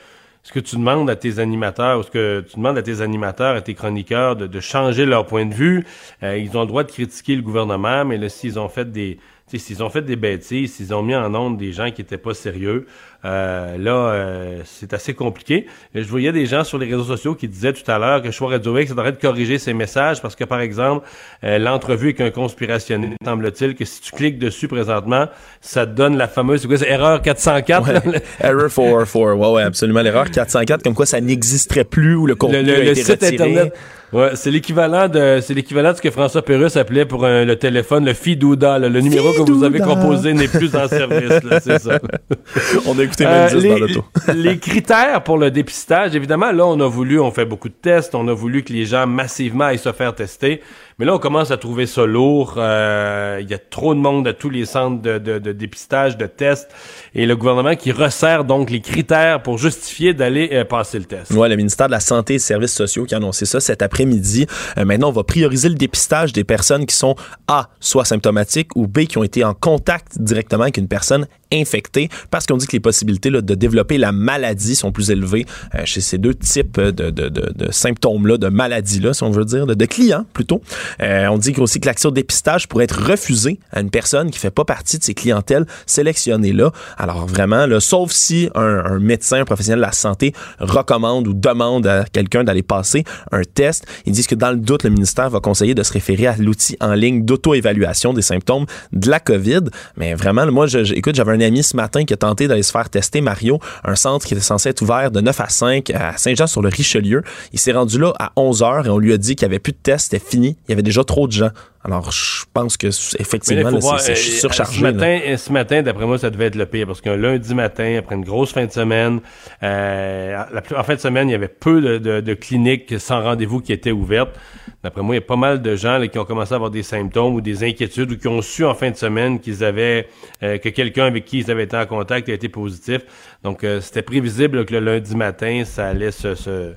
ce 0.44 0.52
que 0.52 0.60
tu 0.60 0.76
demandes 0.76 1.10
à 1.10 1.16
tes 1.16 1.38
animateurs, 1.40 2.04
ce 2.04 2.10
que 2.10 2.46
tu 2.50 2.56
demandes 2.56 2.78
à 2.78 2.82
tes 2.82 3.02
animateurs, 3.02 3.56
à 3.56 3.62
tes 3.62 3.76
chroniqueurs 3.76 4.36
de, 4.36 4.60
changer 4.60 5.06
leur 5.06 5.28
point 5.28 5.46
de 5.46 5.54
vue, 5.54 5.86
ils 6.24 6.58
ont 6.58 6.62
le 6.62 6.68
droit 6.68 6.84
de 6.84 6.92
critiquer 6.92 7.36
le 7.36 7.44
gouvernement, 7.44 8.06
mais 8.06 8.18
là, 8.18 8.28
s'ils 8.28 8.58
ont 8.58 8.68
fait 8.68 8.92
des 8.92 9.20
s'ils 9.60 9.82
ont 9.84 9.90
fait 9.90 10.02
des 10.02 10.16
bêtises, 10.16 10.74
s'ils 10.76 10.94
ont 10.94 11.04
mis 11.04 11.16
en 11.16 11.34
onde 11.36 11.58
des 11.58 11.72
gens 11.72 11.92
qui 11.92 12.02
étaient 12.02 12.18
pas 12.18 12.34
sérieux, 12.34 12.86
euh, 13.24 13.78
là, 13.78 13.92
euh, 13.92 14.62
c'est 14.66 14.94
assez 14.94 15.14
compliqué. 15.14 15.68
Je 15.94 16.02
voyais 16.08 16.32
des 16.32 16.46
gens 16.48 16.64
sur 16.64 16.78
les 16.80 16.88
réseaux 16.88 17.04
sociaux 17.04 17.36
qui 17.36 17.48
disaient 17.48 17.74
tout 17.74 17.90
à 17.92 18.00
l'heure 18.00 18.22
que 18.22 18.32
Choix 18.32 18.50
Radio 18.50 18.78
X 18.80 18.90
devrait 18.92 19.12
de 19.12 19.18
corriger 19.22 19.60
ses 19.60 19.74
messages 19.74 20.22
parce 20.22 20.36
que, 20.36 20.44
par 20.44 20.60
exemple, 20.60 21.08
euh, 21.44 21.60
l'entrevue 21.60 22.08
avec 22.08 22.22
un 22.22 22.32
conspirationniste, 22.32 23.18
semble-t-il, 23.24 23.76
que 23.76 23.86
si 23.86 24.02
tu 24.02 24.12
cliques 24.12 24.40
dessus 24.40 24.68
présentement, 24.68 25.28
ça 25.62 25.86
te 25.86 25.92
donne 25.92 26.18
la 26.18 26.28
fameuse, 26.28 26.66
quoi, 26.66 26.78
c'est 26.78 26.90
erreur 26.90 27.22
404? 27.22 27.92
là? 27.92 28.02
Ouais. 28.06 28.22
Error 28.40 28.70
404, 28.70 29.16
ouais, 29.36 29.48
ouais, 29.52 29.62
absolument. 29.64 30.02
L'erreur 30.02 30.32
404, 30.32 30.82
comme 30.84 30.96
quoi 30.96 31.06
ça 31.06 31.22
n'existerait 31.22 31.84
plus 31.84 32.16
ou 32.16 32.26
le 32.26 32.36
contenu 32.36 32.64
le, 32.64 32.74
a 32.74 32.78
le- 32.78 32.84
le 32.86 32.92
été 32.92 33.04
site 33.04 33.22
retiré. 33.24 33.34
internet. 33.52 33.74
Ouais, 34.14 34.32
c'est 34.36 34.52
l'équivalent 34.52 35.08
de 35.08 35.40
c'est 35.42 35.54
l'équivalent 35.54 35.92
de 35.92 35.98
ce 35.98 36.02
que 36.02 36.12
François 36.12 36.42
Pérusse 36.42 36.76
appelait 36.76 37.06
pour 37.06 37.26
un- 37.26 37.46
le 37.46 37.56
téléphone 37.56 38.04
le 38.06 38.14
Fidouda. 38.14 38.78
là. 38.78 38.90
Le 38.90 39.00
numéro 39.00 39.32
que 39.32 39.50
vous 39.50 39.64
avez 39.64 39.80
composé 39.80 40.34
n'est 40.34 40.50
plus 40.50 40.76
en 40.76 40.88
service. 40.90 41.42
là, 41.44 41.60
c'est 41.62 41.80
ça. 41.80 41.98
On 42.88 43.00
a 43.00 43.04
écouté 43.04 43.26
Euh, 43.26 43.50
Mendes 43.50 43.62
les, 43.62 43.70
dans 43.70 43.78
l'auto. 43.78 44.04
les 44.36 44.58
critères 44.58 45.24
pour 45.24 45.38
le 45.38 45.50
dépistage, 45.50 46.14
évidemment, 46.16 46.52
là, 46.52 46.66
on 46.66 46.80
a 46.82 46.88
voulu, 46.88 47.20
on 47.22 47.32
fait 47.32 47.46
beaucoup 47.46 47.70
de 47.70 47.74
tests, 47.82 48.14
on 48.14 48.28
a 48.28 48.34
voulu 48.34 48.64
que 48.64 48.74
les 48.74 48.86
gens 48.86 49.08
massivement 49.08 49.66
aillent 49.66 49.78
se 49.78 49.92
faire 49.94 50.14
tester, 50.14 50.62
mais 51.00 51.06
là, 51.06 51.16
on 51.16 51.20
commence 51.20 51.50
à 51.52 51.58
trouver 51.58 51.86
ça 51.86 52.06
lourd. 52.06 52.56
Euh, 52.58 53.38
Il 53.42 53.50
y 53.50 53.54
a 53.54 53.58
trop 53.60 53.96
de 53.96 54.00
monde 54.00 54.28
à 54.28 54.34
tous 54.34 54.50
les 54.50 54.66
centres 54.66 55.02
de, 55.02 55.18
de- 55.20 55.40
de 55.40 55.52
dépistage, 55.54 56.18
de 56.18 56.26
tests, 56.26 56.70
et 57.14 57.26
le 57.26 57.36
gouvernement 57.36 57.76
qui 57.76 57.92
resserre 57.92 58.46
donc 58.46 58.70
les 58.70 58.80
critères 58.80 59.44
pour 59.44 59.58
justifier 59.58 60.14
d'aller 60.14 60.50
euh, 60.54 60.64
passer 60.64 60.98
le 60.98 61.06
test. 61.06 61.32
Ouais, 61.32 61.50
le 61.50 61.58
ministère 61.58 61.88
de 61.88 61.92
la 61.92 62.00
Santé 62.00 62.34
et 62.34 62.38
des 62.38 62.44
Services 62.44 62.74
sociaux 62.74 63.06
qui 63.06 63.14
a 63.14 63.18
annoncé 63.18 63.46
ça 63.46 63.60
cet 63.60 63.82
après-midi. 63.82 64.46
Euh, 64.78 64.86
maintenant, 64.86 65.10
on 65.10 65.14
va 65.14 65.24
prioriser 65.24 65.68
le 65.68 65.76
dépistage 65.76 66.32
des 66.32 66.44
personnes 66.44 66.86
qui 66.86 66.96
sont 66.96 67.16
A, 67.48 67.70
soit 67.80 68.06
symptomatiques 68.06 68.76
ou 68.76 68.88
B, 68.88 69.02
qui 69.02 69.18
ont 69.18 69.24
été 69.24 69.44
en 69.44 69.54
contact 69.54 70.22
directement 70.22 70.64
avec 70.64 70.78
une 70.78 70.88
personne 70.88 71.28
infectée 71.54 72.08
parce 72.30 72.46
qu'on 72.46 72.56
dit 72.56 72.66
que 72.66 72.72
les 72.72 72.80
possibilités 72.80 73.30
là, 73.30 73.42
de 73.42 73.56
développer 73.56 73.98
la 73.98 74.14
maladie 74.14 74.76
sont 74.76 74.94
plus 74.94 75.12
élevées 75.12 75.46
euh, 75.76 75.82
chez 75.84 76.00
ces 76.00 76.18
deux 76.18 76.34
types 76.34 76.80
de, 76.80 77.72
symptômes-là, 77.72 78.38
de 78.38 78.48
maladies-là, 78.48 79.14
si 79.14 79.24
on 79.24 79.32
veut 79.32 79.44
dire, 79.44 79.68
de, 79.68 79.86
clients 79.86 80.26
plutôt. 80.32 80.62
On 81.00 81.38
dit 81.38 81.54
aussi 81.58 81.82
que 81.82 82.08
au 82.08 82.12
dépistage 82.12 82.70
pourrait 82.70 82.86
être 82.86 83.04
refusé 83.04 83.60
à 83.72 83.82
une 83.82 83.90
personne 83.90 84.32
qui 84.32 84.40
fait 84.40 84.52
pas 84.52 84.64
partie 84.64 84.98
de 84.98 85.04
ces 85.04 85.14
clientèles 85.14 85.66
sélectionnées-là. 85.86 86.72
Alors 87.02 87.26
vraiment, 87.26 87.66
là, 87.66 87.80
sauf 87.80 88.12
si 88.12 88.48
un, 88.54 89.00
médecin, 89.00 89.42
un 89.42 89.46
professionnel 89.46 89.80
de 89.80 89.86
la 89.86 89.92
santé 89.92 90.34
recommande 90.60 91.28
ou 91.28 91.34
demande 91.34 91.88
à 91.88 92.04
quelqu'un 92.04 92.44
d'aller 92.44 92.62
passer 92.62 93.04
un 93.32 93.42
test, 93.42 93.88
ils 94.06 94.14
disent 94.14 94.28
que 94.28 94.36
dans 94.36 94.52
le 94.52 94.58
doute, 94.58 94.84
le 94.84 94.92
ministère 94.92 95.28
va 95.32 95.40
conseiller 95.40 95.74
de 95.74 95.82
se 95.82 95.92
référer 95.92 96.28
à 96.28 96.36
l'outil 96.38 96.78
en 96.80 96.94
ligne 96.94 97.26
d'auto-évaluation 97.26 98.14
des 98.14 98.22
symptômes 98.22 98.68
de 98.94 99.10
la 99.10 99.20
COVID. 99.20 99.62
Mais 99.98 100.14
vraiment, 100.14 100.46
moi, 100.52 100.68
je, 100.68 100.94
écoute, 100.94 101.16
j'avais 101.16 101.32
un 101.32 101.42
ami 101.42 101.64
ce 101.64 101.76
matin 101.76 102.06
qui 102.06 102.14
a 102.14 102.18
tenté 102.18 102.48
d'aller 102.48 102.62
se 102.62 102.72
faire 102.72 102.88
tester, 102.88 103.20
Mario, 103.22 103.60
un 103.84 103.96
centre 103.96 104.28
qui 104.28 104.36
était 104.36 104.44
censé 104.44 104.70
être 104.70 104.84
ouvert 104.84 105.10
de 105.10 105.22
9 105.22 105.42
à 105.42 105.50
5 105.50 105.90
à 105.90 106.18
Saint-Jean-sur-le-Richelieu. 106.18 107.24
Il 107.52 107.58
s'est 107.58 107.72
rendu 107.72 107.98
là 107.98 108.14
à 108.20 108.32
11 108.36 108.62
heures 108.62 108.86
et 108.86 108.90
on 108.92 109.00
lui 109.00 109.12
a 109.12 109.18
dit 109.18 109.36
qu'il 109.36 109.48
n'y 109.48 109.54
avait 109.54 109.60
plus 109.60 109.74
de 109.74 109.80
tests, 109.82 110.12
c'était 110.12 110.24
fini. 110.24 110.56
Il 110.68 110.72
y 110.72 110.74
avait 110.74 110.84
déjà 110.84 111.04
trop 111.04 111.26
de 111.26 111.32
gens. 111.32 111.50
Alors, 111.84 112.12
je 112.12 112.46
pense 112.54 112.78
que 112.78 112.88
effectivement, 113.20 113.72
c'est 113.98 114.12
euh, 114.12 114.16
surchargé. 114.16 114.78
Ce 114.78 114.84
matin, 114.84 115.20
euh, 115.26 115.38
ce 115.38 115.52
matin, 115.52 115.82
d'après 115.82 116.06
moi, 116.06 116.20
ça 116.20 116.30
devait 116.30 116.46
être 116.46 116.56
le 116.56 116.68
pire 116.68 116.86
parce 116.86 117.02
qu'un 117.02 117.18
lundi 117.18 117.56
matin, 117.56 117.96
après 117.98 118.14
une 118.16 118.24
grosse 118.24 118.54
fin 118.54 118.66
de 118.66 118.72
semaine, 118.72 119.20
euh, 119.64 120.44
la 120.54 120.80
en 120.80 120.84
fin 120.84 120.94
de 120.96 121.00
semaine, 121.00 121.30
il 121.30 121.32
y 121.32 121.36
avait 121.36 121.48
peu 121.48 121.82
de, 121.82 121.98
de- 121.98 122.22
de 122.22 122.34
cliniques 122.36 123.00
sans 123.00 123.22
rendez-vous 123.24 123.62
qui 123.62 123.74
étaient 123.74 123.92
ouvertes. 123.92 124.36
D'après 124.84 125.02
moi, 125.02 125.16
il 125.16 125.20
y 125.20 125.24
a 125.24 125.26
pas 125.26 125.36
mal 125.36 125.62
de 125.62 125.76
gens 125.76 125.98
là, 125.98 126.08
qui 126.08 126.18
ont 126.20 126.26
commencé 126.26 126.54
à 126.54 126.56
avoir 126.56 126.72
des 126.72 126.84
symptômes 126.84 127.34
ou 127.36 127.42
des 127.42 127.64
inquiétudes 127.64 128.12
ou 128.12 128.18
qui 128.18 128.28
ont 128.28 128.42
su 128.42 128.64
en 128.66 128.74
fin 128.76 128.92
de 128.92 128.96
semaine 128.96 129.40
qu'ils 129.40 129.64
avaient 129.64 130.08
euh, 130.44 130.58
que 130.58 130.70
quelqu'un 130.70 131.06
avec 131.06 131.26
qui 131.26 131.40
ils 131.40 131.52
avaient 131.52 131.64
été 131.64 131.78
en 131.78 131.86
contact 131.86 132.30
a 132.30 132.34
été 132.34 132.50
positif. 132.50 133.02
Donc, 133.44 133.64
euh, 133.64 133.82
c'était 133.82 134.02
prévisible 134.02 134.60
là, 134.60 134.66
que 134.66 134.74
le 134.74 134.80
lundi 134.80 135.16
matin, 135.16 135.64
ça 135.66 135.88
allait 135.88 136.12
se, 136.12 136.36
se- 136.36 136.74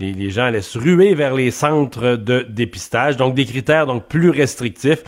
les, 0.00 0.12
les 0.12 0.30
gens 0.30 0.44
allaient 0.44 0.60
se 0.62 0.78
ruer 0.78 1.14
vers 1.14 1.34
les 1.34 1.50
centres 1.50 2.16
de 2.16 2.44
dépistage. 2.48 3.16
Donc, 3.16 3.34
des 3.34 3.44
critères 3.44 3.86
donc 3.86 4.06
plus 4.08 4.30
restrictifs. 4.30 5.02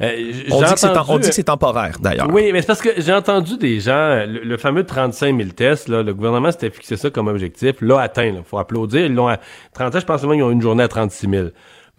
Euh, 0.00 0.32
On 0.50 0.58
dit, 0.58 0.64
entendu- 0.86 1.10
on 1.10 1.18
dit 1.18 1.28
que 1.28 1.34
c'est 1.34 1.44
temporaire, 1.44 1.98
d'ailleurs. 2.00 2.28
oui, 2.32 2.50
mais 2.52 2.60
c'est 2.60 2.66
parce 2.66 2.80
que 2.80 2.88
j'ai 2.96 3.12
entendu 3.12 3.56
des 3.58 3.78
gens, 3.78 4.24
le, 4.26 4.40
le 4.42 4.56
fameux 4.56 4.84
35 4.84 5.36
000 5.36 5.50
tests, 5.50 5.88
là, 5.88 6.02
le 6.02 6.12
gouvernement 6.12 6.50
s'était 6.50 6.70
fixé 6.70 6.96
ça 6.96 7.10
comme 7.10 7.28
objectif, 7.28 7.76
l'a 7.80 8.00
atteint, 8.00 8.24
il 8.24 8.42
faut 8.44 8.58
applaudir. 8.58 9.06
Ils 9.06 9.14
l'ont 9.14 9.28
à 9.28 9.38
30 9.74 9.94
ans, 9.94 10.00
je 10.00 10.04
pense 10.06 10.22
qu'ils 10.22 10.30
ont 10.42 10.50
une 10.50 10.62
journée 10.62 10.82
à 10.82 10.88
36 10.88 11.28
000. 11.28 11.48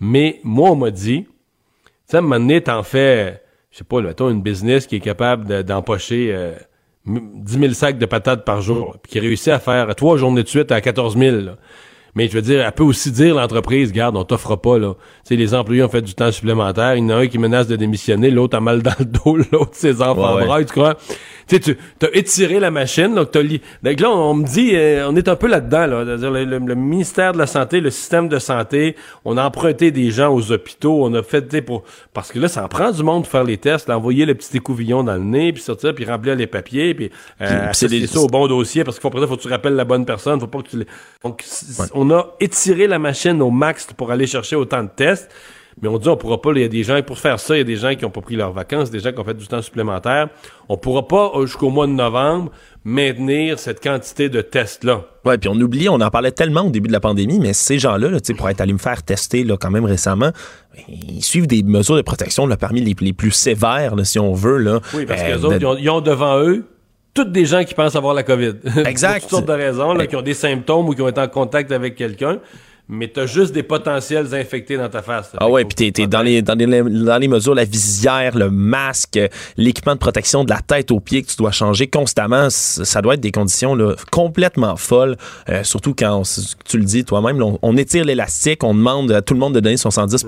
Mais 0.01 0.39
moi, 0.43 0.71
on 0.71 0.75
m'a 0.75 0.91
dit, 0.91 1.23
tu 1.25 1.31
sais, 2.07 2.17
à 2.17 2.19
un 2.19 2.23
moment 2.23 2.39
donné, 2.39 2.59
t'en 2.61 2.83
fais, 2.83 3.41
je 3.71 3.77
sais 3.77 3.83
pas, 3.85 4.01
là, 4.01 4.07
mettons, 4.09 4.29
une 4.29 4.41
business 4.41 4.85
qui 4.85 4.97
est 4.97 4.99
capable 4.99 5.45
de- 5.45 5.61
d'empocher 5.61 6.29
euh, 6.33 6.53
m- 7.07 7.21
10 7.35 7.59
000 7.59 7.73
sacs 7.73 7.99
de 7.99 8.05
patates 8.05 8.43
par 8.43 8.61
jour, 8.61 8.97
puis 9.01 9.13
qui 9.13 9.19
réussit 9.19 9.49
à 9.49 9.59
faire 9.59 9.95
trois 9.95 10.17
journées 10.17 10.43
de 10.43 10.49
suite 10.49 10.71
à 10.73 10.81
14 10.81 11.15
000. 11.17 11.37
là. 11.37 11.55
Mais 12.15 12.27
je 12.27 12.33
veux 12.33 12.41
dire, 12.43 12.63
elle 12.65 12.71
peut 12.73 12.83
aussi 12.83 13.11
dire 13.11 13.33
l'entreprise, 13.35 13.91
garde, 13.91 14.15
on 14.15 14.23
t'offre 14.23 14.55
pas 14.55 14.77
là. 14.77 14.93
Tu 14.93 14.99
sais, 15.29 15.35
les 15.35 15.55
employés 15.55 15.81
ont 15.83 15.89
fait 15.89 16.01
du 16.03 16.13
temps 16.13 16.31
supplémentaire. 16.31 16.95
Il 16.95 16.99
y 17.03 17.07
en 17.07 17.09
a 17.09 17.15
un 17.21 17.27
qui 17.27 17.39
menace 17.39 17.65
de 17.67 17.75
démissionner, 17.75 18.29
l'autre 18.29 18.55
a 18.55 18.61
mal 18.61 18.83
dans 18.83 18.93
le 18.99 19.05
dos, 19.05 19.37
l'autre 19.51 19.71
ses 19.73 19.99
enfants 20.01 20.35
Ouais, 20.35 20.45
bras, 20.45 20.63
tu 20.63 20.71
crois? 20.71 20.95
Tu 21.47 21.57
as 22.01 22.15
étiré 22.15 22.59
la 22.59 22.71
machine, 22.71 23.15
donc 23.15 23.31
t'as 23.31 23.41
li... 23.41 23.61
Donc 23.81 23.99
là, 23.99 24.09
on, 24.11 24.29
on 24.31 24.33
me 24.35 24.45
dit, 24.45 24.71
euh, 24.75 25.09
on 25.09 25.15
est 25.15 25.27
un 25.27 25.35
peu 25.35 25.47
là-dedans, 25.47 25.87
là. 25.87 26.03
C'est-à-dire, 26.05 26.31
Le, 26.31 26.45
le- 26.45 26.59
le 26.59 26.75
ministère 26.75 27.33
de 27.33 27.37
la 27.39 27.47
Santé, 27.47 27.81
le 27.81 27.89
système 27.89 28.29
de 28.29 28.39
santé, 28.39 28.95
on 29.25 29.35
a 29.37 29.43
emprunté 29.43 29.91
des 29.91 30.11
gens 30.11 30.33
aux 30.33 30.51
hôpitaux, 30.51 31.03
on 31.03 31.13
a 31.15 31.23
fait, 31.23 31.41
tu 31.41 31.55
sais, 31.57 31.61
pour, 31.61 31.83
parce 32.13 32.31
que 32.31 32.39
là, 32.39 32.47
ça 32.47 32.63
en 32.63 32.67
prend 32.67 32.91
du 32.91 33.03
monde 33.03 33.23
pour 33.23 33.31
faire 33.31 33.43
les 33.43 33.57
tests, 33.57 33.87
là, 33.89 33.97
envoyer 33.97 34.25
le 34.25 34.35
petit 34.35 34.55
écouvillon 34.55 35.03
dans 35.03 35.15
le 35.15 35.23
nez, 35.23 35.51
puis 35.51 35.61
sortir, 35.61 35.93
puis 35.95 36.05
remplir 36.05 36.35
les 36.35 36.47
papiers, 36.47 36.93
puis, 36.93 37.09
euh, 37.41 37.65
Puis, 37.67 37.69
c'est 37.73 37.87
des- 37.87 38.07
ça 38.07 38.19
au 38.19 38.27
bon 38.27 38.47
dossier, 38.47 38.83
parce 38.83 38.97
qu'il 38.97 39.01
faut, 39.01 39.09
après 39.17 39.27
faut 39.27 39.35
que 39.35 39.41
tu 39.41 39.47
rappelles 39.49 39.75
la 39.75 39.85
bonne 39.85 40.05
personne, 40.05 40.39
faut 40.39 40.47
pas 40.47 40.61
que 40.61 40.69
tu 40.69 40.77
les... 40.77 40.87
Donc, 41.23 41.41
c- 41.45 41.65
on 41.93 42.02
a 42.11 42.27
étiré 42.39 42.87
la 42.87 42.99
machine 42.99 43.41
au 43.41 43.51
max 43.51 43.87
pour 43.95 44.11
aller 44.11 44.27
chercher 44.27 44.55
autant 44.55 44.83
de 44.83 44.89
tests. 44.95 45.29
Mais 45.81 45.87
on 45.89 45.97
dit 45.97 46.07
on 46.07 46.15
pourra 46.15 46.39
pas, 46.39 46.51
il 46.53 46.61
y 46.61 46.63
a 46.63 46.67
des 46.67 46.83
gens, 46.83 47.01
pour 47.01 47.17
faire 47.17 47.39
ça, 47.39 47.55
il 47.55 47.57
y 47.57 47.61
a 47.61 47.63
des 47.63 47.77
gens 47.77 47.95
qui 47.95 48.05
ont 48.05 48.11
pas 48.11 48.21
pris 48.21 48.35
leurs 48.35 48.51
vacances, 48.51 48.91
des 48.91 48.99
gens 48.99 49.11
qui 49.11 49.19
ont 49.19 49.23
fait 49.23 49.33
du 49.33 49.47
temps 49.47 49.61
supplémentaire. 49.63 50.27
On 50.69 50.77
pourra 50.77 51.07
pas, 51.07 51.31
euh, 51.33 51.47
jusqu'au 51.47 51.71
mois 51.71 51.87
de 51.87 51.93
novembre, 51.93 52.51
maintenir 52.85 53.57
cette 53.57 53.81
quantité 53.81 54.29
de 54.29 54.41
tests-là. 54.41 55.01
Ouais, 55.25 55.37
puis 55.39 55.49
on 55.49 55.55
oublie, 55.59 55.89
on 55.89 55.99
en 55.99 56.09
parlait 56.11 56.31
tellement 56.31 56.61
au 56.61 56.69
début 56.69 56.89
de 56.89 56.93
la 56.93 56.99
pandémie, 56.99 57.39
mais 57.39 57.53
ces 57.53 57.79
gens-là, 57.79 58.09
là, 58.09 58.19
tu 58.19 58.27
sais, 58.27 58.33
pour 58.35 58.47
être 58.49 58.61
allé 58.61 58.73
me 58.73 58.77
faire 58.77 59.01
tester 59.01 59.43
là, 59.43 59.57
quand 59.57 59.71
même 59.71 59.85
récemment, 59.85 60.29
ils 60.87 61.23
suivent 61.23 61.47
des 61.47 61.63
mesures 61.63 61.95
de 61.95 62.01
protection 62.03 62.45
là, 62.45 62.55
parmi 62.55 62.81
les, 62.81 62.95
les 62.99 63.13
plus 63.13 63.31
sévères, 63.31 63.95
là, 63.95 64.03
si 64.03 64.19
on 64.19 64.33
veut. 64.33 64.57
Là, 64.59 64.79
Oui, 64.93 65.05
parce 65.07 65.21
Euh, 65.21 65.25
que 65.25 65.37
les 65.37 65.45
autres, 65.45 65.55
de- 65.55 65.59
ils 65.61 65.65
ont, 65.65 65.77
ils 65.77 65.89
ont 65.89 66.01
devant 66.01 66.39
eux 66.39 66.65
toutes 67.13 67.31
des 67.31 67.45
gens 67.45 67.63
qui 67.63 67.73
pensent 67.73 67.95
avoir 67.95 68.13
la 68.13 68.23
COVID. 68.23 68.53
Exact. 68.85 69.21
Pour 69.21 69.21
toutes 69.21 69.29
sortes 69.29 69.47
de 69.47 69.53
raisons, 69.53 69.93
là, 69.93 70.07
qui 70.07 70.15
ont 70.15 70.21
des 70.21 70.33
symptômes 70.33 70.87
ou 70.89 70.93
qui 70.93 71.01
ont 71.01 71.07
été 71.09 71.21
en 71.21 71.27
contact 71.27 71.71
avec 71.71 71.95
quelqu'un. 71.95 72.39
Mais 72.89 73.07
t'as 73.07 73.25
juste 73.25 73.53
des 73.53 73.63
potentiels 73.63 74.35
infectés 74.35 74.75
dans 74.75 74.89
ta 74.89 75.01
face. 75.01 75.31
là. 75.31 75.39
Ah 75.41 75.47
ouais, 75.47 75.63
puis 75.63 75.89
t'es, 75.93 76.05
dans 76.05 76.21
les 76.21 76.41
dans 76.41 76.53
les 76.53 76.65
dans 76.67 77.17
les 77.17 77.27
mesures, 77.29 77.55
la 77.55 77.63
visière, 77.63 78.37
le 78.37 78.49
masque, 78.51 79.17
l'équipement 79.55 79.93
de 79.93 79.99
protection 79.99 80.43
de 80.43 80.49
la 80.49 80.59
tête 80.59 80.91
aux 80.91 80.99
pieds 80.99 81.21
que 81.23 81.29
tu 81.29 81.37
dois 81.37 81.51
changer 81.51 81.87
constamment, 81.87 82.49
ça 82.49 83.01
doit 83.01 83.13
être 83.13 83.21
des 83.21 83.31
conditions 83.31 83.73
là, 83.73 83.93
complètement 84.11 84.75
folles. 84.75 85.15
euh, 85.47 85.63
surtout 85.63 85.95
quand 85.97 86.13
on 86.13 86.23
tu 86.65 86.77
le 86.77 86.83
dis 86.83 87.05
toi-même, 87.05 87.41
on, 87.41 87.57
on 87.61 87.77
étire 87.77 88.03
l'élastique, 88.03 88.65
on 88.65 88.73
demande 88.75 89.13
à 89.13 89.21
tout 89.21 89.33
le 89.33 89.39
monde 89.39 89.55
de 89.55 89.61
donner 89.61 89.77
son 89.77 89.89
110 89.89 90.25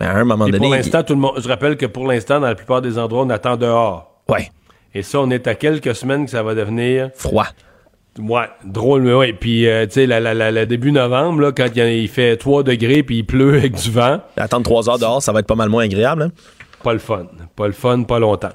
mais 0.00 0.06
à 0.06 0.16
un 0.16 0.24
moment 0.24 0.48
Et 0.48 0.50
donné, 0.50 0.66
pour 0.66 0.74
l'instant, 0.74 1.04
tout 1.04 1.14
le 1.14 1.20
monde, 1.20 1.34
je 1.40 1.46
rappelle 1.46 1.76
que 1.76 1.86
pour 1.86 2.08
l'instant, 2.08 2.40
dans 2.40 2.48
la 2.48 2.56
plupart 2.56 2.82
des 2.82 2.98
endroits, 2.98 3.22
on 3.22 3.30
attend 3.30 3.56
dehors. 3.56 4.20
ouais, 4.28 4.50
Et 4.94 5.02
ça, 5.02 5.20
on 5.20 5.30
est 5.30 5.46
à 5.46 5.54
quelques 5.54 5.94
semaines 5.94 6.24
que 6.24 6.30
ça 6.30 6.42
va 6.42 6.54
devenir 6.54 7.10
froid. 7.14 7.46
Ouais, 8.18 8.44
drôle, 8.64 9.02
mais 9.02 9.12
ouais. 9.12 9.32
Puis, 9.32 9.66
euh, 9.66 9.86
tu 9.86 9.92
sais, 9.94 10.06
la, 10.06 10.20
la, 10.20 10.34
la- 10.34 10.52
le 10.52 10.66
début 10.66 10.92
novembre, 10.92 11.40
là, 11.40 11.52
quand 11.52 11.66
il, 11.74 12.08
fait 12.08 12.36
3 12.36 12.62
degrés 12.62 13.02
puis 13.02 13.18
il 13.18 13.24
pleut 13.24 13.54
avec 13.56 13.74
du 13.74 13.90
vent, 13.90 14.20
Attendre 14.36 14.62
trois 14.64 14.88
heures 14.88 15.00
dehors, 15.00 15.20
ça 15.20 15.32
va 15.32 15.40
être 15.40 15.46
pas 15.48 15.56
mal 15.56 15.68
moins 15.68 15.84
agréable. 15.84 16.22
hein? 16.22 16.30
pas 16.84 16.92
le 16.92 16.98
fun. 16.98 17.26
Pas 17.56 17.66
le 17.66 17.72
fun, 17.72 18.02
pas 18.02 18.18
longtemps. 18.18 18.52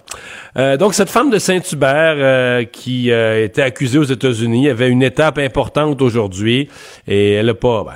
Euh, 0.56 0.78
donc, 0.78 0.94
cette 0.94 1.10
femme 1.10 1.32
de 1.32 1.40
Saint-Hubert 1.40 2.16
euh, 2.20 2.64
qui 2.64 3.12
euh, 3.12 3.44
était 3.44 3.64
accusée 3.64 3.98
aux 3.98 4.04
États-Unis 4.04 4.70
avait 4.70 4.88
une 4.90 5.02
étape 5.02 5.40
importante 5.40 6.00
aujourd'hui 6.02 6.70
et 7.08 7.34
elle 7.34 7.50
a 7.50 7.56
pas... 7.56 7.84
Ben, 7.84 7.94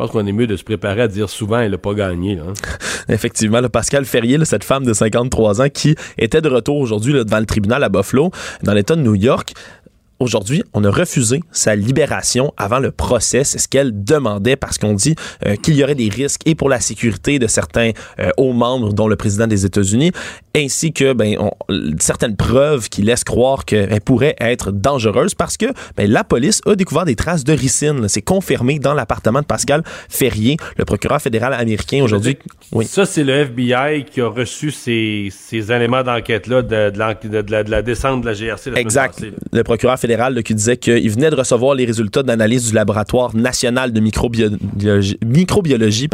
pense 0.00 0.12
qu'on 0.12 0.26
est 0.26 0.32
mieux 0.32 0.46
de 0.46 0.56
se 0.56 0.64
préparer 0.64 1.02
à 1.02 1.08
dire 1.08 1.28
souvent 1.28 1.60
elle 1.60 1.74
a 1.74 1.78
pas 1.78 1.92
gagné. 1.92 2.34
Là, 2.34 2.44
hein. 2.48 2.54
Effectivement, 3.10 3.60
là, 3.60 3.68
Pascal 3.68 4.06
Ferrier, 4.06 4.38
là, 4.38 4.46
cette 4.46 4.64
femme 4.64 4.84
de 4.84 4.94
53 4.94 5.60
ans 5.60 5.68
qui 5.68 5.94
était 6.16 6.40
de 6.40 6.48
retour 6.48 6.78
aujourd'hui 6.78 7.12
devant 7.12 7.38
le 7.38 7.44
tribunal 7.44 7.84
à 7.84 7.90
Buffalo, 7.90 8.30
dans 8.62 8.72
l'État 8.72 8.96
de 8.96 9.02
New 9.02 9.14
York. 9.14 9.52
Aujourd'hui, 10.24 10.62
on 10.74 10.84
a 10.84 10.90
refusé 10.90 11.40
sa 11.50 11.74
libération 11.74 12.52
avant 12.58 12.78
le 12.78 12.90
procès. 12.90 13.42
C'est 13.42 13.58
ce 13.58 13.66
qu'elle 13.68 14.04
demandait 14.04 14.54
parce 14.54 14.76
qu'on 14.76 14.92
dit 14.92 15.14
euh, 15.46 15.56
qu'il 15.56 15.74
y 15.76 15.82
aurait 15.82 15.94
des 15.94 16.10
risques 16.10 16.42
et 16.44 16.54
pour 16.54 16.68
la 16.68 16.78
sécurité 16.78 17.38
de 17.38 17.46
certains 17.46 17.92
euh, 18.18 18.28
hauts 18.36 18.52
membres, 18.52 18.92
dont 18.92 19.08
le 19.08 19.16
président 19.16 19.46
des 19.46 19.64
États-Unis, 19.64 20.12
ainsi 20.54 20.92
que 20.92 21.14
ben, 21.14 21.36
on- 21.38 21.52
certaines 21.98 22.36
preuves 22.36 22.90
qui 22.90 23.00
laissent 23.00 23.24
croire 23.24 23.64
qu'elle 23.64 23.98
pourrait 24.02 24.36
être 24.40 24.72
dangereuse 24.72 25.34
parce 25.34 25.56
que 25.56 25.66
ben, 25.96 26.10
la 26.10 26.22
police 26.22 26.60
a 26.66 26.74
découvert 26.74 27.06
des 27.06 27.16
traces 27.16 27.42
de 27.44 27.54
ricine. 27.54 28.06
C'est 28.08 28.20
confirmé 28.20 28.78
dans 28.78 28.92
l'appartement 28.92 29.40
de 29.40 29.46
Pascal 29.46 29.82
Ferrier, 30.10 30.58
le 30.76 30.84
procureur 30.84 31.22
fédéral 31.22 31.54
américain 31.54 32.02
aujourd'hui. 32.04 32.36
Oui. 32.72 32.84
Ça, 32.84 33.06
c'est 33.06 33.24
le 33.24 33.32
FBI 33.46 34.04
qui 34.04 34.20
a 34.20 34.28
reçu 34.28 34.70
ces, 34.70 35.28
ces 35.30 35.72
éléments 35.72 36.02
d'enquête-là 36.02 36.60
de, 36.60 36.90
de, 36.90 36.98
l'en- 36.98 37.14
de- 37.14 37.40
de 37.40 37.50
la, 37.50 37.64
de 37.64 37.70
la 37.70 37.80
descente 37.80 38.20
de 38.20 38.26
la 38.26 38.34
GRC. 38.34 38.70
la 38.70 38.80
Exact. 38.80 39.24
Le 39.50 39.62
procureur 39.64 39.98
fédéral 39.98 40.09
là, 40.16 40.42
qui 40.42 40.54
disait 40.54 40.76
qu'il 40.76 41.10
venait 41.10 41.30
de 41.30 41.36
recevoir 41.36 41.74
les 41.74 41.84
résultats 41.84 42.22
d'analyse 42.22 42.68
du 42.68 42.74
laboratoire 42.74 43.36
national 43.36 43.92
de 43.92 44.00
microbiologie, 44.00 46.08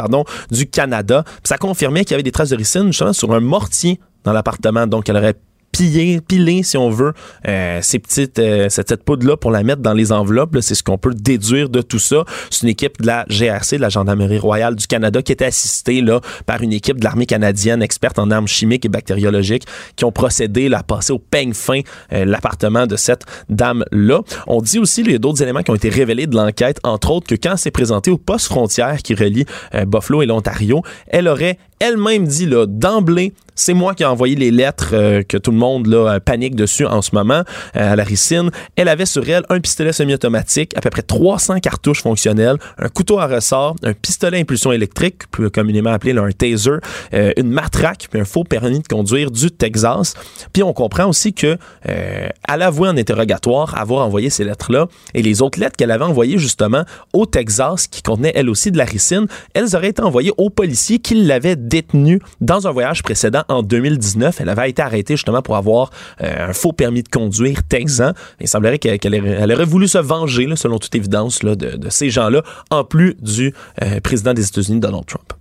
du 0.50 0.66
Canada. 0.66 1.24
Ça 1.44 1.58
confirmait 1.58 2.04
qu'il 2.04 2.12
y 2.12 2.14
avait 2.14 2.22
des 2.22 2.32
traces 2.32 2.50
de 2.50 2.56
ricine 2.56 2.92
sur 2.92 3.32
un 3.32 3.40
mortier 3.40 4.00
dans 4.24 4.32
l'appartement. 4.32 4.86
Donc, 4.86 5.08
elle 5.08 5.16
aurait 5.16 5.36
pillé, 5.76 6.20
pilé, 6.22 6.62
si 6.62 6.78
on 6.78 6.88
veut, 6.88 7.12
euh, 7.46 7.80
ces 7.82 7.98
petites, 7.98 8.38
euh, 8.38 8.68
cette, 8.70 9.04
poudre-là 9.04 9.36
pour 9.36 9.50
la 9.50 9.62
mettre 9.62 9.82
dans 9.82 9.92
les 9.92 10.10
enveloppes. 10.10 10.56
C'est 10.62 10.74
ce 10.74 10.82
qu'on 10.82 10.96
peut 10.96 11.12
déduire 11.12 11.68
de 11.68 11.82
tout 11.82 11.98
ça. 11.98 12.24
C'est 12.50 12.62
une 12.62 12.70
équipe 12.70 13.02
de 13.02 13.06
la 13.06 13.26
GRC, 13.28 13.76
de 13.76 13.82
la 13.82 13.90
Gendarmerie 13.90 14.38
royale 14.38 14.74
du 14.74 14.86
Canada, 14.86 15.20
qui 15.20 15.32
était 15.32 15.44
assistée 15.44 16.00
là, 16.00 16.20
par 16.46 16.62
une 16.62 16.72
équipe 16.72 16.98
de 16.98 17.04
l'armée 17.04 17.26
canadienne 17.26 17.82
experte 17.82 18.18
en 18.18 18.30
armes 18.30 18.48
chimiques 18.48 18.86
et 18.86 18.88
bactériologiques 18.88 19.64
qui 19.96 20.04
ont 20.06 20.12
procédé 20.12 20.70
là, 20.70 20.78
à 20.78 20.82
passer 20.82 21.12
au 21.12 21.18
peigne 21.18 21.52
fin 21.52 21.80
euh, 22.12 22.24
l'appartement 22.24 22.86
de 22.86 22.96
cette 22.96 23.24
dame-là. 23.50 24.22
On 24.46 24.62
dit 24.62 24.78
aussi 24.78 25.02
qu'il 25.02 25.12
y 25.12 25.16
a 25.16 25.18
d'autres 25.18 25.42
éléments 25.42 25.62
qui 25.62 25.70
ont 25.70 25.76
été 25.76 25.90
révélés 25.90 26.26
de 26.26 26.36
l'enquête, 26.36 26.78
entre 26.84 27.10
autres 27.10 27.26
que 27.26 27.34
quand 27.34 27.52
elle 27.52 27.58
s'est 27.58 27.70
présentée 27.70 28.10
au 28.10 28.18
poste 28.18 28.46
frontière 28.46 29.02
qui 29.02 29.14
relie 29.14 29.44
euh, 29.74 29.84
Buffalo 29.84 30.22
et 30.22 30.26
l'Ontario, 30.26 30.82
elle 31.08 31.28
aurait 31.28 31.58
elle-même 31.80 32.26
dit 32.26 32.46
là 32.46 32.64
d'emblée 32.66 33.34
c'est 33.56 33.74
moi 33.74 33.94
qui 33.94 34.04
ai 34.04 34.06
envoyé 34.06 34.36
les 34.36 34.50
lettres 34.50 34.90
euh, 34.92 35.22
que 35.22 35.36
tout 35.36 35.50
le 35.50 35.56
monde 35.56 35.86
là, 35.86 36.14
euh, 36.14 36.20
panique 36.20 36.54
dessus 36.54 36.86
en 36.86 37.02
ce 37.02 37.14
moment 37.14 37.42
euh, 37.76 37.92
à 37.92 37.96
la 37.96 38.04
ricine. 38.04 38.50
Elle 38.76 38.88
avait 38.88 39.06
sur 39.06 39.28
elle 39.28 39.44
un 39.48 39.60
pistolet 39.60 39.92
semi-automatique, 39.92 40.76
à 40.76 40.80
peu 40.80 40.90
près 40.90 41.02
300 41.02 41.60
cartouches 41.60 42.02
fonctionnelles, 42.02 42.56
un 42.78 42.88
couteau 42.88 43.18
à 43.18 43.26
ressort, 43.26 43.74
un 43.82 43.94
pistolet 43.94 44.38
à 44.38 44.40
impulsion 44.40 44.72
électrique, 44.72 45.30
plus 45.30 45.50
communément 45.50 45.90
appelé 45.90 46.12
là, 46.12 46.22
un 46.22 46.30
taser, 46.30 46.70
euh, 47.14 47.32
une 47.36 47.50
matraque, 47.50 48.08
puis 48.10 48.20
un 48.20 48.24
faux 48.24 48.44
permis 48.44 48.80
de 48.80 48.86
conduire 48.86 49.30
du 49.30 49.50
Texas. 49.50 50.14
Puis 50.52 50.62
on 50.62 50.72
comprend 50.72 51.06
aussi 51.06 51.32
que 51.32 51.56
euh, 51.88 52.28
elle 52.48 52.62
avouait 52.62 52.88
en 52.88 52.96
interrogatoire 52.96 53.76
avoir 53.78 54.06
envoyé 54.06 54.30
ces 54.30 54.44
lettres-là 54.44 54.86
et 55.14 55.22
les 55.22 55.42
autres 55.42 55.58
lettres 55.58 55.76
qu'elle 55.76 55.90
avait 55.90 56.04
envoyées 56.04 56.38
justement 56.38 56.84
au 57.12 57.26
Texas, 57.26 57.86
qui 57.86 58.02
contenaient 58.02 58.32
elle 58.34 58.50
aussi 58.50 58.70
de 58.70 58.78
la 58.78 58.84
ricine, 58.84 59.26
elles 59.54 59.74
auraient 59.74 59.88
été 59.88 60.02
envoyées 60.02 60.32
aux 60.36 60.50
policiers 60.50 60.98
qui 60.98 61.14
l'avaient 61.14 61.56
détenue 61.56 62.20
dans 62.40 62.66
un 62.66 62.72
voyage 62.72 63.02
précédent 63.02 63.42
en 63.48 63.62
2019. 63.62 64.40
Elle 64.40 64.48
avait 64.48 64.70
été 64.70 64.82
arrêtée 64.82 65.14
justement 65.14 65.42
pour 65.42 65.56
avoir 65.56 65.90
euh, 66.22 66.48
un 66.48 66.52
faux 66.52 66.72
permis 66.72 67.02
de 67.02 67.08
conduire 67.08 67.62
texan. 67.64 68.12
Il 68.40 68.48
semblerait 68.48 68.78
qu'elle 68.78 68.98
aurait, 69.14 69.36
elle 69.40 69.52
aurait 69.52 69.64
voulu 69.64 69.88
se 69.88 69.98
venger, 69.98 70.46
là, 70.46 70.56
selon 70.56 70.78
toute 70.78 70.94
évidence, 70.94 71.42
là, 71.42 71.54
de, 71.56 71.76
de 71.76 71.90
ces 71.90 72.10
gens-là, 72.10 72.42
en 72.70 72.84
plus 72.84 73.14
du 73.20 73.54
euh, 73.82 74.00
président 74.00 74.34
des 74.34 74.46
États-Unis, 74.46 74.80
Donald 74.80 75.06
Trump. 75.06 75.32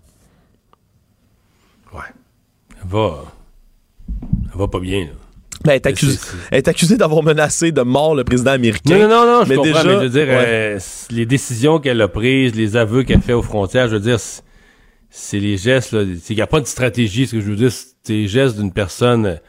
Ouais. 1.93 1.99
Elle 2.81 2.89
va. 2.89 3.23
Elle 4.53 4.59
va 4.59 4.67
pas 4.67 4.79
bien, 4.79 5.01
là. 5.01 5.11
Ben, 5.63 5.71
elle 5.71 6.57
est 6.59 6.67
accusée, 6.67 6.95
d'avoir 6.97 7.23
menacé 7.23 7.71
de 7.71 7.81
mort 7.81 8.13
le 8.13 8.23
président 8.23 8.51
américain. 8.51 8.99
Non, 8.99 9.07
non, 9.07 9.25
non, 9.25 9.43
je 9.45 9.49
Mais 9.49 9.55
comprends, 9.55 9.71
déjà- 9.71 9.83
mais 9.83 9.93
je 9.93 9.97
veux 9.99 10.09
dire, 10.09 10.27
ouais. 10.27 10.45
euh, 10.47 10.79
les 11.09 11.25
décisions 11.25 11.79
qu'elle 11.79 11.99
a 12.01 12.07
prises, 12.07 12.53
les 12.53 12.75
aveux 12.75 13.01
qu'elle 13.01 13.21
fait 13.21 13.33
aux 13.33 13.41
frontières, 13.41 13.87
je 13.87 13.93
veux 13.95 13.99
dire, 14.01 14.19
c'est 15.16 15.39
les 15.39 15.57
gestes, 15.57 15.93
là. 15.93 16.03
Qu'il 16.03 16.36
n'y 16.36 16.41
a 16.41 16.47
pas 16.47 16.59
de 16.59 16.68
stratégie, 16.68 17.26
ce 17.26 17.38
que 17.38 17.41
je 17.41 17.49
veux 17.49 17.55
dire, 17.55 17.72
c'est 17.72 18.13
les 18.13 18.28
gestes 18.28 18.57
d'une 18.57 18.74
personne 18.74 19.39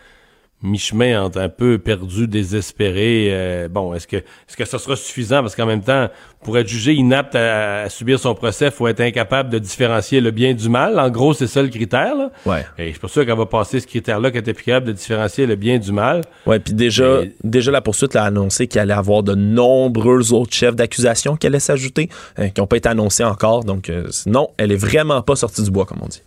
mi-chemin 0.62 1.22
entre 1.22 1.38
un 1.38 1.48
peu 1.50 1.78
perdu, 1.78 2.26
désespéré. 2.26 3.28
euh, 3.30 3.68
bon, 3.68 3.92
est-ce 3.94 4.06
que 4.06 4.16
est-ce 4.16 4.56
que 4.56 4.64
sera 4.64 4.96
suffisant? 4.96 5.42
Parce 5.42 5.54
qu'en 5.54 5.66
même 5.66 5.82
temps, 5.82 6.08
pour 6.42 6.56
être 6.58 6.66
jugé 6.66 6.94
inapte 6.94 7.34
à, 7.34 7.82
à 7.82 7.88
subir 7.90 8.18
son 8.18 8.34
procès, 8.34 8.70
faut 8.70 8.88
être 8.88 9.00
incapable 9.00 9.50
de 9.50 9.58
différencier 9.58 10.20
le 10.20 10.30
bien 10.30 10.54
du 10.54 10.68
mal. 10.68 10.98
En 10.98 11.10
gros, 11.10 11.34
c'est 11.34 11.46
ça 11.46 11.62
le 11.62 11.68
critère, 11.68 12.14
là. 12.14 12.30
Ouais. 12.46 12.64
Et 12.78 12.86
je 12.86 12.90
suis 12.92 12.98
pas 13.00 13.08
sûr 13.08 13.26
qu'elle 13.26 13.36
va 13.36 13.46
passer 13.46 13.80
ce 13.80 13.86
critère-là, 13.86 14.30
qu'elle 14.30 14.40
était 14.40 14.54
plus 14.54 14.64
capable 14.64 14.86
de 14.86 14.92
différencier 14.92 15.46
le 15.46 15.56
bien 15.56 15.78
du 15.78 15.92
mal. 15.92 16.22
Ouais, 16.46 16.58
puis 16.58 16.72
déjà, 16.72 17.20
Mais- 17.20 17.32
déjà 17.44 17.70
la 17.70 17.82
poursuite 17.82 18.14
l'a 18.14 18.24
annoncé 18.24 18.66
qu'il 18.66 18.80
allait 18.80 18.94
avoir 18.94 19.22
de 19.22 19.34
nombreux 19.34 20.32
autres 20.32 20.54
chefs 20.54 20.74
d'accusation 20.74 21.36
qui 21.36 21.46
allaient 21.46 21.60
s'ajouter, 21.60 22.08
euh, 22.38 22.48
qui 22.48 22.60
n'ont 22.60 22.66
pas 22.66 22.78
été 22.78 22.88
annoncés 22.88 23.24
encore. 23.24 23.62
Donc, 23.64 23.90
euh, 23.90 24.08
non, 24.26 24.48
elle 24.56 24.72
est 24.72 24.76
vraiment 24.76 25.20
pas 25.22 25.36
sortie 25.36 25.62
du 25.62 25.70
bois, 25.70 25.84
comme 25.84 25.98
on 26.02 26.08
dit. 26.08 26.22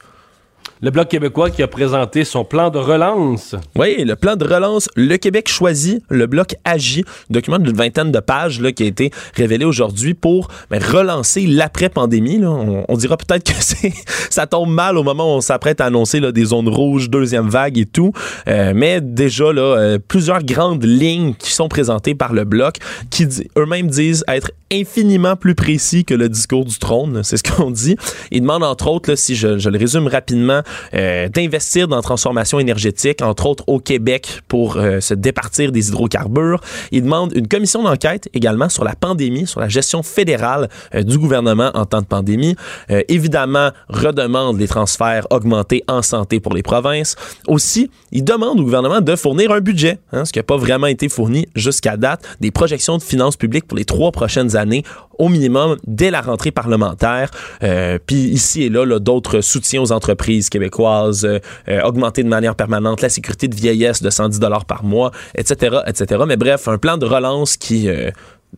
Le 0.82 0.91
Bloc 0.91 1.09
québécois 1.09 1.49
qui 1.49 1.61
a 1.61 1.67
présenté 1.67 2.23
son 2.23 2.45
plan 2.45 2.69
de 2.69 2.77
relance. 2.77 3.55
Oui, 3.77 4.03
le 4.03 4.15
plan 4.15 4.36
de 4.36 4.45
relance, 4.45 4.89
le 4.95 5.17
Québec 5.17 5.49
choisit, 5.49 6.01
le 6.09 6.25
Bloc 6.25 6.55
agit, 6.63 7.03
document 7.30 7.59
d'une 7.59 7.75
vingtaine 7.75 8.11
de 8.11 8.19
pages 8.19 8.61
là, 8.61 8.71
qui 8.71 8.84
a 8.84 8.86
été 8.86 9.11
révélé 9.36 9.65
aujourd'hui 9.65 10.13
pour 10.13 10.47
ben, 10.69 10.82
relancer 10.82 11.45
l'après-pandémie. 11.45 12.45
On, 12.45 12.86
on, 12.88 12.97
dira 12.97 13.17
peut-être 13.17 13.43
que 13.43 13.88
ça 14.30 14.47
tombe 14.47 14.69
mal 14.69 14.97
au 14.97 15.03
moment 15.03 15.34
où 15.34 15.38
on 15.38 15.41
s'apprête 15.41 15.82
à 15.82 15.86
annoncer 15.86 16.19
là, 16.19 16.32
des 16.32 16.45
zones 16.45 16.69
rouges, 16.69 17.09
deuxième 17.09 17.49
vague 17.49 17.77
et 17.77 17.86
tout, 17.86 18.13
euh, 18.47 18.71
mais 18.75 19.01
déjà 19.01 19.51
là, 19.51 19.61
euh, 19.61 19.99
plusieurs 19.99 20.43
grandes 20.43 20.84
lignes 20.84 21.34
qui 21.34 21.51
sont 21.51 21.67
présentées 21.67 22.15
par 22.15 22.34
le 22.34 22.45
Bloc 22.45 22.77
qui 23.09 23.27
eux-mêmes 23.57 23.88
disent 23.88 24.23
être 24.27 24.51
infiniment 24.71 25.36
plus 25.36 25.55
précis 25.55 26.05
que 26.05 26.13
le 26.13 26.30
discours 26.30 26.65
du 26.65 26.77
trône, 26.77 27.21
c'est 27.23 27.38
ce 27.38 27.43
qu'on 27.43 27.71
dit. 27.71 27.95
Ils 28.32 28.41
demandent 28.41 28.63
entre 28.63 28.88
autres, 28.88 29.15
si 29.15 29.36
je, 29.36 29.47
le 29.47 29.77
résume 29.77 30.07
rapidement, 30.07 30.61
d'investir 30.93 31.88
dans 31.88 31.95
la 31.95 32.01
transformation 32.01 32.59
énergétique, 32.59 33.22
entre 33.22 33.45
autres 33.45 33.63
au 33.67 33.80
Québec 33.80 34.41
pour 34.47 34.78
euh, 34.78 34.99
se 34.99 35.13
départir 35.13 35.72
des 35.72 35.89
hydrocarbures. 35.89 36.61
Ils 36.91 37.03
demandent 37.03 37.34
une 37.36 37.47
commission 37.47 37.84
d'enquête 37.84 38.30
également 38.34 38.70
sur 38.70 38.84
la 38.84 38.95
pandémie, 38.95 39.47
sur 39.47 39.59
la 39.59 39.70
gestion 39.70 40.03
fédérale 40.03 40.70
euh, 40.95 41.03
du 41.03 41.17
gouvernement 41.17 41.72
en 41.74 41.86
temps 41.86 42.01
de 42.01 42.05
pandémie. 42.05 42.55
Euh, 42.91 43.01
évidemment, 43.07 43.70
redemandent 43.89 44.59
les 44.59 44.67
transferts 44.67 45.28
augmentés 45.30 45.84
en 45.88 46.01
santé 46.01 46.39
pour 46.39 46.53
les 46.53 46.63
provinces. 46.63 47.15
Aussi, 47.47 47.89
ils 48.11 48.24
demandent 48.24 48.59
au 48.59 48.63
gouvernement 48.63 49.01
de 49.01 49.15
fournir 49.15 49.51
un 49.51 49.61
budget, 49.61 49.99
hein, 50.11 50.26
ce 50.26 50.34
qui 50.34 50.39
n'a 50.39 50.43
pas 50.43 50.57
vraiment 50.57 50.88
été 50.88 51.09
fourni 51.09 51.47
jusqu'à 51.55 51.97
date, 51.97 52.24
des 52.41 52.51
projections 52.51 52.97
de 52.97 53.03
finances 53.03 53.36
publiques 53.36 53.67
pour 53.67 53.78
les 53.78 53.86
trois 53.86 54.11
prochaines 54.11 54.55
années 54.55 54.84
au 55.20 55.30
minimum 55.30 55.78
dès 55.86 56.09
la 56.09 56.22
rentrée 56.22 56.51
parlementaire. 56.51 57.30
Euh, 57.61 57.99
Puis 58.03 58.15
ici 58.15 58.63
et 58.63 58.70
là, 58.70 58.86
là 58.86 58.99
d'autres 58.99 59.41
soutiens 59.41 59.82
aux 59.82 59.91
entreprises 59.91 60.49
québécoises, 60.49 61.26
euh, 61.26 61.39
euh, 61.67 61.82
augmenter 61.84 62.24
de 62.24 62.30
manière 62.30 62.55
permanente 62.55 63.01
la 63.01 63.09
sécurité 63.09 63.47
de 63.47 63.55
vieillesse 63.55 64.01
de 64.01 64.09
110 64.09 64.39
dollars 64.39 64.65
par 64.65 64.84
mois, 64.84 65.11
etc., 65.36 65.80
etc. 65.86 66.24
Mais 66.28 66.38
bref, 66.38 66.67
un 66.67 66.78
plan 66.78 66.97
de 66.97 67.05
relance 67.05 67.57
qui 67.57 67.89
euh, 67.89 68.09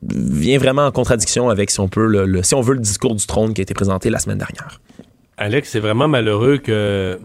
vient 0.04 0.60
vraiment 0.60 0.86
en 0.86 0.92
contradiction 0.92 1.50
avec, 1.50 1.72
si 1.72 1.80
on 1.80 1.90
peut, 1.90 2.06
le, 2.06 2.26
le, 2.26 2.44
si 2.44 2.56
on 2.56 2.62
veut, 2.62 2.76
le 2.76 2.80
discours 2.80 3.16
du 3.16 3.26
trône 3.26 3.54
qui 3.54 3.62
a 3.62 3.64
été 3.64 3.74
présenté 3.74 4.10
la 4.10 4.20
semaine 4.20 4.38
dernière. 4.38 4.80
Alex, 5.38 5.70
c'est 5.70 5.80
vraiment 5.80 6.08
malheureux 6.08 6.60
que 6.60 7.20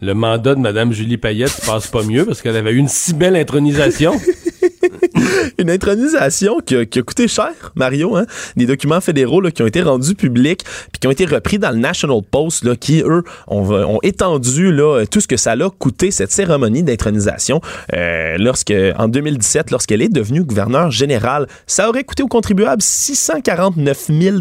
le 0.00 0.14
mandat 0.14 0.54
de 0.54 0.60
Mme 0.60 0.92
Julie 0.92 1.18
Payette 1.18 1.48
se 1.48 1.66
passe 1.66 1.88
pas 1.88 2.02
mieux 2.02 2.24
parce 2.24 2.40
qu'elle 2.40 2.56
avait 2.56 2.70
eu 2.72 2.76
une 2.76 2.88
si 2.88 3.12
belle 3.12 3.36
intronisation. 3.36 4.12
une 5.58 5.70
intronisation 5.70 6.60
qui 6.60 6.76
a, 6.76 6.84
qui 6.84 6.98
a, 6.98 7.02
coûté 7.02 7.28
cher, 7.28 7.52
Mario, 7.74 8.16
hein? 8.16 8.26
des 8.56 8.66
documents 8.66 9.00
fédéraux 9.00 9.40
là, 9.40 9.50
qui 9.50 9.62
ont 9.62 9.66
été 9.66 9.82
rendus 9.82 10.14
publics 10.14 10.64
puis 10.64 11.00
qui 11.00 11.06
ont 11.06 11.10
été 11.10 11.24
repris 11.24 11.58
dans 11.58 11.70
le 11.70 11.78
National 11.78 12.20
Post, 12.28 12.64
là, 12.64 12.76
qui, 12.76 13.02
eux, 13.02 13.22
ont, 13.46 13.70
ont 13.70 14.00
étendu 14.02 14.72
là, 14.72 15.04
tout 15.10 15.20
ce 15.20 15.28
que 15.28 15.36
ça 15.36 15.52
a 15.52 15.70
coûté, 15.70 16.10
cette 16.10 16.30
cérémonie 16.30 16.82
d'intronisation. 16.82 17.60
Euh, 17.94 18.36
lorsque, 18.38 18.74
en 18.96 19.08
2017, 19.08 19.70
lorsqu'elle 19.70 20.02
est 20.02 20.08
devenue 20.08 20.44
gouverneure 20.44 20.90
générale, 20.90 21.46
ça 21.66 21.88
aurait 21.88 22.04
coûté 22.04 22.22
aux 22.22 22.28
contribuables 22.28 22.82
649 22.82 24.06
000 24.08 24.36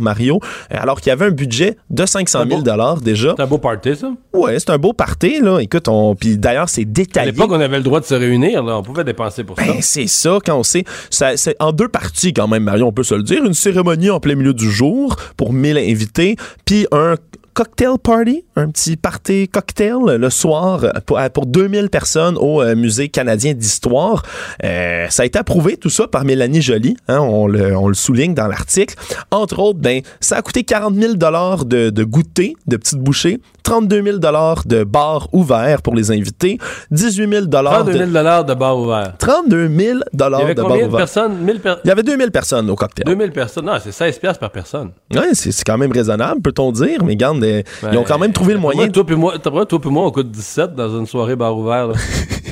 Mario, 0.00 0.40
alors 0.70 1.00
qu'il 1.00 1.10
y 1.10 1.12
avait 1.12 1.26
un 1.26 1.30
budget 1.30 1.76
de 1.90 2.06
500 2.06 2.44
000 2.48 2.62
déjà. 3.02 3.34
C'est 3.36 3.42
un 3.42 3.46
beau 3.46 3.58
party, 3.58 3.96
ça? 3.96 4.12
Ouais, 4.32 4.58
c'est 4.58 4.70
un 4.70 4.78
beau 4.78 4.92
party. 4.92 5.40
Là. 5.40 5.60
Écoute, 5.60 5.88
on... 5.88 6.14
puis 6.14 6.36
d'ailleurs, 6.36 6.68
c'est 6.68 6.84
détaillé. 6.84 7.28
À 7.28 7.32
l'époque, 7.32 7.50
on 7.52 7.60
avait 7.60 7.76
le 7.76 7.82
droit 7.82 8.00
de 8.00 8.04
se 8.04 8.14
réunir. 8.14 8.62
Là. 8.62 8.78
On 8.78 8.82
pouvait 8.82 9.04
dépenser 9.04 9.44
pour 9.44 9.56
ben, 9.56 9.80
ça. 9.80 10.00
Ça, 10.06 10.38
quand 10.44 10.58
on 10.58 10.62
sait. 10.62 10.84
C'est 11.10 11.56
en 11.60 11.72
deux 11.72 11.88
parties, 11.88 12.32
quand 12.32 12.48
même, 12.48 12.64
Marion, 12.64 12.88
on 12.88 12.92
peut 12.92 13.02
se 13.02 13.14
le 13.14 13.22
dire. 13.22 13.44
Une 13.44 13.54
cérémonie 13.54 14.10
en 14.10 14.20
plein 14.20 14.34
milieu 14.34 14.54
du 14.54 14.70
jour 14.70 15.16
pour 15.36 15.52
1000 15.52 15.78
invités, 15.78 16.36
puis 16.64 16.86
un 16.92 17.16
cocktail 17.54 17.98
party, 18.02 18.44
un 18.56 18.70
petit 18.70 18.96
party 18.96 19.48
cocktail 19.48 20.16
le 20.18 20.30
soir 20.30 20.86
pour, 21.06 21.20
pour 21.34 21.46
2000 21.46 21.90
personnes 21.90 22.36
au 22.38 22.62
euh, 22.62 22.74
Musée 22.74 23.08
canadien 23.08 23.54
d'histoire. 23.54 24.22
Euh, 24.64 25.06
ça 25.10 25.22
a 25.22 25.26
été 25.26 25.38
approuvé, 25.38 25.76
tout 25.76 25.90
ça, 25.90 26.08
par 26.08 26.24
Mélanie 26.24 26.62
Joly. 26.62 26.96
Hein, 27.08 27.18
on, 27.18 27.46
le, 27.46 27.94
souligne 27.94 28.34
dans 28.34 28.46
l'article. 28.46 28.94
Entre 29.30 29.58
autres, 29.58 29.78
ben, 29.78 30.02
ça 30.20 30.36
a 30.36 30.42
coûté 30.42 30.64
40 30.64 30.94
000 30.94 31.14
de, 31.14 31.90
de 31.90 32.04
goûter, 32.04 32.56
de 32.66 32.76
petites 32.76 32.98
bouchées, 32.98 33.40
32 33.62 34.02
000 34.02 34.18
de 34.18 34.84
bars 34.84 35.28
ouverts 35.32 35.82
pour 35.82 35.94
les 35.94 36.10
invités, 36.10 36.58
18 36.90 37.30
000 37.30 37.46
32 37.46 37.92
000 37.92 38.06
de, 38.06 38.46
de 38.46 38.54
bars 38.54 38.78
ouverts. 38.78 39.14
32 39.18 39.68
000 39.68 39.98
de 40.12 40.92
de 40.92 40.96
personnes? 40.96 41.38
1000 41.38 41.60
per... 41.60 41.74
Il 41.84 41.88
y 41.88 41.90
avait 41.90 42.02
2000 42.02 42.30
personnes 42.30 42.70
au 42.70 42.76
cocktail. 42.76 43.04
2000 43.06 43.32
personnes? 43.32 43.66
Non, 43.66 43.74
c'est 43.82 43.92
16 43.92 44.18
piastres 44.18 44.40
par 44.40 44.50
personne. 44.50 44.90
Oui, 45.14 45.20
c'est 45.32 45.64
quand 45.64 45.78
même 45.78 45.92
raisonnable, 45.92 46.40
peut-on 46.42 46.72
dire, 46.72 47.02
mais 47.04 47.16
garde, 47.16 47.40
ben, 47.40 47.62
ils 47.92 47.98
ont 47.98 48.04
quand 48.04 48.18
même 48.18 48.32
trouvé 48.32 48.54
le 48.54 48.60
moyen. 48.60 48.88
Toi 48.88 49.06
puis 49.06 49.16
moi, 49.16 49.38
toi 49.38 49.80
puis 49.80 49.90
moi, 49.90 50.06
on 50.06 50.10
coûte 50.10 50.30
17 50.30 50.74
dans 50.74 50.98
une 50.98 51.06
soirée 51.06 51.36
bar 51.36 51.56
ouvert. 51.56 51.88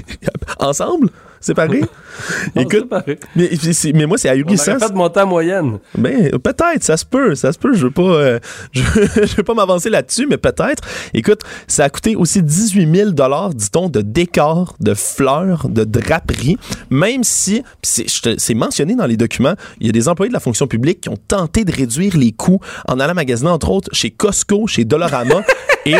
Ensemble? 0.59 1.09
Séparés? 1.41 1.83
Écoute, 2.57 2.91
mais, 3.35 3.51
mais, 3.95 4.07
moi, 4.07 4.19
c'est 4.19 4.29
ahurissant. 4.29 4.75
On 4.77 4.79
pas 4.79 4.89
de 4.89 4.95
montant 4.95 5.27
moyenne. 5.27 5.79
Ben, 5.97 6.31
peut-être, 6.39 6.83
ça 6.83 6.97
se 6.97 7.05
peut, 7.05 7.35
ça 7.35 7.53
se 7.53 7.59
peut. 7.59 7.73
Je 7.75 7.85
veux 7.85 7.91
pas, 7.91 8.03
euh, 8.03 8.39
je, 8.73 8.83
je, 8.83 9.37
veux 9.37 9.43
pas 9.43 9.55
m'avancer 9.55 9.91
là-dessus, 9.91 10.27
mais 10.29 10.37
peut-être. 10.37 10.83
Écoute, 11.15 11.41
ça 11.67 11.85
a 11.85 11.91
coûté 11.91 12.17
aussi 12.17 12.43
18 12.43 12.95
000 12.95 13.11
dit-on, 13.55 13.89
de 13.89 14.01
décors, 14.03 14.77
de 14.81 14.95
fleurs, 14.95 15.69
de 15.69 15.85
draperies, 15.85 16.59
même 16.91 17.25
si, 17.25 17.63
c'est 17.83 18.55
mentionné 18.55 18.95
dans 18.95 19.07
les 19.07 19.17
documents, 19.17 19.55
il 19.81 19.87
y 19.87 19.91
a 19.91 19.93
des 19.93 20.09
employés 20.09 20.29
de 20.29 20.35
la 20.35 20.41
fonction 20.41 20.67
publique 20.67 21.03
qui 21.03 21.09
ont 21.09 21.19
tenté 21.29 21.65
de 21.65 21.73
réduire 21.73 22.17
les 22.17 22.33
coûts 22.33 22.61
en 22.89 23.01
allant 23.01 23.15
magasiner, 23.15 23.51
entre 23.51 23.71
autres, 23.71 23.89
chez 23.93 24.11
Costco, 24.11 24.67
chez 24.67 24.85
Dollarama, 24.85 25.43
et 25.87 25.97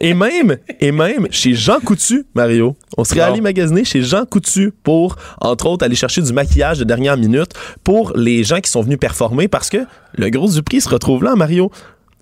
et 0.00 0.14
même, 0.14 0.56
et 0.80 0.92
même 0.92 1.28
chez 1.30 1.54
Jean 1.54 1.80
Coutu, 1.80 2.24
Mario. 2.34 2.76
On 2.96 3.04
serait 3.04 3.20
allé 3.20 3.40
magasiner 3.40 3.84
chez 3.84 4.02
Jean 4.02 4.24
Coutu 4.24 4.72
pour, 4.82 5.16
entre 5.40 5.66
autres, 5.66 5.84
aller 5.84 5.94
chercher 5.94 6.22
du 6.22 6.32
maquillage 6.32 6.78
de 6.78 6.84
dernière 6.84 7.16
minute 7.16 7.52
pour 7.84 8.12
les 8.16 8.44
gens 8.44 8.60
qui 8.60 8.70
sont 8.70 8.82
venus 8.82 8.98
performer 8.98 9.48
parce 9.48 9.70
que 9.70 9.78
le 10.14 10.30
gros 10.30 10.48
du 10.48 10.62
prix 10.62 10.80
se 10.80 10.88
retrouve 10.88 11.24
là, 11.24 11.36
Mario. 11.36 11.70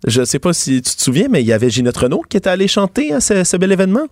Je 0.07 0.25
sais 0.25 0.39
pas 0.39 0.53
si 0.53 0.81
tu 0.81 0.97
te 0.97 1.03
souviens, 1.03 1.29
mais 1.29 1.43
il 1.43 1.47
y 1.47 1.53
avait 1.53 1.69
Ginette 1.69 1.97
Renault 1.97 2.23
qui 2.29 2.37
était 2.39 2.49
allé 2.49 2.69
chanter 2.69 3.13
à 3.13 3.21
ce, 3.21 3.45
ce 3.45 3.57
bel 3.57 3.71
événement. 3.73 4.07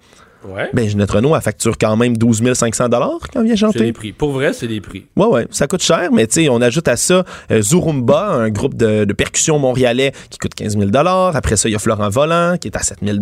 Ouais. 0.44 0.70
Ben, 0.72 0.88
Ginette 0.88 1.10
Renault, 1.10 1.34
elle 1.34 1.42
facture 1.42 1.76
quand 1.78 1.96
même 1.96 2.16
12 2.16 2.52
500 2.54 2.88
quand 2.90 3.18
elle 3.34 3.44
vient 3.44 3.56
chanter. 3.56 3.78
C'est 3.78 3.84
les 3.84 3.92
prix. 3.92 4.12
Pour 4.12 4.32
vrai, 4.32 4.52
c'est 4.52 4.66
les 4.66 4.80
prix. 4.80 5.06
Ouais, 5.16 5.26
ouais. 5.26 5.46
Ça 5.50 5.66
coûte 5.66 5.82
cher, 5.82 6.10
mais 6.12 6.26
tu 6.26 6.44
sais, 6.44 6.48
on 6.48 6.60
ajoute 6.60 6.88
à 6.88 6.96
ça 6.96 7.24
euh, 7.50 7.60
Zurumba, 7.60 8.28
un 8.28 8.50
groupe 8.50 8.74
de, 8.74 9.04
de, 9.04 9.12
percussion 9.12 9.58
montréalais 9.58 10.12
qui 10.30 10.38
coûte 10.38 10.54
15 10.54 10.78
000 10.78 10.90
Après 10.94 11.56
ça, 11.56 11.68
il 11.68 11.72
y 11.72 11.74
a 11.74 11.78
Florent 11.78 12.08
Volant 12.08 12.56
qui 12.60 12.68
est 12.68 12.76
à 12.76 12.82
7 12.82 12.98
000 13.02 13.18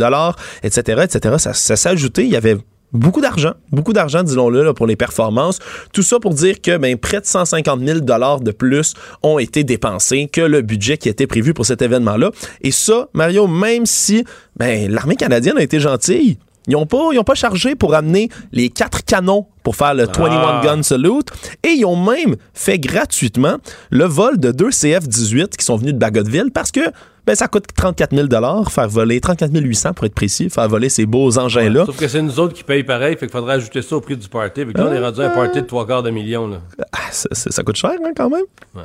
etc., 0.63 1.03
etc. 1.05 1.35
Ça, 1.39 1.55
ça 1.55 1.91
ajouté. 1.91 2.25
Il 2.25 2.31
y 2.31 2.37
avait 2.37 2.57
beaucoup 2.93 3.21
d'argent, 3.21 3.53
beaucoup 3.71 3.93
d'argent, 3.93 4.23
disons-le, 4.23 4.73
pour 4.73 4.87
les 4.87 4.97
performances. 4.97 5.59
Tout 5.93 6.03
ça 6.03 6.19
pour 6.19 6.35
dire 6.35 6.61
que 6.61 6.77
ben, 6.77 6.97
près 6.97 7.21
de 7.21 7.27
150 7.27 7.81
000 7.85 8.01
de 8.01 8.51
plus 8.51 8.95
ont 9.23 9.39
été 9.39 9.65
dépensés 9.65 10.29
que 10.33 10.41
le 10.41 10.63
budget 10.63 10.99
qui 10.99 11.09
était 11.09 11.27
prévu 11.27 11.55
pour 11.55 11.67
cet 11.67 11.83
événement-là. 11.83 12.31
Et 12.63 12.71
ça, 12.71 13.09
Mario, 13.13 13.47
même 13.47 13.87
si 13.87 14.25
ben, 14.57 14.91
l'armée 14.91 15.17
canadienne 15.17 15.59
a 15.59 15.63
été 15.63 15.81
gentille, 15.81 16.39
ils 16.67 16.73
n'ont 16.73 16.87
pas, 16.87 17.11
ils 17.13 17.19
ont 17.19 17.25
pas 17.25 17.35
chargé 17.35 17.75
pour 17.75 17.95
amener 17.95 18.29
les 18.53 18.69
quatre 18.69 19.05
canons 19.05 19.47
pour 19.63 19.77
faire 19.77 19.95
le 19.95 20.05
21 20.05 20.29
ah. 20.31 20.61
Gun 20.65 20.83
Salute. 20.83 21.31
Et 21.65 21.71
ils 21.71 21.85
ont 21.85 21.97
même 21.97 22.37
fait 22.55 22.79
gratuitement 22.79 23.57
le 23.91 24.05
vol 24.05 24.39
de 24.39 24.53
deux 24.53 24.71
CF-18 24.71 25.57
qui 25.57 25.65
sont 25.65 25.77
venus 25.77 25.95
de 25.95 25.99
Bagotville 25.99 26.51
parce 26.53 26.71
que 26.71 26.81
ben, 27.27 27.35
ça 27.35 27.49
coûte 27.49 27.65
34 27.75 28.15
000 28.15 28.29
faire 28.71 28.89
voler, 28.89 29.21
34 29.21 29.53
800 29.53 29.95
pour 29.95 30.07
être 30.07 30.15
précis, 30.15 30.49
faire 30.49 30.69
voler 30.69 30.89
ces 30.89 31.07
beaux 31.07 31.37
engins-là. 31.39 31.81
Ouais, 31.81 31.87
sauf 31.87 31.97
que 31.97 32.07
c'est 32.07 32.23
nous 32.23 32.39
autres 32.39 32.55
qui 32.55 32.63
payent 32.63 32.85
pareil, 32.85 33.15
fait 33.15 33.27
qu'il 33.27 33.31
faudrait 33.31 33.55
ajouter 33.55 33.83
ça 33.83 33.97
au 33.97 34.01
prix 34.01 34.17
du 34.17 34.29
party. 34.29 34.65
Fait 34.65 34.73
que 34.73 34.79
là, 34.79 34.87
on 34.89 34.93
est 34.93 35.01
rendu 35.01 35.21
à 35.21 35.33
un 35.33 35.35
party 35.35 35.63
de 35.63 35.67
trois 35.67 35.87
quarts 35.89 36.05
de 36.05 36.11
million. 36.11 36.47
Là. 36.47 36.59
Ah, 36.93 36.99
ça, 37.11 37.29
ça, 37.33 37.63
coûte 37.65 37.75
cher 37.77 37.91
hein, 38.05 38.13
quand 38.17 38.31
même. 38.31 38.45
Ouais. 38.77 38.83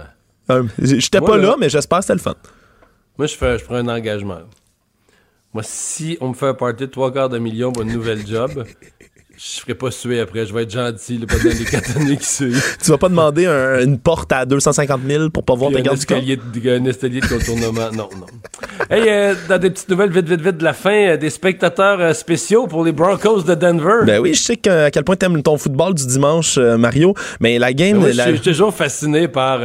Euh, 0.49 0.63
J'étais 0.79 1.21
pas 1.21 1.38
là, 1.38 1.49
là, 1.49 1.55
mais 1.59 1.69
j'espère 1.69 1.99
que 1.99 2.05
c'était 2.05 2.15
le 2.15 2.19
fun. 2.19 2.34
Moi, 3.19 3.27
je, 3.27 3.36
fais, 3.36 3.59
je 3.59 3.65
prends 3.65 3.75
un 3.75 3.88
engagement. 3.88 4.39
Moi, 5.53 5.63
si 5.65 6.17
on 6.21 6.29
me 6.29 6.33
fait 6.33 6.47
un 6.47 6.53
party 6.53 6.85
de 6.85 6.91
trois 6.91 7.11
quarts 7.11 7.27
de 7.29 7.37
million 7.37 7.73
pour 7.73 7.83
une 7.83 7.91
nouvelle 7.91 8.25
job, 8.25 8.63
je 9.37 9.59
ferai 9.59 9.75
pas 9.75 9.91
suer 9.91 10.21
après. 10.21 10.45
Je 10.45 10.53
vais 10.53 10.63
être 10.63 10.71
gentil 10.71 11.17
là, 11.17 11.25
pendant 11.27 11.43
les 11.53 11.65
quatre 11.65 11.97
années 11.97 12.15
qui 12.15 12.25
suivent. 12.25 12.77
Tu 12.81 12.89
vas 12.89 12.97
pas 12.97 13.09
demander 13.09 13.47
un, 13.47 13.81
une 13.83 13.99
porte 13.99 14.31
à 14.31 14.45
250 14.45 15.01
000 15.05 15.29
pour 15.29 15.43
pas 15.43 15.53
voir 15.55 15.71
tes 15.73 15.81
gardes 15.81 15.99
du 15.99 16.05
corps? 16.05 16.17
Un 16.17 16.85
escalier 16.85 17.19
de 17.19 17.27
contournement. 17.27 17.91
non, 17.91 18.07
non. 18.17 18.27
Hey, 18.89 19.09
euh, 19.09 19.35
dans 19.49 19.57
des 19.57 19.71
petites 19.71 19.89
nouvelles 19.89 20.11
vite, 20.11 20.29
vite, 20.29 20.41
vite 20.41 20.57
de 20.57 20.63
la 20.63 20.73
fin, 20.73 21.09
euh, 21.09 21.17
des 21.17 21.29
spectateurs 21.29 21.99
euh, 21.99 22.13
spéciaux 22.13 22.67
pour 22.67 22.85
les 22.85 22.93
Broncos 22.93 23.41
de 23.41 23.53
Denver. 23.55 24.05
Ben 24.05 24.21
oui, 24.21 24.33
je 24.33 24.41
sais 24.41 24.55
que, 24.55 24.85
à 24.85 24.91
quel 24.91 25.03
point 25.03 25.17
t'aimes 25.17 25.43
ton 25.43 25.57
football 25.57 25.95
du 25.95 26.05
dimanche, 26.05 26.57
Mario, 26.57 27.13
mais 27.41 27.59
la 27.59 27.73
game... 27.73 27.99
Ben 27.99 28.05
oui, 28.05 28.13
la... 28.13 28.29
Je 28.29 28.35
suis 28.35 28.51
toujours 28.51 28.73
fasciné 28.73 29.27
par 29.27 29.59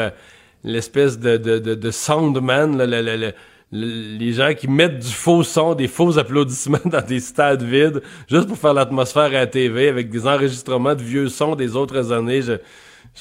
l'espèce 0.65 1.19
de, 1.19 1.37
de, 1.37 1.59
de, 1.61 1.77
de 1.77 1.91
soundman, 1.93 2.77
là, 2.77 2.87
le, 2.87 3.03
le, 3.03 3.17
le 3.17 3.33
les 3.73 4.33
gens 4.33 4.55
qui 4.55 4.69
mettent 4.69 5.01
du 5.01 5.13
faux 5.13 5.43
son, 5.43 5.75
des 5.75 5.89
faux 5.89 6.19
applaudissements 6.19 6.79
dans 6.85 7.05
des 7.05 7.21
stades 7.21 7.63
vides, 7.63 8.03
juste 8.31 8.47
pour 8.47 8.59
faire 8.59 8.75
l'atmosphère 8.75 9.25
à 9.25 9.31
la 9.31 9.47
TV 9.47 9.89
avec 9.89 10.09
des 10.11 10.27
enregistrements 10.27 10.95
de 10.95 11.03
vieux 11.03 11.29
sons 11.29 11.57
des 11.57 11.75
autres 11.75 12.13
années. 12.13 12.43
Je, 12.43 12.59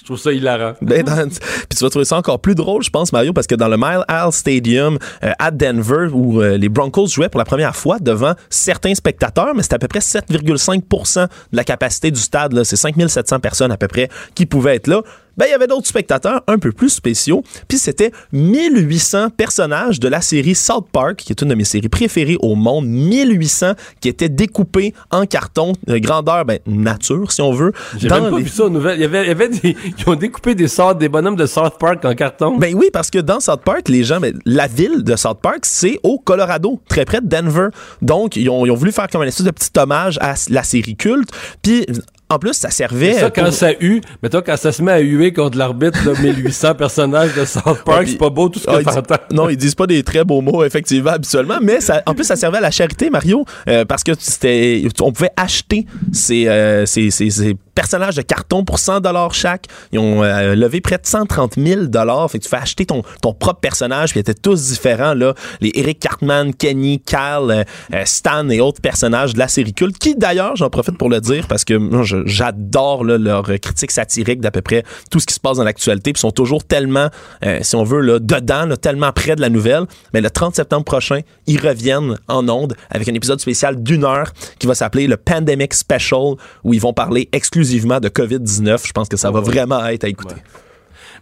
trouve 0.04 0.20
ça 0.20 0.32
hilarant. 0.34 0.74
Ben, 0.82 1.06
puis 1.06 1.78
tu 1.78 1.84
vas 1.84 1.90
trouver 1.90 2.06
ça 2.06 2.18
encore 2.18 2.42
plus 2.42 2.54
drôle, 2.54 2.84
je 2.84 2.90
pense, 2.90 3.14
Mario, 3.14 3.32
parce 3.32 3.48
que 3.48 3.56
dans 3.56 3.70
le 3.70 3.78
Mile 3.78 4.04
High 4.10 4.32
Stadium 4.32 4.98
euh, 5.24 5.32
à 5.40 5.52
Denver, 5.52 6.10
où 6.12 6.42
euh, 6.42 6.58
les 6.58 6.68
Broncos 6.68 7.08
jouaient 7.08 7.30
pour 7.30 7.40
la 7.40 7.46
première 7.46 7.76
fois 7.76 7.98
devant 8.00 8.34
certains 8.50 8.94
spectateurs, 8.94 9.56
mais 9.56 9.64
c'était 9.64 9.76
à 9.76 9.80
peu 9.80 9.88
près 9.88 10.00
7,5% 10.00 11.24
de 11.24 11.28
la 11.54 11.64
capacité 11.64 12.12
du 12.12 12.20
stade. 12.20 12.62
C'est 12.66 12.76
5700 12.76 13.40
personnes 13.40 13.72
à 13.72 13.78
peu 13.78 13.88
près 13.88 14.10
qui 14.36 14.46
pouvaient 14.46 14.76
être 14.76 14.88
là. 14.88 15.02
Ben, 15.38 15.46
il 15.48 15.52
y 15.52 15.54
avait 15.54 15.68
d'autres 15.68 15.88
spectateurs 15.88 16.42
un 16.48 16.58
peu 16.58 16.72
plus 16.72 16.90
spéciaux. 16.90 17.44
Puis 17.68 17.78
c'était 17.78 18.12
1800 18.32 19.30
personnages 19.32 20.00
de 20.00 20.08
la 20.08 20.22
série 20.22 20.56
South 20.56 20.88
Park, 20.92 21.18
qui 21.18 21.32
est 21.34 21.42
une 21.42 21.50
de 21.50 21.56
mes 21.56 21.64
séries 21.64 21.90
préférées 21.90 22.38
au 22.42 22.56
monde. 22.56 22.86
1800 22.88 23.74
qui 24.00 24.10
étaient 24.10 24.30
découpés 24.30 24.94
en 25.12 25.26
carton, 25.26 25.74
de 25.88 25.98
grandeur 25.98 26.46
ben, 26.46 26.60
nature, 26.68 27.32
si 27.32 27.42
on 27.42 27.52
veut. 27.52 27.72
J'ai 27.98 28.10
même 28.10 28.30
pas 28.30 28.38
les- 28.38 28.44
vu 28.44 28.50
ça 28.50 28.66
aux 28.66 28.70
nouvelles. 28.70 28.98
Il 29.00 29.02
y 29.02 29.06
avait, 29.06 29.24
il 29.24 29.28
y 29.28 29.32
avait 29.32 29.50
des, 29.50 29.76
ils 29.98 30.10
ont 30.10 30.16
découpé 30.16 30.56
des 30.56 30.68
sortes, 30.68 30.98
des 31.00 31.10
bonhommes 31.10 31.36
de 31.36 31.46
South 31.46 31.78
Park 31.80 32.04
en 32.06 32.14
carton. 32.16 32.58
Ben 32.58 32.74
oui, 32.76 32.90
parce 32.92 33.10
que 33.10 33.20
dans 33.20 33.40
South 33.40 33.62
Park, 33.64 33.90
les 33.90 34.04
gens, 34.04 34.20
ben, 34.20 34.38
la 34.46 34.68
ville 34.68 35.04
de 35.04 35.16
South 35.16 35.40
Park, 35.42 35.60
c'est 35.64 36.00
au 36.04 36.18
Colorado, 36.20 36.80
très 36.88 37.06
près 37.06 37.22
de 37.22 37.28
Denver. 37.28 37.68
Donc, 38.02 38.36
ils 38.36 38.50
ont, 38.50 38.66
ils 38.66 38.72
ont 38.72 38.76
voulu 38.76 38.92
faire 38.92 39.08
comme 39.08 39.22
un 39.22 39.26
espèce 39.28 39.46
de 39.46 39.52
petit 39.52 39.72
hommage 39.78 40.18
à 40.22 40.36
la 40.50 40.64
série 40.64 40.96
culte. 40.96 41.30
Puis, 41.62 41.86
en 42.30 42.40
plus, 42.40 42.54
ça 42.54 42.70
servait. 42.72 43.14
ça, 43.14 43.30
quand 43.30 43.44
pour- 43.46 43.54
ça 43.54 43.72
hue, 43.80 44.02
mettons, 44.24 44.42
quand 44.46 44.58
ça 44.58 44.72
se 44.72 44.82
met 44.82 44.92
à 44.92 45.00
huer 45.00 45.32
contre 45.34 45.58
l'arbitre 45.58 46.04
de 46.04 46.12
1800 46.22 46.74
personnages 46.78 47.34
de 47.36 47.46
South 47.46 47.84
Park, 47.86 48.00
Ouais, 48.02 48.06
c'est 48.08 48.18
pas 48.18 48.30
beau 48.30 48.50
tout 48.50 48.60
ce 48.60 48.66
Ah, 48.68 48.78
que 48.80 48.84
disent- 48.84 48.94
t'entends. 48.96 49.16
non, 49.32 49.50
ils 49.50 49.58
disent 49.58 49.76
pas 49.76 49.88
des 49.88 50.02
très 50.04 50.24
beaux 50.24 50.42
mots, 50.42 50.64
effectivement, 50.64 51.12
habituellement, 51.12 51.60
mais 51.62 51.82
ça, 51.82 52.02
en 52.06 52.14
plus, 52.16 52.24
ça 52.24 52.36
servait 52.36 52.58
à 52.58 52.62
la 52.62 52.72
charité, 52.72 53.10
Mario, 53.10 53.46
euh, 53.68 53.86
parce 53.86 54.04
que 54.04 54.12
c'était, 54.18 54.84
on 55.02 55.12
pouvait 55.12 55.32
acheter 55.38 55.86
ces, 56.12 56.48
euh, 56.48 56.86
ces, 56.86 57.12
ces- 57.12 57.30
ces 57.30 57.56
personnages 57.76 58.16
de 58.16 58.22
carton 58.22 58.64
pour 58.64 58.80
100 58.80 59.02
dollars 59.02 59.34
chaque. 59.34 59.66
Ils 59.92 60.00
ont 60.00 60.24
euh, 60.24 60.56
levé 60.56 60.80
près 60.80 60.96
de 60.98 61.06
130 61.06 61.56
000 61.58 61.88
dollars. 61.88 62.32
Fait 62.32 62.40
que 62.40 62.44
tu 62.44 62.50
fais 62.50 62.56
acheter 62.56 62.86
ton, 62.86 63.04
ton 63.22 63.34
propre 63.34 63.60
personnage, 63.60 64.12
puis 64.12 64.20
ils 64.20 64.22
étaient 64.22 64.34
tous 64.34 64.70
différents, 64.70 65.14
là. 65.14 65.34
Les 65.60 65.72
Eric 65.76 66.00
Cartman, 66.00 66.54
Kenny, 66.54 67.02
Cal, 67.02 67.52
euh, 67.52 67.64
euh, 67.94 68.02
Stan 68.06 68.48
et 68.50 68.62
autres 68.62 68.80
personnages 68.80 69.34
de 69.34 69.40
la 69.40 69.50
série 69.50 69.74
culte, 69.74 69.98
qui 69.98 70.16
d'ailleurs, 70.16 70.56
j'en 70.56 70.70
profite 70.70 70.98
pour 70.98 71.10
le 71.10 71.20
dire, 71.20 71.48
parce 71.50 71.66
que 71.66 71.74
moi, 71.74 72.04
je- 72.04 72.15
j'adore 72.26 73.04
leur 73.04 73.44
critique 73.60 73.92
satirique 73.92 74.42
d'à 74.42 74.52
peu 74.52 74.62
près 74.62 74.84
tout 75.12 75.20
ce 75.20 75.26
qui 75.26 75.34
se 75.34 75.40
passe 75.40 75.58
dans 75.58 75.64
l'actualité, 75.64 76.14
puis 76.14 76.20
ils 76.20 76.22
sont 76.22 76.32
toujours 76.32 76.64
tellement, 76.64 77.10
euh, 77.44 77.60
si 77.62 77.76
on 77.76 77.84
veut, 77.84 78.02
là, 78.02 78.20
dedans, 78.20 78.66
là, 78.66 78.78
tellement 78.78 79.12
près 79.12 79.36
de 79.36 79.42
la 79.42 79.50
nouvelle. 79.50 79.84
Mais 80.14 80.22
le 80.22 80.30
30 80.30 80.56
septembre 80.56 80.84
prochain, 80.86 81.22
ils 81.48 81.60
reviennent 81.60 82.18
en 82.28 82.48
ondes 82.50 82.76
avec 82.90 83.08
un 83.10 83.14
épisode 83.14 83.40
spécial 83.40 83.82
d'une 83.84 84.04
heure 84.06 84.32
qui 84.60 84.68
va 84.68 84.76
s'appeler 84.76 85.08
le 85.08 85.18
Pandemic 85.18 85.74
Special, 85.74 86.36
où 86.64 86.74
ils 86.74 86.82
vont 86.82 86.94
parler 86.94 87.30
exclusivement 87.32 88.00
de 88.00 88.10
COVID-19. 88.10 88.86
Je 88.88 88.92
pense 88.94 89.10
que 89.10 89.18
ça 89.18 89.32
va 89.32 89.40
vraiment 89.42 89.86
être 89.88 90.04
à 90.04 90.08
écouter. 90.08 90.36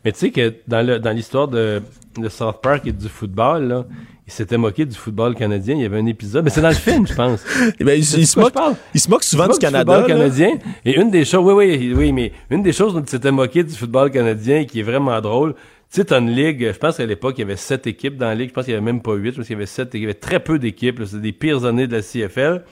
Mais 0.06 0.12
tu 0.12 0.20
sais 0.20 0.32
que 0.32 0.54
dans 0.68 0.86
le- 0.86 1.00
dans 1.00 1.12
l'histoire 1.12 1.48
de, 1.48 1.82
de 2.18 2.30
South 2.30 2.62
Park 2.62 2.86
et 2.86 2.92
du 2.92 3.08
football, 3.08 3.64
là, 3.68 3.86
ils 4.34 4.38
s'étaient 4.38 4.58
moqués 4.58 4.86
du 4.86 4.96
football 4.96 5.36
canadien. 5.36 5.76
Il 5.76 5.82
y 5.82 5.86
avait 5.86 6.00
un 6.00 6.06
épisode, 6.08 6.44
mais 6.44 6.50
c'est 6.50 6.62
dans 6.62 6.70
le 6.70 6.74
film, 6.74 7.06
je 7.06 7.14
pense. 7.14 7.44
Eh 7.80 7.84
ben, 7.84 8.00
de 8.00 8.04
se 8.04 8.50
parle? 8.50 8.76
ils 8.94 9.00
se 9.00 9.10
moquent 9.10 9.24
souvent 9.24 9.48
du 9.48 9.60
Canada. 9.60 9.94
football 9.94 10.10
là. 10.10 10.16
canadien. 10.16 10.58
Et 10.86 11.00
une 11.00 11.12
des 11.12 11.24
choses, 11.24 11.46
oui, 11.54 11.78
oui, 11.78 11.94
oui, 11.96 12.12
mais 12.12 12.32
une 12.50 12.64
des 12.64 12.74
choses 12.74 12.94
dont 12.94 13.02
ils 13.02 13.10
s'étaient 13.10 13.32
moqués 13.32 13.64
du 13.64 13.76
football 13.76 14.10
canadien 14.10 14.66
qui 14.66 14.80
est 14.80 14.84
vraiment 14.84 15.20
drôle, 15.22 15.54
tu 15.54 16.00
sais, 16.02 16.06
t'as 16.06 16.20
une 16.20 16.32
ligue, 16.32 16.72
je 16.74 16.78
pense 16.80 16.98
qu'à 16.98 17.06
l'époque, 17.06 17.36
il 17.38 17.42
y 17.42 17.44
avait 17.44 17.56
sept 17.56 17.86
équipes 17.86 18.18
dans 18.18 18.26
la 18.26 18.34
ligue. 18.34 18.50
Je 18.50 18.54
pense 18.56 18.66
qu'il 18.66 18.74
y 18.74 18.76
avait 18.76 18.84
même 18.84 19.02
pas 19.04 19.14
huit. 19.14 19.32
Je 19.32 19.38
pense 19.38 19.46
qu'il 19.46 19.54
y 19.54 19.58
avait 19.58 19.68
sept. 19.68 19.92
Il 19.94 20.02
y 20.02 20.06
avait 20.06 20.16
très 20.16 20.40
peu 20.40 20.58
d'équipes. 20.58 21.00
C'était 21.06 21.22
des 21.22 21.34
pires 21.34 21.66
années 21.66 21.86
de 21.86 21.96
la 21.96 22.02
CFL. 22.02 22.64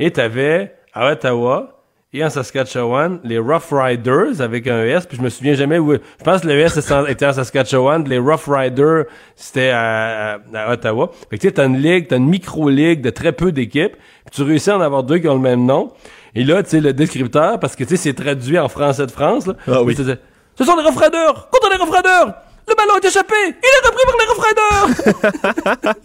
Et 0.00 0.10
t'avais 0.10 0.74
à 0.92 1.12
Ottawa 1.12 1.77
et 2.14 2.24
en 2.24 2.30
Saskatchewan 2.30 3.20
les 3.22 3.38
Rough 3.38 3.70
Riders 3.70 4.40
avec 4.40 4.66
un 4.66 4.82
S. 4.84 5.04
Puis 5.06 5.16
je 5.18 5.22
me 5.22 5.28
souviens 5.28 5.54
jamais 5.54 5.78
où. 5.78 5.92
Je 5.92 6.24
pense 6.24 6.40
que 6.42 6.46
le 6.46 6.58
S 6.58 6.78
était 7.08 7.26
en 7.26 7.32
Saskatchewan. 7.32 8.04
Les 8.08 8.18
Rough 8.18 8.46
Riders, 8.48 9.04
c'était 9.36 9.70
à, 9.70 10.34
à- 10.34 10.38
à 10.54 10.72
Ottawa. 10.72 11.10
Fait 11.30 11.36
que 11.36 11.42
tu 11.42 11.48
sais, 11.48 11.52
t'as 11.54 11.66
une 11.66 11.78
ligue, 11.78 12.08
t'as 12.08 12.16
une 12.16 12.28
micro-ligue 12.28 13.02
de 13.02 13.10
très 13.10 13.32
peu 13.32 13.52
d'équipes. 13.52 13.92
Puis 14.24 14.34
tu 14.34 14.42
réussis 14.42 14.70
à 14.70 14.78
en 14.78 14.80
avoir 14.80 15.02
deux 15.02 15.18
qui 15.18 15.28
ont 15.28 15.34
le 15.34 15.40
même 15.40 15.64
nom. 15.66 15.92
Et 16.34 16.44
là, 16.44 16.62
tu 16.62 16.70
sais, 16.70 16.80
le 16.80 16.92
descripteur, 16.92 17.58
parce 17.60 17.74
que 17.76 17.84
tu 17.84 17.90
sais, 17.90 17.96
c'est 17.96 18.14
traduit 18.14 18.58
en 18.58 18.68
français 18.68 19.06
de 19.06 19.10
France, 19.10 19.46
là. 19.46 19.54
Ah 19.66 19.82
oui. 19.82 19.94
Ce 19.94 20.64
sont 20.64 20.76
les 20.76 20.82
Rough 20.82 20.96
Riders! 20.98 21.48
Contre 21.50 21.70
les 21.70 21.76
Rough 21.76 21.94
Riders! 21.94 22.34
Le 22.68 22.74
ballon 22.74 22.98
est 23.02 23.06
échappé! 23.06 23.34
Il 23.46 23.50
est 23.50 23.86
repris 23.86 24.04
par 24.06 24.16
les 24.18 24.26
Riders! 24.44 24.88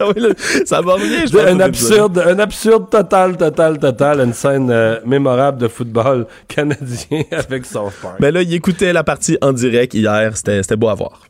Oui, 0.00 0.64
ça 0.66 0.80
va 0.80 0.96
bien. 0.96 1.26
je 1.26 1.38
un 1.38 1.60
absurde, 1.60 2.22
un 2.26 2.38
absurde 2.38 2.90
total, 2.90 3.36
total, 3.36 3.78
total, 3.78 4.20
une 4.20 4.32
scène 4.32 4.70
euh, 4.70 4.98
mémorable 5.04 5.58
de 5.58 5.68
football 5.68 6.26
canadien 6.48 7.22
avec 7.32 7.66
South 7.66 7.92
Park. 8.00 8.16
Ben 8.20 8.32
là, 8.32 8.42
il 8.42 8.52
écoutait 8.54 8.92
la 8.92 9.04
partie 9.04 9.36
en 9.40 9.52
direct 9.52 9.94
hier. 9.94 10.36
C'était 10.36 10.62
c'était 10.62 10.76
beau 10.76 10.88
à 10.88 10.94
voir. 10.94 11.20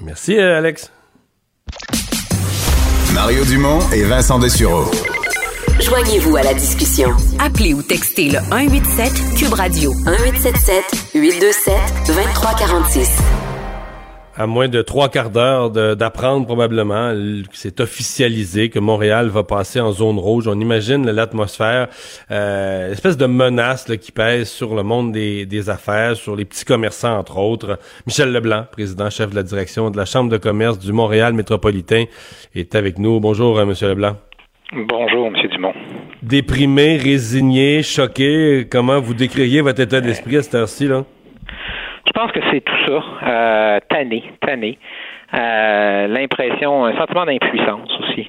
Merci, 0.00 0.38
euh, 0.38 0.58
Alex. 0.58 0.90
Mario 3.14 3.44
Dumont 3.44 3.80
et 3.92 4.02
Vincent 4.04 4.38
Dessureau. 4.38 4.90
Joignez-vous 5.80 6.36
à 6.36 6.42
la 6.42 6.54
discussion. 6.54 7.10
Appelez 7.38 7.74
ou 7.74 7.82
textez 7.82 8.30
le 8.30 8.38
187 8.50 9.12
Cube 9.36 9.52
Radio 9.54 9.92
1877 10.06 11.14
827 11.14 11.74
2346. 12.06 13.51
À 14.34 14.46
moins 14.46 14.66
de 14.66 14.80
trois 14.80 15.10
quarts 15.10 15.28
d'heure 15.28 15.70
d'apprendre 15.70 16.46
probablement 16.46 17.12
que 17.12 17.44
c'est 17.52 17.80
officialisé 17.80 18.70
que 18.70 18.78
Montréal 18.78 19.28
va 19.28 19.42
passer 19.42 19.78
en 19.78 19.92
zone 19.92 20.18
rouge. 20.18 20.48
On 20.48 20.58
imagine 20.58 21.10
l'atmosphère, 21.10 21.88
euh, 22.30 22.92
espèce 22.92 23.18
de 23.18 23.26
menace 23.26 23.88
là, 23.88 23.98
qui 23.98 24.10
pèse 24.10 24.48
sur 24.48 24.74
le 24.74 24.82
monde 24.82 25.12
des, 25.12 25.44
des 25.44 25.68
affaires, 25.68 26.16
sur 26.16 26.34
les 26.34 26.46
petits 26.46 26.64
commerçants 26.64 27.18
entre 27.18 27.38
autres. 27.38 27.78
Michel 28.06 28.32
Leblanc, 28.32 28.64
président 28.72 29.10
chef 29.10 29.30
de 29.30 29.36
la 29.36 29.42
direction 29.42 29.90
de 29.90 29.98
la 29.98 30.06
Chambre 30.06 30.30
de 30.30 30.38
commerce 30.38 30.78
du 30.78 30.92
Montréal 30.92 31.34
métropolitain, 31.34 32.04
est 32.54 32.74
avec 32.74 32.98
nous. 32.98 33.20
Bonjour, 33.20 33.58
euh, 33.58 33.66
Monsieur 33.66 33.88
Leblanc. 33.88 34.16
Bonjour, 34.72 35.26
M. 35.26 35.34
Dumont. 35.50 35.74
Déprimé, 36.22 36.96
résigné, 36.96 37.82
choqué, 37.82 38.66
comment 38.70 38.98
vous 38.98 39.12
décririez 39.12 39.60
votre 39.60 39.80
état 39.80 40.00
d'esprit 40.00 40.38
à 40.38 40.42
cette 40.42 40.54
heure-ci 40.54 40.88
là? 40.88 41.04
Je 42.06 42.12
pense 42.12 42.32
que 42.32 42.40
c'est 42.50 42.60
tout 42.60 42.74
ça. 42.86 43.02
Euh, 43.26 43.80
tanné, 43.88 44.24
tanné. 44.40 44.78
Euh, 45.34 46.06
L'impression, 46.08 46.84
un 46.84 46.96
sentiment 46.96 47.24
d'impuissance 47.24 47.88
aussi. 48.00 48.28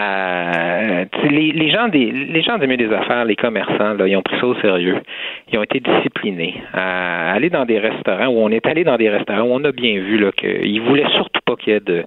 Euh, 0.00 1.04
les, 1.30 1.52
les 1.52 1.70
gens 1.70 1.88
des 1.88 2.10
les 2.10 2.42
gens 2.42 2.58
du 2.58 2.66
milieu 2.66 2.88
des 2.88 2.94
affaires, 2.94 3.24
les 3.24 3.36
commerçants, 3.36 3.94
là, 3.94 4.06
ils 4.08 4.16
ont 4.16 4.22
pris 4.22 4.38
ça 4.40 4.46
au 4.46 4.54
sérieux. 4.60 5.00
Ils 5.52 5.58
ont 5.58 5.62
été 5.62 5.80
disciplinés. 5.80 6.60
Euh, 6.76 7.34
aller 7.36 7.48
dans 7.48 7.64
des 7.64 7.78
restaurants 7.78 8.26
où 8.26 8.38
on 8.40 8.50
est 8.50 8.66
allé 8.66 8.82
dans 8.84 8.96
des 8.96 9.08
restaurants 9.08 9.42
où 9.42 9.52
on 9.54 9.64
a 9.64 9.72
bien 9.72 9.94
vu 10.00 10.18
là 10.18 10.32
qu'ils 10.32 10.80
voulaient 10.82 11.08
surtout 11.14 11.40
pas 11.46 11.54
qu'il 11.56 11.72
y 11.72 11.76
ait 11.76 11.80
de 11.80 12.04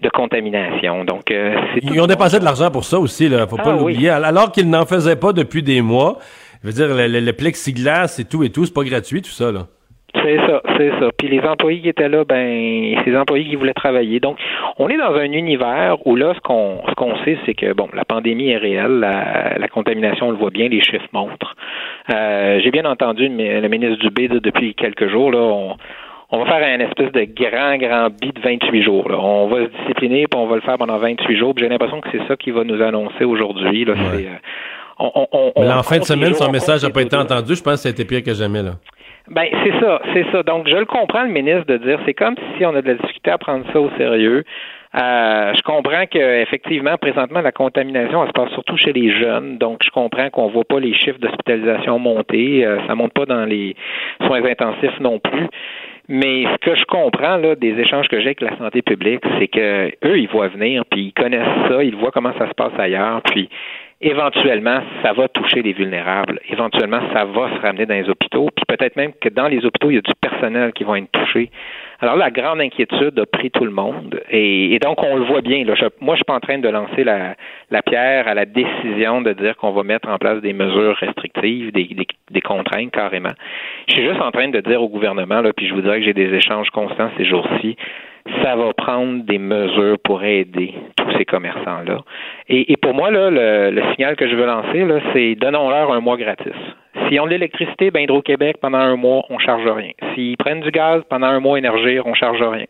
de 0.00 0.08
contamination. 0.08 1.04
Donc 1.04 1.30
euh, 1.30 1.54
Ils 1.82 2.00
ont 2.00 2.06
dépensé 2.06 2.40
de 2.40 2.44
l'argent 2.44 2.70
pour 2.70 2.84
ça 2.84 2.98
aussi, 2.98 3.28
là. 3.28 3.46
Faut 3.46 3.56
pas 3.56 3.62
Ah, 3.66 3.76
oui. 3.76 3.92
l'oublier. 3.92 4.08
Alors 4.10 4.50
qu'ils 4.50 4.68
n'en 4.68 4.86
faisaient 4.86 5.16
pas 5.20 5.32
depuis 5.32 5.62
des 5.62 5.82
mois. 5.82 6.18
Je 6.62 6.68
veux 6.68 6.72
dire, 6.74 6.88
le, 6.96 7.06
le- 7.06 7.20
le 7.20 7.32
plexiglas 7.34 8.16
et 8.18 8.24
tout 8.24 8.42
et 8.42 8.48
tout, 8.50 8.64
c'est 8.64 8.72
pas 8.74 8.84
gratuit, 8.84 9.20
tout 9.20 9.30
ça, 9.30 9.52
là. 9.52 9.66
C'est 10.22 10.36
ça, 10.36 10.62
c'est 10.76 10.90
ça. 11.00 11.08
Puis 11.18 11.28
les 11.28 11.40
employés 11.40 11.80
qui 11.80 11.88
étaient 11.88 12.08
là, 12.08 12.24
ben, 12.24 12.94
c'est 13.04 13.10
des 13.10 13.16
employés 13.16 13.44
qui 13.46 13.56
voulaient 13.56 13.74
travailler. 13.74 14.20
Donc, 14.20 14.38
on 14.78 14.88
est 14.88 14.96
dans 14.96 15.14
un 15.14 15.32
univers 15.32 15.96
où 16.06 16.16
là, 16.16 16.32
ce 16.34 16.40
qu'on 16.40 16.80
ce 16.88 16.94
qu'on 16.94 17.16
sait, 17.24 17.36
c'est 17.44 17.54
que 17.54 17.72
bon, 17.72 17.88
la 17.92 18.04
pandémie 18.04 18.50
est 18.50 18.56
réelle, 18.56 19.00
la, 19.00 19.58
la 19.58 19.68
contamination, 19.68 20.28
on 20.28 20.30
le 20.30 20.36
voit 20.36 20.50
bien, 20.50 20.68
les 20.68 20.80
chiffres 20.82 21.08
montrent. 21.12 21.54
Euh, 22.14 22.60
J'ai 22.62 22.70
bien 22.70 22.84
entendu 22.84 23.28
le, 23.28 23.60
le 23.60 23.68
ministre 23.68 23.98
Dubé 23.98 24.28
depuis 24.28 24.74
quelques 24.74 25.08
jours 25.08 25.32
là, 25.32 25.38
on, 25.38 25.76
on 26.30 26.38
va 26.38 26.46
faire 26.46 26.66
un 26.66 26.80
espèce 26.80 27.12
de 27.12 27.26
grand, 27.34 27.76
grand 27.76 28.08
bid 28.10 28.34
de 28.34 28.40
28 28.40 28.82
jours. 28.82 29.08
Là. 29.08 29.18
On 29.18 29.46
va 29.48 29.66
se 29.66 29.70
discipliner, 29.82 30.26
puis 30.26 30.40
on 30.40 30.46
va 30.46 30.56
le 30.56 30.62
faire 30.62 30.78
pendant 30.78 30.98
28 30.98 31.36
jours. 31.36 31.54
Puis 31.54 31.64
J'ai 31.64 31.68
l'impression 31.70 32.00
que 32.00 32.08
c'est 32.10 32.26
ça 32.26 32.36
qu'il 32.36 32.52
va 32.52 32.64
nous 32.64 32.82
annoncer 32.82 33.24
aujourd'hui. 33.24 33.84
Là, 33.84 33.94
c'est, 33.96 34.26
euh, 34.26 34.30
on, 34.98 35.26
on, 35.32 35.52
on, 35.56 35.70
en 35.70 35.82
fin 35.82 35.96
de 35.96 36.00
les 36.00 36.06
semaine, 36.06 36.28
jours, 36.30 36.38
son 36.38 36.48
on 36.48 36.52
message 36.52 36.82
n'a 36.82 36.90
pas 36.90 37.00
les 37.00 37.06
été 37.06 37.16
entendu. 37.16 37.54
Je 37.54 37.62
pense 37.62 37.74
que 37.74 37.80
ça 37.80 37.88
a 37.88 37.92
été 37.92 38.04
pire 38.04 38.22
que 38.22 38.34
jamais, 38.34 38.62
là. 38.62 38.72
Ben, 39.30 39.46
c'est 39.64 39.80
ça, 39.80 40.02
c'est 40.12 40.26
ça. 40.32 40.42
Donc, 40.42 40.68
je 40.68 40.76
le 40.76 40.84
comprends, 40.84 41.22
le 41.22 41.30
ministre, 41.30 41.64
de 41.64 41.78
dire, 41.78 41.98
c'est 42.04 42.12
comme 42.12 42.34
si 42.56 42.66
on 42.66 42.74
a 42.74 42.82
de 42.82 42.88
la 42.88 42.94
difficulté 42.94 43.30
à 43.30 43.38
prendre 43.38 43.64
ça 43.72 43.80
au 43.80 43.90
sérieux. 43.96 44.44
Euh, 44.94 45.52
je 45.56 45.62
comprends 45.62 46.06
que 46.06 46.42
effectivement, 46.42 46.96
présentement, 46.98 47.40
la 47.40 47.50
contamination, 47.50 48.22
elle 48.22 48.28
se 48.28 48.32
passe 48.32 48.50
surtout 48.50 48.76
chez 48.76 48.92
les 48.92 49.10
jeunes. 49.10 49.56
Donc, 49.58 49.80
je 49.82 49.90
comprends 49.90 50.28
qu'on 50.28 50.48
voit 50.48 50.64
pas 50.64 50.78
les 50.78 50.92
chiffres 50.94 51.18
d'hospitalisation 51.18 51.98
monter. 51.98 52.64
Euh, 52.66 52.78
ça 52.86 52.94
monte 52.94 53.12
pas 53.14 53.24
dans 53.24 53.44
les 53.46 53.74
soins 54.26 54.44
intensifs 54.44 55.00
non 55.00 55.18
plus. 55.18 55.48
Mais 56.06 56.44
ce 56.44 56.58
que 56.58 56.76
je 56.76 56.84
comprends 56.84 57.38
là 57.38 57.54
des 57.54 57.80
échanges 57.80 58.08
que 58.08 58.18
j'ai 58.20 58.26
avec 58.26 58.42
la 58.42 58.56
santé 58.58 58.82
publique, 58.82 59.22
c'est 59.38 59.48
que 59.48 59.86
eux, 60.04 60.18
ils 60.18 60.28
voient 60.28 60.48
venir, 60.48 60.84
puis 60.90 61.06
ils 61.06 61.12
connaissent 61.12 61.68
ça, 61.68 61.82
ils 61.82 61.96
voient 61.96 62.10
comment 62.12 62.34
ça 62.38 62.46
se 62.46 62.54
passe 62.54 62.78
ailleurs, 62.78 63.22
puis 63.22 63.48
éventuellement, 64.00 64.80
ça 65.02 65.12
va 65.12 65.28
toucher 65.28 65.62
les 65.62 65.72
vulnérables. 65.72 66.40
Éventuellement, 66.48 67.00
ça 67.12 67.24
va 67.24 67.54
se 67.54 67.60
ramener 67.60 67.86
dans 67.86 67.94
les 67.94 68.08
hôpitaux. 68.08 68.48
Puis 68.54 68.64
peut-être 68.66 68.96
même 68.96 69.12
que 69.20 69.28
dans 69.28 69.48
les 69.48 69.64
hôpitaux, 69.64 69.90
il 69.90 69.94
y 69.94 69.98
a 69.98 70.02
du 70.02 70.12
personnel 70.20 70.72
qui 70.72 70.84
va 70.84 70.98
être 70.98 71.10
touché. 71.12 71.50
Alors, 72.00 72.16
la 72.16 72.30
grande 72.30 72.60
inquiétude 72.60 73.18
a 73.18 73.24
pris 73.24 73.50
tout 73.50 73.64
le 73.64 73.70
monde. 73.70 74.20
Et, 74.30 74.78
donc, 74.80 75.02
on 75.02 75.16
le 75.16 75.24
voit 75.24 75.40
bien. 75.40 75.64
Là. 75.64 75.74
moi, 76.00 76.14
je 76.14 76.18
suis 76.18 76.24
pas 76.24 76.34
en 76.34 76.40
train 76.40 76.58
de 76.58 76.68
lancer 76.68 77.04
la, 77.04 77.34
pierre 77.82 78.28
à 78.28 78.34
la 78.34 78.44
décision 78.44 79.22
de 79.22 79.32
dire 79.32 79.56
qu'on 79.56 79.72
va 79.72 79.82
mettre 79.84 80.08
en 80.08 80.18
place 80.18 80.40
des 80.42 80.52
mesures 80.52 80.96
restrictives, 80.96 81.72
des, 81.72 81.88
des, 82.30 82.40
contraintes 82.40 82.90
carrément. 82.90 83.32
Je 83.88 83.94
suis 83.94 84.06
juste 84.06 84.20
en 84.20 84.30
train 84.30 84.48
de 84.48 84.60
dire 84.60 84.82
au 84.82 84.88
gouvernement, 84.88 85.40
là, 85.40 85.52
puis 85.52 85.66
je 85.66 85.74
vous 85.74 85.80
dirais 85.80 86.00
que 86.00 86.04
j'ai 86.04 86.12
des 86.12 86.34
échanges 86.34 86.68
constants 86.70 87.10
ces 87.16 87.24
jours-ci, 87.24 87.76
ça 88.42 88.56
va 88.56 88.72
prendre 88.72 89.24
des 89.24 89.38
mesures 89.38 89.98
pour 90.02 90.22
aider 90.24 90.74
tous 90.96 91.10
ces 91.18 91.24
commerçants-là. 91.24 91.98
Et, 92.48 92.76
pour 92.78 92.94
moi, 92.94 93.10
là, 93.10 93.30
le, 93.30 93.82
signal 93.94 94.16
que 94.16 94.28
je 94.28 94.34
veux 94.34 94.46
lancer, 94.46 94.84
là, 94.84 95.00
c'est 95.12 95.34
donnons-leur 95.34 95.92
un 95.92 96.00
mois 96.00 96.16
gratis. 96.16 96.52
S'ils 97.08 97.20
ont 97.20 97.26
de 97.26 97.30
l'électricité, 97.30 97.90
ben 97.90 98.00
Hydro-Québec, 98.00 98.56
pendant 98.62 98.78
un 98.78 98.96
mois, 98.96 99.24
on 99.28 99.38
charge 99.38 99.66
rien. 99.66 99.90
S'ils 100.14 100.36
prennent 100.36 100.60
du 100.60 100.70
gaz, 100.70 101.02
pendant 101.10 101.26
un 101.26 101.40
mois, 101.40 101.58
Énergir, 101.58 102.06
on 102.06 102.14
charge 102.14 102.40
rien. 102.40 102.66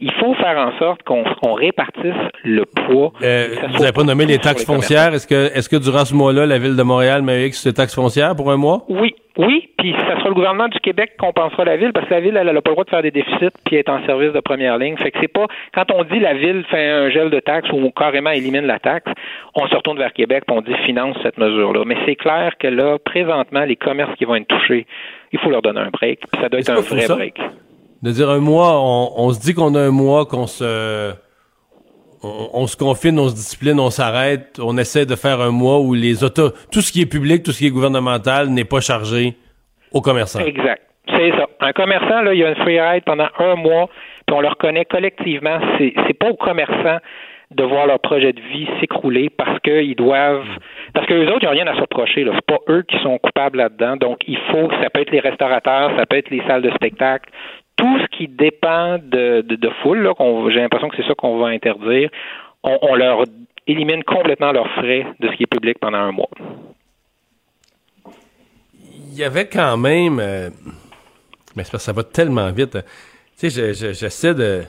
Il 0.00 0.12
faut 0.12 0.34
faire 0.34 0.58
en 0.58 0.76
sorte 0.78 1.02
qu'on 1.02 1.52
répartisse 1.52 2.12
le 2.44 2.64
poids. 2.64 3.12
Euh, 3.22 3.48
vous 3.72 3.78
n'avez 3.78 3.92
pas 3.92 4.02
nommé 4.02 4.26
les 4.26 4.38
taxes 4.38 4.64
foncières. 4.66 5.14
Est-ce 5.14 5.26
que, 5.26 5.56
est-ce 5.56 5.68
que 5.68 5.76
durant 5.76 6.04
ce 6.04 6.14
mois-là, 6.14 6.46
la 6.46 6.58
Ville 6.58 6.76
de 6.76 6.82
Montréal 6.82 7.22
met 7.22 7.46
X 7.46 7.62
ces 7.62 7.72
taxes 7.72 7.94
foncières 7.94 8.34
pour 8.34 8.50
un 8.50 8.56
mois? 8.56 8.84
Oui, 8.88 9.14
oui, 9.40 9.70
puis 9.78 9.94
ça 10.06 10.18
sera 10.18 10.28
le 10.28 10.34
gouvernement 10.34 10.68
du 10.68 10.78
Québec 10.80 11.12
qui 11.12 11.16
compensera 11.16 11.64
la 11.64 11.78
ville 11.78 11.94
parce 11.94 12.06
que 12.06 12.12
la 12.12 12.20
ville, 12.20 12.36
elle 12.36 12.46
n'a 12.46 12.60
pas 12.60 12.70
le 12.70 12.74
droit 12.74 12.84
de 12.84 12.90
faire 12.90 13.00
des 13.00 13.10
déficits 13.10 13.56
puis 13.64 13.76
être 13.76 13.88
en 13.88 14.04
service 14.04 14.34
de 14.34 14.40
première 14.40 14.76
ligne. 14.76 14.98
Fait 14.98 15.10
que 15.10 15.18
c'est 15.18 15.32
pas 15.32 15.46
quand 15.74 15.90
on 15.92 16.04
dit 16.04 16.20
la 16.20 16.34
ville 16.34 16.62
fait 16.70 16.90
un 16.90 17.08
gel 17.08 17.30
de 17.30 17.40
taxes 17.40 17.70
ou 17.72 17.90
carrément 17.90 18.30
élimine 18.30 18.66
la 18.66 18.78
taxe, 18.78 19.10
on 19.54 19.66
se 19.66 19.74
retourne 19.74 19.96
vers 19.96 20.12
Québec 20.12 20.44
et 20.46 20.52
on 20.52 20.60
dit 20.60 20.74
finance 20.84 21.16
cette 21.22 21.38
mesure-là. 21.38 21.84
Mais 21.86 21.96
c'est 22.04 22.16
clair 22.16 22.52
que 22.58 22.66
là, 22.66 22.98
présentement, 22.98 23.64
les 23.64 23.76
commerces 23.76 24.14
qui 24.16 24.26
vont 24.26 24.34
être 24.34 24.46
touchés, 24.46 24.86
il 25.32 25.38
faut 25.38 25.48
leur 25.48 25.62
donner 25.62 25.80
un 25.80 25.90
break. 25.90 26.20
Puis 26.30 26.42
ça 26.42 26.50
doit 26.50 26.60
être 26.60 26.68
un 26.68 26.80
vrai 26.80 27.06
break. 27.08 27.40
De 28.02 28.10
dire 28.10 28.28
un 28.28 28.40
mois, 28.40 28.78
on 28.78 29.32
se 29.32 29.40
dit 29.40 29.54
qu'on 29.54 29.74
a 29.74 29.80
un 29.80 29.90
mois, 29.90 30.26
qu'on 30.26 30.46
se 30.46 31.14
on, 32.22 32.66
se 32.66 32.76
confine, 32.76 33.18
on 33.18 33.28
se 33.28 33.34
discipline, 33.34 33.80
on 33.80 33.90
s'arrête, 33.90 34.58
on 34.62 34.76
essaie 34.76 35.06
de 35.06 35.16
faire 35.16 35.40
un 35.40 35.50
mois 35.50 35.80
où 35.80 35.94
les 35.94 36.22
autos, 36.24 36.50
tout 36.70 36.80
ce 36.80 36.92
qui 36.92 37.02
est 37.02 37.06
public, 37.06 37.42
tout 37.42 37.52
ce 37.52 37.58
qui 37.58 37.66
est 37.66 37.70
gouvernemental 37.70 38.48
n'est 38.48 38.64
pas 38.64 38.80
chargé 38.80 39.34
aux 39.92 40.00
commerçants. 40.00 40.40
Exact. 40.40 40.82
C'est 41.08 41.30
ça. 41.32 41.46
Un 41.60 41.72
commerçant, 41.72 42.22
là, 42.22 42.34
il 42.34 42.40
y 42.40 42.44
a 42.44 42.48
une 42.50 42.56
free 42.56 42.80
ride 42.80 43.04
pendant 43.04 43.28
un 43.38 43.56
mois, 43.56 43.88
puis 44.26 44.36
on 44.36 44.40
le 44.40 44.48
reconnaît 44.48 44.84
collectivement. 44.84 45.58
C'est, 45.78 45.92
c'est 46.06 46.14
pas 46.14 46.28
aux 46.28 46.36
commerçants 46.36 46.98
de 47.50 47.64
voir 47.64 47.86
leur 47.86 47.98
projet 47.98 48.32
de 48.32 48.40
vie 48.40 48.68
s'écrouler 48.78 49.28
parce 49.28 49.58
qu'ils 49.60 49.96
doivent 49.96 50.46
parce 50.94 51.06
que 51.06 51.14
les 51.14 51.26
autres, 51.26 51.42
ils 51.42 51.46
n'ont 51.46 51.52
rien 51.52 51.66
à 51.66 51.74
se 51.74 51.80
reprocher. 51.80 52.24
Là. 52.24 52.32
C'est 52.34 52.46
pas 52.46 52.60
eux 52.68 52.82
qui 52.82 52.98
sont 53.00 53.18
coupables 53.18 53.58
là-dedans. 53.58 53.96
Donc, 53.96 54.18
il 54.26 54.38
faut, 54.50 54.70
ça 54.82 54.90
peut 54.90 55.00
être 55.00 55.10
les 55.10 55.20
restaurateurs, 55.20 55.90
ça 55.96 56.06
peut 56.06 56.16
être 56.16 56.30
les 56.30 56.42
salles 56.46 56.62
de 56.62 56.70
spectacle, 56.70 57.30
tout 57.80 57.98
ce 57.98 58.16
qui 58.16 58.28
dépend 58.28 58.98
de, 58.98 59.40
de, 59.40 59.56
de 59.56 59.70
foule, 59.82 60.12
j'ai 60.52 60.60
l'impression 60.60 60.88
que 60.90 60.96
c'est 60.96 61.08
ça 61.08 61.14
qu'on 61.14 61.38
va 61.38 61.46
interdire, 61.46 62.10
on, 62.62 62.94
leur 62.94 63.24
élimine 63.66 64.04
complètement 64.04 64.52
leurs 64.52 64.70
frais 64.72 65.06
de 65.18 65.28
ce 65.28 65.36
qui 65.36 65.44
est 65.44 65.50
public 65.50 65.78
pendant 65.80 65.98
un 65.98 66.12
mois. 66.12 66.28
Il 69.12 69.18
y 69.18 69.24
avait 69.24 69.48
quand 69.48 69.78
même... 69.78 70.20
Euh, 70.20 70.50
mais 71.56 71.64
ça 71.64 71.92
va 71.92 72.04
tellement 72.04 72.52
vite. 72.52 72.76
Hein. 72.76 72.82
Tu 73.38 73.48
sais, 73.50 73.72
j'essaie 73.94 74.34
de, 74.34 74.62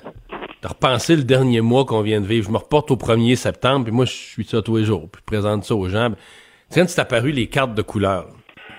de, 0.61 0.67
repenser 0.67 1.17
le 1.17 1.23
dernier 1.23 1.59
mois 1.59 1.83
qu'on 1.83 2.01
vient 2.01 2.21
de 2.21 2.25
vivre. 2.25 2.47
Je 2.47 2.51
me 2.51 2.57
reporte 2.57 2.91
au 2.91 2.95
1er 2.95 3.35
septembre, 3.35 3.85
puis 3.85 3.93
moi, 3.93 4.05
je 4.05 4.13
suis 4.13 4.45
ça 4.45 4.61
tous 4.61 4.77
les 4.77 4.85
jours, 4.85 5.09
puis 5.11 5.21
je 5.21 5.25
présente 5.25 5.65
ça 5.65 5.75
aux 5.75 5.89
gens. 5.89 6.11
Tu 6.11 6.15
sais, 6.69 6.79
quand 6.79 6.87
c'est 6.87 7.01
apparu 7.01 7.31
les 7.31 7.47
cartes 7.47 7.75
de 7.75 7.81
couleur, 7.81 8.27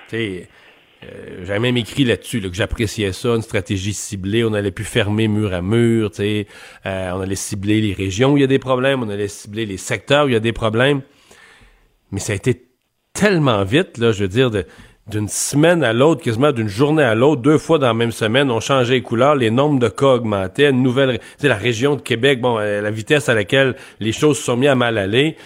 tu 0.09 0.17
sais 0.17 0.49
euh, 1.05 1.45
J'avais 1.45 1.59
même 1.59 1.77
écrit 1.77 2.05
là-dessus 2.05 2.41
que 2.41 2.55
j'appréciais 2.55 3.13
ça, 3.13 3.31
une 3.31 3.43
stratégie 3.43 3.95
ciblée. 3.95 4.45
On 4.45 4.55
allait 4.55 4.71
plus 4.71 4.85
fermer 4.85 5.29
mur 5.29 5.53
à 5.53 5.63
mur, 5.63 6.11
euh, 6.21 6.45
on 6.85 7.21
allait 7.21 7.35
cibler 7.35 7.81
les 7.81 7.93
régions 7.93 8.33
où 8.33 8.37
il 8.37 8.41
y 8.41 8.45
a 8.45 8.49
des 8.49 8.59
problèmes, 8.59 9.03
on 9.03 9.09
allait 9.09 9.29
cibler 9.29 9.67
les 9.67 9.77
secteurs 9.77 10.27
où 10.27 10.29
il 10.29 10.33
y 10.33 10.37
a 10.37 10.41
des 10.41 10.53
problèmes. 10.53 11.03
Mais 12.11 12.21
ça 12.21 12.33
a 12.33 12.37
été 12.37 12.67
tellement 13.13 13.65
vite, 13.65 13.99
là, 13.99 14.13
je 14.13 14.23
veux 14.23 14.29
dire, 14.29 14.51
d'une 15.07 15.29
semaine 15.29 15.83
à 15.83 15.93
l'autre, 15.93 16.23
quasiment 16.23 16.53
d'une 16.53 16.69
journée 16.69 17.03
à 17.03 17.15
l'autre, 17.15 17.43
deux 17.43 17.59
fois 17.59 17.79
dans 17.79 17.89
la 17.89 17.95
même 17.95 18.13
semaine, 18.13 18.51
on 18.51 18.61
changeait 18.61 18.95
les 18.95 19.03
couleurs, 19.03 19.35
les 19.35 19.51
nombres 19.51 19.81
de 19.81 19.89
cas 19.89 20.15
augmentaient, 20.15 20.71
une 20.71 20.83
nouvelle, 20.83 21.19
tu 21.41 21.49
la 21.49 21.57
région 21.57 21.97
de 21.97 22.03
Québec, 22.03 22.41
bon, 22.41 22.59
euh, 22.59 22.81
la 22.81 22.91
vitesse 22.91 23.29
à 23.29 23.35
laquelle 23.35 23.75
les 24.01 24.13
choses 24.13 24.39
se 24.39 24.45
sont 24.45 24.57
mises 24.57 24.69
à 24.69 24.75
mal 24.75 24.99
aller 24.99 25.37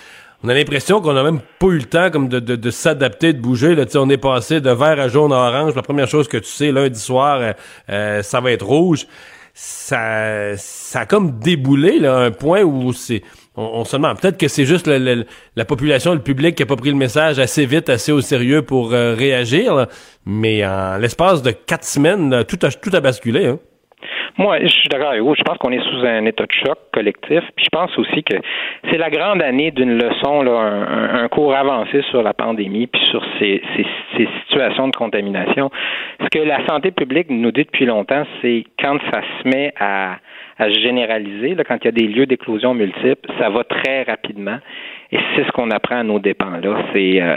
on 0.46 0.48
a 0.48 0.54
l'impression 0.54 1.00
qu'on 1.00 1.16
a 1.16 1.24
même 1.24 1.40
pas 1.58 1.66
eu 1.66 1.78
le 1.78 1.84
temps 1.84 2.08
comme 2.08 2.28
de, 2.28 2.38
de, 2.38 2.70
s'adapter, 2.70 3.32
de 3.32 3.40
bouger. 3.40 3.74
Là, 3.74 3.84
on 3.96 4.08
est 4.08 4.16
passé 4.16 4.60
de 4.60 4.70
vert 4.70 5.00
à 5.00 5.08
jaune 5.08 5.32
à 5.32 5.36
orange. 5.36 5.74
La 5.74 5.82
première 5.82 6.06
chose 6.06 6.28
que 6.28 6.36
tu 6.36 6.48
sais, 6.48 6.70
lundi 6.70 7.00
soir, 7.00 7.40
euh, 7.40 7.52
euh, 7.90 8.22
ça 8.22 8.40
va 8.40 8.52
être 8.52 8.64
rouge. 8.64 9.08
Ça, 9.54 10.56
ça 10.56 11.00
a 11.00 11.06
comme 11.06 11.40
déboulé 11.40 11.98
là, 11.98 12.18
un 12.18 12.30
point 12.30 12.62
où 12.62 12.92
c'est 12.92 13.24
on, 13.56 13.84
se 13.84 13.96
demande 13.96 14.20
peut-être 14.20 14.36
que 14.36 14.46
c'est 14.46 14.66
juste 14.66 14.86
la 14.86 15.64
population, 15.64 16.12
le 16.12 16.20
public 16.20 16.54
qui 16.54 16.62
a 16.62 16.66
pas 16.66 16.76
pris 16.76 16.90
le 16.90 16.96
message 16.96 17.38
assez 17.38 17.66
vite, 17.66 17.88
assez 17.88 18.12
au 18.12 18.20
sérieux 18.20 18.62
pour 18.62 18.92
euh, 18.92 19.14
réagir. 19.14 19.88
mais 20.26 20.64
en 20.64 20.98
l'espace 20.98 21.42
de 21.42 21.50
quatre 21.50 21.86
semaines, 21.86 22.44
tout 22.44 22.58
a 22.62 22.70
tout 22.70 22.90
a 22.92 23.00
basculé. 23.00 23.46
Hein. 23.46 23.58
Moi, 24.38 24.58
je 24.60 24.68
suis 24.68 24.88
d'accord 24.88 25.10
avec 25.10 25.22
vous. 25.22 25.34
Je 25.34 25.42
pense 25.42 25.56
qu'on 25.56 25.72
est 25.72 25.82
sous 25.82 26.04
un 26.04 26.26
état 26.26 26.44
de 26.44 26.52
choc 26.52 26.78
collectif. 26.92 27.40
Puis 27.56 27.64
je 27.64 27.70
pense 27.70 27.96
aussi 27.98 28.22
que 28.22 28.36
c'est 28.90 28.98
la 28.98 29.08
grande 29.08 29.42
année 29.42 29.70
d'une 29.70 29.96
leçon, 29.96 30.42
là, 30.42 30.52
un, 31.22 31.28
cours 31.28 31.54
avancé 31.54 32.02
sur 32.10 32.22
la 32.22 32.34
pandémie 32.34 32.86
puis 32.86 33.02
sur 33.06 33.24
ces, 33.38 33.62
ces, 33.76 34.28
situations 34.46 34.88
de 34.88 34.96
contamination. 34.96 35.70
Ce 36.20 36.28
que 36.28 36.38
la 36.38 36.66
santé 36.66 36.90
publique 36.90 37.28
nous 37.30 37.50
dit 37.50 37.64
depuis 37.64 37.86
longtemps, 37.86 38.24
c'est 38.40 38.64
quand 38.78 38.98
ça 39.10 39.22
se 39.22 39.48
met 39.48 39.72
à, 39.78 40.16
à 40.58 40.68
se 40.70 40.80
généraliser, 40.80 41.54
là, 41.54 41.64
quand 41.64 41.76
il 41.82 41.84
y 41.86 41.88
a 41.88 41.92
des 41.92 42.06
lieux 42.06 42.26
d'éclosion 42.26 42.74
multiples, 42.74 43.30
ça 43.38 43.48
va 43.50 43.64
très 43.64 44.02
rapidement. 44.02 44.58
Et 45.12 45.18
c'est 45.34 45.44
ce 45.44 45.52
qu'on 45.52 45.70
apprend 45.70 45.98
à 45.98 46.02
nos 46.02 46.18
dépens. 46.18 46.58
Là, 46.62 46.78
c'est 46.92 47.22
euh, 47.22 47.36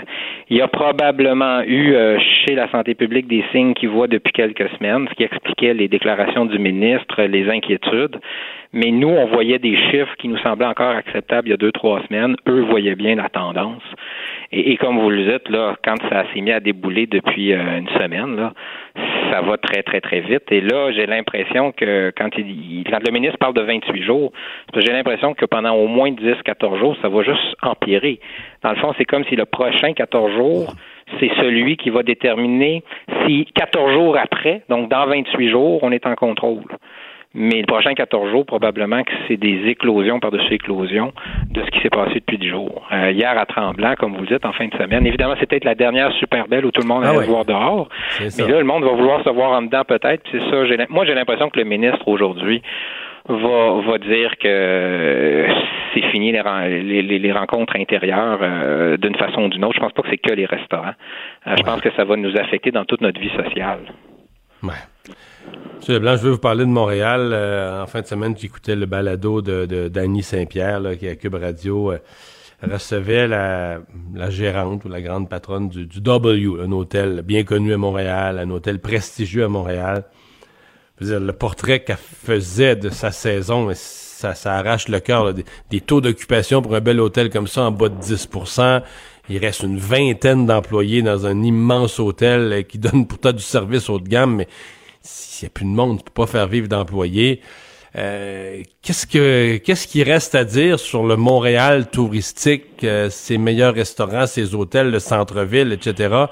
il 0.50 0.58
y 0.58 0.62
a 0.62 0.68
probablement 0.68 1.62
eu 1.62 1.94
euh, 1.94 2.18
chez 2.20 2.56
la 2.56 2.70
santé 2.72 2.96
publique 2.96 3.28
des 3.28 3.44
signes 3.52 3.74
qu'ils 3.74 3.90
voient 3.90 4.08
depuis 4.08 4.34
quelques 4.34 4.70
semaines, 4.78 5.08
ce 5.10 5.16
qui 5.16 5.24
expliquait 5.24 5.74
les 5.74 5.88
déclarations 5.88 6.46
du 6.46 6.58
ministre, 6.58 7.22
les 7.24 7.50
inquiétudes. 7.50 8.20
Mais 8.72 8.92
nous, 8.92 9.10
on 9.10 9.26
voyait 9.28 9.58
des 9.58 9.76
chiffres 9.90 10.16
qui 10.20 10.28
nous 10.28 10.38
semblaient 10.38 10.68
encore 10.68 10.96
acceptables 10.96 11.48
il 11.48 11.52
y 11.52 11.54
a 11.54 11.58
deux, 11.58 11.72
trois 11.72 12.02
semaines. 12.08 12.36
Eux 12.48 12.62
voyaient 12.62 12.96
bien 12.96 13.16
la 13.16 13.28
tendance. 13.28 13.82
Et, 14.52 14.78
comme 14.78 15.00
vous 15.00 15.10
le 15.10 15.32
dites, 15.32 15.50
là, 15.50 15.76
quand 15.84 15.96
ça 16.10 16.26
s'est 16.34 16.42
mis 16.42 16.52
à 16.52 16.60
débouler 16.60 17.08
depuis 17.08 17.54
euh, 17.54 17.80
une 17.80 17.90
semaine, 17.90 18.36
là, 18.36 18.54
ça 19.32 19.42
va 19.42 19.58
très, 19.58 19.84
très, 19.84 20.02
très 20.02 20.22
vite. 20.22 20.52
Et 20.52 20.62
là, 20.62 20.92
j'ai 20.92 21.06
l'impression 21.06 21.72
que 21.72 22.12
quand, 22.18 22.30
il, 22.38 22.84
quand 22.90 23.00
le 23.06 23.12
ministre 23.12 23.38
parle 23.38 23.54
de 23.54 23.62
28 23.62 24.04
jours, 24.04 24.32
j'ai 24.76 24.92
l'impression 24.92 25.34
que 25.34 25.46
pendant 25.46 25.74
au 25.74 25.88
moins 25.88 26.12
10, 26.12 26.36
14 26.44 26.80
jours, 26.80 26.96
ça 27.02 27.10
va 27.10 27.24
juste 27.24 27.56
empirer. 27.62 28.20
Dans 28.64 28.72
le 28.72 28.78
fond, 28.78 28.94
c'est 28.98 29.06
comme 29.06 29.24
si 29.26 29.36
le 29.36 29.46
prochain 29.46 29.94
14 29.94 30.32
jours, 30.34 30.74
c'est 31.20 31.32
celui 31.38 31.78
qui 31.78 31.90
va 31.90 32.04
déterminer 32.04 32.84
si 33.26 33.46
14 33.56 33.94
jours 33.94 34.18
après, 34.18 34.64
donc 34.70 34.90
dans 34.90 35.06
28 35.08 35.50
jours, 35.50 35.80
on 35.82 35.92
est 35.92 36.06
en 36.06 36.16
contrôle. 36.16 36.64
Mais 37.36 37.60
le 37.60 37.68
prochain 37.68 37.94
14 37.94 38.32
jours, 38.32 38.46
probablement 38.46 39.04
que 39.04 39.12
c'est 39.28 39.38
des 39.38 39.68
éclosions 39.68 40.20
par-dessus 40.20 40.56
éclosions 40.56 41.14
de 41.52 41.62
ce 41.62 41.70
qui 41.70 41.80
s'est 41.82 41.90
passé 41.92 42.16
depuis 42.16 42.40
10 42.40 42.50
jours. 42.50 42.88
Euh, 42.92 43.12
hier 43.12 43.38
à 43.38 43.46
Tremblant, 43.46 43.94
comme 44.00 44.16
vous 44.16 44.22
le 44.22 44.28
dites, 44.28 44.46
en 44.46 44.52
fin 44.52 44.68
de 44.68 44.74
semaine. 44.74 45.06
Évidemment, 45.06 45.36
c'était 45.36 45.46
peut-être 45.46 45.66
la 45.66 45.76
dernière 45.76 46.12
super 46.14 46.48
belle 46.48 46.66
où 46.66 46.72
tout 46.72 46.82
le 46.82 46.88
monde 46.88 47.04
ah 47.06 47.12
allait 47.12 47.26
se 47.26 47.30
voir 47.30 47.46
dehors. 47.46 47.88
Mais 48.20 48.48
là, 48.48 48.58
le 48.58 48.64
monde 48.64 48.84
va 48.84 48.94
vouloir 48.94 49.24
se 49.24 49.30
voir 49.30 49.52
en 49.52 49.62
dedans 49.62 49.84
peut-être. 49.88 50.24
C'est 50.32 50.40
ça. 50.40 50.86
Moi, 50.90 51.06
j'ai 51.06 51.14
l'impression 51.14 51.50
que 51.52 51.60
le 51.60 51.66
ministre 51.66 52.08
aujourd'hui 52.08 52.64
va, 53.30 53.82
va 53.82 53.98
dire 54.00 54.32
que 54.42 55.46
c'est 55.94 56.12
fini 56.12 56.32
les, 56.32 57.02
les, 57.02 57.20
les, 57.20 57.32
rencontres 57.32 57.76
intérieures 57.76 58.40
euh, 58.42 58.98
d'une 58.98 59.16
façon 59.16 59.44
ou 59.44 59.50
d'une 59.50 59.64
autre. 59.66 59.76
Je 59.76 59.80
pense 59.80 59.94
pas 59.94 60.02
que 60.02 60.10
c'est 60.10 60.18
que 60.18 60.34
les 60.34 60.46
restaurants. 60.46 60.94
Euh, 61.48 61.56
je 61.58 61.64
pense 61.64 61.82
que 61.82 61.92
ça 61.96 62.06
va 62.06 62.16
nous 62.16 62.36
affecter 62.38 62.72
dans 62.72 62.86
toute 62.86 63.02
notre 63.02 63.20
vie 63.20 63.32
sociale. 63.32 63.80
Ouais. 64.64 64.74
Monsieur 65.78 65.94
Leblanc, 65.94 66.18
je 66.18 66.24
veux 66.24 66.32
vous 66.32 66.40
parler 66.40 66.66
de 66.66 66.70
Montréal. 66.70 67.30
Euh, 67.32 67.84
en 67.84 67.88
fin 67.88 68.02
de 68.02 68.06
semaine, 68.06 68.36
j'écoutais 68.38 68.76
le 68.76 68.86
balado 68.86 69.42
de, 69.42 69.88
d'Annie 69.88 70.24
Saint-Pierre, 70.24 70.82
qui 71.00 71.06
est 71.06 71.12
à 71.12 71.16
Cube 71.16 71.36
Radio. 71.36 71.94
Recevait 72.62 73.28
la, 73.28 73.80
gérante 74.30 74.84
ou 74.84 74.90
la 74.90 75.02
grande 75.02 75.30
patronne 75.30 75.70
du, 75.70 76.02
W, 76.02 76.62
un 76.62 76.72
hôtel 76.74 77.22
bien 77.24 77.44
connu 77.44 77.74
à 77.74 77.78
Montréal, 77.78 78.38
un 78.38 78.50
hôtel 78.50 78.80
prestigieux 78.80 79.46
à 79.46 79.48
Montréal. 79.48 80.04
Le 81.00 81.32
portrait 81.32 81.84
qu'elle 81.84 81.98
faisait 81.98 82.76
de 82.76 82.90
sa 82.90 83.12
saison, 83.12 83.70
ça, 83.74 84.34
arrache 84.46 84.88
le 84.88 85.00
cœur. 85.00 85.34
Des, 85.34 85.46
des, 85.70 85.82
taux 85.82 86.02
d'occupation 86.02 86.62
pour 86.62 86.76
un 86.76 86.82
bel 86.82 87.00
hôtel 87.00 87.30
comme 87.30 87.48
ça 87.48 87.64
en 87.64 87.72
bas 87.72 87.90
de 87.90 88.02
10% 88.02 88.82
il 89.30 89.38
reste 89.38 89.62
une 89.62 89.78
vingtaine 89.78 90.46
d'employés 90.48 91.02
dans 91.02 91.28
un 91.28 91.44
immense 91.44 92.00
hôtel 92.00 92.52
euh, 92.52 92.62
qui 92.64 92.80
donne 92.80 93.06
pourtant 93.08 93.32
du 93.32 93.44
service 93.44 93.90
haut 93.90 94.00
de 94.00 94.08
gamme, 94.08 94.36
mais 94.38 94.48
s'il 95.02 95.46
n'y 95.46 95.52
a 95.52 95.54
plus 95.54 95.66
de 95.66 95.70
monde, 95.70 96.00
tu 96.00 96.04
peux 96.06 96.26
pas 96.26 96.28
faire 96.28 96.48
vivre 96.48 96.68
d'employés. 96.68 97.42
Euh, 97.96 98.62
qu'est-ce 98.84 99.08
que 99.08 99.58
qu'est-ce 99.58 99.88
qui 99.88 100.04
reste 100.04 100.36
à 100.36 100.44
dire 100.44 100.80
sur 100.80 101.04
le 101.04 101.16
Montréal 101.16 101.90
touristique, 101.90 102.84
euh, 102.84 103.10
ses 103.10 103.38
meilleurs 103.40 103.74
restaurants, 103.74 104.28
ses 104.28 104.54
hôtels, 104.54 104.92
le 104.92 105.00
centre-ville, 105.00 105.74
etc. 105.74 106.26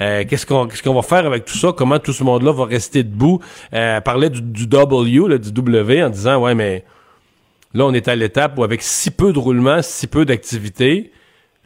Euh, 0.00 0.24
qu'est-ce 0.28 0.44
qu'on 0.44 0.66
qu'est-ce 0.66 0.82
qu'on 0.82 0.94
va 0.94 1.02
faire 1.02 1.24
avec 1.24 1.44
tout 1.44 1.56
ça? 1.56 1.72
Comment 1.72 2.00
tout 2.00 2.12
ce 2.12 2.24
monde-là 2.24 2.52
va 2.52 2.64
rester 2.64 3.04
debout? 3.04 3.40
Euh, 3.72 4.00
Parler 4.00 4.28
du, 4.28 4.66
W, 4.66 5.28
là, 5.28 5.38
du 5.38 5.52
W, 5.52 6.02
en 6.02 6.10
disant 6.10 6.42
ouais 6.42 6.54
mais 6.56 6.84
là 7.74 7.86
on 7.86 7.94
est 7.94 8.08
à 8.08 8.16
l'étape 8.16 8.58
où 8.58 8.64
avec 8.64 8.82
si 8.82 9.12
peu 9.12 9.32
de 9.32 9.38
roulement, 9.38 9.82
si 9.82 10.08
peu 10.08 10.24
d'activité, 10.24 11.12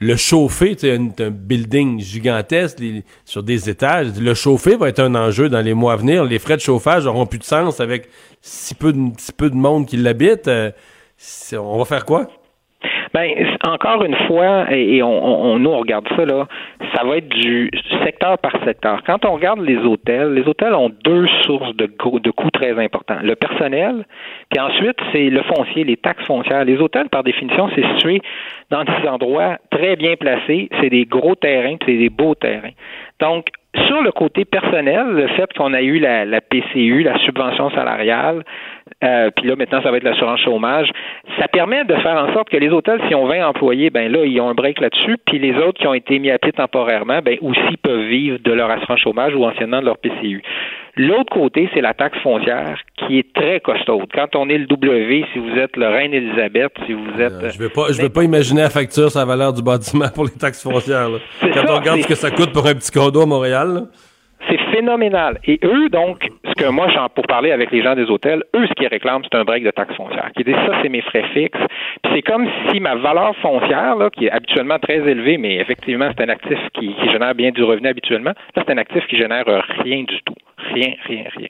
le 0.01 0.17
chauffer, 0.17 0.77
sais, 0.79 0.97
un, 0.97 1.09
un, 1.19 1.31
building 1.31 2.01
gigantesque 2.01 2.79
sur 3.25 3.43
des 3.43 3.69
étages, 3.69 4.19
le 4.21 4.35
chauffer 4.35 4.77
va 4.77 4.89
être 4.89 5.01
un 5.01 5.15
enjeu 5.15 5.49
dans 5.49 5.61
les 5.61 5.75
mois 5.75 5.95
à 5.95 5.97
venir. 5.97 6.25
Les 6.25 6.39
frais 6.39 6.57
de 6.57 6.61
chauffage 6.61 7.07
auront 7.07 7.27
plus 7.27 7.39
de 7.39 7.45
sens 7.45 7.81
avec 7.81 8.09
si 8.41 8.75
peu 8.75 8.93
de, 8.93 9.11
si 9.19 9.33
peu 9.33 9.51
de 9.51 9.57
monde 9.57 9.87
qui 9.87 9.97
l'habite. 9.97 10.47
Euh, 10.47 10.71
on 11.53 11.79
va 11.79 11.85
faire 11.85 12.05
quoi? 12.05 12.29
Ben, 13.13 13.31
encore 13.67 14.05
une 14.05 14.15
fois, 14.27 14.67
et, 14.71 15.03
on, 15.03 15.25
on, 15.25 15.59
nous, 15.59 15.71
on 15.71 15.79
regarde 15.79 16.07
ça, 16.17 16.25
là, 16.25 16.47
ça 16.95 17.05
va 17.05 17.17
être 17.17 17.29
du 17.29 17.71
secteur 18.05 18.39
par 18.39 18.53
secteur. 18.65 19.03
Quand 19.05 19.25
on 19.25 19.33
regarde 19.33 19.61
les 19.61 19.79
hôtels, 19.79 20.35
les 20.35 20.47
hôtels 20.47 20.75
ont 20.75 20.91
deux 21.05 21.27
sources 21.43 21.75
de, 21.75 21.87
coûts 21.87 22.51
très 22.51 22.79
importants. 22.79 23.19
Le 23.23 23.35
personnel, 23.35 24.05
puis 24.51 24.61
ensuite, 24.61 24.97
c'est 25.13 25.31
le 25.31 25.43
foncier, 25.43 25.85
les 25.85 25.97
taxes 25.97 26.25
foncières. 26.27 26.65
Les 26.65 26.79
hôtels, 26.79 27.09
par 27.09 27.25
définition, 27.25 27.69
c'est 27.75 27.87
situé 27.95 28.21
dans 28.71 28.85
des 28.85 29.09
endroits 29.09 29.59
très 29.71 29.97
bien 29.97 30.17
placés. 30.17 30.69
C'est 30.81 30.91
des 30.91 31.05
gros 31.05 31.35
terrains, 31.35 31.77
c'est 31.85 31.97
des 31.97 32.11
beaux 32.11 32.35
terrains. 32.35 32.73
Donc, 33.21 33.47
sur 33.87 34.03
le 34.03 34.13
côté 34.13 34.45
personnel, 34.45 35.07
le 35.09 35.29
fait 35.29 35.53
qu'on 35.53 35.75
a 35.75 35.83
eu 35.83 35.99
la, 35.99 36.25
la 36.25 36.41
PCU, 36.41 37.03
la 37.03 37.19
subvention 37.19 37.71
salariale, 37.71 38.45
euh, 39.05 39.31
puis 39.37 39.47
là, 39.47 39.55
maintenant, 39.55 39.81
ça 39.81 39.93
va 39.93 39.97
être 39.97 40.03
l'assurance 40.03 40.41
chômage. 40.41 40.91
Ça 41.39 41.47
permet 41.47 41.85
de 41.85 41.95
faire 41.95 42.17
en 42.17 42.33
sorte 42.33 42.49
que 42.49 42.57
les 42.57 42.69
hôtels, 42.69 43.01
si 43.09 43.15
on 43.15 43.27
20 43.27 43.47
employés, 43.47 43.91
ben 43.91 44.11
là, 44.11 44.25
ils 44.25 44.41
ont 44.41 44.49
un 44.49 44.55
break 44.55 44.81
là-dessus. 44.81 45.17
Puis 45.25 45.39
les 45.39 45.55
autres 45.55 45.79
qui 45.79 45.87
ont 45.87 45.95
été 45.95 46.19
mis 46.19 46.31
à 46.31 46.39
pied 46.39 46.51
temporairement, 46.51 47.21
ben 47.23 47.39
aussi 47.41 47.77
peuvent 47.81 48.07
vivre 48.09 48.39
de 48.43 48.53
leur 48.53 48.71
assurance 48.71 48.99
chômage 49.01 49.35
ou 49.37 49.45
anciennement 49.45 49.81
de 49.81 49.87
leur 49.87 49.99
PCU. 49.99 50.43
L'autre 50.97 51.33
côté, 51.33 51.71
c'est 51.73 51.81
la 51.81 51.95
taxe 51.95 52.19
foncière 52.25 52.81
qui 52.97 53.21
est 53.21 53.33
très 53.33 53.61
costaude. 53.61 54.09
Quand 54.13 54.35
on 54.35 54.49
est 54.49 54.59
le 54.59 54.67
W, 54.67 55.25
si 55.33 55.39
vous 55.39 55.57
êtes 55.57 55.77
le 55.77 55.87
Reine 55.87 56.13
Elisabeth, 56.13 56.73
si 56.87 56.93
vous 56.93 57.21
êtes... 57.21 57.33
Euh, 57.35 57.51
je 57.51 57.59
veux 57.59 57.69
pas, 57.69 57.93
je 57.93 58.03
veux 58.03 58.09
pas 58.09 58.25
imaginer 58.25 58.63
la 58.63 58.71
facture, 58.71 59.13
sa 59.13 59.25
valeur 59.25 59.53
du 59.53 59.63
bâtiment 59.63 60.09
pour 60.15 60.25
les 60.25 60.33
taxes 60.33 60.65
foncières. 60.65 61.09
Là. 61.09 61.19
Quand 61.41 61.73
on 61.73 61.77
regarde 61.77 62.01
ce 62.01 62.09
que 62.09 62.17
ça 62.17 62.33
coûte 62.33 62.53
pour 62.53 62.67
un 62.67 62.75
petit 62.75 62.91
condo 62.91 63.23
à 63.23 63.27
Montréal. 63.27 63.69
Là. 63.75 63.81
C'est 64.49 64.59
phénoménal. 64.73 65.39
Et 65.45 65.59
eux, 65.65 65.89
donc, 65.89 66.29
ce 66.45 66.53
que 66.53 66.71
moi, 66.71 66.87
pour 67.15 67.27
parler 67.27 67.51
avec 67.51 67.71
les 67.71 67.83
gens 67.83 67.95
des 67.95 68.05
hôtels, 68.05 68.43
eux, 68.55 68.67
ce 68.67 68.73
qu'ils 68.75 68.89
réclament, 68.89 69.23
c'est 69.25 69.37
un 69.37 69.45
break 69.45 69.65
de 69.65 69.71
taxe 69.71 69.95
foncière. 69.97 70.31
Qui 70.37 70.45
disent 70.45 70.55
ça, 70.55 70.79
c'est 70.83 70.89
mes 70.89 71.03
frais 71.03 71.25
fixes. 71.35 71.59
Puis 72.03 72.13
c'est 72.15 72.23
comme 72.23 72.49
si 72.71 72.81
ma 72.81 72.95
valeur 72.95 73.35
foncière, 73.37 73.97
là, 73.97 74.11
qui 74.11 74.27
est 74.27 74.31
habituellement 74.31 74.79
très 74.79 74.99
élevée, 74.99 75.39
mais 75.39 75.57
effectivement, 75.57 76.11
c'est 76.17 76.25
un 76.25 76.29
actif 76.29 76.59
qui, 76.75 76.95
qui, 76.95 77.11
génère 77.11 77.35
bien 77.35 77.51
du 77.51 77.63
revenu 77.63 77.89
habituellement, 77.89 78.33
là, 78.55 78.63
c'est 78.67 78.73
un 78.73 78.79
actif 78.79 79.07
qui 79.09 79.17
génère 79.17 79.45
rien 79.83 80.05
du 80.05 80.23
tout. 80.23 80.35
Rien, 80.75 80.95
rien, 81.07 81.25
rien. 81.37 81.49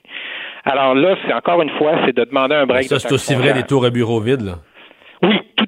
Alors 0.65 0.95
là, 0.95 1.15
c'est 1.25 1.33
encore 1.33 1.61
une 1.61 1.69
fois, 1.71 1.93
c'est 2.05 2.15
de 2.15 2.23
demander 2.23 2.55
un 2.55 2.65
break 2.65 2.83
ça, 2.83 2.95
de 2.95 3.01
taxe 3.01 3.07
c'est 3.07 3.13
aussi 3.13 3.35
vrai 3.35 3.53
des 3.53 3.63
tours 3.63 3.85
à 3.85 3.89
bureau 3.89 4.19
vide, 4.19 4.41
là. 4.41 4.55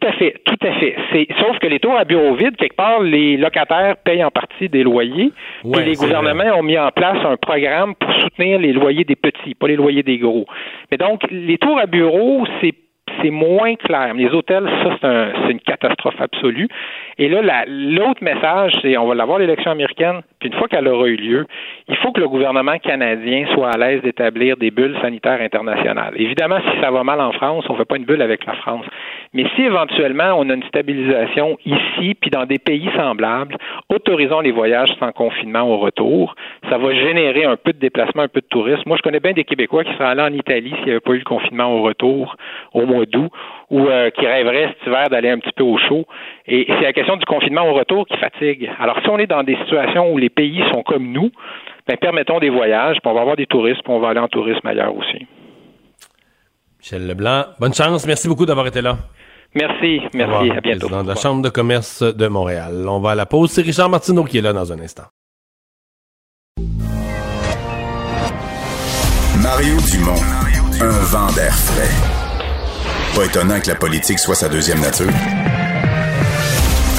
Tout 0.01 0.07
à 0.07 0.11
fait, 0.13 0.35
tout 0.45 0.67
à 0.67 0.71
fait. 0.79 0.95
C'est 1.11 1.27
sauf 1.39 1.59
que 1.59 1.67
les 1.67 1.79
tours 1.79 1.95
à 1.95 2.05
bureau 2.05 2.33
vide, 2.33 2.55
quelque 2.55 2.75
part, 2.75 3.01
les 3.01 3.37
locataires 3.37 3.97
payent 3.97 4.23
en 4.23 4.31
partie 4.31 4.67
des 4.67 4.81
loyers. 4.81 5.31
Ouais, 5.63 5.81
et 5.81 5.85
les 5.85 5.93
gouvernements 5.93 6.43
vrai. 6.43 6.51
ont 6.51 6.63
mis 6.63 6.77
en 6.77 6.89
place 6.89 7.23
un 7.23 7.37
programme 7.37 7.93
pour 7.93 8.11
soutenir 8.15 8.57
les 8.57 8.73
loyers 8.73 9.03
des 9.03 9.15
petits, 9.15 9.53
pas 9.53 9.67
les 9.67 9.75
loyers 9.75 10.01
des 10.01 10.17
gros. 10.17 10.45
Mais 10.89 10.97
donc, 10.97 11.21
les 11.29 11.59
tours 11.59 11.77
à 11.77 11.85
bureau, 11.85 12.47
c'est 12.61 12.73
c'est 13.21 13.29
moins 13.29 13.75
clair. 13.75 14.13
Les 14.13 14.29
hôtels, 14.29 14.69
ça, 14.83 14.97
c'est 14.99 15.07
un, 15.07 15.49
une 15.49 15.59
catastrophe 15.59 16.19
absolue. 16.19 16.67
Et 17.17 17.29
là, 17.29 17.65
l'autre 17.67 18.23
message, 18.23 18.73
c'est 18.81 18.97
on 18.97 19.07
va 19.07 19.15
l'avoir 19.15 19.39
l'élection 19.39 19.71
américaine, 19.71 20.21
puis 20.39 20.49
une 20.49 20.55
fois 20.55 20.67
qu'elle 20.67 20.87
aura 20.87 21.07
eu 21.07 21.15
lieu, 21.15 21.45
il 21.87 21.95
faut 21.97 22.11
que 22.11 22.19
le 22.19 22.27
gouvernement 22.27 22.77
canadien 22.77 23.45
soit 23.53 23.69
à 23.69 23.77
l'aise 23.77 24.01
d'établir 24.01 24.57
des 24.57 24.71
bulles 24.71 24.97
sanitaires 25.01 25.41
internationales. 25.41 26.13
Évidemment, 26.15 26.59
si 26.71 26.81
ça 26.81 26.91
va 26.91 27.03
mal 27.03 27.21
en 27.21 27.31
France, 27.31 27.65
on 27.69 27.73
ne 27.73 27.77
fait 27.77 27.85
pas 27.85 27.97
une 27.97 28.05
bulle 28.05 28.21
avec 28.21 28.45
la 28.45 28.53
France. 28.53 28.85
Mais 29.33 29.45
si 29.55 29.63
éventuellement 29.63 30.33
on 30.37 30.49
a 30.49 30.53
une 30.53 30.63
stabilisation 30.63 31.57
ici, 31.65 32.15
puis 32.19 32.29
dans 32.29 32.45
des 32.45 32.59
pays 32.59 32.89
semblables, 32.95 33.55
autorisons 33.89 34.41
les 34.41 34.51
voyages 34.51 34.91
sans 34.99 35.11
confinement 35.11 35.63
au 35.63 35.77
retour. 35.77 36.35
Ça 36.69 36.77
va 36.77 36.93
générer 36.93 37.45
un 37.45 37.55
peu 37.55 37.73
de 37.73 37.79
déplacement, 37.79 38.23
un 38.23 38.27
peu 38.27 38.41
de 38.41 38.47
tourisme. 38.47 38.83
Moi, 38.85 38.97
je 38.97 39.01
connais 39.01 39.19
bien 39.19 39.33
des 39.33 39.43
Québécois 39.43 39.83
qui 39.83 39.93
seraient 39.93 40.05
allés 40.05 40.21
en 40.21 40.33
Italie 40.33 40.73
s'il 40.77 40.85
n'y 40.85 40.91
avait 40.91 40.99
pas 40.99 41.13
eu 41.13 41.19
le 41.19 41.23
confinement 41.23 41.73
au 41.73 41.81
retour 41.81 42.35
au 42.73 42.85
d'août 43.05 43.31
ou 43.69 43.87
euh, 43.87 44.09
qui 44.11 44.25
rêveraient 44.25 44.73
cet 44.77 44.87
hiver 44.87 45.09
d'aller 45.09 45.29
un 45.29 45.39
petit 45.39 45.53
peu 45.55 45.63
au 45.63 45.77
chaud. 45.77 46.05
Et 46.47 46.65
c'est 46.67 46.81
la 46.81 46.93
question 46.93 47.17
du 47.17 47.25
confinement 47.25 47.67
au 47.69 47.73
retour 47.73 48.05
qui 48.07 48.17
fatigue. 48.17 48.69
Alors, 48.79 48.99
si 49.03 49.09
on 49.09 49.17
est 49.17 49.27
dans 49.27 49.43
des 49.43 49.55
situations 49.57 50.11
où 50.11 50.17
les 50.17 50.29
pays 50.29 50.63
sont 50.71 50.83
comme 50.83 51.11
nous, 51.11 51.31
ben, 51.87 51.97
permettons 51.97 52.39
des 52.39 52.49
voyages, 52.49 52.97
puis 53.01 53.11
on 53.11 53.13
va 53.13 53.21
avoir 53.21 53.35
des 53.35 53.47
touristes, 53.47 53.81
puis 53.83 53.93
on 53.93 53.99
va 53.99 54.09
aller 54.09 54.19
en 54.19 54.27
tourisme 54.27 54.65
ailleurs 54.67 54.95
aussi. 54.95 55.25
Michel 56.79 57.07
Leblanc, 57.07 57.43
bonne 57.59 57.73
chance. 57.73 58.07
Merci 58.07 58.27
beaucoup 58.27 58.45
d'avoir 58.45 58.67
été 58.67 58.81
là. 58.81 58.97
Merci, 59.53 60.01
merci. 60.13 60.33
Revoir, 60.33 60.57
à 60.57 60.61
bientôt. 60.61 60.87
Président 60.87 61.03
de 61.03 61.09
la 61.09 61.15
Chambre 61.15 61.41
de 61.41 61.49
commerce 61.49 62.01
de 62.01 62.27
Montréal. 62.27 62.85
On 62.87 62.99
va 62.99 63.11
à 63.11 63.15
la 63.15 63.25
pause. 63.25 63.51
C'est 63.51 63.61
Richard 63.61 63.89
Martineau 63.89 64.23
qui 64.23 64.37
est 64.37 64.41
là 64.41 64.53
dans 64.53 64.71
un 64.71 64.79
instant. 64.79 65.03
Mario 69.43 69.75
Dumont, 69.91 70.21
un 70.81 71.03
vent 71.11 71.31
d'air 71.33 71.53
frais. 71.53 72.30
Pas 73.21 73.27
étonnant 73.27 73.59
que 73.59 73.67
la 73.67 73.75
politique 73.75 74.17
soit 74.17 74.33
sa 74.33 74.49
deuxième 74.49 74.79
nature. 74.79 75.11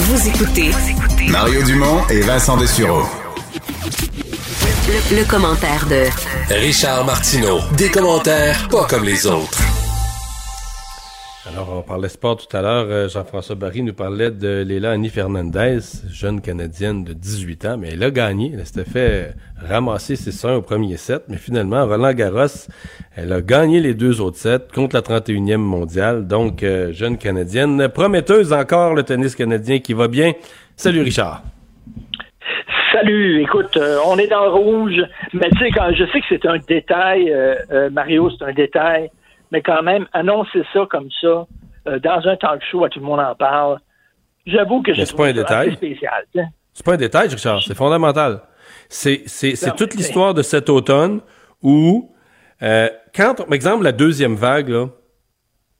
Vous 0.03 0.29
écoutez 0.29 0.71
Mario 1.27 1.65
Dumont 1.65 2.07
et 2.11 2.21
Vincent 2.21 2.57
Dessureau. 2.57 3.03
Le, 4.87 5.17
le, 5.17 5.25
commentaire 5.25 5.85
de 5.89 6.05
Richard 6.55 7.05
Martineau. 7.05 7.59
Des 7.77 7.91
commentaires 7.91 8.69
pas 8.69 8.85
comme 8.85 9.03
les 9.03 9.27
autres. 9.27 9.59
Alors, 11.45 11.77
on 11.77 11.83
parlait 11.83 12.09
sport 12.09 12.37
tout 12.37 12.57
à 12.57 12.63
l'heure. 12.63 13.09
Jean-François 13.09 13.57
Barry 13.57 13.83
nous 13.83 13.93
parlait 13.93 14.31
de 14.31 14.63
Léla 14.63 14.93
Annie 14.93 15.09
Fernandez, 15.09 15.81
jeune 16.09 16.41
Canadienne 16.41 17.03
de 17.03 17.13
18 17.15 17.65
ans, 17.65 17.77
mais 17.77 17.89
elle 17.95 18.05
a 18.05 18.13
gagné. 18.13 18.53
Elle 18.55 18.65
s'était 18.65 18.89
fait 18.89 19.35
ramasser 19.61 20.15
ses 20.15 20.31
soins 20.31 20.55
au 20.55 20.63
premier 20.63 20.97
set, 20.97 21.25
mais 21.29 21.39
finalement, 21.39 21.85
Roland 21.85 22.13
Garros, 22.13 22.69
elle 23.17 23.33
a 23.33 23.41
gagné 23.41 23.81
les 23.81 23.95
deux 23.95 24.21
autres 24.21 24.37
sets 24.37 24.69
contre 24.73 24.95
la 24.95 25.03
31e 25.03 25.57
mondiale. 25.57 26.29
Donc, 26.29 26.63
euh, 26.63 26.93
jeune 26.93 27.19
Canadienne, 27.19 27.89
prometteuse 27.89 28.53
encore 28.53 28.95
le 28.95 29.03
tennis 29.03 29.35
canadien 29.35 29.81
qui 29.81 29.95
va 29.95 30.07
bien. 30.07 30.35
Salut 30.77 31.03
Richard. 31.03 31.43
Salut, 32.93 33.41
écoute, 33.41 33.75
euh, 33.79 33.97
on 34.07 34.19
est 34.19 34.27
dans 34.27 34.45
le 34.45 34.51
rouge, 34.51 35.03
mais 35.33 35.49
tu 35.51 35.59
sais, 35.59 35.71
quand 35.71 35.91
je 35.95 36.05
sais 36.13 36.21
que 36.21 36.27
c'est 36.29 36.47
un 36.47 36.59
détail, 36.59 37.33
euh, 37.33 37.55
euh, 37.73 37.91
Mario, 37.91 38.31
c'est 38.31 38.45
un 38.45 38.53
détail, 38.53 39.11
mais 39.53 39.63
quand 39.63 39.83
même, 39.83 40.07
annoncer 40.13 40.63
ça 40.73 40.87
comme 40.91 41.09
ça, 41.21 41.47
dans 41.87 42.29
un 42.29 42.37
talk 42.37 42.63
show, 42.71 42.85
à 42.85 42.89
tout 42.89 42.99
le 42.99 43.05
monde 43.05 43.21
en 43.21 43.35
parle, 43.35 43.79
j'avoue 44.47 44.83
que 44.83 44.93
c'est 44.95 45.15
pas 45.15 45.29
un 45.29 45.33
détail. 45.33 45.75
spécial. 45.75 46.25
C'est 46.73 46.85
pas 46.85 46.95
un 46.95 46.97
détail, 46.97 47.29
Richard, 47.29 47.63
c'est 47.63 47.77
fondamental. 47.77 48.41
C'est 48.89 49.25
toute 49.77 49.95
l'histoire 49.95 50.35
de 50.35 50.43
cet 50.43 50.69
automne 50.71 51.21
où, 51.63 52.11
quand, 52.61 53.35
par 53.35 53.53
exemple, 53.53 53.85
la 53.85 53.93
deuxième 53.93 54.35
vague, 54.35 54.71
là, 54.71 54.87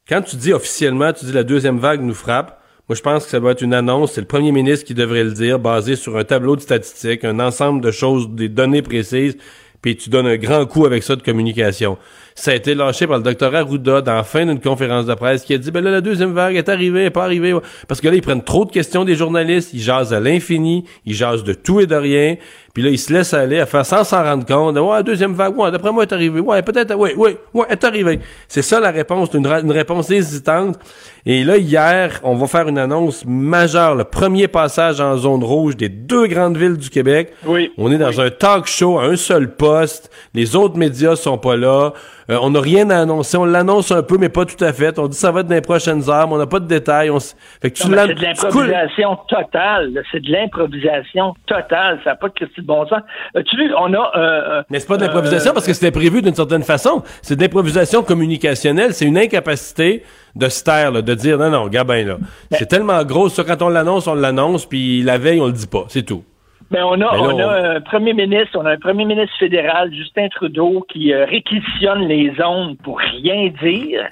quand 0.09 0.21
tu 0.21 0.37
dis 0.37 0.53
officiellement, 0.53 1.13
tu 1.13 1.25
dis 1.25 1.33
la 1.33 1.45
deuxième 1.45 1.79
vague 1.79 2.03
nous 2.03 2.15
frappe, 2.15 2.61
moi, 2.89 2.97
je 2.97 3.01
pense 3.01 3.25
que 3.25 3.31
ça 3.31 3.39
doit 3.39 3.53
être 3.53 3.63
une 3.63 3.73
annonce. 3.73 4.13
C'est 4.13 4.21
le 4.21 4.27
premier 4.27 4.51
ministre 4.51 4.85
qui 4.85 4.93
devrait 4.93 5.23
le 5.23 5.33
dire, 5.33 5.61
basé 5.61 5.95
sur 5.97 6.19
un 6.19 6.25
tableau 6.25 6.57
de 6.57 6.61
statistiques, 6.61 7.25
un 7.25 7.39
ensemble 7.39 7.81
de 7.81 7.93
choses, 7.93 8.29
des 8.29 8.49
données 8.49 8.83
précises, 8.83 9.39
puis 9.81 9.97
tu 9.97 10.11
donnes 10.11 10.27
un 10.27 10.37
grand 10.37 10.67
coup 10.67 10.85
avec 10.85 11.05
ça 11.05 11.15
de 11.17 11.23
communication. 11.23 11.97
Ça 12.35 12.53
a 12.53 12.55
été 12.55 12.75
lâché 12.75 13.07
par 13.07 13.19
le 13.19 13.23
docteur 13.23 13.55
Arruda 13.55 14.01
dans 14.01 14.15
la 14.15 14.25
fin 14.25 14.47
d'une 14.47 14.61
conférence 14.61 15.07
de 15.07 15.15
presse 15.15 15.45
qui 15.45 15.55
a 15.55 15.59
dit, 15.59 15.71
ben 15.71 15.83
là, 15.85 15.91
la 15.91 16.01
deuxième 16.01 16.33
vague 16.33 16.57
est 16.57 16.69
arrivée, 16.69 17.01
elle 17.01 17.07
est 17.07 17.11
pas 17.11 17.25
arrivée. 17.25 17.55
Parce 17.89 18.01
que 18.01 18.09
là, 18.09 18.15
ils 18.15 18.23
prennent 18.23 18.43
trop 18.43 18.65
de 18.65 18.71
questions 18.71 19.05
des 19.05 19.15
journalistes, 19.15 19.71
ils 19.75 19.81
jasent 19.81 20.13
à 20.13 20.21
l'infini, 20.21 20.85
ils 21.05 21.15
jasent 21.15 21.45
de 21.45 21.53
tout 21.53 21.81
et 21.81 21.87
de 21.87 21.95
rien, 21.97 22.37
puis 22.75 22.83
là, 22.83 22.89
ils 22.89 22.99
se 22.99 23.13
laissent 23.13 23.35
aller 23.35 23.61
à 23.61 23.67
faire 23.67 23.85
sans 23.85 24.03
s'en 24.03 24.23
rendre 24.23 24.47
compte. 24.47 24.77
Ouais, 24.79 24.97
la 24.97 25.03
deuxième 25.03 25.35
vague, 25.35 25.59
ouais, 25.59 25.71
d'après 25.71 25.93
moi, 25.93 26.05
est 26.05 26.13
arrivée. 26.13 26.41
Ouais, 26.41 26.63
peut-être, 26.63 26.95
ouais, 26.95 27.15
ouais, 27.15 27.37
ouais, 27.53 27.67
est 27.69 27.85
arrivée. 27.85 28.21
C'est 28.49 28.63
ça 28.63 28.81
la 28.81 28.91
réponse, 28.91 29.29
une, 29.35 29.47
une 29.47 29.73
réponse 29.73 30.11
hésitante. 30.11 30.79
Et 31.27 31.45
là, 31.45 31.59
hier, 31.59 32.19
on 32.23 32.35
va 32.35 32.47
faire 32.47 32.67
une 32.69 32.79
annonce 32.79 33.25
majeure, 33.27 33.95
le 33.95 34.05
premier 34.05 34.49
passage 34.49 35.01
en 35.01 35.17
zone 35.19 35.45
rouge 35.45 35.77
des 35.77 35.91
deux 35.91 36.27
grandes 36.27 36.57
villes 36.57 36.79
du 36.79 36.89
Québec. 36.89 37.35
Oui. 37.45 37.71
On 37.77 37.93
est 37.93 37.99
dans 37.99 38.09
oui. 38.09 38.23
un 38.23 38.31
talk 38.31 38.67
show, 38.67 38.99
un 38.99 39.17
seul 39.17 39.55
poste. 39.55 40.11
Les 40.33 40.57
autres 40.57 40.79
médias 40.79 41.15
sont 41.15 41.39
pas 41.39 41.57
là. 41.57 41.93
Euh, 42.31 42.39
on 42.41 42.51
n'a 42.51 42.61
rien 42.61 42.89
à 42.91 43.01
annoncer. 43.01 43.37
On 43.37 43.45
l'annonce 43.45 43.91
un 43.91 44.03
peu, 44.03 44.19
mais 44.19 44.29
pas 44.29 44.45
tout 44.45 44.63
à 44.63 44.73
fait. 44.73 44.99
On 44.99 45.09
dit 45.09 45.17
ça 45.17 45.31
va 45.31 45.41
être 45.41 45.49
dans 45.49 45.55
les 45.55 45.61
prochaines 45.61 46.09
heures, 46.09 46.29
mais 46.29 46.35
on 46.35 46.39
n'a 46.39 46.47
pas 46.47 46.61
de 46.61 46.67
détails. 46.67 47.11
On 47.11 47.19
fait 47.21 47.71
que 47.71 47.77
tu 47.77 47.83
c'est 47.83 47.89
de 47.89 48.23
l'improvisation 48.23 49.17
totale. 49.29 50.03
C'est 50.11 50.21
de 50.21 50.31
l'improvisation 50.31 51.35
totale. 51.47 52.01
Ça 52.05 52.11
n'a 52.11 52.17
pas 52.17 52.29
de 52.29 52.35
question 52.35 52.63
de 52.63 52.67
bon 52.67 52.87
sens. 52.87 53.01
tu 53.47 53.57
vu, 53.57 53.73
on 53.79 53.93
a... 53.95 54.13
Euh, 54.17 54.63
Mais 54.71 54.81
c'est 54.81 54.89
pas 54.89 54.97
de 54.97 55.05
l'improvisation 55.05 55.53
parce 55.53 55.67
que 55.67 55.73
c'était 55.73 55.91
prévu 55.91 56.23
d'une 56.23 56.35
certaine 56.35 56.63
façon. 56.63 57.03
C'est 57.23 57.37
de 57.37 57.41
l'improvisation 57.43 58.03
communicationnelle. 58.03 58.95
C'est 58.95 59.07
une 59.07 59.19
incapacité 59.19 60.05
de 60.35 60.49
se 60.49 60.65
taire, 60.65 60.93
de 60.93 61.15
dire 61.15 61.39
non, 61.39 61.51
non, 61.51 61.69
Gabin, 61.69 62.05
là. 62.05 62.17
C'est 62.53 62.67
tellement 62.67 63.03
gros, 63.05 63.29
ça, 63.29 63.45
quand 63.45 63.61
on 63.63 63.69
l'annonce, 63.69 64.07
on 64.07 64.15
l'annonce, 64.15 64.67
puis 64.67 65.03
la 65.03 65.19
veille, 65.19 65.41
on 65.41 65.47
le 65.47 65.53
dit 65.53 65.67
pas. 65.67 65.85
C'est 65.89 66.03
tout. 66.03 66.25
Mais 66.73 66.83
on 66.83 67.01
a, 67.01 67.19
on 67.19 67.39
a 67.39 67.75
un 67.77 67.81
premier 67.81 68.15
ministre, 68.15 68.59
on 68.59 68.65
a 68.65 68.73
un 68.73 68.79
premier 68.79 69.05
ministre 69.05 69.37
fédéral, 69.39 69.93
Justin 69.95 70.29
Trudeau, 70.29 70.85
qui 70.89 71.15
réquisitionne 71.15 72.09
les 72.09 72.35
zones 72.35 72.77
pour 72.79 72.99
rien 72.99 73.53
dire. 73.63 74.09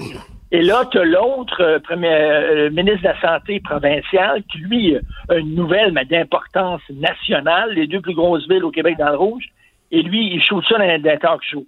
Et 0.52 0.62
là, 0.62 0.84
tu 0.90 0.98
as 0.98 1.04
l'autre 1.04 1.62
euh, 1.62 1.78
premier 1.78 2.08
euh, 2.08 2.70
ministre 2.70 3.02
de 3.02 3.08
la 3.08 3.20
Santé 3.20 3.60
provinciale 3.60 4.42
qui, 4.50 4.58
lui, 4.58 4.96
a 5.28 5.36
une 5.36 5.54
nouvelle, 5.54 5.92
mais 5.92 6.04
d'importance 6.04 6.82
nationale, 6.90 7.72
les 7.74 7.86
deux 7.86 8.00
plus 8.00 8.14
grosses 8.14 8.48
villes 8.48 8.64
au 8.64 8.72
Québec 8.72 8.96
dans 8.98 9.10
le 9.10 9.16
rouge, 9.16 9.44
et 9.92 10.02
lui, 10.02 10.34
il 10.34 10.42
shoot 10.42 10.64
ça 10.68 10.78
dans 10.78 10.84
un 10.84 11.16
talk 11.18 11.42
show. 11.44 11.64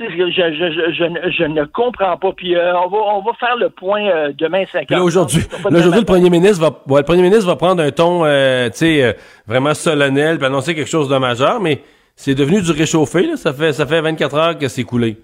Je, 0.00 0.30
je, 0.30 0.92
je, 0.92 1.30
je, 1.30 1.44
ne 1.44 1.64
comprends 1.64 2.16
pas. 2.16 2.32
Puis 2.32 2.56
euh, 2.56 2.72
on, 2.74 2.88
va, 2.88 2.98
on 2.98 3.22
va 3.22 3.32
faire 3.38 3.56
le 3.56 3.68
point 3.70 4.30
demain 4.36 4.64
5 4.64 4.90
heures. 4.90 5.04
aujourd'hui, 5.04 5.42
le 5.68 6.04
premier 6.04 6.30
ministre 6.30 6.60
va 6.60 6.96
le 6.96 7.02
premier 7.04 7.22
ministre 7.22 7.46
va 7.46 7.56
prendre 7.56 7.82
un 7.82 7.90
ton 7.90 8.24
sais 8.72 9.16
vraiment 9.46 9.74
solennel 9.74 10.38
puis 10.38 10.46
annoncer 10.46 10.74
quelque 10.74 10.90
chose 10.90 11.08
de 11.08 11.16
majeur, 11.16 11.60
mais 11.60 11.82
c'est 12.16 12.34
devenu 12.34 12.62
du 12.62 12.72
réchauffé 12.72 13.26
là, 13.26 13.36
ça 13.36 13.52
fait 13.52 13.72
ça 13.72 13.86
fait 13.86 14.00
24 14.00 14.36
heures 14.36 14.58
que 14.58 14.68
c'est 14.68 14.84
coulé 14.84 15.18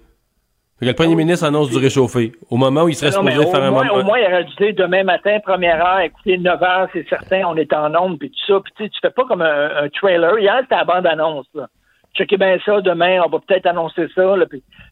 le 0.85 0.93
premier 0.93 1.15
ministre 1.15 1.45
annonce 1.45 1.69
du 1.69 1.77
réchauffé. 1.77 2.33
Au 2.49 2.57
moment 2.57 2.83
où 2.83 2.89
il 2.89 2.95
serait 2.95 3.11
supposé 3.11 3.45
faire 3.49 3.63
un 3.63 3.71
moment. 3.71 3.93
Au 3.93 4.03
moins, 4.03 4.19
il 4.19 4.25
aurait 4.25 4.43
dû 4.43 4.55
dire 4.55 4.73
demain 4.75 5.03
matin, 5.03 5.37
première 5.43 5.83
heure, 5.83 5.99
écoutez, 6.01 6.37
9 6.37 6.61
heures, 6.61 6.87
c'est 6.93 7.07
certain, 7.09 7.41
on 7.47 7.55
est 7.55 7.73
en 7.73 7.93
onde, 7.95 8.19
puis 8.19 8.29
tout 8.29 8.53
ça. 8.53 8.61
Puis 8.63 8.89
tu 8.89 8.99
fais 9.01 9.09
pas 9.09 9.25
comme 9.25 9.41
un, 9.41 9.89
trailer. 9.89 10.37
Hier, 10.39 10.59
c'était 10.61 10.75
la 10.75 10.85
bande-annonce. 10.85 11.47
Ça, 12.17 12.81
demain, 12.81 13.21
on 13.25 13.29
va 13.29 13.39
peut-être 13.39 13.67
annoncer 13.67 14.07
ça. 14.15 14.35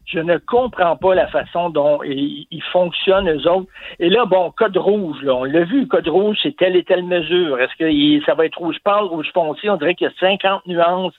Je 0.06 0.20
ne 0.20 0.38
comprends 0.38 0.96
pas 0.96 1.14
la 1.14 1.26
façon 1.26 1.70
dont 1.70 2.00
ils, 2.04 2.62
fonctionnent, 2.72 3.28
eux 3.28 3.50
autres. 3.50 3.68
Et 3.98 4.08
là, 4.08 4.24
bon, 4.26 4.52
code 4.56 4.76
rouge, 4.76 5.16
là, 5.22 5.34
on 5.34 5.44
l'a 5.44 5.64
vu, 5.64 5.88
code 5.88 6.08
rouge, 6.08 6.36
c'est 6.42 6.56
telle 6.56 6.76
et 6.76 6.84
telle 6.84 7.04
mesure. 7.04 7.58
Est-ce 7.60 7.74
que 7.76 8.24
ça 8.24 8.34
va 8.34 8.46
être 8.46 8.58
rouge 8.58 8.78
pâle, 8.84 9.04
rouge 9.04 9.30
foncé? 9.34 9.68
On 9.68 9.76
dirait 9.76 9.94
qu'il 9.94 10.06
y 10.06 10.10
a 10.10 10.14
50 10.20 10.66
nuances 10.66 11.14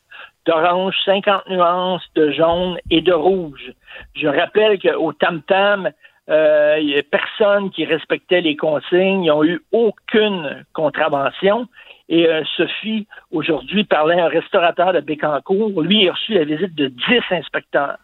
d'orange, 0.45 0.95
50 1.03 1.49
nuances 1.49 2.03
de 2.15 2.31
jaune 2.31 2.77
et 2.89 3.01
de 3.01 3.13
rouge. 3.13 3.73
Je 4.15 4.27
rappelle 4.27 4.79
qu'au 4.79 5.11
tam-tam, 5.11 5.91
euh, 6.29 6.77
il 6.79 6.87
n'y 6.87 6.97
a 6.97 7.03
personne 7.03 7.69
qui 7.69 7.85
respectait 7.85 8.41
les 8.41 8.55
consignes. 8.55 9.23
Ils 9.23 9.27
n'ont 9.27 9.43
eu 9.43 9.61
aucune 9.71 10.65
contravention. 10.73 11.67
Et 12.09 12.27
euh, 12.27 12.43
Sophie, 12.55 13.07
aujourd'hui, 13.31 13.83
parlait 13.83 14.19
à 14.19 14.25
un 14.25 14.29
restaurateur 14.29 14.93
de 14.93 15.01
Bécancourt. 15.01 15.81
Lui, 15.81 16.03
il 16.03 16.09
a 16.09 16.13
reçu 16.13 16.33
la 16.33 16.45
visite 16.45 16.73
de 16.75 16.87
10 16.87 16.95
inspecteurs. 17.31 17.97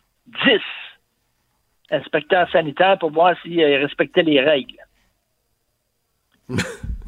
10 0.46 0.60
inspecteurs 1.92 2.50
sanitaires 2.52 2.98
pour 3.00 3.12
voir 3.12 3.36
s'il 3.42 3.64
respectait 3.64 4.24
les 4.24 4.42
règles. 4.42 4.78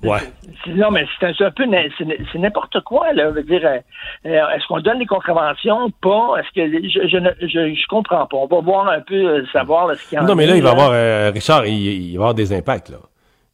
Ouais. 0.05 0.19
Non, 0.67 0.91
mais 0.91 1.05
c'est 1.19 1.41
un, 1.41 1.51
peu 1.51 1.63
c'est 1.97 2.37
n'importe 2.37 2.79
quoi 2.81 3.11
là. 3.13 3.31
Veut 3.31 3.43
dire, 3.43 3.61
euh, 3.65 3.79
euh, 4.25 4.49
est-ce 4.49 4.67
qu'on 4.67 4.79
donne 4.79 4.99
des 4.99 5.05
contraventions? 5.05 5.89
Pas. 6.01 6.35
Est-ce 6.37 6.51
que 6.53 6.87
je, 6.87 7.07
je, 7.07 7.47
je, 7.47 7.73
je, 7.73 7.87
comprends 7.87 8.25
pas. 8.27 8.37
On 8.37 8.47
va 8.47 8.59
voir 8.61 8.87
un 8.87 9.01
peu 9.01 9.15
euh, 9.15 9.45
savoir 9.51 9.95
ce 9.95 10.07
qu'il 10.07 10.17
y 10.17 10.21
a. 10.21 10.23
Non, 10.23 10.35
mais 10.35 10.45
là, 10.45 10.55
il 10.55 10.63
va 10.63 10.69
y 10.69 10.71
avoir 10.71 11.33
Richard, 11.33 11.65
il, 11.65 11.71
va 11.71 12.13
y 12.13 12.15
avoir 12.15 12.33
des 12.33 12.53
impacts 12.53 12.89
là. 12.89 12.97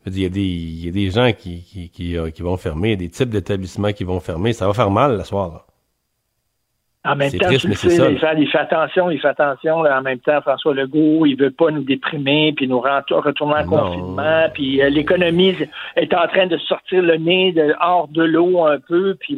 Il 0.08 0.20
y, 0.20 0.26
a 0.26 0.30
des, 0.30 0.42
il 0.42 0.86
y 0.86 0.90
a 0.90 0.92
des 0.92 1.12
gens 1.12 1.32
qui, 1.32 1.64
qui, 1.64 1.90
qui, 1.90 2.18
qui 2.34 2.42
vont 2.42 2.58
fermer, 2.58 2.96
des 2.96 3.10
types 3.10 3.30
d'établissements 3.30 3.94
qui 3.94 4.04
vont 4.04 4.20
fermer. 4.20 4.52
Ça 4.52 4.66
va 4.66 4.74
faire 4.74 4.90
mal 4.90 5.18
le 5.18 5.24
soir. 5.24 5.52
Là. 5.54 5.66
En 7.04 7.16
même 7.16 7.32
temps, 7.32 7.48
triste, 7.48 7.68
tu 7.68 7.74
sais, 7.74 8.12
il, 8.12 8.20
fait, 8.20 8.36
il, 8.38 8.48
fait, 8.48 8.60
attention, 8.60 9.10
il 9.10 9.20
fait 9.20 9.30
attention. 9.30 9.82
Là, 9.82 9.98
en 9.98 10.04
même 10.04 10.20
temps, 10.20 10.40
François 10.42 10.76
Legault, 10.76 11.26
il 11.26 11.36
veut 11.36 11.50
pas 11.50 11.72
nous 11.72 11.84
déprimer, 11.84 12.54
puis 12.56 12.68
nous 12.68 12.80
retourner 12.80 13.56
en 13.56 13.66
confinement. 13.66 14.46
Puis 14.54 14.84
euh, 14.84 14.90
l'économie 14.90 15.56
est 15.96 16.14
en 16.14 16.28
train 16.28 16.46
de 16.46 16.58
sortir 16.58 17.02
le 17.02 17.18
nez 17.18 17.54
de, 17.54 17.74
hors 17.82 18.08
de 18.08 18.22
l'eau 18.22 18.64
un 18.68 18.78
peu. 18.78 19.16
Puis 19.20 19.36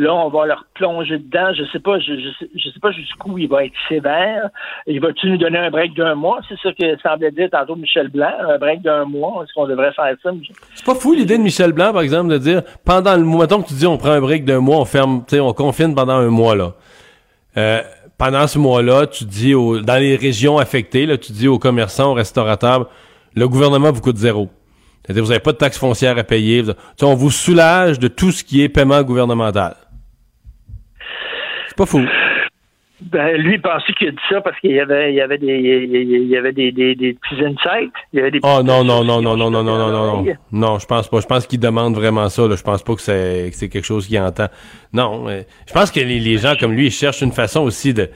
là, 0.00 0.14
on 0.14 0.30
va 0.30 0.46
leur 0.46 0.64
plonger 0.74 1.18
dedans. 1.18 1.52
Je 1.54 1.64
sais 1.72 1.78
pas, 1.78 1.98
je, 1.98 2.12
sais, 2.38 2.80
pas 2.80 2.90
jusqu'où 2.90 3.38
il 3.38 3.48
va 3.48 3.64
être 3.64 3.74
sévère. 3.88 4.48
Il 4.86 5.00
va-tu 5.00 5.28
nous 5.28 5.36
donner 5.36 5.58
un 5.58 5.70
break 5.70 5.94
d'un 5.94 6.14
mois? 6.14 6.40
C'est 6.48 6.58
ça 6.62 6.70
que 6.72 6.98
semblait 7.02 7.30
dire 7.30 7.48
tantôt 7.50 7.76
Michel 7.76 8.08
Blanc, 8.08 8.32
un 8.48 8.58
break 8.58 8.82
d'un 8.82 9.04
mois. 9.04 9.44
Est-ce 9.44 9.52
qu'on 9.54 9.66
devrait 9.66 9.92
faire 9.92 10.14
ça 10.22 10.30
C'est 10.74 10.86
pas 10.86 10.94
fou 10.94 11.12
l'idée 11.12 11.36
de 11.36 11.42
Michel 11.42 11.72
Blanc, 11.72 11.92
par 11.92 12.02
exemple, 12.02 12.30
de 12.30 12.38
dire 12.38 12.62
pendant 12.84 13.14
le 13.14 13.24
mois, 13.24 13.46
que 13.46 13.68
tu 13.68 13.74
dis 13.74 13.86
on 13.86 13.98
prend 13.98 14.12
un 14.12 14.20
break 14.20 14.44
d'un 14.44 14.60
mois, 14.60 14.78
on 14.78 14.84
ferme, 14.84 15.22
tu 15.28 15.36
sais, 15.36 15.40
on 15.40 15.52
confine 15.52 15.94
pendant 15.94 16.14
un 16.14 16.30
mois 16.30 16.56
là. 16.56 16.72
Euh, 17.56 17.82
pendant 18.16 18.46
ce 18.46 18.58
mois-là, 18.58 19.06
tu 19.06 19.24
dis 19.24 19.52
dans 19.52 20.00
les 20.00 20.16
régions 20.16 20.58
affectées, 20.58 21.06
là, 21.06 21.18
tu 21.18 21.32
dis 21.32 21.48
aux 21.48 21.58
commerçants, 21.58 22.12
aux 22.12 22.14
restaurateurs, 22.14 22.88
le 23.34 23.48
gouvernement 23.48 23.92
vous 23.92 24.00
coûte 24.00 24.16
zéro. 24.16 24.48
C'est-à-dire, 25.02 25.24
vous 25.24 25.30
n'avez 25.30 25.40
pas 25.40 25.52
de 25.52 25.56
taxes 25.56 25.78
foncières 25.78 26.18
à 26.18 26.24
payer. 26.24 26.62
on 27.02 27.14
vous 27.14 27.30
soulage 27.30 27.98
de 27.98 28.08
tout 28.08 28.30
ce 28.30 28.44
qui 28.44 28.62
est 28.62 28.68
paiement 28.68 29.02
gouvernemental. 29.02 29.74
Pas 31.80 31.86
fou. 31.86 32.02
Ben, 33.00 33.38
lui, 33.38 33.54
il 33.54 33.62
pensait 33.62 33.94
qu'il 33.94 34.08
a 34.08 34.10
dit 34.10 34.18
ça 34.28 34.42
parce 34.42 34.60
qu'il 34.60 34.72
y 34.72 34.80
avait, 34.80 35.12
il 35.12 35.16
y 35.16 35.22
avait 35.22 35.38
des, 35.38 35.88
il 35.90 36.26
y 36.26 36.36
avait 36.36 36.52
des, 36.52 36.70
des, 36.72 36.94
des 36.94 37.14
petits 37.14 37.42
insights. 37.42 37.90
Il 38.12 38.18
y 38.18 38.20
avait 38.20 38.30
des 38.30 38.40
oh 38.42 38.60
non, 38.62 38.84
non, 38.84 39.02
non, 39.02 39.22
non, 39.22 39.34
non, 39.34 39.50
non, 39.50 39.62
non, 39.62 39.78
non, 39.78 39.90
non, 39.90 40.22
non. 40.22 40.34
Non, 40.52 40.78
je 40.78 40.84
pense 40.84 41.08
pas. 41.08 41.20
Je 41.20 41.26
pense 41.26 41.46
qu'il 41.46 41.58
demande 41.58 41.94
vraiment 41.94 42.28
ça. 42.28 42.46
Là. 42.46 42.54
Je 42.54 42.62
pense 42.62 42.82
pas 42.82 42.94
que 42.94 43.00
c'est, 43.00 43.48
que 43.50 43.56
c'est 43.56 43.70
quelque 43.70 43.86
chose 43.86 44.06
qu'il 44.06 44.20
entend. 44.20 44.48
Non, 44.92 45.26
je 45.66 45.72
pense 45.72 45.90
que 45.90 46.00
les, 46.00 46.20
les 46.20 46.36
gens 46.36 46.52
comme 46.60 46.72
lui, 46.72 46.88
ils 46.88 46.92
cherchent 46.92 47.22
une 47.22 47.32
façon 47.32 47.62
aussi 47.62 47.94
de, 47.94 48.10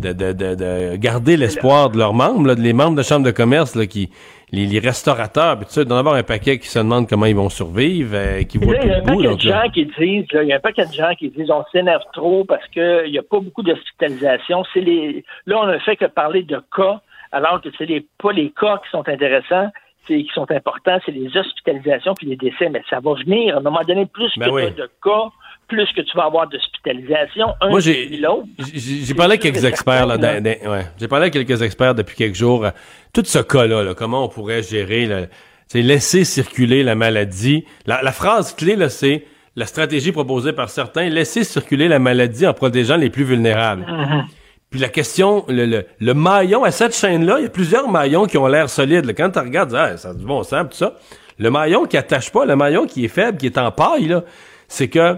de, 0.00 0.12
de, 0.12 0.32
de, 0.32 0.54
de 0.56 0.96
garder 0.96 1.36
l'espoir 1.36 1.90
de 1.90 1.98
leurs 1.98 2.12
membres, 2.12 2.48
là, 2.48 2.54
les 2.54 2.72
membres 2.72 2.96
de 2.96 3.04
chambre 3.04 3.24
de 3.24 3.30
commerce 3.30 3.76
là, 3.76 3.86
qui 3.86 4.10
les, 4.52 4.66
les 4.66 4.78
restaurateurs, 4.78 5.56
puis 5.56 5.66
tu 5.66 5.72
sais, 5.72 5.84
d'en 5.84 5.96
avoir 5.96 6.14
un 6.14 6.22
paquet 6.22 6.58
qui 6.58 6.68
se 6.68 6.78
demandent 6.78 7.08
comment 7.08 7.26
ils 7.26 7.34
vont 7.34 7.48
survivre, 7.48 8.14
euh, 8.14 8.42
qui 8.44 8.58
voient 8.58 8.76
Il 8.76 8.88
y 8.88 8.92
a 8.92 8.98
un 8.98 9.02
paquet 9.02 9.34
de 9.34 9.40
gens 9.40 9.68
qui 9.72 9.86
disent, 9.86 10.26
il 10.32 10.48
y 10.48 10.52
a 10.52 10.56
un 10.56 10.60
paquet 10.60 10.86
de 10.86 10.92
gens 10.92 11.14
qui 11.18 11.30
disent, 11.30 11.50
on 11.50 11.64
s'énerve 11.72 12.04
trop 12.12 12.44
parce 12.44 12.66
qu'il 12.68 13.10
n'y 13.10 13.18
a 13.18 13.22
pas 13.22 13.40
beaucoup 13.40 13.62
d'hospitalisation. 13.62 14.64
C'est 14.72 14.80
les, 14.80 15.24
là, 15.46 15.58
on 15.60 15.66
ne 15.66 15.78
fait 15.78 15.96
que 15.96 16.04
parler 16.04 16.44
de 16.44 16.62
cas, 16.76 17.00
alors 17.32 17.60
que 17.60 17.70
c'est 17.76 17.86
les, 17.86 18.06
pas 18.22 18.32
les 18.32 18.50
cas 18.50 18.80
qui 18.84 18.90
sont 18.90 19.08
intéressants, 19.08 19.70
c'est 20.06 20.22
qui 20.22 20.30
sont 20.32 20.50
importants, 20.52 20.98
c'est 21.04 21.12
les 21.12 21.36
hospitalisations 21.36 22.14
puis 22.14 22.28
les 22.28 22.36
décès. 22.36 22.68
Mais 22.68 22.82
ça 22.88 23.00
va 23.00 23.14
venir 23.14 23.56
à 23.56 23.58
un 23.58 23.62
moment 23.62 23.82
donné 23.86 24.06
plus 24.06 24.32
ben 24.36 24.48
que 24.48 24.76
de 24.76 24.90
cas 25.02 25.30
plus 25.68 25.88
que 25.94 26.00
tu 26.00 26.16
vas 26.16 26.24
avoir 26.24 26.48
d'hospitalisation. 26.48 27.48
Moi, 27.68 27.80
j'ai, 27.80 28.20
j'ai 28.58 29.14
parlé 29.14 29.32
avec 29.32 29.42
quelques 29.42 29.64
experts, 29.64 30.06
là, 30.06 30.16
ouais. 30.16 30.86
J'ai 30.98 31.08
parlé 31.08 31.24
avec 31.24 31.32
quelques 31.32 31.62
experts 31.62 31.94
depuis 31.94 32.16
quelques 32.16 32.36
jours. 32.36 32.66
tout 33.12 33.24
ce 33.24 33.38
cas-là, 33.38 33.94
comment 33.94 34.24
on 34.24 34.28
pourrait 34.28 34.62
gérer, 34.62 35.28
c'est 35.66 35.82
laisser 35.82 36.24
circuler 36.24 36.82
la 36.82 36.94
maladie. 36.94 37.64
La, 37.86 38.12
phrase 38.12 38.54
clé, 38.54 38.76
là, 38.76 38.88
c'est 38.88 39.24
la 39.56 39.66
stratégie 39.66 40.12
proposée 40.12 40.52
par 40.52 40.68
certains, 40.70 41.08
laisser 41.08 41.42
circuler 41.42 41.88
la 41.88 41.98
maladie 41.98 42.46
en 42.46 42.54
protégeant 42.54 42.96
les 42.96 43.10
plus 43.10 43.24
vulnérables. 43.24 43.82
Mm-hmm. 43.82 44.24
Puis 44.70 44.80
la 44.80 44.88
question, 44.88 45.44
le, 45.48 45.84
le, 45.98 46.14
maillon 46.14 46.64
à 46.64 46.70
cette 46.70 46.94
chaîne-là, 46.94 47.38
il 47.38 47.44
y 47.44 47.46
a 47.46 47.50
plusieurs 47.50 47.88
maillons 47.88 48.26
qui 48.26 48.36
ont 48.36 48.46
l'air 48.46 48.68
solides. 48.68 49.12
Quand 49.16 49.30
tu 49.30 49.38
regardes, 49.38 49.74
ah, 49.74 49.96
ça 49.96 50.10
a 50.10 50.14
du 50.14 50.24
bon 50.24 50.42
sens, 50.42 50.66
tout 50.70 50.76
ça. 50.76 50.94
Le 51.38 51.50
maillon 51.50 51.86
qui 51.86 51.96
attache 51.96 52.30
pas, 52.30 52.44
le 52.44 52.56
maillon 52.56 52.86
qui 52.86 53.04
est 53.04 53.08
faible, 53.08 53.38
qui 53.38 53.46
est 53.46 53.58
en 53.58 53.70
paille, 53.70 54.08
là, 54.08 54.24
c'est 54.68 54.88
que 54.88 55.16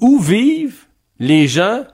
où 0.00 0.18
vivent 0.18 0.86
les 1.18 1.48
gens 1.48 1.84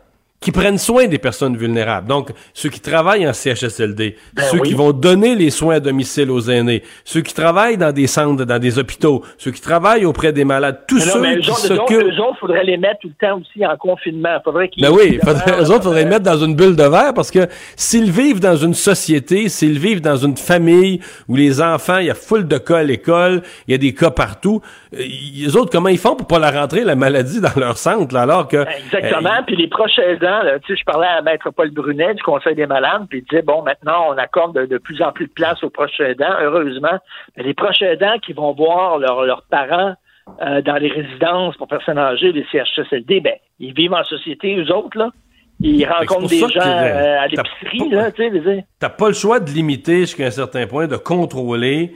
qui 0.44 0.52
prennent 0.52 0.76
soin 0.76 1.06
des 1.06 1.16
personnes 1.16 1.56
vulnérables. 1.56 2.06
Donc, 2.06 2.28
ceux 2.52 2.68
qui 2.68 2.80
travaillent 2.80 3.26
en 3.26 3.32
CHSLD, 3.32 4.16
ben 4.34 4.42
ceux 4.42 4.58
qui 4.58 4.74
vont 4.74 4.92
donner 4.92 5.34
les 5.34 5.48
soins 5.48 5.76
à 5.76 5.80
domicile 5.80 6.30
aux 6.30 6.50
aînés, 6.50 6.82
ceux 7.02 7.22
qui 7.22 7.32
travaillent 7.32 7.78
dans 7.78 7.92
des 7.92 8.06
centres, 8.06 8.44
dans 8.44 8.58
des 8.58 8.78
hôpitaux, 8.78 9.24
ceux 9.38 9.52
qui 9.52 9.62
travaillent 9.62 10.04
auprès 10.04 10.34
des 10.34 10.44
malades, 10.44 10.80
tous 10.86 11.00
ceux 11.00 11.38
qui 11.38 11.50
s'occupent... 11.50 12.02
Eux 12.02 12.20
autres, 12.20 12.38
faudrait 12.40 12.64
les 12.64 12.76
mettre 12.76 13.00
tout 13.00 13.08
le 13.08 13.26
temps 13.26 13.40
aussi 13.40 13.64
en 13.64 13.74
confinement. 13.78 14.36
Faudrait 14.44 14.68
qu'ils... 14.68 14.82
Ben 14.82 14.92
oui, 14.92 15.18
faudrait, 15.24 15.62
eux 15.62 15.70
autres, 15.70 15.84
faudrait 15.84 16.04
les 16.04 16.10
mettre 16.10 16.24
dans 16.24 16.36
une 16.36 16.54
bulle 16.54 16.76
de 16.76 16.84
verre 16.84 17.14
parce 17.14 17.30
que 17.30 17.46
s'ils 17.74 18.10
vivent 18.10 18.40
dans 18.40 18.56
une 18.56 18.74
société, 18.74 19.48
s'ils 19.48 19.78
vivent 19.78 20.02
dans 20.02 20.18
une 20.18 20.36
famille 20.36 21.00
où 21.26 21.36
les 21.36 21.62
enfants, 21.62 21.96
il 21.96 22.06
y 22.06 22.10
a 22.10 22.14
foule 22.14 22.46
de 22.46 22.58
cas 22.58 22.78
à 22.78 22.82
l'école, 22.82 23.40
il 23.66 23.72
y 23.72 23.74
a 23.74 23.78
des 23.78 23.94
cas 23.94 24.10
partout, 24.10 24.60
euh, 24.92 24.98
les 24.98 25.56
autres, 25.56 25.70
comment 25.70 25.88
ils 25.88 25.96
font 25.96 26.16
pour 26.16 26.26
pas 26.26 26.38
la 26.38 26.50
rentrer, 26.50 26.84
la 26.84 26.96
maladie, 26.96 27.40
dans 27.40 27.58
leur 27.58 27.78
centre, 27.78 28.14
alors 28.14 28.46
que... 28.46 28.58
Exactement, 28.84 29.30
euh, 29.30 29.42
puis 29.46 29.56
les 29.56 29.68
prochains 30.42 30.56
ans, 30.56 30.76
je 30.76 30.84
parlais 30.84 31.06
à 31.06 31.22
Maître 31.22 31.50
Paul 31.50 31.70
Brunet 31.70 32.14
du 32.14 32.22
Conseil 32.22 32.54
des 32.54 32.66
malades, 32.66 33.06
puis 33.08 33.18
il 33.18 33.24
disait, 33.24 33.42
bon, 33.42 33.62
maintenant, 33.62 34.06
on 34.10 34.18
accorde 34.18 34.66
de, 34.66 34.78
plus 34.78 35.02
en 35.02 35.12
plus 35.12 35.26
de 35.26 35.32
place 35.32 35.62
aux 35.62 35.70
proches 35.70 36.00
aidants, 36.00 36.36
heureusement. 36.40 36.98
Mais 37.36 37.42
les 37.42 37.54
proches 37.54 37.82
aidants 37.82 38.18
qui 38.18 38.32
vont 38.32 38.52
voir 38.52 38.98
leurs 38.98 39.44
parents 39.50 39.94
euh, 40.42 40.62
dans 40.62 40.76
les 40.76 40.88
résidences 40.88 41.56
pour 41.56 41.68
personnes 41.68 41.98
âgées, 41.98 42.32
les 42.32 42.46
CHSLD, 42.50 43.20
ben, 43.20 43.34
ils 43.58 43.74
vivent 43.74 43.92
en 43.92 44.04
société, 44.04 44.56
eux 44.56 44.72
autres, 44.72 44.98
là. 44.98 45.10
Ils 45.60 45.86
rencontrent 45.86 46.28
des 46.28 46.40
gens 46.40 46.60
euh, 46.60 47.20
à 47.20 47.28
l'épicerie, 47.28 47.88
là, 47.90 48.10
tu 48.10 48.42
sais. 48.42 48.64
T'as 48.80 48.88
pas 48.88 49.08
le 49.08 49.14
choix 49.14 49.38
de 49.38 49.50
limiter 49.50 50.00
jusqu'à 50.00 50.26
un 50.26 50.30
certain 50.30 50.66
point, 50.66 50.88
de 50.88 50.96
contrôler. 50.96 51.94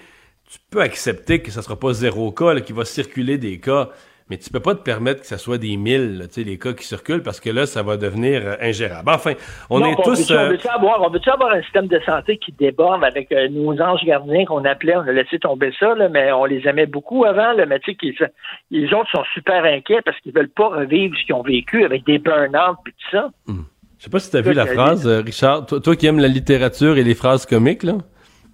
Tu 0.48 0.58
peux 0.70 0.80
accepter 0.80 1.42
que 1.42 1.50
ça 1.50 1.60
sera 1.60 1.76
pas 1.76 1.92
zéro 1.92 2.30
cas, 2.30 2.60
qu'il 2.60 2.76
va 2.76 2.84
circuler 2.84 3.36
des 3.36 3.58
cas 3.58 3.88
mais 4.30 4.36
tu 4.36 4.50
peux 4.50 4.60
pas 4.60 4.74
te 4.74 4.82
permettre 4.82 5.22
que 5.22 5.26
ce 5.26 5.38
soit 5.38 5.56
des 5.56 5.76
mille, 5.76 6.26
tu 6.28 6.42
sais, 6.42 6.44
les 6.44 6.58
cas 6.58 6.74
qui 6.74 6.84
circulent, 6.84 7.22
parce 7.22 7.40
que 7.40 7.48
là, 7.48 7.64
ça 7.64 7.82
va 7.82 7.96
devenir 7.96 8.42
euh, 8.44 8.56
ingérable. 8.60 9.08
Enfin, 9.10 9.32
on 9.70 9.82
est 9.82 9.94
tous... 10.02 10.30
On 10.30 10.48
veut-tu 10.48 10.68
avoir, 10.68 11.02
avoir, 11.02 11.52
un 11.52 11.62
système 11.62 11.86
de 11.86 11.98
santé 12.00 12.36
qui 12.36 12.52
déborde 12.52 13.04
avec 13.04 13.32
euh, 13.32 13.48
nos 13.48 13.80
anges 13.80 14.04
gardiens 14.04 14.44
qu'on 14.44 14.64
appelait, 14.64 14.96
on 14.96 15.08
a 15.08 15.12
laissé 15.12 15.38
tomber 15.38 15.72
ça, 15.78 15.94
là, 15.94 16.10
mais 16.10 16.30
on 16.32 16.44
les 16.44 16.66
aimait 16.68 16.86
beaucoup 16.86 17.24
avant, 17.24 17.52
là, 17.52 17.64
mais 17.64 17.80
tu 17.80 17.94
sais, 17.94 18.32
les 18.70 18.92
autres 18.92 19.10
sont 19.10 19.24
super 19.32 19.64
inquiets 19.64 20.02
parce 20.04 20.18
qu'ils 20.20 20.34
veulent 20.34 20.50
pas 20.50 20.68
revivre 20.68 21.16
ce 21.18 21.24
qu'ils 21.24 21.34
ont 21.34 21.42
vécu 21.42 21.84
avec 21.84 22.04
des 22.04 22.18
burn-out 22.18 22.76
et 22.86 22.90
tout 22.90 23.10
ça. 23.10 23.30
Hmm. 23.46 23.62
Je 23.98 24.04
sais 24.04 24.10
pas 24.10 24.20
si 24.20 24.30
tu 24.30 24.36
as 24.36 24.42
vu 24.42 24.52
la 24.52 24.66
phrase, 24.66 25.08
Richard, 25.08 25.66
toi, 25.66 25.96
qui 25.96 26.06
aimes 26.06 26.20
la 26.20 26.28
littérature 26.28 26.98
et 26.98 27.02
les 27.02 27.14
phrases 27.14 27.46
comiques, 27.46 27.82
là, 27.82 27.94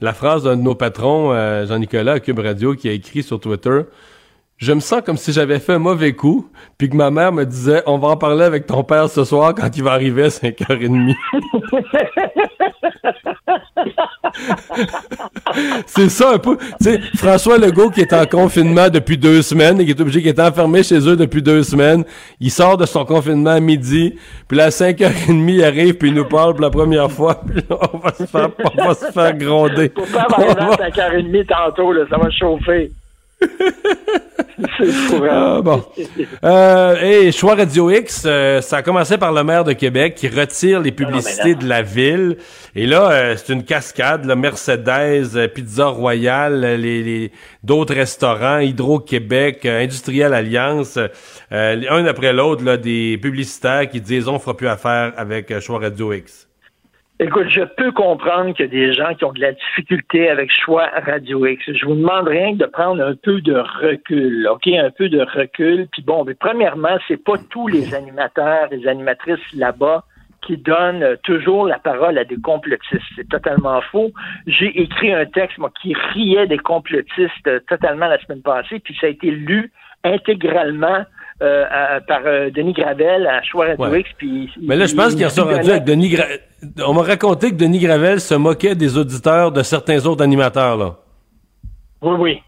la 0.01 0.15
phrase 0.15 0.45
d'un 0.45 0.57
de 0.57 0.63
nos 0.63 0.75
patrons, 0.75 1.35
Jean-Nicolas, 1.67 2.13
à 2.13 2.21
Cube 2.21 2.39
Radio, 2.39 2.75
qui 2.75 2.89
a 2.89 2.93
écrit 2.93 3.23
sur 3.23 3.41
Twitter 3.41 3.83
je 4.59 4.72
me 4.72 4.81
sens 4.81 5.02
comme 5.05 5.16
si 5.16 5.32
j'avais 5.32 5.59
fait 5.59 5.74
un 5.74 5.78
mauvais 5.78 6.12
coup, 6.12 6.48
puis 6.78 6.89
que 6.89 6.97
ma 6.97 7.10
mère 7.10 7.32
me 7.32 7.44
disait 7.44 7.82
on 7.86 7.98
va 7.98 8.09
en 8.09 8.16
parler 8.16 8.44
avec 8.44 8.66
ton 8.66 8.85
père 8.85 9.09
ce 9.09 9.24
soir 9.24 9.55
quand 9.55 9.76
il 9.76 9.82
va 9.82 9.93
arriver 9.93 10.24
à 10.24 10.28
5h30. 10.28 11.14
c'est 15.86 16.09
ça 16.09 16.32
un 16.35 16.39
peu. 16.39 16.56
Tu 16.56 16.66
sais, 16.81 17.01
François 17.16 17.59
Legault 17.59 17.90
qui 17.90 18.01
est 18.01 18.12
en 18.12 18.26
confinement 18.26 18.89
depuis 18.89 19.18
deux 19.18 19.43
semaines 19.43 19.81
et 19.81 19.85
qui 19.85 19.90
est 19.90 20.01
obligé, 20.01 20.22
qui 20.22 20.28
est 20.28 20.40
enfermé 20.40 20.82
chez 20.82 20.98
eux 21.09 21.16
depuis 21.16 21.43
deux 21.43 21.62
semaines, 21.62 22.05
il 22.40 22.51
sort 22.51 22.76
de 22.76 22.86
son 22.86 23.05
confinement 23.05 23.51
à 23.51 23.60
midi, 23.60 24.14
puis 24.48 24.56
là, 24.56 24.66
à 24.66 24.70
5h30, 24.70 25.51
il 25.51 25.64
arrive, 25.64 25.94
puis 25.94 26.09
il 26.09 26.14
nous 26.14 26.26
parle 26.26 26.55
pour 26.55 26.62
la 26.62 26.70
première 26.70 27.10
fois, 27.10 27.40
puis 27.47 27.62
on 27.70 27.98
va 27.98 28.12
se 28.12 28.24
faire, 28.24 28.51
on 28.78 28.85
va 28.85 28.94
se 28.94 29.06
faire 29.06 29.36
gronder. 29.36 29.89
Pour 29.89 30.06
faire 30.06 30.26
à 30.26 30.90
5h30 30.90 31.47
tantôt, 31.47 31.93
là, 31.93 32.05
ça 32.09 32.16
va 32.16 32.31
chauffer. 32.31 32.90
Ah, 35.31 35.61
bon. 35.62 35.85
Euh, 36.44 37.02
et 37.02 37.32
Choix 37.32 37.55
Radio 37.55 37.90
X, 37.90 38.24
euh, 38.27 38.61
ça 38.61 38.78
a 38.78 38.82
commencé 38.82 39.19
par 39.19 39.32
le 39.32 39.44
maire 39.44 39.65
de 39.65 39.73
Québec 39.73 40.15
qui 40.15 40.28
retire 40.28 40.81
les 40.81 40.93
publicités 40.93 41.55
de 41.55 41.66
la 41.66 41.82
ville. 41.82 42.36
Et 42.74 42.86
là, 42.86 43.11
euh, 43.11 43.36
c'est 43.36 43.52
une 43.52 43.65
cascade. 43.65 44.24
Là, 44.24 44.36
Mercedes, 44.36 45.36
euh, 45.36 45.48
Pizza 45.48 45.86
Royale, 45.86 46.61
les, 46.81 47.02
les 47.02 47.32
d'autres 47.62 47.94
restaurants, 47.94 48.59
Hydro-Québec, 48.59 49.66
Industriel 49.66 50.35
Alliance, 50.35 50.98
un 51.51 52.06
après 52.06 52.32
l'autre, 52.32 52.65
là, 52.65 52.77
des 52.77 53.19
publicitaires 53.19 53.89
qui 53.89 54.01
disent 54.01 54.28
on 54.28 54.39
fera 54.39 54.56
plus 54.56 54.69
affaire 54.69 55.12
avec 55.16 55.59
Choix 55.61 55.78
Radio 55.78 56.12
X. 56.12 56.48
Écoute, 57.25 57.49
je 57.49 57.63
peux 57.63 57.91
comprendre 57.91 58.53
qu'il 58.53 58.67
y 58.67 58.69
a 58.69 58.71
des 58.71 58.93
gens 58.93 59.15
qui 59.15 59.25
ont 59.25 59.33
de 59.33 59.41
la 59.41 59.53
difficulté 59.53 60.29
avec 60.29 60.51
choix 60.53 60.91
Radio 61.07 61.47
X. 61.47 61.65
Je 61.73 61.87
vous 61.87 61.95
demande 61.95 62.29
rien 62.29 62.53
que 62.53 62.59
de 62.59 62.67
prendre 62.67 63.03
un 63.03 63.15
peu 63.15 63.41
de 63.41 63.55
recul, 63.55 64.47
OK? 64.53 64.67
Un 64.67 64.91
peu 64.91 65.09
de 65.09 65.23
recul. 65.23 65.89
Puis 65.91 66.03
bon, 66.03 66.25
mais 66.25 66.35
premièrement, 66.35 66.99
c'est 67.09 67.17
pas 67.17 67.39
tous 67.49 67.67
les 67.67 67.95
animateurs, 67.95 68.69
les 68.71 68.87
animatrices 68.87 69.41
là-bas 69.55 70.05
qui 70.47 70.59
donnent 70.59 71.17
toujours 71.23 71.67
la 71.67 71.79
parole 71.79 72.19
à 72.19 72.25
des 72.25 72.37
complotistes. 72.37 73.01
C'est 73.17 73.31
totalement 73.31 73.81
faux. 73.91 74.13
J'ai 74.47 74.79
écrit 74.79 75.15
un 75.15 75.25
texte, 75.25 75.57
moi, 75.57 75.71
qui 75.81 75.95
riait 76.13 76.47
des 76.47 76.59
complotistes 76.59 77.67
totalement 77.69 78.07
la 78.07 78.19
semaine 78.19 78.43
passée, 78.43 78.81
puis 78.81 78.95
ça 79.01 79.07
a 79.07 79.11
été 79.11 79.31
lu 79.31 79.73
intégralement 80.05 81.07
euh, 81.43 82.01
par 82.06 82.20
euh, 82.27 82.51
Denis 82.51 82.73
Gravel 82.73 83.27
à. 83.27 83.40
Puis, 84.19 84.51
Mais 84.62 84.77
là, 84.77 84.86
je 84.86 84.94
pense 84.94 85.15
qu'il 85.15 85.27
en 85.27 85.31
sont 85.31 85.44
rendu 85.44 85.70
avec 85.70 85.85
Denis 85.85 86.11
Gravel. 86.11 86.40
On 86.86 86.94
m'a 86.94 87.02
raconté 87.02 87.51
que 87.51 87.56
Denis 87.56 87.81
Gravel 87.81 88.20
se 88.20 88.35
moquait 88.35 88.74
des 88.74 88.97
auditeurs 88.97 89.51
de 89.51 89.62
certains 89.62 90.06
autres 90.06 90.23
animateurs, 90.23 90.77
là. 90.77 90.94
Oui, 92.02 92.16
oui. 92.19 92.43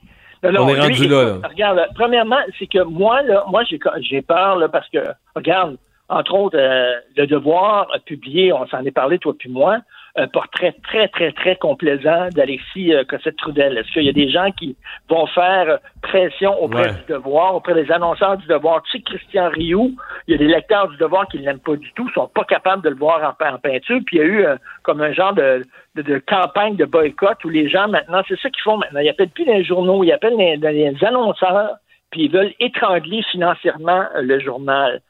on 0.44 0.68
est 0.68 0.80
rendu 0.80 1.08
là, 1.08 1.38
Regarde, 1.48 1.80
premièrement, 1.94 2.38
c'est 2.58 2.66
que 2.66 2.82
moi, 2.84 3.22
là, 3.22 3.44
moi, 3.50 3.64
j'ai 4.00 4.22
peur, 4.22 4.56
là, 4.56 4.68
parce 4.68 4.88
que, 4.90 4.98
regarde, 5.34 5.76
entre 6.08 6.34
autres, 6.34 6.58
euh, 6.58 6.92
Le 7.16 7.26
Devoir 7.26 7.88
a 7.92 7.98
publié, 7.98 8.52
on 8.52 8.66
s'en 8.68 8.84
est 8.84 8.92
parlé, 8.92 9.18
toi 9.18 9.34
puis 9.36 9.50
moi, 9.50 9.78
un 10.16 10.28
portrait 10.28 10.74
très, 10.82 11.09
très, 11.09 11.32
très 11.32 11.56
complaisant 11.56 12.28
d'Alexis 12.30 12.94
euh, 12.94 13.05
Cossette-Trudel. 13.05 13.76
Est-ce 13.76 13.93
qu'il 13.93 14.05
y 14.05 14.09
a 14.09 14.12
des 14.12 14.30
gens 14.30 14.51
qui 14.52 14.76
vont 15.09 15.26
faire 15.26 15.78
pression 16.02 16.60
auprès 16.62 16.88
du 16.88 17.12
devoir, 17.12 17.55
auprès 17.55 17.74
des 17.74 17.90
annonceurs 17.93 18.38
du 18.38 18.47
devoir? 18.47 18.82
Tu 18.84 18.93
sais, 18.93 19.02
Christian 19.05 19.51
Rioux, 19.51 19.94
il 20.26 20.32
y 20.32 20.34
a 20.34 20.38
des 20.38 20.47
lecteurs 20.47 20.88
du 20.88 20.97
devoir 20.97 21.28
qui 21.28 21.38
ne 21.38 21.44
l'aiment 21.44 21.60
pas 21.60 21.76
du 21.76 21.93
tout, 21.93 22.09
sont 22.10 22.28
pas 22.28 22.44
capables 22.44 22.82
de 22.82 22.88
le 22.88 22.97
voir 22.97 23.36
en, 23.40 23.59
peinture, 23.59 24.01
puis 24.06 24.16
il 24.16 24.18
y 24.18 24.22
a 24.22 24.24
eu 24.24 24.44
euh, 24.44 24.56
comme 24.82 25.01
un 25.01 25.12
genre 25.12 25.34
de, 25.34 25.62
de, 25.94 26.18
campagne 26.18 26.76
de 26.76 26.84
boycott 26.84 27.44
où 27.44 27.48
les 27.48 27.68
gens 27.68 27.88
maintenant, 27.88 28.22
c'est 28.26 28.38
ça 28.40 28.51
qu'ils 28.51 28.62
font 28.62 28.78
maintenant, 28.78 29.01
ils 29.01 29.09
appellent 29.09 29.30
plus 29.30 29.44
les 29.44 29.64
journaux, 29.64 30.02
ils 30.02 30.12
appellent 30.12 30.36
les, 30.36 31.05
annonceurs, 31.05 31.76
puis 32.10 32.24
ils 32.24 32.30
veulent 32.30 32.55
étrangler 32.60 33.22
financièrement 33.30 34.05
euh, 34.14 34.22
le 34.22 34.40
journal. 34.40 35.01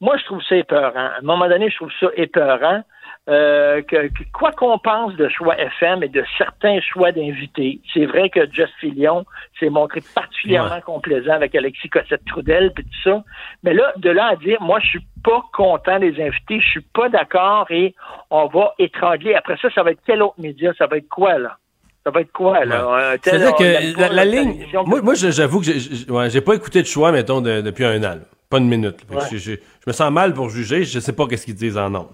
Moi, 0.00 0.16
je 0.16 0.24
trouve 0.24 0.42
ça 0.42 0.56
épeurant. 0.56 0.94
À 0.94 1.18
un 1.18 1.22
moment 1.22 1.48
donné, 1.48 1.68
je 1.70 1.76
trouve 1.76 1.92
ça 2.00 2.06
épeurant. 2.16 2.82
Euh, 3.30 3.80
que, 3.82 4.10
quoi 4.32 4.50
qu'on 4.50 4.78
pense 4.78 5.14
de 5.14 5.28
choix 5.28 5.56
FM 5.56 6.02
et 6.02 6.08
de 6.08 6.24
certains 6.36 6.80
choix 6.80 7.12
d'invités, 7.12 7.80
c'est 7.94 8.04
vrai 8.04 8.28
que 8.28 8.40
Jeff 8.52 8.70
Fillion 8.80 9.24
s'est 9.60 9.70
montré 9.70 10.00
particulièrement 10.14 10.80
complaisant 10.80 11.34
avec 11.34 11.54
Alexis 11.54 11.88
Cossette-Trudel 11.90 12.72
et 12.76 12.82
tout 12.82 12.88
ça. 13.04 13.22
Mais 13.62 13.72
là, 13.72 13.92
de 13.98 14.10
là 14.10 14.30
à 14.32 14.36
dire, 14.36 14.60
moi, 14.60 14.80
je 14.80 14.88
suis 14.88 15.06
pas 15.22 15.44
content 15.52 16.00
des 16.00 16.20
invités, 16.20 16.60
je 16.60 16.68
suis 16.70 16.80
pas 16.80 17.08
d'accord 17.08 17.66
et 17.70 17.94
on 18.30 18.48
va 18.48 18.74
étrangler. 18.80 19.34
Après 19.34 19.56
ça, 19.62 19.70
ça 19.72 19.84
va 19.84 19.92
être 19.92 20.00
quel 20.04 20.22
autre 20.22 20.34
média? 20.38 20.72
Ça 20.76 20.88
va 20.88 20.96
être 20.96 21.08
quoi, 21.08 21.38
là? 21.38 21.56
Ça 22.02 22.10
va 22.10 22.22
être 22.22 22.32
quoi, 22.32 22.64
là? 22.64 23.16
C'est-à-dire 23.22 23.54
que 23.54 24.12
la, 24.12 24.24
ligne... 24.24 24.66
Moi, 24.86 25.02
moi 25.02 25.14
j'avoue 25.14 25.60
que 25.60 25.66
j'ai 25.66 26.40
pas 26.40 26.54
écouté 26.54 26.82
de 26.82 26.86
choix, 26.88 27.12
mettons, 27.12 27.40
depuis 27.40 27.84
un 27.84 28.02
an. 28.02 28.18
Pas 28.48 28.58
une 28.58 28.68
minute. 28.68 29.06
Je, 29.30 29.52
me 29.86 29.92
sens 29.92 30.10
mal 30.10 30.34
pour 30.34 30.50
juger. 30.50 30.82
Je 30.82 30.98
sais 30.98 31.12
pas 31.12 31.28
qu'est-ce 31.28 31.44
qu'ils 31.44 31.54
disent 31.54 31.78
en 31.78 31.90
nom. 31.90 32.08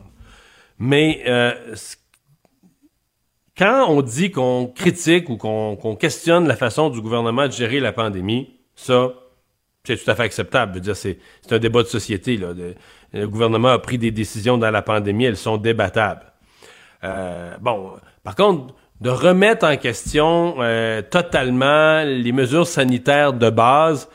Mais 0.78 1.22
euh, 1.26 1.52
quand 3.56 3.86
on 3.88 4.02
dit 4.02 4.30
qu'on 4.30 4.66
critique 4.66 5.28
ou 5.30 5.36
qu'on 5.36 5.96
questionne 5.96 6.46
la 6.46 6.56
façon 6.56 6.90
du 6.90 7.00
gouvernement 7.00 7.46
de 7.46 7.52
gérer 7.52 7.80
la 7.80 7.92
pandémie, 7.92 8.50
ça, 8.74 9.12
c'est 9.84 9.96
tout 9.96 10.10
à 10.10 10.14
fait 10.14 10.24
acceptable. 10.24 10.80
c'est 10.94 11.18
un 11.50 11.58
débat 11.58 11.82
de 11.82 11.88
société. 11.88 12.36
Là. 12.36 12.48
Le, 13.12 13.26
gouvernement 13.26 13.68
a 13.68 13.78
pris 13.78 13.96
des 13.96 14.10
décisions 14.10 14.58
dans 14.58 14.70
la 14.70 14.82
pandémie, 14.82 15.24
elles 15.24 15.38
sont 15.38 15.56
débattables. 15.56 16.32
Euh, 17.04 17.56
bon, 17.60 17.92
par 18.22 18.34
contre, 18.34 18.74
de 19.00 19.08
remettre 19.08 19.66
en 19.66 19.76
question 19.76 20.56
euh, 20.58 21.00
totalement 21.02 22.02
les 22.02 22.32
mesures 22.32 22.66
sanitaires 22.66 23.32
de 23.32 23.48
base, 23.48 24.08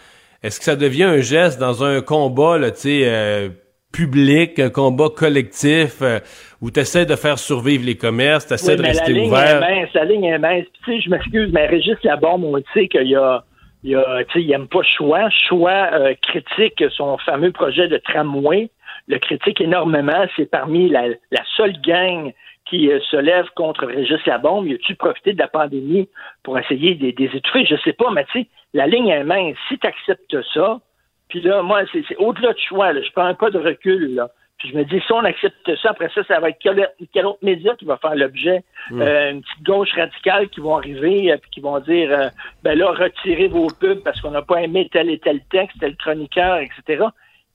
est-ce 0.43 0.59
que 0.59 0.65
ça 0.65 0.75
devient 0.75 1.03
un 1.03 1.21
geste 1.21 1.59
dans 1.59 1.83
un 1.83 2.01
combat, 2.01 2.57
là, 2.57 2.71
sais, 2.73 3.51
public, 3.91 4.59
un 4.59 4.69
combat 4.69 5.09
collectif 5.09 5.97
euh, 6.01 6.19
où 6.61 6.69
tu 6.69 6.79
essaies 6.79 7.05
de 7.07 7.15
faire 7.15 7.39
survivre 7.39 7.85
les 7.85 7.97
commerces, 7.97 8.47
tu 8.47 8.53
essaies 8.53 8.75
de 8.75 8.83
rester 8.83 9.13
la 9.13 9.23
ouvert. 9.23 9.59
Ligne 9.59 9.77
est 9.77 9.81
mince, 9.81 9.93
la 9.93 10.05
ligne 10.05 10.23
est 10.25 10.37
mince. 10.37 10.65
Tu 10.85 10.91
sais, 10.91 11.01
je 11.01 11.09
m'excuse, 11.09 11.51
mais 11.51 11.65
Régis 11.65 11.97
Labombe, 12.03 12.45
on 12.45 12.61
sait 12.73 12.87
qu'il 12.87 13.07
y 13.07 13.15
a, 13.15 13.43
il 13.83 13.91
y 13.91 13.95
a, 13.95 14.23
tu 14.25 14.33
sais, 14.33 14.45
il 14.45 14.51
aime 14.53 14.67
pas 14.67 14.83
choix. 14.83 15.27
Choix 15.31 15.89
euh, 15.93 16.13
critique 16.21 16.83
son 16.95 17.17
fameux 17.17 17.51
projet 17.51 17.87
de 17.87 17.97
tramway. 17.97 18.69
Le 19.07 19.17
critique 19.17 19.59
énormément. 19.59 20.25
C'est 20.35 20.49
parmi 20.49 20.87
la, 20.87 21.07
la 21.09 21.43
seule 21.57 21.81
gang 21.81 22.31
qui 22.65 22.91
euh, 22.91 22.99
se 23.09 23.17
lève 23.17 23.47
contre 23.55 23.87
Régis 23.87 24.23
Labombe. 24.27 24.67
Y 24.67 24.75
a-tu 24.75 24.95
profité 24.95 25.33
de 25.33 25.39
la 25.39 25.47
pandémie 25.47 26.07
pour 26.43 26.59
essayer 26.59 26.93
de 26.93 27.07
les 27.07 27.29
étouffer? 27.35 27.65
Je 27.65 27.75
sais 27.83 27.93
pas, 27.93 28.11
mais 28.11 28.25
tu 28.25 28.41
sais, 28.41 28.47
la 28.75 28.85
ligne 28.85 29.07
est 29.07 29.23
mince. 29.23 29.57
Si 29.67 29.79
tu 29.79 29.87
acceptes 29.87 30.37
ça, 30.53 30.79
puis 31.27 31.41
là, 31.41 31.63
moi, 31.63 31.81
c'est 31.91 32.17
au-delà 32.17 32.53
de 32.53 32.59
choix. 32.59 32.93
Là. 32.93 33.01
Je 33.01 33.11
prends 33.13 33.33
pas 33.33 33.49
de 33.49 33.57
recul. 33.57 34.15
Là. 34.15 34.29
Puis 34.61 34.69
je 34.69 34.77
me 34.77 34.83
dis, 34.83 35.01
si 35.03 35.11
on 35.11 35.23
accepte 35.23 35.75
ça, 35.81 35.89
après 35.89 36.09
ça, 36.13 36.23
ça 36.25 36.39
va 36.39 36.49
être 36.49 36.59
quel, 36.61 36.87
quel 37.11 37.25
autre 37.25 37.39
média 37.41 37.73
qui 37.75 37.85
va 37.85 37.97
faire 37.97 38.13
l'objet? 38.13 38.63
Hmm. 38.91 39.01
Euh, 39.01 39.31
une 39.31 39.41
petite 39.41 39.63
gauche 39.63 39.91
radicale 39.95 40.49
qui 40.49 40.59
vont 40.59 40.77
arriver 40.77 41.23
et 41.23 41.31
euh, 41.31 41.37
qui 41.51 41.61
vont 41.61 41.79
dire, 41.79 42.11
euh, 42.11 42.29
ben 42.61 42.77
là, 42.77 42.91
retirez 42.91 43.47
vos 43.47 43.67
pubs 43.67 44.03
parce 44.03 44.21
qu'on 44.21 44.29
n'a 44.29 44.43
pas 44.43 44.61
aimé 44.61 44.87
tel 44.91 45.09
et 45.09 45.17
tel 45.17 45.41
texte, 45.49 45.79
tel 45.79 45.95
chroniqueur, 45.95 46.57
etc. 46.57 47.05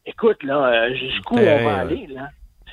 Écoute, 0.05 0.43
là, 0.43 0.93
jusqu'où 0.95 1.37
on 1.37 1.65
va 1.65 1.77
aller, 1.77 2.09
là? 2.13 2.31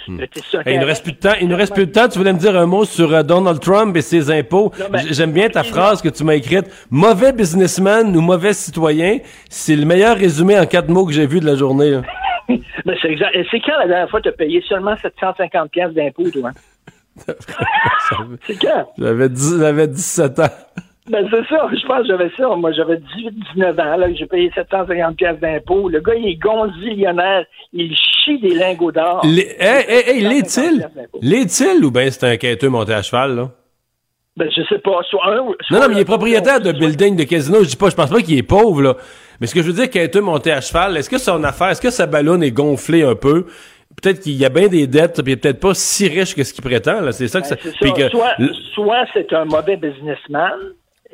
Hmm. 0.08 0.20
il 0.66 0.80
ne 0.80 0.86
reste 0.86 1.04
plus 1.04 1.14
de 1.14 1.18
temps. 1.18 1.34
Il 1.40 1.48
nous 1.48 1.56
reste 1.56 1.74
plus 1.74 1.86
de 1.86 1.92
temps. 1.92 2.10
Tu 2.10 2.18
voulais 2.18 2.34
me 2.34 2.40
dire 2.40 2.58
un 2.58 2.66
mot 2.66 2.84
sur 2.84 3.14
euh, 3.14 3.24
Donald 3.24 3.60
Trump 3.60 3.96
et 3.96 4.02
ses 4.02 4.32
impôts. 4.32 4.72
J'aime 5.12 5.32
bien 5.32 5.48
ta 5.48 5.64
phrase 5.64 6.02
que 6.02 6.10
tu 6.10 6.24
m'as 6.24 6.36
écrite. 6.36 6.66
Mauvais 6.90 7.32
businessman 7.32 8.16
ou 8.16 8.22
mauvais 8.22 8.54
citoyen, 8.54 9.20
c'est 9.50 9.76
le 9.76 9.86
meilleur 9.86 10.18
résumé 10.18 10.60
en 10.60 10.66
quatre 10.66 10.90
mots 10.90 11.06
que 11.06 11.14
j'ai 11.14 11.28
vu 11.28 11.40
de 11.40 11.46
la 11.46 11.56
journée. 11.56 12.00
c'est 13.02 13.10
exact. 13.10 13.38
C'est 13.52 13.60
quand 13.60 13.78
la 13.80 13.88
dernière 13.88 14.10
fois 14.10 14.22
tu 14.22 14.30
as 14.30 14.34
payé 14.34 14.64
seulement 14.68 14.96
750 14.98 15.72
pièces 15.72 15.94
d'impôts, 15.94 16.30
toi? 16.30 16.52
c'est 18.48 18.60
quand? 18.60 18.94
J'avais 18.98 19.30
17 19.88 20.40
ans. 20.40 20.50
Ben, 21.10 21.28
c'est 21.30 21.46
ça. 21.50 21.68
Je 21.72 21.86
pense 21.86 22.02
que 22.02 22.08
j'avais 22.08 22.32
ça. 22.38 22.48
Moi, 22.56 22.72
j'avais 22.72 22.98
18, 22.98 23.32
19 23.56 23.80
ans, 23.80 23.98
là, 23.98 24.14
j'ai 24.14 24.26
payé 24.26 24.50
750 24.56 25.18
pièces 25.18 25.40
d'impôts. 25.40 25.90
Le 25.90 26.00
gars, 26.00 26.16
il 26.16 26.28
est 26.30 26.36
gonzillionnaire. 26.36 27.46
Il 27.74 27.94
chie 27.96 28.40
des 28.40 28.56
lingots 28.56 28.92
d'or. 28.92 29.22
Hé, 29.26 29.56
hé, 29.60 30.18
hé, 30.18 30.22
l'est-il? 30.22 30.88
L'est-il 31.22 31.84
ou 31.84 31.92
bien 31.92 32.10
c'est 32.10 32.26
un 32.26 32.38
quêteux 32.38 32.70
monté 32.70 32.94
à 32.94 33.02
cheval, 33.02 33.36
là? 33.36 33.52
Ben, 34.38 34.50
je 34.50 34.64
sais 34.64 34.80
pas. 34.80 35.02
Soit 35.10 35.28
un, 35.28 35.36
non, 35.36 35.54
non, 35.72 35.88
mais 35.90 35.96
il 35.96 36.00
est 36.00 36.06
propriétaire 36.06 36.62
de 36.62 36.72
building 36.72 37.18
de 37.18 37.24
casino. 37.24 37.64
Je 37.64 37.70
dis 37.70 37.76
pas, 37.76 37.90
je 37.90 37.96
pense 37.96 38.10
pas 38.10 38.22
qu'il 38.22 38.38
est 38.38 38.44
pauvre, 38.44 38.82
là. 38.82 38.96
Mais 39.44 39.48
ce 39.48 39.56
que 39.56 39.62
je 39.62 39.68
veux 39.68 39.74
dire, 39.74 39.90
quand 39.92 40.00
est 40.00 40.22
monté 40.22 40.54
à 40.54 40.62
cheval, 40.62 40.96
est-ce 40.96 41.10
que 41.10 41.18
son 41.18 41.44
affaire, 41.44 41.68
est-ce 41.72 41.82
que 41.82 41.90
sa 41.90 42.06
ballonne 42.08 42.42
est 42.44 42.52
gonflée 42.52 43.04
un 43.04 43.14
peu? 43.14 43.46
Peut-être 44.02 44.22
qu'il 44.22 44.38
y 44.38 44.46
a 44.46 44.50
bien 44.50 44.70
des 44.70 44.88
dettes, 44.88 45.22
puis 45.22 45.34
il 45.34 45.36
est 45.36 45.36
peut-être 45.36 45.60
pas 45.60 45.74
si 45.74 46.08
riche 46.08 46.34
que 46.34 46.46
ce 46.46 46.54
qu'il 46.54 46.64
prétend. 46.64 47.02
Là. 47.02 47.12
C'est 47.12 47.28
ça 47.28 47.42
que 47.42 47.50
Ben, 47.50 47.58
ça. 47.58 47.62
c'est 47.62 47.78
puis 47.82 47.92
que- 47.92 48.08
Soit, 48.08 48.36
soit 48.74 49.06
c'est 49.12 49.34
un 49.34 49.44
mauvais 49.44 49.76
businessman, 49.76 50.54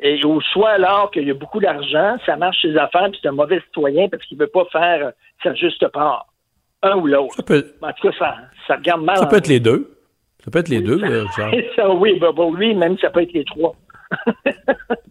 et, 0.00 0.24
ou 0.24 0.40
soit 0.42 0.70
alors 0.70 1.10
qu'il 1.10 1.26
y 1.26 1.30
a 1.32 1.34
beaucoup 1.34 1.58
d'argent, 1.58 2.18
ça 2.24 2.36
marche 2.36 2.58
ses 2.62 2.76
affaires, 2.76 3.08
puis 3.10 3.18
c'est 3.20 3.26
un 3.28 3.32
mauvais 3.32 3.60
citoyen 3.66 4.08
parce 4.08 4.24
qu'il 4.26 4.38
veut 4.38 4.46
pas 4.46 4.64
faire 4.70 5.06
euh, 5.08 5.10
sa 5.42 5.52
juste 5.56 5.84
part. 5.88 6.26
Un 6.84 6.98
ou 6.98 7.08
l'autre. 7.08 7.34
ça 7.34 7.42
peut, 7.42 7.66
En 7.82 7.92
tout 7.94 8.10
cas, 8.12 8.16
ça, 8.16 8.36
ça 8.68 8.76
regarde 8.76 9.02
mal. 9.02 9.16
ça 9.18 9.26
peut 9.26 9.38
être 9.38 9.48
les 9.48 9.58
deux. 9.58 9.90
Ça 10.44 10.52
peut 10.52 10.60
être 10.60 10.68
les 10.68 10.82
deux, 10.82 10.98
là, 11.00 11.24
Richard. 11.24 11.50
ça, 11.74 11.90
oui, 11.90 12.16
ben, 12.20 12.30
ben, 12.32 12.44
oui, 12.44 12.76
même 12.76 12.96
ça 13.00 13.10
peut 13.10 13.22
être 13.22 13.32
les 13.32 13.44
trois. 13.44 13.74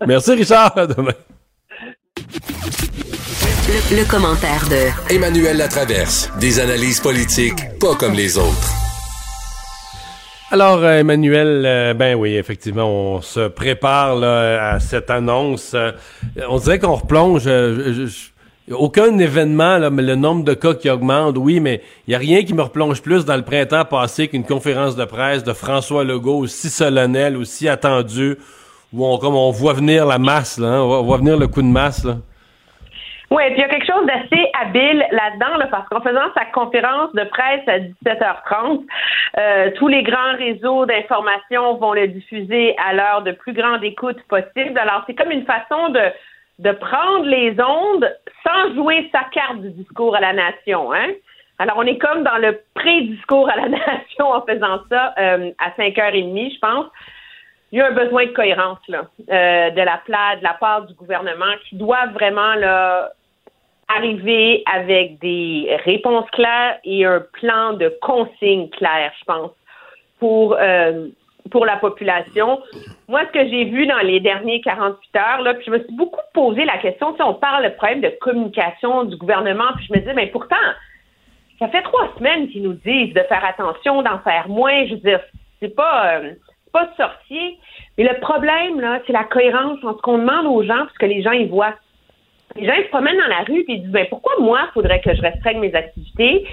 Merci, 0.07 0.35
Richard. 0.35 0.77
À 0.77 0.87
demain. 0.87 1.11
Le, 3.71 3.97
le 3.97 4.09
commentaire 4.09 4.63
de 4.69 5.13
Emmanuel 5.13 5.57
Latraverse. 5.57 6.31
Des 6.39 6.59
analyses 6.59 6.99
politiques 6.99 7.77
pas 7.79 7.95
comme 7.95 8.13
les 8.13 8.37
autres. 8.37 8.73
Alors, 10.51 10.79
euh, 10.83 10.99
Emmanuel, 10.99 11.63
euh, 11.65 11.93
ben 11.93 12.15
oui, 12.15 12.35
effectivement, 12.35 12.89
on 12.89 13.21
se 13.21 13.47
prépare 13.47 14.15
là, 14.15 14.71
à 14.73 14.79
cette 14.79 15.09
annonce. 15.11 15.73
Euh, 15.75 15.91
on 16.49 16.57
dirait 16.57 16.79
qu'on 16.79 16.95
replonge. 16.95 17.43
euh, 17.45 17.93
je- 17.93 18.05
je- 18.07 18.73
aucun 18.73 19.17
événement, 19.19 19.77
là, 19.77 19.89
mais 19.91 20.01
le 20.03 20.15
nombre 20.15 20.43
de 20.43 20.53
cas 20.55 20.73
qui 20.73 20.89
augmente, 20.89 21.35
oui, 21.37 21.59
mais 21.59 21.81
il 22.07 22.11
n'y 22.11 22.15
a 22.15 22.19
rien 22.19 22.43
qui 22.43 22.53
me 22.55 22.61
replonge 22.63 23.01
plus 23.01 23.25
dans 23.25 23.35
le 23.35 23.43
printemps 23.43 23.85
passé 23.85 24.27
qu'une 24.27 24.43
conférence 24.45 24.95
de 24.95 25.05
presse 25.05 25.43
de 25.43 25.53
François 25.53 26.03
Legault 26.03 26.37
aussi 26.39 26.69
solennelle, 26.69 27.37
aussi 27.37 27.67
attendue, 27.67 28.37
où 28.93 29.05
on, 29.05 29.17
comme 29.19 29.35
on 29.35 29.51
voit 29.51 29.73
venir 29.73 30.05
la 30.07 30.17
masse, 30.17 30.57
là, 30.57 30.67
hein, 30.67 30.81
on, 30.81 30.87
voit, 30.87 30.99
on 31.01 31.03
voit 31.05 31.17
venir 31.17 31.37
le 31.37 31.47
coup 31.47 31.61
de 31.61 31.67
masse. 31.67 32.03
Là. 32.03 32.17
Oui, 33.31 33.43
puis 33.45 33.57
il 33.57 33.59
y 33.59 33.63
a 33.63 33.69
quelque 33.69 33.85
chose 33.85 34.05
d'assez 34.07 34.51
habile 34.59 35.05
là-dedans, 35.11 35.57
là, 35.57 35.67
parce 35.67 35.87
qu'en 35.89 36.01
faisant 36.01 36.33
sa 36.33 36.45
conférence 36.45 37.13
de 37.13 37.23
presse 37.25 37.61
à 37.67 37.77
17h30, 37.77 38.85
euh, 39.37 39.71
tous 39.75 39.87
les 39.87 40.01
grands 40.01 40.35
réseaux 40.35 40.87
d'information 40.87 41.75
vont 41.75 41.93
le 41.93 42.07
diffuser 42.07 42.75
à 42.83 42.93
l'heure 42.93 43.21
de 43.21 43.31
plus 43.31 43.53
grande 43.53 43.83
écoute 43.83 44.17
possible. 44.29 44.79
Alors, 44.79 45.03
c'est 45.05 45.13
comme 45.13 45.29
une 45.29 45.45
façon 45.45 45.89
de, 45.89 46.01
de 46.57 46.71
prendre 46.71 47.25
les 47.25 47.55
ondes 47.61 48.11
sans 48.43 48.73
jouer 48.73 49.07
sa 49.11 49.23
carte 49.31 49.61
du 49.61 49.69
discours 49.71 50.15
à 50.15 50.21
la 50.21 50.33
nation. 50.33 50.91
Hein? 50.91 51.09
Alors, 51.59 51.77
on 51.77 51.83
est 51.83 51.99
comme 51.99 52.23
dans 52.23 52.37
le 52.37 52.59
pré-discours 52.73 53.47
à 53.47 53.57
la 53.57 53.69
nation 53.69 54.27
en 54.27 54.41
faisant 54.41 54.79
ça 54.89 55.13
euh, 55.19 55.51
à 55.59 55.69
5h30, 55.77 56.55
je 56.55 56.59
pense 56.59 56.87
il 57.71 57.77
y 57.77 57.81
a 57.81 57.87
un 57.87 57.91
besoin 57.91 58.25
de 58.25 58.31
cohérence 58.31 58.79
là, 58.87 59.05
euh, 59.29 59.69
de 59.69 59.81
la 59.81 60.01
de 60.37 60.43
la 60.43 60.53
part 60.55 60.87
du 60.87 60.93
gouvernement 60.95 61.53
qui 61.69 61.75
doit 61.75 62.07
vraiment 62.07 62.55
là, 62.55 63.11
arriver 63.89 64.63
avec 64.71 65.19
des 65.19 65.75
réponses 65.83 66.29
claires 66.31 66.77
et 66.83 67.05
un 67.05 67.23
plan 67.33 67.73
de 67.73 67.93
consignes 68.01 68.69
claires, 68.69 69.13
je 69.19 69.25
pense, 69.25 69.51
pour 70.19 70.55
euh, 70.59 71.07
pour 71.51 71.65
la 71.65 71.77
population. 71.77 72.61
Moi, 73.07 73.21
ce 73.27 73.31
que 73.31 73.49
j'ai 73.49 73.65
vu 73.65 73.87
dans 73.87 73.99
les 73.99 74.19
derniers 74.19 74.61
48 74.61 75.15
heures, 75.15 75.41
là, 75.41 75.53
puis 75.55 75.65
je 75.65 75.71
me 75.71 75.79
suis 75.79 75.95
beaucoup 75.95 76.19
posé 76.33 76.65
la 76.65 76.77
question, 76.77 77.15
si 77.15 77.21
on 77.21 77.33
parle 77.33 77.63
de 77.63 77.69
problème 77.69 78.01
de 78.01 78.13
communication 78.21 79.05
du 79.05 79.17
gouvernement, 79.17 79.71
puis 79.75 79.87
je 79.87 79.93
me 79.93 79.99
disais, 79.99 80.13
mais 80.13 80.27
pourtant, 80.27 80.55
ça 81.59 81.67
fait 81.67 81.81
trois 81.81 82.09
semaines 82.17 82.47
qu'ils 82.49 82.63
nous 82.63 82.73
disent 82.73 83.13
de 83.13 83.21
faire 83.23 83.43
attention, 83.43 84.01
d'en 84.01 84.19
faire 84.19 84.47
moins. 84.47 84.85
Je 84.85 84.93
veux 84.93 85.01
dire, 85.01 85.19
c'est 85.59 85.75
pas, 85.75 86.19
euh, 86.19 86.31
pas 86.71 86.89
sorcier. 86.95 87.57
Mais 87.97 88.05
le 88.05 88.19
problème, 88.19 88.79
là, 88.79 88.99
c'est 89.05 89.13
la 89.13 89.25
cohérence 89.25 89.83
entre 89.83 89.97
ce 89.97 90.01
qu'on 90.01 90.19
demande 90.19 90.45
aux 90.45 90.63
gens 90.63 90.85
et 90.85 90.89
ce 90.93 90.99
que 90.99 91.05
les 91.05 91.21
gens 91.21 91.33
y 91.33 91.47
voient. 91.47 91.75
Les 92.55 92.65
gens 92.65 92.73
ils 92.77 92.83
se 92.85 92.89
promènent 92.89 93.17
dans 93.17 93.27
la 93.27 93.43
rue 93.47 93.61
et 93.61 93.65
ils 93.73 93.81
disent 93.83 93.91
ben, 93.91 94.07
pourquoi 94.09 94.33
moi, 94.39 94.61
il 94.69 94.73
faudrait 94.73 95.01
que 95.01 95.13
je 95.13 95.21
restreigne 95.21 95.59
mes 95.59 95.73
activités 95.75 96.47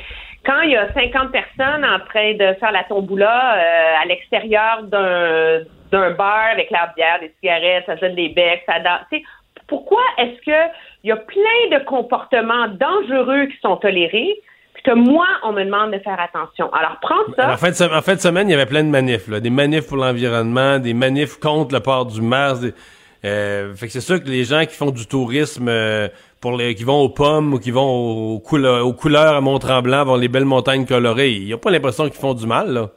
quand 0.45 0.61
il 0.61 0.71
y 0.71 0.77
a 0.77 0.93
50 0.93 1.33
personnes 1.33 1.85
en 1.85 1.99
train 2.09 2.35
de 2.35 2.55
faire 2.61 2.71
la 2.73 2.85
tomboula 2.85 3.57
euh, 3.57 4.03
à 4.03 4.07
l'extérieur 4.07 4.83
d'un 4.85 5.63
d'un 5.93 6.11
bar 6.11 6.47
avec 6.53 6.69
la 6.73 6.93
bière, 6.97 7.21
des 7.21 7.33
cigarettes, 7.41 7.85
ça 7.87 7.95
donne 7.97 8.17
des 8.17 8.29
becs, 8.31 8.63
ça 8.67 8.81
danse. 8.81 9.21
Pourquoi 9.69 10.03
est-ce 10.19 10.41
que 10.45 10.73
il 11.05 11.09
y 11.09 11.13
a 11.13 11.17
plein 11.17 11.79
de 11.79 11.85
comportements 11.85 12.67
dangereux 12.69 13.47
qui 13.47 13.57
sont 13.63 13.77
tolérés, 13.77 14.35
puis 14.75 14.83
que 14.83 14.93
moi, 14.93 15.27
on 15.45 15.53
me 15.53 15.65
demande 15.65 15.93
de 15.93 15.99
faire 16.01 16.19
attention? 16.21 16.73
Alors, 16.75 16.97
prends 17.01 17.15
ça. 17.37 17.53
En 17.53 17.57
fin, 17.57 17.71
de, 17.71 17.97
en 17.97 18.03
fin 18.03 18.15
de 18.15 18.21
semaine, 18.21 18.49
il 18.49 18.53
y 18.53 18.55
avait 18.55 18.67
plein 18.67 18.83
de 18.85 18.89
manifs. 18.89 19.29
Là. 19.29 19.39
Des 19.41 19.51
manifs 19.51 19.87
pour 19.89 19.97
l'environnement, 19.97 20.79
des 20.81 20.95
manifs 20.95 21.37
contre 21.39 21.75
le 21.75 21.81
port 21.81 22.07
du 22.07 22.21
masque. 22.21 22.63
des- 22.63 22.75
euh, 23.25 23.75
fait 23.75 23.87
que 23.87 23.93
c'est 23.93 24.01
sûr 24.01 24.23
que 24.23 24.29
les 24.29 24.45
gens 24.45 24.65
qui 24.65 24.75
font 24.75 24.91
du 24.91 25.07
tourisme, 25.07 25.69
euh, 25.69 26.09
pour 26.41 26.57
les, 26.57 26.75
qui 26.75 26.85
vont 26.85 27.01
aux 27.01 27.09
pommes 27.09 27.55
ou 27.55 27.59
qui 27.59 27.71
vont 27.71 28.35
aux, 28.35 28.39
couleurs, 28.41 28.87
aux 28.87 28.93
couleurs 28.93 29.35
à 29.35 29.41
Mont-Tremblant, 29.41 30.05
voir 30.05 30.17
les 30.19 30.29
belles 30.29 30.45
montagnes 30.45 30.87
colorées, 30.87 31.31
ils 31.33 31.51
n'ont 31.51 31.59
pas 31.59 31.71
l'impression 31.71 32.05
qu'ils 32.05 32.21
font 32.21 32.35
du 32.35 32.47
mal. 32.47 32.73
Là. 32.73 32.91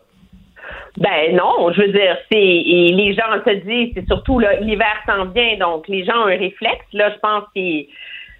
Ben 0.98 1.36
non, 1.36 1.72
je 1.72 1.82
veux 1.82 1.92
dire, 1.92 2.18
c'est 2.32 2.38
les 2.38 3.14
gens 3.14 3.32
se 3.46 3.54
disent, 3.66 3.92
c'est 3.96 4.06
surtout 4.08 4.40
l'hiver 4.40 4.96
s'en 5.08 5.26
vient, 5.26 5.58
donc 5.58 5.88
les 5.88 6.04
gens 6.04 6.24
ont 6.24 6.28
un 6.28 6.38
réflexe. 6.38 6.86
Là, 6.94 7.12
je 7.14 7.20
pense 7.20 7.44
que 7.56 7.88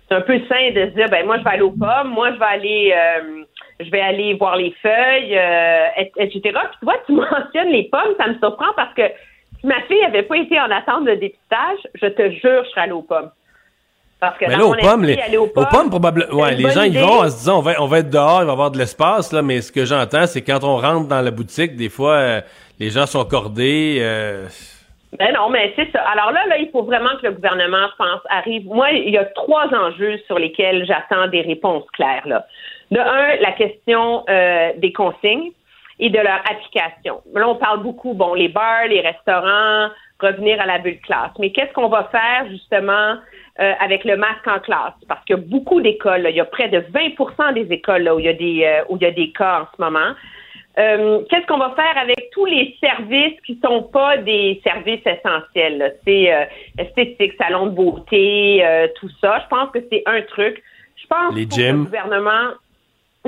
c'est 0.10 0.16
un 0.16 0.22
peu 0.22 0.40
sain 0.50 0.72
de 0.76 0.90
se 0.90 0.96
dire, 0.96 1.08
ben 1.10 1.26
moi 1.26 1.38
je 1.38 1.44
vais 1.44 1.52
aller 1.52 1.62
aux 1.62 1.72
pommes, 1.72 2.10
moi 2.10 2.32
je 2.34 2.40
vais 2.40 2.46
aller, 2.46 2.94
euh, 2.94 3.44
je 3.80 3.90
vais 3.90 4.02
aller 4.02 4.34
voir 4.34 4.58
les 4.58 4.74
feuilles, 4.82 5.34
et- 5.34 6.12
etc. 6.18 6.42
Puis 6.42 6.52
tu 6.80 6.86
vois, 6.86 6.98
tu 7.06 7.14
mentionnes 7.14 7.72
les 7.72 7.84
pommes, 7.90 8.16
ça 8.20 8.28
me 8.28 8.38
surprend 8.40 8.74
parce 8.76 8.94
que 8.94 9.04
si 9.60 9.68
ma 9.68 9.82
fille 9.84 10.04
avait 10.06 10.24
pas 10.24 10.38
été 10.38 10.60
en 10.60 10.70
attente 10.72 11.06
de 11.06 11.16
dépistage, 11.16 11.78
je 11.96 12.08
te 12.08 12.30
jure, 12.32 12.64
je 12.66 12.70
serais 12.70 12.82
allée 12.82 12.92
aux 12.92 13.02
pommes. 13.02 13.32
Parce 14.20 14.38
que 14.38 14.46
Mais 14.48 14.58
là, 14.58 14.66
aux 14.66 14.76
pommes, 14.76 15.04
les, 15.06 15.18
aller 15.18 15.38
aux 15.38 15.44
aux 15.44 15.48
pommes, 15.48 15.68
pommes, 15.72 15.90
probablement. 15.90 16.34
Ouais, 16.42 16.54
les 16.54 16.70
gens 16.72 16.84
idée. 16.84 17.00
vont 17.00 17.22
en 17.22 17.30
se 17.30 17.38
disant, 17.38 17.60
on 17.60 17.62
va, 17.62 17.82
on 17.82 17.86
va 17.88 18.00
être 18.00 18.10
dehors, 18.10 18.42
il 18.42 18.46
va 18.46 18.52
y 18.52 18.54
avoir 18.54 18.72
de 18.72 18.78
l'espace, 18.78 19.32
là, 19.32 19.42
mais 19.42 19.62
ce 19.62 19.72
que 19.72 19.86
j'entends, 19.86 20.26
c'est 20.28 20.42
quand 20.42 20.64
on 20.64 20.76
rentre 20.76 21.08
dans 21.08 21.22
la 21.22 21.32
boutique, 21.32 21.78
des 21.78 21.88
fois, 21.88 22.16
euh, 22.16 22.42
les 22.80 22.90
gens 22.90 23.06
sont 23.06 23.24
cordés. 23.24 24.00
euh, 24.02 24.46
Ben 25.18 25.34
non, 25.34 25.50
mais 25.50 25.72
c'est 25.78 25.90
ça. 25.94 26.02
Alors 26.02 26.32
là, 26.34 26.46
là, 26.48 26.58
il 26.58 26.70
faut 26.70 26.84
vraiment 26.84 27.12
que 27.22 27.28
le 27.28 27.32
gouvernement, 27.34 27.88
je 27.92 27.96
pense, 27.96 28.22
arrive. 28.30 28.66
Moi, 28.66 28.92
il 28.92 29.10
y 29.14 29.18
a 29.18 29.24
trois 29.24 29.68
enjeux 29.74 30.18
sur 30.28 30.38
lesquels 30.38 30.86
j'attends 30.86 31.28
des 31.28 31.42
réponses 31.42 31.86
claires. 31.94 32.28
Là. 32.28 32.46
De 32.92 33.00
un, 33.00 33.36
la 33.40 33.52
question 33.54 34.26
euh, 34.30 34.72
des 34.78 34.92
consignes 34.92 35.52
et 36.00 36.10
de 36.10 36.18
leur 36.18 36.40
application. 36.50 37.22
Là, 37.34 37.48
on 37.50 37.56
parle 37.56 37.84
beaucoup, 37.84 38.14
bon, 38.14 38.34
les 38.34 38.48
bars, 38.48 38.88
les 38.88 39.02
restaurants, 39.02 39.90
revenir 40.20 40.60
à 40.62 40.66
la 40.66 40.80
bulle 40.80 41.00
classe. 41.02 41.32
Mais 41.40 41.52
qu'est-ce 41.52 41.74
qu'on 41.74 41.90
va 41.90 42.06
faire 42.06 42.48
justement 42.50 43.16
euh, 43.60 43.74
avec 43.80 44.04
le 44.06 44.16
masque 44.18 44.48
en 44.48 44.60
classe? 44.60 44.94
Parce 45.08 45.24
qu'il 45.26 45.36
y 45.36 45.40
a 45.40 45.42
beaucoup 45.42 45.82
d'écoles, 45.82 46.26
il 46.30 46.36
y 46.36 46.40
a 46.40 46.46
près 46.46 46.70
de 46.70 46.80
20% 46.80 47.54
des 47.54 47.74
écoles 47.74 48.04
là, 48.04 48.16
où 48.16 48.20
il 48.20 48.26
y 48.26 48.30
a 48.30 48.34
des 48.34 48.64
euh, 48.66 48.84
où 48.90 48.96
il 48.98 49.04
y 49.04 49.06
a 49.06 49.12
des 49.12 49.32
cas 49.32 49.62
en 49.62 49.68
ce 49.76 49.82
moment. 49.82 50.14
Euh, 50.78 51.22
qu'est-ce 51.30 51.46
qu'on 51.48 51.58
va 51.58 51.74
faire 51.76 51.98
avec 51.98 52.30
tous 52.32 52.46
les 52.46 52.78
services 52.80 53.38
qui 53.46 53.60
sont 53.64 53.84
pas 53.84 54.18
des 54.18 54.62
services 54.64 55.06
essentiels? 55.06 55.96
C'est 56.06 56.34
euh, 56.34 56.46
esthétique, 56.78 57.34
salon 57.38 57.66
de 57.68 57.72
beauté, 57.72 58.62
euh, 58.64 58.88
tout 58.96 59.10
ça. 59.20 59.40
Je 59.44 59.48
pense 59.50 59.72
que 59.72 59.80
c'est 59.92 60.04
un 60.06 60.22
truc. 60.22 60.64
Je 60.96 61.08
pense 61.08 61.36
Les 61.36 61.46
que 61.48 61.54
gyms? 61.54 61.80
le 61.80 61.84
gouvernement, 61.86 62.52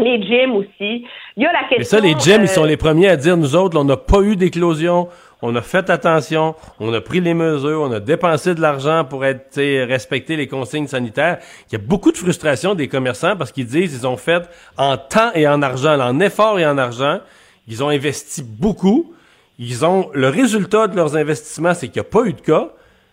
les 0.01 0.21
gyms 0.21 0.55
aussi. 0.55 1.05
Il 1.37 1.43
y 1.43 1.45
a 1.45 1.51
la 1.51 1.67
question. 1.69 1.77
Mais 1.77 1.83
ça, 1.83 1.99
les 1.99 2.15
gyms, 2.19 2.41
euh, 2.41 2.45
ils 2.45 2.49
sont 2.49 2.63
les 2.63 2.77
premiers 2.77 3.07
à 3.07 3.15
dire, 3.15 3.37
nous 3.37 3.55
autres, 3.55 3.75
là, 3.75 3.81
on 3.81 3.85
n'a 3.85 3.97
pas 3.97 4.21
eu 4.21 4.35
d'éclosion, 4.35 5.07
on 5.41 5.55
a 5.55 5.61
fait 5.61 5.89
attention, 5.89 6.55
on 6.79 6.93
a 6.93 7.01
pris 7.01 7.19
les 7.19 7.33
mesures, 7.33 7.81
on 7.81 7.91
a 7.91 7.99
dépensé 7.99 8.53
de 8.53 8.61
l'argent 8.61 9.05
pour 9.05 9.25
être, 9.25 9.57
respecter 9.85 10.35
les 10.35 10.47
consignes 10.47 10.87
sanitaires. 10.87 11.39
Il 11.69 11.73
y 11.73 11.75
a 11.75 11.83
beaucoup 11.83 12.11
de 12.11 12.17
frustration 12.17 12.75
des 12.75 12.87
commerçants 12.87 13.35
parce 13.35 13.51
qu'ils 13.51 13.65
disent 13.65 13.93
ils 13.93 14.07
ont 14.07 14.17
fait 14.17 14.43
en 14.77 14.97
temps 14.97 15.31
et 15.33 15.47
en 15.47 15.61
argent, 15.61 15.99
en 15.99 16.19
effort 16.19 16.59
et 16.59 16.65
en 16.65 16.77
argent, 16.77 17.19
ils 17.67 17.83
ont 17.83 17.89
investi 17.89 18.43
beaucoup. 18.43 19.13
Ils 19.57 19.85
ont 19.85 20.09
le 20.13 20.27
résultat 20.29 20.87
de 20.87 20.95
leurs 20.95 21.15
investissements, 21.15 21.73
c'est 21.73 21.87
qu'il 21.87 22.01
n'y 22.01 22.07
a 22.07 22.09
pas 22.09 22.25
eu 22.25 22.33
de 22.33 22.41
cas. 22.41 22.69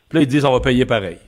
Puis 0.09 0.19
là, 0.19 0.23
ils 0.23 0.29
disent 0.29 0.45
on 0.45 0.53
va 0.53 0.61
payer 0.61 0.87
pareil. 0.87 1.19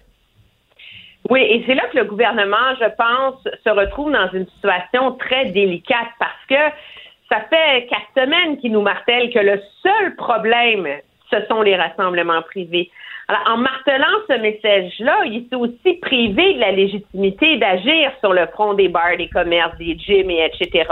Oui, 1.28 1.40
et 1.42 1.62
c'est 1.66 1.74
là 1.74 1.82
que 1.92 1.98
le 1.98 2.04
gouvernement, 2.04 2.74
je 2.80 2.88
pense, 2.96 3.36
se 3.64 3.70
retrouve 3.70 4.10
dans 4.12 4.30
une 4.32 4.46
situation 4.48 5.12
très 5.12 5.46
délicate 5.46 6.08
parce 6.18 6.46
que 6.48 6.76
ça 7.30 7.40
fait 7.48 7.86
quatre 7.86 8.24
semaines 8.24 8.58
qu'il 8.58 8.72
nous 8.72 8.80
martèle 8.80 9.30
que 9.30 9.38
le 9.38 9.60
seul 9.82 10.16
problème, 10.16 10.88
ce 11.30 11.36
sont 11.46 11.62
les 11.62 11.76
rassemblements 11.76 12.42
privés. 12.42 12.90
Alors, 13.28 13.42
en 13.46 13.56
martelant 13.58 14.18
ce 14.28 14.38
message-là, 14.40 15.24
il 15.26 15.46
s'est 15.48 15.54
aussi 15.54 15.94
privé 16.02 16.54
de 16.54 16.58
la 16.58 16.72
légitimité 16.72 17.58
d'agir 17.58 18.10
sur 18.18 18.32
le 18.32 18.46
front 18.48 18.74
des 18.74 18.88
bars, 18.88 19.16
des 19.16 19.28
commerces, 19.28 19.76
des 19.78 19.96
gyms, 19.96 20.30
et 20.30 20.50
etc. 20.52 20.88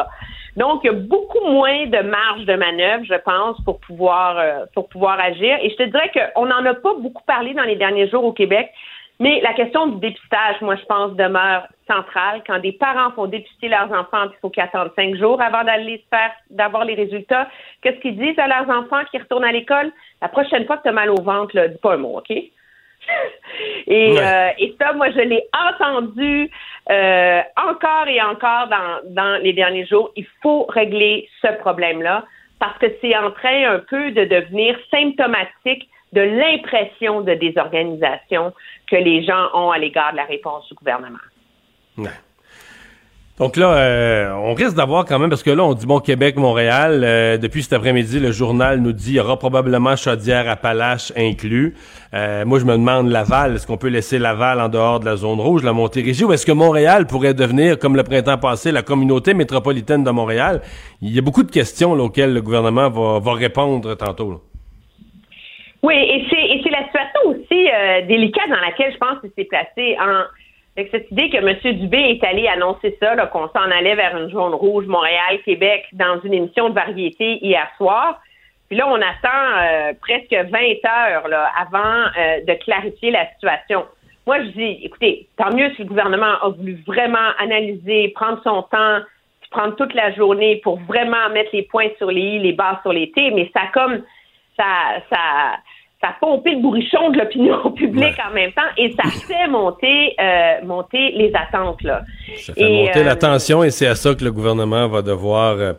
Donc, 0.56 0.82
il 0.84 0.86
y 0.86 0.90
a 0.90 0.92
beaucoup 0.92 1.44
moins 1.44 1.86
de 1.86 1.98
marge 1.98 2.44
de 2.44 2.54
manœuvre, 2.54 3.04
je 3.04 3.14
pense, 3.24 3.60
pour 3.64 3.80
pouvoir 3.80 4.38
euh, 4.38 4.66
pour 4.74 4.88
pouvoir 4.88 5.18
agir. 5.18 5.58
Et 5.62 5.70
je 5.70 5.76
te 5.76 5.82
dirais 5.82 6.10
qu'on 6.12 6.46
n'en 6.46 6.64
a 6.64 6.74
pas 6.74 6.94
beaucoup 7.00 7.24
parlé 7.26 7.54
dans 7.54 7.64
les 7.64 7.76
derniers 7.76 8.08
jours 8.08 8.24
au 8.24 8.32
Québec, 8.32 8.70
mais 9.20 9.40
la 9.40 9.52
question 9.52 9.88
du 9.88 9.98
dépistage, 9.98 10.60
moi, 10.60 10.76
je 10.76 10.84
pense, 10.84 11.12
demeure 11.14 11.66
centrale. 11.88 12.42
Quand 12.46 12.60
des 12.60 12.72
parents 12.72 13.10
font 13.12 13.26
dépister 13.26 13.68
leurs 13.68 13.90
enfants, 13.92 14.24
il 14.24 14.36
faut 14.40 14.50
qu'ils 14.50 14.62
attendent 14.62 14.92
cinq 14.94 15.16
jours 15.16 15.42
avant 15.42 15.64
d'aller 15.64 16.04
faire, 16.08 16.30
d'avoir 16.50 16.84
les 16.84 16.94
résultats, 16.94 17.48
qu'est-ce 17.82 17.98
qu'ils 17.98 18.16
disent 18.16 18.38
à 18.38 18.46
leurs 18.46 18.68
enfants 18.70 19.04
qui 19.10 19.18
retournent 19.18 19.44
à 19.44 19.52
l'école? 19.52 19.90
La 20.22 20.28
prochaine 20.28 20.66
fois 20.66 20.76
que 20.76 20.82
tu 20.82 20.88
as 20.88 20.92
mal 20.92 21.10
au 21.10 21.20
ventre, 21.20 21.56
là, 21.56 21.66
dis 21.66 21.78
pas 21.78 21.94
un 21.94 21.96
mot, 21.96 22.18
OK? 22.18 22.30
et, 23.86 24.18
euh, 24.20 24.50
et 24.58 24.76
ça, 24.80 24.92
moi, 24.92 25.10
je 25.10 25.20
l'ai 25.20 25.42
entendu 25.52 26.50
euh, 26.90 27.40
encore 27.56 28.06
et 28.06 28.22
encore 28.22 28.68
dans, 28.68 29.00
dans 29.14 29.42
les 29.42 29.52
derniers 29.52 29.86
jours. 29.86 30.12
Il 30.14 30.26
faut 30.42 30.66
régler 30.66 31.28
ce 31.42 31.48
problème-là 31.58 32.24
parce 32.60 32.78
que 32.78 32.86
c'est 33.00 33.16
en 33.16 33.30
train 33.30 33.72
un 33.72 33.78
peu 33.80 34.10
de 34.12 34.24
devenir 34.24 34.78
symptomatique 34.90 35.88
de 36.12 36.20
l'impression 36.20 37.20
de 37.20 37.34
désorganisation 37.34 38.52
que 38.90 38.96
les 38.96 39.24
gens 39.24 39.48
ont 39.54 39.70
à 39.70 39.78
l'égard 39.78 40.12
de 40.12 40.16
la 40.16 40.24
réponse 40.24 40.66
du 40.68 40.74
gouvernement. 40.74 41.18
Ouais. 41.96 42.10
Donc 43.38 43.56
là, 43.56 43.72
euh, 43.72 44.32
on 44.32 44.52
risque 44.54 44.74
d'avoir 44.74 45.04
quand 45.04 45.16
même, 45.20 45.30
parce 45.30 45.44
que 45.44 45.50
là, 45.50 45.62
on 45.62 45.72
dit 45.72 45.86
bon 45.86 46.00
Québec, 46.00 46.34
Montréal. 46.36 47.02
Euh, 47.04 47.36
depuis 47.38 47.62
cet 47.62 47.72
après-midi, 47.72 48.18
le 48.18 48.32
journal 48.32 48.80
nous 48.80 48.92
dit 48.92 49.12
il 49.12 49.14
y 49.14 49.20
aura 49.20 49.38
probablement 49.38 49.94
Chaudière-Appalaches 49.94 51.12
inclus. 51.16 51.76
Euh, 52.14 52.44
moi, 52.44 52.58
je 52.58 52.64
me 52.64 52.72
demande 52.72 53.08
Laval, 53.10 53.54
est-ce 53.54 53.66
qu'on 53.66 53.76
peut 53.76 53.88
laisser 53.88 54.18
Laval 54.18 54.60
en 54.60 54.68
dehors 54.68 54.98
de 54.98 55.04
la 55.04 55.14
zone 55.14 55.38
rouge, 55.38 55.62
la 55.62 55.72
Montérégie, 55.72 56.24
ou 56.24 56.32
est-ce 56.32 56.46
que 56.46 56.52
Montréal 56.52 57.06
pourrait 57.06 57.34
devenir, 57.34 57.78
comme 57.78 57.94
le 57.94 58.02
printemps 58.02 58.38
passé, 58.38 58.72
la 58.72 58.82
communauté 58.82 59.34
métropolitaine 59.34 60.02
de 60.02 60.10
Montréal? 60.10 60.60
Il 61.00 61.14
y 61.14 61.18
a 61.20 61.22
beaucoup 61.22 61.44
de 61.44 61.52
questions 61.52 61.92
auxquelles 61.92 62.34
le 62.34 62.42
gouvernement 62.42 62.90
va, 62.90 63.20
va 63.20 63.34
répondre 63.34 63.94
tantôt. 63.94 64.42
Oui, 65.82 65.94
et 65.94 66.26
c'est 66.30 66.70
la 66.70 66.84
situation 66.84 67.20
aussi 67.26 67.68
délicate 68.08 68.48
dans 68.48 68.60
laquelle 68.60 68.92
je 68.92 68.98
pense 68.98 69.20
qu'il 69.20 69.30
s'est 69.36 69.44
placé 69.44 69.96
en 70.00 70.24
avec 70.78 70.92
cette 70.92 71.10
idée 71.10 71.28
que 71.28 71.38
M. 71.38 71.76
Dubé 71.78 71.98
est 71.98 72.24
allé 72.24 72.46
annoncer 72.46 72.96
ça, 73.00 73.16
qu'on 73.26 73.48
s'en 73.48 73.70
allait 73.70 73.96
vers 73.96 74.16
une 74.16 74.30
zone 74.30 74.54
rouge 74.54 74.86
Montréal, 74.86 75.40
Québec, 75.44 75.84
dans 75.92 76.20
une 76.22 76.32
émission 76.32 76.68
de 76.68 76.74
variété 76.74 77.44
hier 77.44 77.68
soir. 77.76 78.20
Puis 78.68 78.78
là, 78.78 78.86
on 78.86 78.94
attend 78.94 79.58
euh, 79.60 79.92
presque 80.00 80.32
20 80.32 80.58
heures 80.86 81.26
là, 81.26 81.50
avant 81.58 82.04
euh, 82.16 82.44
de 82.46 82.52
clarifier 82.62 83.10
la 83.10 83.28
situation. 83.32 83.86
Moi, 84.24 84.40
je 84.44 84.48
dis, 84.50 84.80
écoutez, 84.84 85.26
tant 85.36 85.52
mieux 85.52 85.70
si 85.74 85.82
le 85.82 85.88
gouvernement 85.88 86.38
a 86.42 86.50
voulu 86.50 86.78
vraiment 86.86 87.32
analyser, 87.40 88.10
prendre 88.14 88.40
son 88.44 88.62
temps, 88.62 89.00
prendre 89.50 89.74
toute 89.74 89.94
la 89.94 90.12
journée 90.12 90.60
pour 90.62 90.78
vraiment 90.80 91.28
mettre 91.32 91.50
les 91.54 91.62
points 91.62 91.88
sur 91.96 92.12
les 92.12 92.20
i, 92.20 92.38
les 92.38 92.52
barres 92.52 92.80
sur 92.82 92.92
les 92.92 93.10
t, 93.10 93.32
mais 93.32 93.50
ça 93.52 93.62
comme 93.72 94.02
ça, 94.58 95.00
ça, 95.10 95.56
ça 96.02 96.14
pompé 96.20 96.54
le 96.54 96.62
bourrichon 96.62 97.10
de 97.10 97.18
l'opinion 97.18 97.70
publique 97.76 98.16
en 98.26 98.32
même 98.32 98.52
temps 98.52 98.62
et 98.76 98.94
ça 99.00 99.08
fait 99.26 99.48
monter, 99.48 100.14
euh, 100.20 100.64
monter 100.64 101.12
les 101.12 101.32
attentes. 101.34 101.82
Là. 101.82 102.02
Ça 102.36 102.54
fait 102.54 102.68
monter 102.68 103.04
la 103.04 103.12
euh, 103.12 103.16
tension 103.16 103.64
et 103.64 103.70
c'est 103.70 103.86
à 103.86 103.94
ça 103.94 104.14
que 104.14 104.24
le 104.24 104.32
gouvernement 104.32 104.88
va 104.88 105.02
devoir 105.02 105.56
euh, 105.58 105.72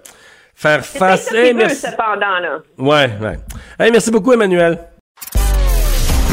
faire 0.55 0.85
face. 0.85 1.29
C'est 1.31 1.53
merci. 1.53 1.87
cependant. 1.87 2.39
Là. 2.41 2.59
Ouais, 2.77 3.09
ouais. 3.21 3.37
Hey, 3.79 3.91
merci 3.91 4.11
beaucoup, 4.11 4.33
Emmanuel. 4.33 4.77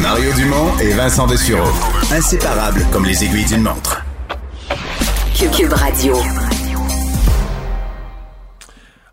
Mario 0.01 0.31
Dumont 0.35 0.77
et 0.79 0.93
Vincent 0.93 1.27
Dessureau. 1.27 1.71
Inséparables 2.11 2.81
comme 2.93 3.05
les 3.05 3.25
aiguilles 3.25 3.45
d'une 3.45 3.63
montre. 3.63 4.03
Cube 5.35 5.73
Radio. 5.73 6.46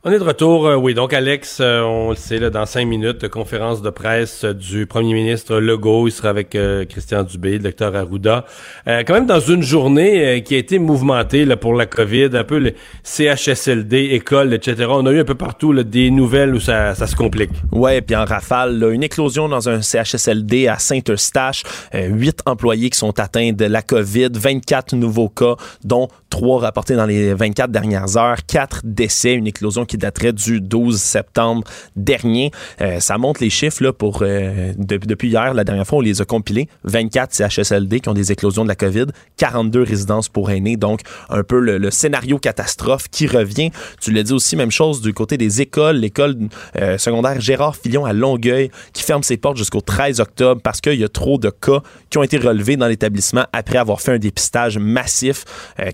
On 0.06 0.12
est 0.12 0.18
de 0.18 0.24
retour, 0.24 0.66
euh, 0.66 0.76
oui. 0.76 0.92
Donc, 0.92 1.14
Alex, 1.14 1.60
euh, 1.62 1.80
on 1.80 2.10
le 2.10 2.16
sait, 2.16 2.38
là, 2.38 2.50
dans 2.50 2.66
cinq 2.66 2.84
minutes, 2.84 3.26
conférence 3.30 3.80
de 3.80 3.88
presse 3.88 4.44
du 4.44 4.84
premier 4.84 5.14
ministre 5.14 5.56
Legault. 5.56 6.08
Il 6.08 6.10
sera 6.10 6.28
avec 6.28 6.54
euh, 6.54 6.84
Christian 6.84 7.22
Dubé, 7.22 7.52
le 7.52 7.60
docteur 7.60 7.96
Arruda. 7.96 8.44
quand 8.86 9.14
même 9.14 9.24
dans 9.24 9.40
une 9.40 9.62
journée 9.62 10.42
qui 10.44 10.56
a 10.56 10.58
été 10.58 10.78
mouvementée 10.78 11.46
pour 11.56 11.72
la 11.72 11.86
COVID, 11.86 12.28
un 12.34 12.44
peu 12.44 12.58
le 12.58 12.74
CHSLD, 13.02 14.10
école, 14.12 14.52
etc. 14.52 14.88
On 14.90 15.06
a 15.06 15.10
eu 15.10 15.20
un 15.20 15.24
peu 15.24 15.36
partout 15.36 15.72
là, 15.72 15.82
des 15.82 16.10
nouvelles 16.10 16.54
où 16.54 16.60
ça, 16.60 16.94
se 16.94 17.16
complique. 17.16 17.52
Ouais, 17.72 18.02
puis 18.02 18.14
en 18.14 18.26
rafale, 18.26 18.86
une 18.92 19.04
éclosion 19.04 19.48
dans 19.48 19.70
un 19.70 19.80
CHSLD 19.80 20.68
à 20.68 20.78
Saint-Eustache. 20.78 21.62
Huit 21.94 22.40
employés 22.44 22.90
qui 22.90 22.98
sont 22.98 23.18
atteints 23.18 23.52
de 23.52 23.64
la 23.64 23.80
COVID, 23.80 24.32
24 24.34 24.96
nouveaux 24.96 25.30
cas, 25.30 25.56
dont 25.82 26.08
trois 26.28 26.60
rapportés 26.60 26.94
dans 26.94 27.06
les 27.06 27.32
24 27.32 27.70
dernières 27.70 28.18
heures, 28.18 28.44
quatre 28.46 28.82
décès, 28.84 29.32
une 29.32 29.46
éclosion 29.46 29.86
qui 29.86 29.93
qui 29.94 29.98
daterait 29.98 30.32
du 30.32 30.60
12 30.60 31.00
septembre 31.00 31.62
dernier. 31.94 32.50
Euh, 32.80 32.98
ça 32.98 33.16
montre 33.16 33.40
les 33.40 33.50
chiffres 33.50 33.80
là, 33.80 33.92
pour 33.92 34.22
euh, 34.22 34.72
depuis 34.76 35.28
hier, 35.28 35.54
la 35.54 35.62
dernière 35.62 35.86
fois, 35.86 35.98
on 35.98 36.00
les 36.00 36.20
a 36.20 36.24
compilés. 36.24 36.68
24 36.82 37.32
CHSLD 37.32 38.00
qui 38.00 38.08
ont 38.08 38.14
des 38.14 38.32
éclosions 38.32 38.64
de 38.64 38.68
la 38.68 38.74
COVID, 38.74 39.06
42 39.36 39.82
résidences 39.82 40.28
pour 40.28 40.50
aînés. 40.50 40.76
Donc, 40.76 41.02
un 41.30 41.44
peu 41.44 41.60
le, 41.60 41.90
scénario 41.92 42.38
catastrophe 42.38 43.08
qui 43.08 43.28
revient. 43.28 43.70
Tu 44.00 44.10
l'as 44.10 44.24
dit 44.24 44.32
aussi, 44.32 44.56
même 44.56 44.72
chose 44.72 45.00
du 45.00 45.14
côté 45.14 45.36
des 45.36 45.60
écoles. 45.60 45.96
L'école 45.96 46.36
euh, 46.76 46.98
secondaire 46.98 47.40
Gérard 47.40 47.76
Fillon 47.76 48.04
à 48.04 48.12
Longueuil 48.12 48.70
qui 48.92 49.04
ferme 49.04 49.22
ses 49.22 49.36
portes 49.36 49.58
jusqu'au 49.58 49.80
13 49.80 50.18
octobre 50.18 50.60
parce 50.60 50.80
qu'il 50.80 50.98
y 50.98 51.04
a 51.04 51.08
trop 51.08 51.38
de 51.38 51.50
cas 51.50 51.82
qui 52.10 52.18
ont 52.18 52.24
été 52.24 52.38
relevés 52.38 52.76
dans 52.76 52.88
l'établissement 52.88 53.44
après 53.52 53.78
avoir 53.78 54.00
fait 54.00 54.12
un 54.12 54.18
dépistage 54.18 54.76
massif 54.76 55.44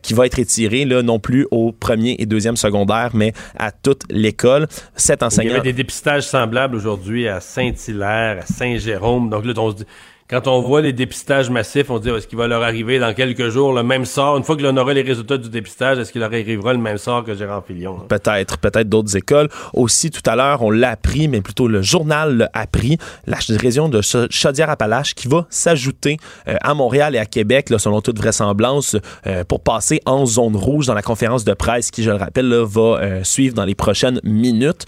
qui 0.03 0.15
va 0.15 0.25
être 0.25 0.39
étiré 0.39 0.87
là, 0.87 1.03
non 1.03 1.19
plus 1.19 1.47
au 1.51 1.73
premier 1.73 2.17
et 2.19 2.25
deuxième 2.25 2.57
secondaire, 2.57 3.11
mais 3.15 3.35
à 3.59 3.73
l'école. 4.09 4.67
Sept 4.97 5.23
enseignants. 5.23 5.51
Il 5.51 5.53
y 5.53 5.55
avait 5.55 5.63
des 5.63 5.73
dépistages 5.73 6.27
semblables 6.27 6.77
aujourd'hui 6.77 7.29
à 7.29 7.41
Saint-Hilaire, 7.41 8.43
à 8.43 8.47
Saint-Jérôme. 8.47 9.31
Donc 9.31 9.45
là, 9.45 9.53
on 9.57 9.71
se 9.71 9.77
dit, 9.77 9.87
quand 10.31 10.47
on 10.47 10.61
voit 10.61 10.81
les 10.81 10.93
dépistages 10.93 11.51
massifs, 11.51 11.91
on 11.91 11.97
se 11.97 12.03
dit 12.03 12.09
est-ce 12.11 12.29
qu'il 12.29 12.39
va 12.39 12.47
leur 12.47 12.63
arriver 12.63 13.01
dans 13.01 13.13
quelques 13.13 13.49
jours 13.49 13.73
le 13.73 13.83
même 13.83 14.05
sort? 14.05 14.37
Une 14.37 14.45
fois 14.45 14.57
que 14.57 14.63
l'on 14.63 14.77
aura 14.77 14.95
les 14.95 15.03
résultats 15.03 15.37
du 15.37 15.49
dépistage, 15.49 15.99
est-ce 15.99 16.13
qu'il 16.13 16.21
leur 16.21 16.31
arrivera 16.31 16.73
le 16.73 16.79
même 16.79 16.99
sort 16.99 17.25
que 17.25 17.35
Gérard 17.35 17.65
Filion? 17.67 17.99
Peut-être, 18.09 18.59
peut-être 18.59 18.89
d'autres 18.89 19.17
écoles. 19.17 19.49
Aussi 19.75 20.11
tout 20.13 20.23
à 20.27 20.37
l'heure, 20.37 20.63
on 20.63 20.71
l'a 20.71 20.91
appris, 20.91 21.27
mais 21.27 21.41
plutôt 21.41 21.67
le 21.67 21.83
journal 21.83 22.37
l'a 22.37 22.51
appris, 22.53 22.97
la 23.27 23.39
région 23.59 23.89
de 23.89 24.01
Chaudière-Appalaches 24.03 25.15
qui 25.15 25.27
va 25.27 25.47
s'ajouter 25.51 26.19
euh, 26.47 26.55
à 26.61 26.75
Montréal 26.75 27.17
et 27.17 27.19
à 27.19 27.27
Québec, 27.27 27.69
là, 27.69 27.81
selon 27.81 28.01
toute 28.01 28.19
vraisemblance, 28.19 28.97
euh, 29.27 29.43
pour 29.43 29.65
passer 29.65 30.01
en 30.07 30.27
zone 30.27 30.55
rouge 30.55 30.87
dans 30.87 30.95
la 30.95 31.03
conférence 31.03 31.45
de 31.45 31.55
presse 31.55 31.91
qui, 31.91 32.05
je 32.05 32.11
le 32.11 32.17
rappelle, 32.17 32.49
là, 32.49 32.65
va 32.65 33.01
euh, 33.01 33.25
suivre 33.25 33.57
dans 33.57 33.65
les 33.65 33.75
prochaines 33.75 34.21
minutes. 34.23 34.87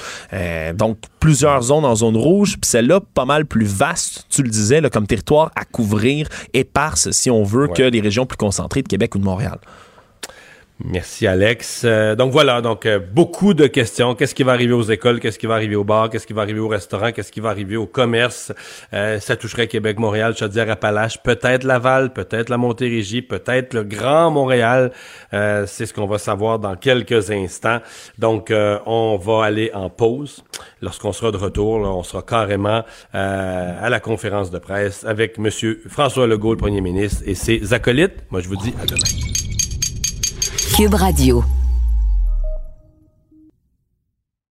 donc 0.74 0.98
plusieurs 1.18 1.62
zones 1.62 1.84
en 1.84 1.94
zone 1.94 2.16
rouge, 2.16 2.56
puis 2.60 2.68
celle-là 2.68 3.00
pas 3.14 3.24
mal 3.24 3.46
plus 3.46 3.64
vaste, 3.64 4.26
tu 4.28 4.42
le 4.42 4.48
disais, 4.48 4.80
là, 4.80 4.90
comme 4.90 5.06
territoire 5.06 5.31
à 5.38 5.64
couvrir, 5.64 6.28
éparse, 6.52 7.10
si 7.10 7.30
on 7.30 7.42
veut, 7.42 7.68
que 7.68 7.82
les 7.82 8.00
régions 8.00 8.26
plus 8.26 8.36
concentrées 8.36 8.82
de 8.82 8.88
Québec 8.88 9.14
ou 9.14 9.18
de 9.18 9.24
Montréal. 9.24 9.58
Merci 10.84 11.28
Alex. 11.28 11.82
Euh, 11.84 12.16
donc 12.16 12.32
voilà, 12.32 12.60
donc 12.60 12.86
euh, 12.86 12.98
beaucoup 12.98 13.54
de 13.54 13.68
questions. 13.68 14.16
Qu'est-ce 14.16 14.34
qui 14.34 14.42
va 14.42 14.52
arriver 14.52 14.72
aux 14.72 14.82
écoles? 14.82 15.20
Qu'est-ce 15.20 15.38
qui 15.38 15.46
va 15.46 15.54
arriver 15.54 15.76
aux 15.76 15.84
bars? 15.84 16.10
Qu'est-ce 16.10 16.26
qui 16.26 16.32
va 16.32 16.42
arriver 16.42 16.58
aux 16.58 16.68
restaurants? 16.68 17.12
Qu'est-ce 17.12 17.30
qui 17.30 17.38
va 17.38 17.50
arriver 17.50 17.76
au 17.76 17.86
commerce? 17.86 18.52
Euh, 18.92 19.20
Ça 19.20 19.36
toucherait 19.36 19.68
Québec, 19.68 19.98
Montréal, 20.00 20.36
Chaudière-Appalaches, 20.36 21.22
peut-être 21.22 21.62
Laval, 21.62 22.12
peut-être 22.12 22.48
la 22.48 22.56
Montérégie, 22.56 23.22
peut-être 23.22 23.74
le 23.74 23.84
Grand 23.84 24.30
Montréal. 24.30 24.90
C'est 25.30 25.86
ce 25.86 25.94
qu'on 25.94 26.06
va 26.06 26.18
savoir 26.18 26.58
dans 26.58 26.74
quelques 26.74 27.30
instants. 27.30 27.80
Donc 28.18 28.52
on 28.52 29.16
va 29.16 29.44
aller 29.44 29.70
en 29.74 29.88
pause. 29.88 30.42
Lorsqu'on 30.80 31.12
sera 31.12 31.30
de 31.30 31.36
retour, 31.36 31.76
on 31.76 32.02
sera 32.02 32.22
carrément 32.22 32.84
à 33.12 33.88
la 33.88 34.00
conférence 34.00 34.50
de 34.50 34.58
presse 34.58 35.04
avec 35.04 35.38
Monsieur 35.38 35.80
François 35.88 36.26
Legault, 36.26 36.52
le 36.52 36.58
Premier 36.58 36.80
ministre, 36.80 37.22
et 37.26 37.34
ses 37.34 37.72
acolytes. 37.72 38.24
Moi, 38.30 38.40
je 38.40 38.48
vous 38.48 38.56
dis 38.56 38.74
à 38.82 38.86
demain. 38.86 39.51
Cube 40.74 40.94
Radio. 40.94 41.61